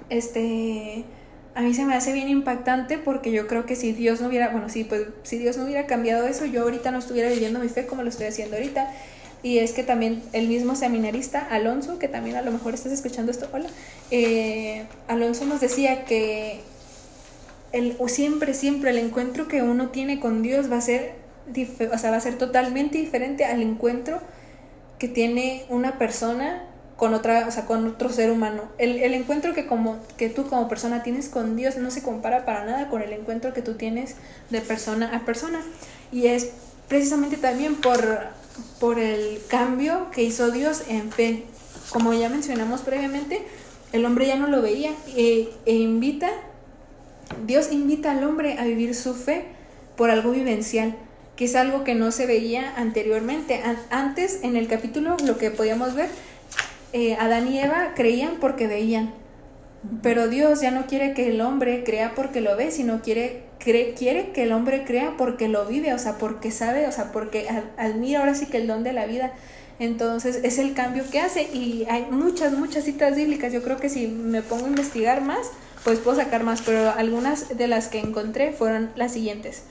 este, 0.09 1.05
a 1.59 1.61
mí 1.61 1.73
se 1.73 1.83
me 1.83 1.93
hace 1.93 2.13
bien 2.13 2.29
impactante 2.29 2.97
porque 2.97 3.33
yo 3.33 3.45
creo 3.45 3.65
que 3.65 3.75
si 3.75 3.91
Dios 3.91 4.21
no 4.21 4.29
hubiera, 4.29 4.47
bueno, 4.47 4.69
sí, 4.69 4.85
pues 4.85 5.07
si 5.23 5.37
Dios 5.37 5.57
no 5.57 5.65
hubiera 5.65 5.87
cambiado 5.87 6.25
eso, 6.25 6.45
yo 6.45 6.61
ahorita 6.61 6.89
no 6.89 6.99
estuviera 6.99 7.29
viviendo 7.29 7.59
mi 7.59 7.67
fe 7.67 7.85
como 7.85 8.01
lo 8.01 8.07
estoy 8.07 8.27
haciendo 8.27 8.55
ahorita. 8.55 8.93
Y 9.43 9.57
es 9.57 9.73
que 9.73 9.83
también 9.83 10.23
el 10.31 10.47
mismo 10.47 10.77
seminarista, 10.77 11.45
Alonso, 11.51 11.99
que 11.99 12.07
también 12.07 12.37
a 12.37 12.43
lo 12.43 12.51
mejor 12.51 12.75
estás 12.75 12.93
escuchando 12.93 13.29
esto, 13.29 13.49
hola, 13.51 13.67
eh, 14.09 14.85
Alonso 15.09 15.43
nos 15.43 15.59
decía 15.59 16.05
que 16.05 16.61
el, 17.73 17.97
siempre, 18.07 18.53
siempre 18.53 18.91
el 18.91 18.97
encuentro 18.97 19.49
que 19.49 19.61
uno 19.61 19.89
tiene 19.89 20.21
con 20.21 20.41
Dios 20.41 20.71
va 20.71 20.77
a 20.77 20.81
ser, 20.81 21.11
o 21.53 21.89
va 21.89 22.15
a 22.15 22.21
ser 22.21 22.37
totalmente 22.37 22.99
diferente 22.99 23.43
al 23.43 23.61
encuentro 23.61 24.21
que 24.97 25.09
tiene 25.09 25.65
una 25.67 25.97
persona 25.97 26.68
con 26.99 27.13
otra, 27.13 27.47
o 27.47 27.51
sea, 27.51 27.65
con 27.65 27.87
otro 27.87 28.09
ser 28.09 28.29
humano. 28.29 28.63
El, 28.77 29.13
encuentro 29.13 29.53
que 29.53 29.65
como 29.65 29.97
que 30.17 30.29
tú 30.29 30.47
como 30.47 30.67
persona 30.67 31.01
tienes 31.01 31.29
con 31.29 31.55
Dios 31.55 31.77
no 31.77 31.89
se 31.91 32.03
compara 32.03 32.45
para 32.45 32.65
nada 32.65 32.89
con 32.89 33.01
el 33.01 33.13
encuentro 33.13 33.53
que 33.53 33.61
tú 33.61 33.75
tienes 33.75 34.15
de 34.49 34.59
persona 34.59 35.15
a 35.15 35.25
persona. 35.25 35.61
Y 36.11 36.27
es 36.27 36.51
precisamente 36.89 37.37
también 37.37 37.75
por 37.75 38.37
por 38.79 38.99
el 38.99 39.41
cambio 39.47 40.11
que 40.11 40.23
hizo 40.23 40.51
Dios 40.51 40.83
en 40.89 41.11
fe. 41.11 41.43
Como 41.91 42.13
ya 42.13 42.29
mencionamos 42.29 42.81
previamente, 42.81 43.41
el 43.93 44.05
hombre 44.05 44.27
ya 44.27 44.35
no 44.35 44.47
lo 44.47 44.61
veía 44.61 44.91
e, 45.15 45.49
e, 45.65 45.75
invita, 45.75 46.29
Dios 47.45 47.71
invita 47.71 48.11
al 48.11 48.23
hombre 48.23 48.57
a 48.59 48.65
vivir 48.65 48.93
su 48.93 49.13
fe 49.13 49.45
por 49.95 50.09
algo 50.09 50.31
vivencial, 50.31 50.95
que 51.35 51.45
es 51.45 51.55
algo 51.55 51.83
que 51.83 51.95
no 51.95 52.11
se 52.11 52.25
veía 52.25 52.73
anteriormente. 52.75 53.61
Antes, 53.89 54.39
en 54.43 54.57
el 54.57 54.67
capítulo, 54.67 55.15
lo 55.25 55.37
que 55.37 55.51
podíamos 55.51 55.95
ver, 55.95 56.09
eh, 56.93 57.15
Adán 57.19 57.47
y 57.47 57.59
Eva 57.59 57.93
creían 57.95 58.37
porque 58.39 58.67
veían, 58.67 59.13
pero 60.01 60.27
Dios 60.27 60.61
ya 60.61 60.71
no 60.71 60.87
quiere 60.87 61.13
que 61.13 61.29
el 61.29 61.41
hombre 61.41 61.83
crea 61.83 62.13
porque 62.15 62.41
lo 62.41 62.55
ve, 62.55 62.71
sino 62.71 63.01
quiere, 63.01 63.43
quiere 63.59 64.31
que 64.31 64.43
el 64.43 64.51
hombre 64.51 64.83
crea 64.83 65.15
porque 65.17 65.47
lo 65.47 65.65
vive, 65.65 65.93
o 65.93 65.99
sea, 65.99 66.17
porque 66.17 66.51
sabe, 66.51 66.87
o 66.87 66.91
sea, 66.91 67.11
porque 67.11 67.47
admira 67.77 68.19
ahora 68.19 68.33
sí 68.33 68.47
que 68.47 68.57
el 68.57 68.67
don 68.67 68.83
de 68.83 68.93
la 68.93 69.05
vida. 69.05 69.33
Entonces 69.79 70.41
es 70.43 70.57
el 70.57 70.73
cambio 70.73 71.05
que 71.09 71.21
hace 71.21 71.43
y 71.53 71.85
hay 71.89 72.07
muchas, 72.11 72.51
muchas 72.51 72.83
citas 72.83 73.15
bíblicas. 73.15 73.53
Yo 73.53 73.63
creo 73.63 73.77
que 73.77 73.87
si 73.87 74.07
me 74.07 74.41
pongo 74.41 74.65
a 74.65 74.69
investigar 74.69 75.21
más, 75.21 75.51
pues 75.85 75.99
puedo 75.99 76.17
sacar 76.17 76.43
más, 76.43 76.61
pero 76.61 76.91
algunas 76.91 77.57
de 77.57 77.67
las 77.67 77.87
que 77.87 77.99
encontré 77.99 78.51
fueron 78.51 78.91
las 78.95 79.13
siguientes. 79.13 79.63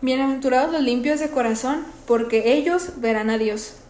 Bienaventurados 0.00 0.72
los 0.72 0.82
limpios 0.82 1.18
de 1.18 1.30
corazón, 1.30 1.84
porque 2.06 2.54
ellos 2.54 2.92
verán 2.96 3.30
a 3.30 3.38
Dios. 3.38 3.81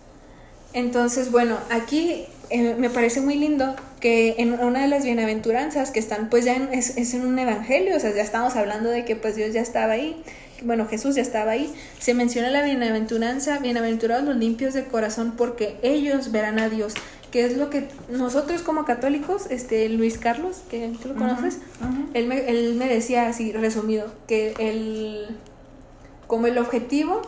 Entonces, 0.73 1.31
bueno, 1.31 1.59
aquí 1.70 2.24
eh, 2.51 2.74
me 2.78 2.90
parece 2.90 3.20
muy 3.20 3.36
lindo 3.36 3.74
que 4.01 4.36
en 4.39 4.55
una 4.55 4.82
de 4.82 4.89
las 4.89 5.05
bienaventuranzas 5.05 5.90
que 5.90 6.01
están 6.01 6.28
pues 6.28 6.44
ya 6.44 6.55
en, 6.55 6.73
es, 6.73 6.97
es, 6.97 7.15
en 7.15 7.24
un 7.24 7.39
evangelio, 7.39 7.97
o 7.97 8.01
sea, 8.01 8.15
ya 8.15 8.23
estamos 8.23 8.57
hablando 8.57 8.90
de 8.90 9.05
que 9.05 9.16
pues 9.16 9.36
Dios 9.36 9.53
ya 9.53 9.61
estaba 9.61 9.93
ahí, 9.93 10.23
bueno, 10.65 10.86
Jesús 10.86 11.15
ya 11.15 11.23
estaba 11.23 11.53
ahí, 11.53 11.73
se 11.99 12.15
menciona 12.15 12.51
la 12.51 12.62
bienaventuranza, 12.62 13.59
bienaventurados 13.59 14.24
los 14.24 14.36
limpios 14.36 14.74
de 14.74 14.85
corazón 14.85 15.35
porque 15.36 15.77
ellos 15.82 16.32
verán 16.32 16.59
a 16.59 16.69
Dios, 16.69 16.94
que 17.31 17.44
es 17.44 17.57
lo 17.57 17.70
que 17.70 17.89
nosotros 18.11 18.62
como 18.62 18.85
católicos, 18.85 19.47
este 19.51 19.89
Luis 19.89 20.19
Carlos, 20.19 20.62
que 20.70 20.93
tú 21.01 21.09
lo 21.09 21.15
conoces, 21.15 21.59
Él, 22.15 22.27
me, 22.27 22.49
él 22.49 22.74
me 22.74 22.89
decía 22.89 23.28
así 23.28 23.53
resumido, 23.53 24.12
que 24.27 24.55
el, 24.59 25.28
como 26.27 26.47
el 26.47 26.59
objetivo 26.59 27.23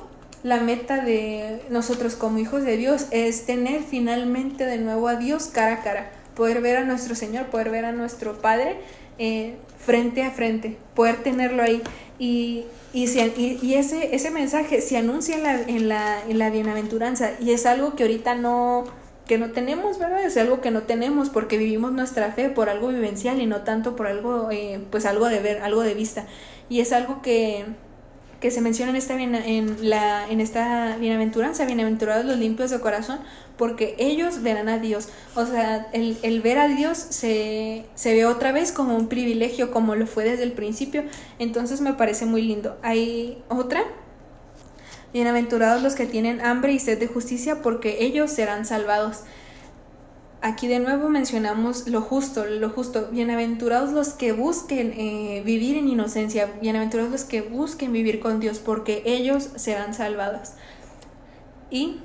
la 0.45 0.61
meta 0.61 1.03
de 1.03 1.63
nosotros 1.71 2.17
como 2.17 2.39
hijos 2.39 2.65
de 2.65 2.77
Dios 2.77 3.07
es 3.11 3.47
tener 3.47 3.83
finalmente 3.83 4.67
de 4.67 4.77
nuevo 4.77 5.09
a 5.09 5.17
Dios 5.17 5.47
cara 5.47 5.77
a 5.77 5.83
cara, 5.83 6.13
poder 6.37 6.61
ver 6.61 6.77
a 6.77 6.85
nuestro 6.85 7.15
Señor, 7.15 7.47
poder 7.47 7.71
ver 7.71 7.87
a 7.87 7.93
nuestro 7.93 8.41
Padre 8.41 8.77
eh, 9.19 9.55
frente 9.79 10.23
a 10.23 10.31
frente, 10.31 10.77
poder 10.95 11.23
tenerlo 11.23 11.63
ahí. 11.63 11.83
Y, 12.19 12.67
y, 12.93 13.05
ese, 13.05 14.15
ese 14.15 14.31
mensaje 14.31 14.83
se 14.83 14.99
anuncia 14.99 15.35
en 15.35 15.43
la, 15.43 15.61
en, 15.63 15.89
la, 15.89 16.23
en 16.29 16.39
la 16.39 16.51
bienaventuranza 16.51 17.33
y 17.41 17.53
es 17.53 17.65
algo 17.65 17.97
que 17.97 18.03
ahorita 18.03 18.35
no, 18.35 18.85
que 19.27 19.39
no 19.39 19.51
tenemos, 19.51 19.99
¿verdad? 19.99 20.23
Es 20.25 20.37
algo 20.37 20.61
que 20.61 20.71
no 20.71 20.83
tenemos 20.83 21.31
porque 21.31 21.57
vivimos 21.57 21.93
nuestra 21.93 22.33
fe 22.33 22.51
por 22.51 22.69
algo 22.69 22.89
vivencial 22.89 23.41
y 23.41 23.47
no 23.47 23.63
tanto 23.63 23.97
por 23.97 24.09
algo, 24.09 24.51
eh, 24.51 24.79
pues 24.91 25.07
algo 25.07 25.27
de 25.31 25.41
ver, 25.41 25.63
algo 25.63 25.81
de 25.81 25.95
vista. 25.95 26.27
Y 26.69 26.81
es 26.81 26.93
algo 26.93 27.23
que, 27.23 27.65
que 28.45 28.51
se 28.51 28.61
menciona 28.61 28.91
en 28.91 28.97
esta, 28.97 29.19
en 29.19 29.89
la, 29.89 30.29
en 30.29 30.39
esta 30.39 30.99
bienaventuranza, 30.99 31.65
bienaventurados 31.65 32.27
los 32.27 32.37
limpios 32.37 32.69
de 32.69 32.79
corazón, 32.79 33.21
porque 33.57 33.95
ellos 33.97 34.43
verán 34.43 34.69
a 34.69 34.77
Dios. 34.77 35.09
O 35.35 35.47
sea, 35.47 35.89
el, 35.95 36.19
el 36.21 36.43
ver 36.43 36.59
a 36.59 36.69
Dios 36.69 36.99
se, 36.99 37.87
se, 37.95 38.13
ve 38.13 38.27
otra 38.27 38.53
vez 38.53 38.71
como 38.71 38.97
un 38.97 39.09
privilegio, 39.09 39.71
como 39.71 39.95
lo 39.95 40.07
fue 40.07 40.25
desde 40.25 40.43
el 40.43 40.53
principio. 40.53 41.05
Entonces 41.39 41.81
me 41.81 41.95
parece 41.95 42.27
muy 42.27 42.43
lindo. 42.43 42.77
Hay 42.83 43.43
otra. 43.49 43.83
Bienaventurados 45.15 45.83
los 45.83 45.95
que 45.95 46.05
tienen 46.05 46.43
hambre 46.43 46.75
y 46.75 46.79
sed 46.79 46.99
de 46.99 47.07
justicia, 47.07 47.63
porque 47.63 48.05
ellos 48.05 48.31
serán 48.31 48.67
salvados. 48.67 49.21
Aquí 50.45 50.69
de 50.69 50.79
nuevo 50.79 51.09
mencionamos 51.09 51.89
lo 51.89 52.03
justo, 52.03 52.45
lo 52.45 52.69
justo. 52.69 53.09
Bienaventurados 53.11 53.93
los 53.93 54.11
que 54.11 54.33
busquen 54.33 54.93
eh, 54.93 55.43
vivir 55.43 55.79
en 55.79 55.89
inocencia, 55.89 56.53
bienaventurados 56.61 57.11
los 57.11 57.25
que 57.25 57.41
busquen 57.41 57.95
vivir 57.95 58.21
con 58.21 58.41
Dios, 58.41 58.59
porque 58.59 59.03
ellos 59.07 59.49
serán 59.57 59.95
salvados. 59.95 60.51
Y 61.71 62.01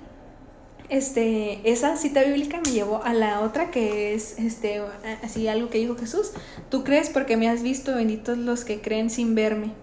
este, 0.88 1.70
esa 1.70 1.98
cita 1.98 2.24
bíblica 2.24 2.61
me 2.64 2.72
llevó 2.72 3.03
a 3.03 3.14
la 3.14 3.41
otra 3.41 3.72
que 3.72 4.14
es 4.14 4.40
este, 4.40 4.82
así 5.22 5.49
algo 5.49 5.70
que 5.70 5.80
dijo 5.80 5.98
Jesús. 5.98 6.32
Tú 6.70 6.86
crees 6.86 7.10
porque 7.10 7.36
me 7.36 7.49
has 7.49 7.61
visto, 7.61 7.94
benditos 7.94 8.38
los 8.38 8.64
que 8.64 8.80
creen 8.80 9.10
sin 9.10 9.36
verme. 9.36 9.74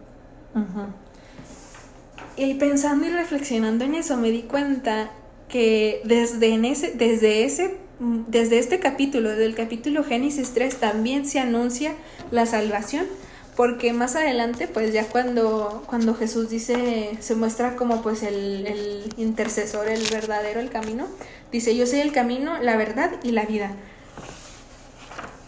Y 2.39 2.55
pensando 2.55 3.07
y 3.07 3.11
reflexionando 3.11 3.85
en 3.85 3.97
eso, 3.97 4.17
me 4.17 4.31
di 4.31 4.45
cuenta 4.45 5.11
que 5.47 6.01
desde, 6.05 6.55
en 6.55 6.65
ese, 6.65 6.93
desde 6.93 7.45
ese 7.45 7.85
desde 7.99 8.59
este 8.59 8.79
capítulo, 8.79 9.31
desde 9.31 9.47
el 9.47 9.55
capítulo 9.55 10.05
Génesis 10.05 10.53
3, 10.53 10.77
también 10.77 11.27
se 11.27 11.39
anuncia 11.39 11.95
la 12.31 12.47
salvación, 12.47 13.07
porque 13.57 13.93
más 13.93 14.17
adelante, 14.17 14.69
pues 14.69 14.93
ya 14.93 15.07
cuando, 15.07 15.83
cuando 15.87 16.15
Jesús 16.15 16.51
dice, 16.51 17.17
se 17.21 17.35
muestra 17.35 17.77
como 17.77 18.03
pues 18.03 18.23
el, 18.23 18.67
el 18.67 19.15
intercesor, 19.17 19.89
el 19.89 20.03
verdadero, 20.11 20.61
el 20.61 20.69
camino, 20.69 21.07
dice, 21.51 21.75
yo 21.75 21.87
soy 21.87 22.01
el 22.01 22.13
camino, 22.13 22.59
la 22.61 22.77
verdad 22.77 23.13
y 23.23 23.31
la 23.31 23.47
vida. 23.47 23.71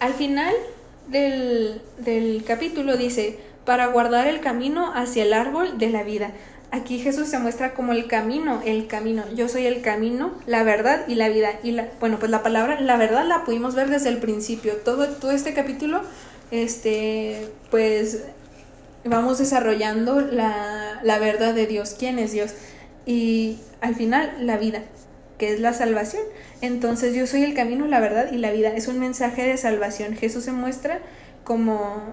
Al 0.00 0.14
final 0.14 0.54
del, 1.08 1.82
del 1.98 2.44
capítulo 2.46 2.96
dice, 2.96 3.40
para 3.64 3.88
guardar 3.88 4.26
el 4.26 4.40
camino 4.40 4.92
hacia 4.94 5.24
el 5.24 5.34
árbol 5.34 5.76
de 5.76 5.90
la 5.90 6.02
vida. 6.02 6.32
Aquí 6.70 6.98
Jesús 6.98 7.28
se 7.28 7.38
muestra 7.38 7.72
como 7.72 7.92
el 7.92 8.06
camino, 8.06 8.60
el 8.64 8.86
camino. 8.86 9.24
Yo 9.34 9.48
soy 9.48 9.66
el 9.66 9.80
camino, 9.80 10.32
la 10.46 10.64
verdad 10.64 11.04
y 11.08 11.14
la 11.14 11.30
vida. 11.30 11.50
Y 11.62 11.72
la, 11.72 11.88
bueno, 11.98 12.18
pues 12.18 12.30
la 12.30 12.42
palabra, 12.42 12.78
la 12.80 12.96
verdad 12.96 13.26
la 13.26 13.44
pudimos 13.44 13.74
ver 13.74 13.88
desde 13.88 14.10
el 14.10 14.18
principio. 14.18 14.74
Todo, 14.76 15.08
todo 15.08 15.30
este 15.30 15.54
capítulo, 15.54 16.02
este, 16.50 17.48
pues 17.70 18.24
vamos 19.04 19.38
desarrollando 19.38 20.20
la, 20.20 21.00
la 21.02 21.18
verdad 21.18 21.54
de 21.54 21.66
Dios, 21.66 21.96
quién 21.98 22.18
es 22.18 22.32
Dios. 22.32 22.52
Y 23.06 23.58
al 23.80 23.94
final, 23.94 24.30
la 24.40 24.58
vida, 24.58 24.82
que 25.38 25.54
es 25.54 25.60
la 25.60 25.72
salvación. 25.72 26.22
Entonces 26.60 27.14
yo 27.14 27.26
soy 27.26 27.44
el 27.44 27.54
camino, 27.54 27.86
la 27.86 28.00
verdad 28.00 28.30
y 28.30 28.36
la 28.36 28.50
vida. 28.50 28.68
Es 28.74 28.88
un 28.88 28.98
mensaje 28.98 29.42
de 29.42 29.56
salvación. 29.56 30.16
Jesús 30.16 30.44
se 30.44 30.52
muestra 30.52 31.00
como 31.44 32.12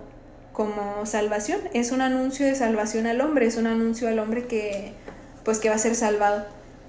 como 0.55 1.05
salvación, 1.05 1.59
es 1.73 1.91
un 1.91 2.01
anuncio 2.01 2.45
de 2.45 2.55
salvación 2.55 3.07
al 3.07 3.19
hombre, 3.19 3.45
es 3.45 3.57
un 3.57 3.67
anuncio 3.67 4.07
al 4.07 4.19
hombre 4.19 4.45
que 4.45 4.93
pues 5.43 5.59
que 5.59 5.69
va 5.69 5.75
a 5.75 5.79
ser 5.79 5.95
salvado. 5.95 6.45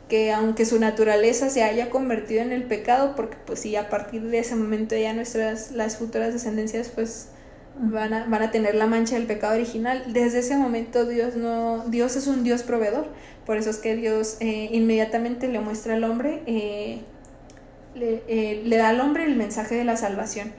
que 0.09 0.32
aunque 0.32 0.64
su 0.64 0.78
naturaleza 0.78 1.51
se 1.51 1.64
haya 1.64 1.90
convertido 1.90 2.40
en 2.43 2.52
el 2.52 2.62
pecado, 2.62 3.14
porque 3.16 3.36
pues 3.44 3.59
sí, 3.60 3.74
a 3.74 3.88
partir 3.88 4.22
de 4.22 4.38
ese 4.38 4.55
momento 4.55 4.97
ya 4.97 5.12
nuestras, 5.12 5.72
las 5.72 5.97
futuras 5.97 6.32
descendencias 6.32 6.90
pues 6.90 7.30
van 7.76 8.14
a, 8.14 8.24
van 8.26 8.43
a 8.43 8.52
tener 8.52 8.76
la 8.76 8.86
mancha 8.86 9.16
del 9.16 9.26
pecado 9.26 9.55
original. 9.55 10.05
Desde 10.12 10.38
ese 10.38 10.56
momento 10.56 11.05
Dios 11.06 11.34
no, 11.34 11.84
Dios 11.88 12.14
es 12.14 12.28
un 12.28 12.44
Dios 12.44 12.62
proveedor, 12.62 13.09
por 13.47 13.56
eso 13.56 13.70
es 13.70 13.78
que 13.78 13.97
Dios 13.97 14.36
eh, 14.38 14.68
inmediatamente 14.70 15.48
le 15.48 15.59
muestra 15.59 15.94
al 15.94 16.05
hombre, 16.05 16.43
eh, 16.47 17.01
le, 17.97 18.22
eh, 18.28 18.62
le 18.64 18.76
da 18.76 18.90
al 18.90 19.01
hombre 19.01 19.24
el 19.24 19.34
mensaje 19.34 19.74
de 19.74 19.84
la 19.84 19.97
salvación. 19.97 20.52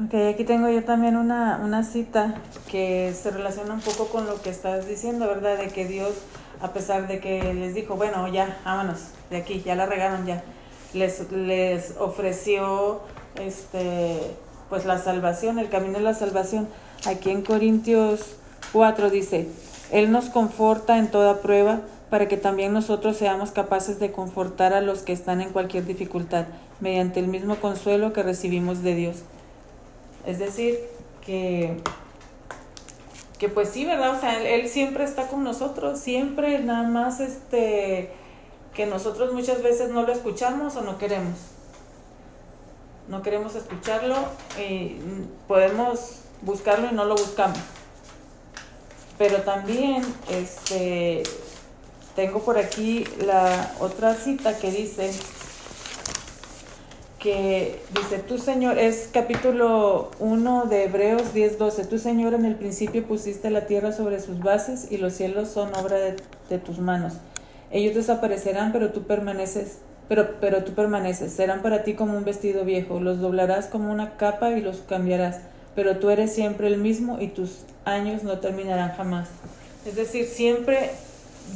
Ok, 0.00 0.14
aquí 0.32 0.44
tengo 0.44 0.68
yo 0.68 0.84
también 0.84 1.16
una, 1.16 1.60
una 1.60 1.82
cita 1.82 2.36
que 2.70 3.12
se 3.20 3.32
relaciona 3.32 3.74
un 3.74 3.80
poco 3.80 4.06
con 4.06 4.28
lo 4.28 4.40
que 4.40 4.48
estás 4.48 4.86
diciendo, 4.86 5.26
¿verdad? 5.26 5.58
De 5.58 5.70
que 5.70 5.86
Dios, 5.86 6.12
a 6.60 6.72
pesar 6.72 7.08
de 7.08 7.18
que 7.18 7.52
les 7.52 7.74
dijo, 7.74 7.96
bueno, 7.96 8.28
ya, 8.28 8.60
vámonos, 8.64 9.08
de 9.28 9.38
aquí, 9.38 9.60
ya 9.66 9.74
la 9.74 9.86
regaron, 9.86 10.24
ya, 10.24 10.44
les, 10.94 11.32
les 11.32 11.96
ofreció 11.98 13.00
este 13.40 14.36
pues 14.68 14.84
la 14.84 14.98
salvación, 14.98 15.58
el 15.58 15.68
camino 15.68 15.98
de 15.98 16.04
la 16.04 16.14
salvación. 16.14 16.68
Aquí 17.04 17.30
en 17.30 17.42
Corintios 17.42 18.36
4 18.72 19.10
dice, 19.10 19.48
Él 19.90 20.12
nos 20.12 20.26
conforta 20.26 20.98
en 20.98 21.10
toda 21.10 21.40
prueba 21.40 21.80
para 22.08 22.28
que 22.28 22.36
también 22.36 22.72
nosotros 22.72 23.16
seamos 23.16 23.50
capaces 23.50 23.98
de 23.98 24.12
confortar 24.12 24.74
a 24.74 24.80
los 24.80 25.00
que 25.00 25.12
están 25.12 25.40
en 25.40 25.50
cualquier 25.50 25.86
dificultad, 25.86 26.46
mediante 26.78 27.18
el 27.18 27.26
mismo 27.26 27.56
consuelo 27.56 28.12
que 28.12 28.22
recibimos 28.22 28.84
de 28.84 28.94
Dios. 28.94 29.24
Es 30.28 30.38
decir, 30.38 30.78
que, 31.24 31.78
que 33.38 33.48
pues 33.48 33.70
sí, 33.70 33.86
¿verdad? 33.86 34.14
O 34.14 34.20
sea, 34.20 34.40
él, 34.42 34.68
siempre 34.68 35.04
está 35.04 35.26
con 35.26 35.42
nosotros, 35.42 35.98
siempre 35.98 36.58
nada 36.58 36.86
más 36.86 37.18
este 37.20 38.12
que 38.74 38.84
nosotros 38.86 39.32
muchas 39.32 39.62
veces 39.62 39.90
no 39.90 40.02
lo 40.02 40.12
escuchamos 40.12 40.76
o 40.76 40.82
no 40.82 40.98
queremos 40.98 41.34
no 43.08 43.22
queremos 43.22 43.54
escucharlo 43.54 44.16
y 44.60 44.96
podemos 45.48 46.20
buscarlo 46.42 46.88
y 46.90 46.94
no 46.94 47.06
lo 47.06 47.16
buscamos. 47.16 47.58
Pero 49.16 49.38
también 49.38 50.02
este, 50.30 51.22
tengo 52.14 52.40
por 52.40 52.58
aquí 52.58 53.04
la 53.24 53.74
otra 53.80 54.14
cita 54.14 54.58
que 54.58 54.70
dice 54.70 55.10
que 57.18 57.80
dice, 57.94 58.18
tú 58.18 58.38
Señor, 58.38 58.78
es 58.78 59.10
capítulo 59.12 60.10
1 60.20 60.66
de 60.66 60.84
Hebreos 60.84 61.34
10, 61.34 61.58
12, 61.58 61.86
tú 61.86 61.98
Señor 61.98 62.34
en 62.34 62.44
el 62.44 62.54
principio 62.54 63.06
pusiste 63.06 63.50
la 63.50 63.66
tierra 63.66 63.92
sobre 63.92 64.20
sus 64.20 64.38
bases 64.38 64.90
y 64.90 64.98
los 64.98 65.14
cielos 65.14 65.48
son 65.48 65.74
obra 65.74 65.96
de, 65.96 66.16
de 66.48 66.58
tus 66.58 66.78
manos. 66.78 67.14
Ellos 67.70 67.94
desaparecerán, 67.94 68.72
pero 68.72 68.92
tú 68.92 69.02
permaneces 69.02 69.78
pero, 70.08 70.40
pero 70.40 70.64
tú 70.64 70.72
permaneces, 70.72 71.32
serán 71.32 71.60
para 71.60 71.84
ti 71.84 71.94
como 71.94 72.16
un 72.16 72.24
vestido 72.24 72.64
viejo, 72.64 72.98
los 72.98 73.20
doblarás 73.20 73.66
como 73.66 73.92
una 73.92 74.16
capa 74.16 74.50
y 74.52 74.62
los 74.62 74.78
cambiarás, 74.78 75.40
pero 75.74 75.98
tú 75.98 76.08
eres 76.08 76.34
siempre 76.34 76.66
el 76.66 76.78
mismo 76.78 77.20
y 77.20 77.28
tus 77.28 77.60
años 77.84 78.22
no 78.22 78.38
terminarán 78.38 78.94
jamás. 78.96 79.28
Es 79.84 79.96
decir, 79.96 80.24
siempre 80.24 80.90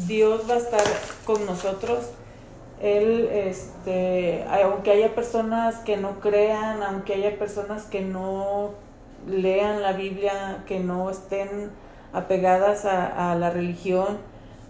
Dios 0.07 0.43
va 0.49 0.55
a 0.55 0.59
estar 0.59 0.83
con 1.25 1.45
nosotros. 1.47 2.07
Él, 2.83 3.29
este, 3.33 4.45
aunque 4.65 4.91
haya 4.91 5.15
personas 5.15 5.77
que 5.77 5.97
no 5.97 6.19
crean, 6.19 6.83
aunque 6.83 7.15
haya 7.15 7.39
personas 7.39 7.85
que 7.85 8.01
no 8.01 8.75
lean 9.29 9.83
la 9.83 9.93
Biblia, 9.93 10.65
que 10.67 10.81
no 10.81 11.09
estén 11.09 11.71
apegadas 12.13 12.85
a, 12.85 13.37
la 13.37 13.51
religión, 13.51 14.19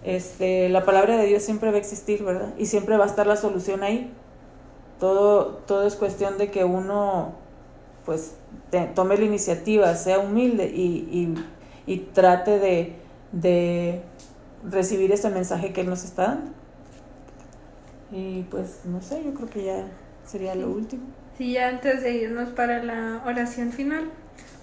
este, 0.04 0.68
la 0.68 0.84
palabra 0.84 1.16
de 1.16 1.26
Dios 1.26 1.42
siempre 1.42 1.70
va 1.70 1.76
a 1.76 1.80
existir, 1.80 2.22
¿verdad? 2.22 2.52
Y 2.58 2.66
siempre 2.66 2.98
va 2.98 3.04
a 3.04 3.06
estar 3.06 3.26
la 3.26 3.36
solución 3.36 3.82
ahí. 3.82 4.12
Todo, 5.00 5.46
todo 5.66 5.86
es 5.86 5.96
cuestión 5.96 6.36
de 6.36 6.50
que 6.50 6.64
uno, 6.64 7.32
pues, 8.04 8.34
tome 8.94 9.16
la 9.16 9.24
iniciativa, 9.24 9.94
sea 9.94 10.18
humilde 10.18 10.66
y, 10.66 11.34
y, 11.86 11.96
trate 12.12 12.58
de, 12.58 12.96
de, 13.32 14.02
recibir 14.70 15.12
ese 15.12 15.30
mensaje 15.30 15.72
que 15.72 15.80
Él 15.80 15.88
nos 15.88 16.04
está 16.04 16.26
dando. 16.26 16.61
Y 18.12 18.42
pues, 18.50 18.80
no 18.84 19.00
sé, 19.02 19.22
yo 19.24 19.34
creo 19.34 19.48
que 19.48 19.64
ya 19.64 19.86
sería 20.26 20.54
lo 20.54 20.70
último. 20.70 21.02
Sí, 21.38 21.52
ya 21.52 21.68
antes 21.68 22.02
de 22.02 22.12
irnos 22.12 22.50
para 22.50 22.82
la 22.82 23.22
oración 23.24 23.72
final, 23.72 24.10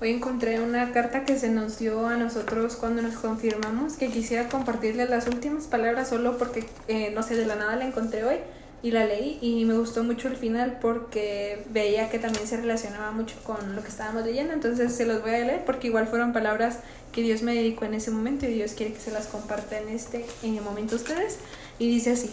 Hoy 0.02 0.12
encontré 0.12 0.62
una 0.62 0.94
carta 0.94 1.26
que 1.26 1.38
se 1.38 1.50
nos 1.50 1.78
dio 1.78 2.08
a 2.08 2.16
nosotros 2.16 2.78
cuando 2.78 3.02
nos 3.02 3.16
confirmamos, 3.16 3.98
que 3.98 4.08
quisiera 4.08 4.48
compartirle 4.48 5.06
las 5.08 5.28
últimas 5.28 5.68
palabras 5.68 6.08
solo 6.08 6.38
porque, 6.38 6.64
eh, 6.88 7.12
no 7.14 7.22
sé, 7.22 7.36
de 7.36 7.46
la 7.46 7.56
nada 7.56 7.76
la 7.76 7.86
encontré 7.86 8.24
hoy 8.24 8.38
y 8.82 8.92
la 8.92 9.06
leí 9.06 9.40
y 9.42 9.66
me 9.66 9.78
gustó 9.78 10.06
mucho 10.06 10.30
el 10.30 10.38
final 10.38 10.78
porque 10.80 11.66
veía 11.72 12.10
que 12.10 12.18
también 12.18 12.48
se 12.48 12.56
relacionaba 12.56 13.12
mucho 13.12 13.36
con 13.44 13.76
lo 13.76 13.82
que 13.82 13.90
estábamos 13.90 14.24
leyendo, 14.24 14.54
entonces 14.54 14.96
se 14.96 15.06
los 15.06 15.22
voy 15.22 15.32
a 15.32 15.40
leer 15.40 15.66
porque 15.66 15.88
igual 15.88 16.08
fueron 16.08 16.32
palabras 16.32 16.80
que 17.12 17.22
Dios 17.22 17.42
me 17.42 17.54
dedicó 17.54 17.84
en 17.84 17.96
ese 17.96 18.10
momento 18.10 18.46
y 18.46 18.54
Dios 18.54 18.72
quiere 18.76 18.94
que 18.94 19.02
se 19.02 19.12
las 19.12 19.28
comparta 19.28 19.78
en 19.80 19.90
este 19.90 20.26
en 20.44 20.64
momento 20.64 20.96
ustedes 20.96 21.40
y 21.78 21.90
dice 21.90 22.12
así. 22.12 22.32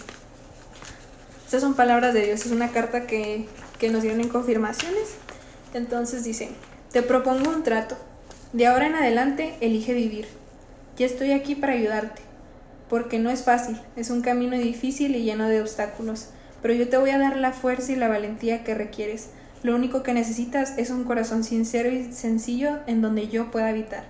Estas 1.46 1.62
son 1.62 1.74
palabras 1.74 2.12
de 2.12 2.26
Dios, 2.26 2.44
es 2.44 2.50
una 2.50 2.72
carta 2.72 3.06
que, 3.06 3.46
que 3.78 3.88
nos 3.88 4.02
dieron 4.02 4.20
en 4.20 4.28
confirmaciones. 4.28 5.14
Entonces 5.74 6.24
dice, 6.24 6.48
te 6.90 7.02
propongo 7.02 7.50
un 7.50 7.62
trato. 7.62 7.96
De 8.52 8.66
ahora 8.66 8.88
en 8.88 8.96
adelante, 8.96 9.54
elige 9.60 9.94
vivir. 9.94 10.26
Ya 10.98 11.06
estoy 11.06 11.30
aquí 11.30 11.54
para 11.54 11.74
ayudarte. 11.74 12.20
Porque 12.88 13.20
no 13.20 13.30
es 13.30 13.44
fácil, 13.44 13.80
es 13.94 14.10
un 14.10 14.22
camino 14.22 14.56
difícil 14.56 15.14
y 15.14 15.22
lleno 15.22 15.48
de 15.48 15.60
obstáculos, 15.60 16.30
pero 16.62 16.74
yo 16.74 16.88
te 16.88 16.96
voy 16.96 17.10
a 17.10 17.18
dar 17.18 17.36
la 17.36 17.52
fuerza 17.52 17.92
y 17.92 17.96
la 17.96 18.08
valentía 18.08 18.64
que 18.64 18.74
requieres. 18.74 19.28
Lo 19.62 19.76
único 19.76 20.02
que 20.02 20.14
necesitas 20.14 20.76
es 20.78 20.90
un 20.90 21.04
corazón 21.04 21.44
sincero 21.44 21.92
y 21.92 22.12
sencillo 22.12 22.80
en 22.88 23.02
donde 23.02 23.28
yo 23.28 23.52
pueda 23.52 23.68
habitar. 23.68 24.02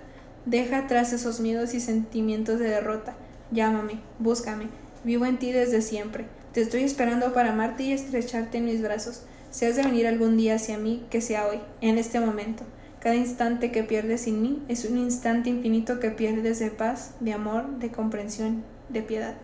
Deja 0.47 0.79
atrás 0.79 1.13
esos 1.13 1.39
miedos 1.39 1.75
y 1.75 1.81
sentimientos 1.81 2.57
de 2.57 2.69
derrota. 2.69 3.13
Llámame, 3.51 3.99
búscame. 4.17 4.69
Vivo 5.03 5.27
en 5.27 5.37
ti 5.37 5.51
desde 5.51 5.83
siempre. 5.83 6.25
Te 6.57 6.63
estoy 6.63 6.81
esperando 6.81 7.33
para 7.33 7.51
amarte 7.51 7.83
y 7.83 7.91
estrecharte 7.91 8.57
en 8.57 8.65
mis 8.65 8.81
brazos. 8.81 9.21
Si 9.51 9.65
has 9.65 9.75
de 9.75 9.83
venir 9.83 10.07
algún 10.07 10.37
día 10.37 10.55
hacia 10.55 10.79
mí, 10.79 11.05
que 11.11 11.21
sea 11.21 11.45
hoy, 11.45 11.59
en 11.81 11.99
este 11.99 12.19
momento. 12.19 12.63
Cada 12.99 13.13
instante 13.13 13.71
que 13.71 13.83
pierdes 13.83 14.21
sin 14.21 14.41
mí 14.41 14.63
es 14.67 14.83
un 14.83 14.97
instante 14.97 15.51
infinito 15.51 15.99
que 15.99 16.09
pierdes 16.09 16.57
de 16.57 16.71
paz, 16.71 17.13
de 17.19 17.31
amor, 17.31 17.77
de 17.77 17.91
comprensión, 17.91 18.63
de 18.89 19.03
piedad. 19.03 19.35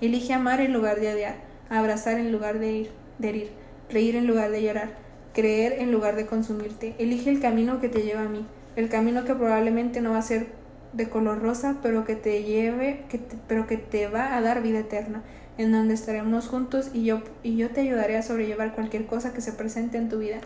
Elige 0.00 0.32
amar 0.32 0.62
en 0.62 0.72
lugar 0.72 1.00
de 1.00 1.12
odiar, 1.12 1.34
abrazar 1.68 2.18
en 2.18 2.32
lugar 2.32 2.58
de, 2.58 2.72
ir, 2.72 2.90
de 3.18 3.28
herir, 3.28 3.50
reír 3.90 4.16
en 4.16 4.26
lugar 4.26 4.50
de 4.50 4.62
llorar, 4.62 4.92
creer 5.34 5.74
en 5.80 5.92
lugar 5.92 6.16
de 6.16 6.24
consumirte. 6.24 6.94
Elige 6.98 7.28
el 7.28 7.40
camino 7.40 7.78
que 7.78 7.90
te 7.90 8.04
lleva 8.04 8.22
a 8.22 8.28
mí, 8.30 8.46
el 8.74 8.88
camino 8.88 9.26
que 9.26 9.34
probablemente 9.34 10.00
no 10.00 10.12
va 10.12 10.18
a 10.20 10.22
ser 10.22 10.46
de 10.94 11.10
color 11.10 11.42
rosa, 11.42 11.76
pero 11.82 12.04
que 12.04 12.16
te 12.16 12.42
lleve, 12.42 13.04
pero 13.48 13.66
que 13.66 13.76
te 13.76 14.06
va 14.06 14.34
a 14.34 14.40
dar 14.40 14.62
vida 14.62 14.78
eterna, 14.78 15.24
en 15.56 15.72
donde 15.72 15.94
estaremos 15.94 16.48
juntos 16.48 16.88
y 16.92 17.04
yo, 17.04 17.22
y 17.42 17.56
yo 17.56 17.70
te 17.70 17.80
ayudaré 17.80 18.16
a 18.16 18.22
sobrellevar 18.22 18.74
cualquier 18.74 19.06
cosa 19.06 19.32
que 19.32 19.40
se 19.40 19.52
presente 19.52 19.98
en 19.98 20.08
tu 20.08 20.18
vida. 20.18 20.38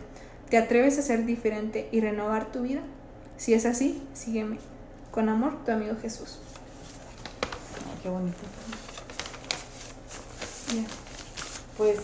¿Te 0.49 0.57
atreves 0.57 0.97
a 0.97 1.01
ser 1.01 1.25
diferente 1.25 1.89
y 1.91 2.01
renovar 2.01 2.51
tu 2.51 2.61
vida? 2.61 2.81
Si 3.37 3.53
es 3.53 3.65
así, 3.65 4.01
sígueme. 4.13 4.57
Con 5.11 5.29
amor, 5.29 5.63
tu 5.65 5.71
amigo 5.71 5.95
Jesús. 6.01 6.39
qué 8.03 8.09
bonito. 8.09 8.37
Pues 11.77 11.99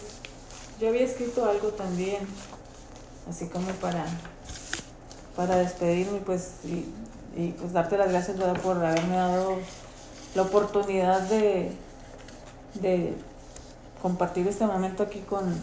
yo 0.80 0.88
había 0.90 1.04
escrito 1.04 1.46
algo 1.46 1.70
también, 1.70 2.26
así 3.30 3.48
como 3.48 3.68
para, 3.74 4.06
para 5.36 5.58
despedirme 5.58 6.20
pues, 6.20 6.54
y, 6.64 7.52
pues 7.52 7.74
darte 7.74 7.98
las 7.98 8.10
gracias 8.10 8.38
por 8.64 8.84
haberme 8.84 9.16
dado 9.16 9.58
la 10.34 10.42
oportunidad 10.42 11.22
de, 11.22 11.72
de 12.82 13.14
compartir 14.02 14.48
este 14.48 14.66
momento 14.66 15.04
aquí 15.04 15.20
con, 15.20 15.54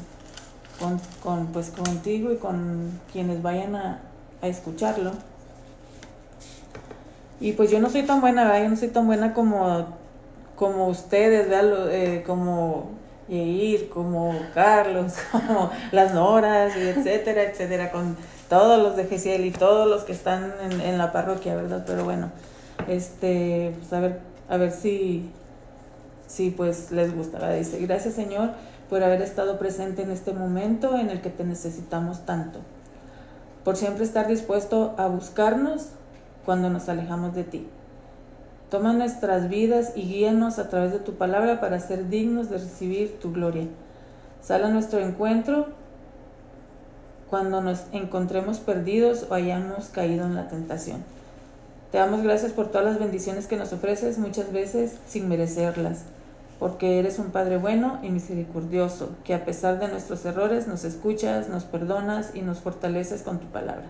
con, 1.23 1.47
pues 1.49 1.71
contigo 1.71 2.33
y 2.33 2.37
con 2.37 3.01
quienes 3.13 3.43
vayan 3.43 3.77
a, 3.77 4.01
escucharlo. 4.43 5.13
Y 7.41 7.53
pues 7.53 7.71
yo 7.71 7.79
no 7.79 7.91
soy 7.91 8.03
tan 8.03 8.21
buena, 8.21 8.45
¿verdad? 8.45 8.65
Yo 8.65 8.69
no 8.71 8.77
soy 8.77 8.89
tan 8.89 9.07
buena 9.07 9.35
como, 9.35 9.87
como 10.57 10.89
ustedes, 10.89 11.49
¿verdad? 11.49 11.93
Eh, 11.93 12.25
como 12.27 12.91
ir 13.29 13.89
como 13.89 14.35
Carlos, 14.53 15.15
como 15.33 15.71
las 15.93 16.13
Noras, 16.13 16.77
y 16.77 16.81
etcétera, 16.81 17.45
etcétera, 17.45 17.93
con 17.93 18.17
todos 18.49 18.83
los 18.83 18.97
de 18.97 19.05
GCL 19.05 19.45
y 19.45 19.53
todos 19.53 19.89
los 19.89 20.03
que 20.03 20.13
están 20.13 20.53
en, 20.61 20.81
en 20.81 20.99
la 20.99 21.13
parroquia, 21.13 21.55
¿verdad? 21.55 21.85
Pero 21.87 22.05
bueno, 22.05 22.31
este, 22.89 23.73
pues 23.79 23.93
a 23.93 24.01
ver, 24.01 24.21
a 24.49 24.57
ver 24.57 24.73
si, 24.73 25.31
si 26.33 26.51
pues 26.51 26.91
les 26.91 27.15
gusta, 27.15 27.39
¿verdad? 27.39 27.59
Dice, 27.59 27.79
gracias 27.81 28.15
Señor 28.15 28.51
por 28.89 29.03
haber 29.03 29.21
estado 29.21 29.59
presente 29.59 30.03
en 30.03 30.11
este 30.11 30.33
momento 30.33 30.97
en 30.97 31.11
el 31.11 31.21
que 31.21 31.29
te 31.29 31.45
necesitamos 31.45 32.25
tanto, 32.25 32.61
por 33.65 33.77
siempre 33.77 34.05
estar 34.05 34.29
dispuesto 34.29 34.95
a 34.97 35.09
buscarnos 35.09 35.89
cuando 36.47 36.71
nos 36.71 36.89
alejamos 36.89 37.35
de 37.35 37.45
ti. 37.45 37.67
Toma 38.71 38.95
nuestras 38.95 39.51
vidas 39.51 39.93
y 39.95 40.03
guíanos 40.03 40.59
a 40.59 40.71
través 40.71 40.93
de 40.93 40.99
tu 40.99 41.15
palabra 41.15 41.61
para 41.61 41.79
ser 41.79 42.09
dignos 42.09 42.49
de 42.49 42.57
recibir 42.57 43.19
tu 43.21 43.31
gloria. 43.33 43.67
Sal 44.41 44.65
a 44.65 44.71
nuestro 44.71 45.01
encuentro 45.01 45.67
cuando 47.29 47.61
nos 47.61 47.83
encontremos 47.93 48.59
perdidos 48.59 49.27
o 49.29 49.35
hayamos 49.35 49.87
caído 49.89 50.25
en 50.25 50.35
la 50.35 50.49
tentación. 50.49 51.05
Te 51.91 51.99
damos 51.99 52.23
gracias 52.23 52.53
por 52.53 52.69
todas 52.69 52.87
las 52.87 52.99
bendiciones 52.99 53.47
que 53.47 53.59
nos 53.59 53.75
ofreces, 53.75 54.17
muchas 54.17 54.51
veces 54.51 54.97
sin 55.07 55.29
merecerlas, 55.29 56.05
porque 56.63 57.01
eres 57.01 57.19
un 57.19 57.33
Padre 57.33 57.57
bueno 57.57 57.99
y 58.05 58.11
misericordioso, 58.11 59.17
que 59.25 59.35
a 59.35 59.45
pesar 59.45 59.81
de 59.81 59.89
nuestros 59.89 60.25
errores 60.25 60.69
nos 60.69 60.85
escuchas, 60.85 61.49
nos 61.49 61.65
perdonas 61.65 62.31
y 62.35 62.43
nos 62.43 62.61
fortaleces 62.61 63.23
con 63.23 63.41
tu 63.41 63.49
palabra. 63.49 63.87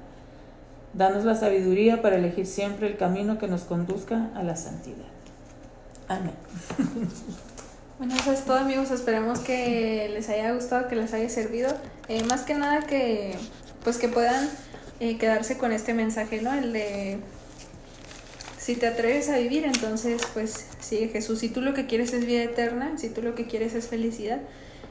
Danos 0.95 1.27
la 1.27 1.35
sabiduría 1.35 2.01
para 2.01 2.17
elegir 2.17 2.47
siempre 2.47 2.87
el 2.87 2.97
camino 2.97 3.37
que 3.37 3.47
nos 3.47 3.65
conduzca 3.65 4.31
a 4.35 4.43
la 4.43 4.57
santidad. 4.57 5.05
Amén. 6.09 6.33
Bueno, 7.99 8.17
eso 8.17 8.33
es 8.33 8.45
todo 8.45 8.57
amigos, 8.57 8.91
esperemos 8.91 9.39
que 9.41 10.11
les 10.13 10.29
haya 10.29 10.53
gustado, 10.53 10.89
que 10.89 10.97
les 10.97 11.13
haya 11.13 11.29
servido. 11.29 11.71
Eh, 12.09 12.25
más 12.25 12.41
que 12.41 12.55
nada 12.55 12.81
que 12.85 13.37
pues 13.85 13.99
que 13.99 14.09
puedan 14.09 14.49
eh, 14.99 15.19
quedarse 15.19 15.57
con 15.57 15.71
este 15.71 15.95
mensaje, 15.95 16.43
¿no? 16.43 16.53
El 16.53 16.73
de 16.73 17.21
si 18.63 18.77
te 18.77 18.87
atreves 18.87 19.29
a 19.29 19.39
vivir, 19.39 19.65
entonces 19.65 20.23
pues 20.35 20.67
sigue 20.79 21.09
Jesús. 21.09 21.41
Si 21.41 21.49
tú 21.49 21.61
lo 21.61 21.75
que 21.75 21.87
quieres 21.87 22.13
es 22.13 22.25
vida 22.25 22.45
eterna, 22.45 22.97
si 22.97 23.09
tú 23.09 23.21
lo 23.21 23.35
que 23.35 23.47
quieres 23.47 23.75
es 23.75 23.89
felicidad, 23.89 24.41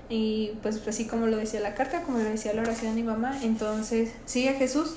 y 0.09 0.51
pues 0.61 0.85
así 0.85 1.07
como 1.07 1.27
lo 1.27 1.37
decía 1.37 1.61
la 1.61 1.73
carta, 1.73 2.01
como 2.01 2.17
lo 2.17 2.25
decía 2.25 2.53
la 2.53 2.63
oración 2.63 2.95
de 2.95 3.01
mi 3.01 3.07
mamá, 3.07 3.39
entonces 3.43 4.09
sigue 4.25 4.55
Jesús 4.55 4.95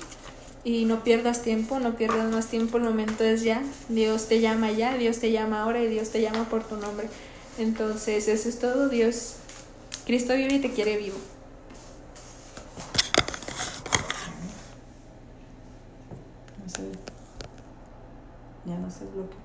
y 0.65 0.83
no 0.83 1.05
pierdas 1.05 1.41
tiempo, 1.41 1.79
no 1.79 1.95
pierdas 1.95 2.29
más 2.33 2.47
tiempo, 2.47 2.77
el 2.77 2.83
momento 2.83 3.23
es 3.23 3.43
ya, 3.43 3.63
Dios 3.87 4.27
te 4.27 4.41
llama 4.41 4.71
ya, 4.71 4.97
Dios 4.97 5.19
te 5.19 5.31
llama 5.31 5.61
ahora 5.61 5.81
y 5.81 5.87
Dios 5.87 6.09
te 6.09 6.21
llama 6.21 6.49
por 6.49 6.67
tu 6.67 6.75
nombre. 6.75 7.07
Entonces, 7.57 8.27
eso 8.27 8.49
es 8.49 8.59
todo. 8.59 8.89
Dios, 8.89 9.35
Cristo 10.05 10.35
vive 10.35 10.55
y 10.55 10.59
te 10.59 10.71
quiere 10.71 10.97
vivo. 10.97 11.15
Ya 18.65 18.77
no 18.77 18.89
sé 18.89 19.05
bloqueo. 19.05 19.39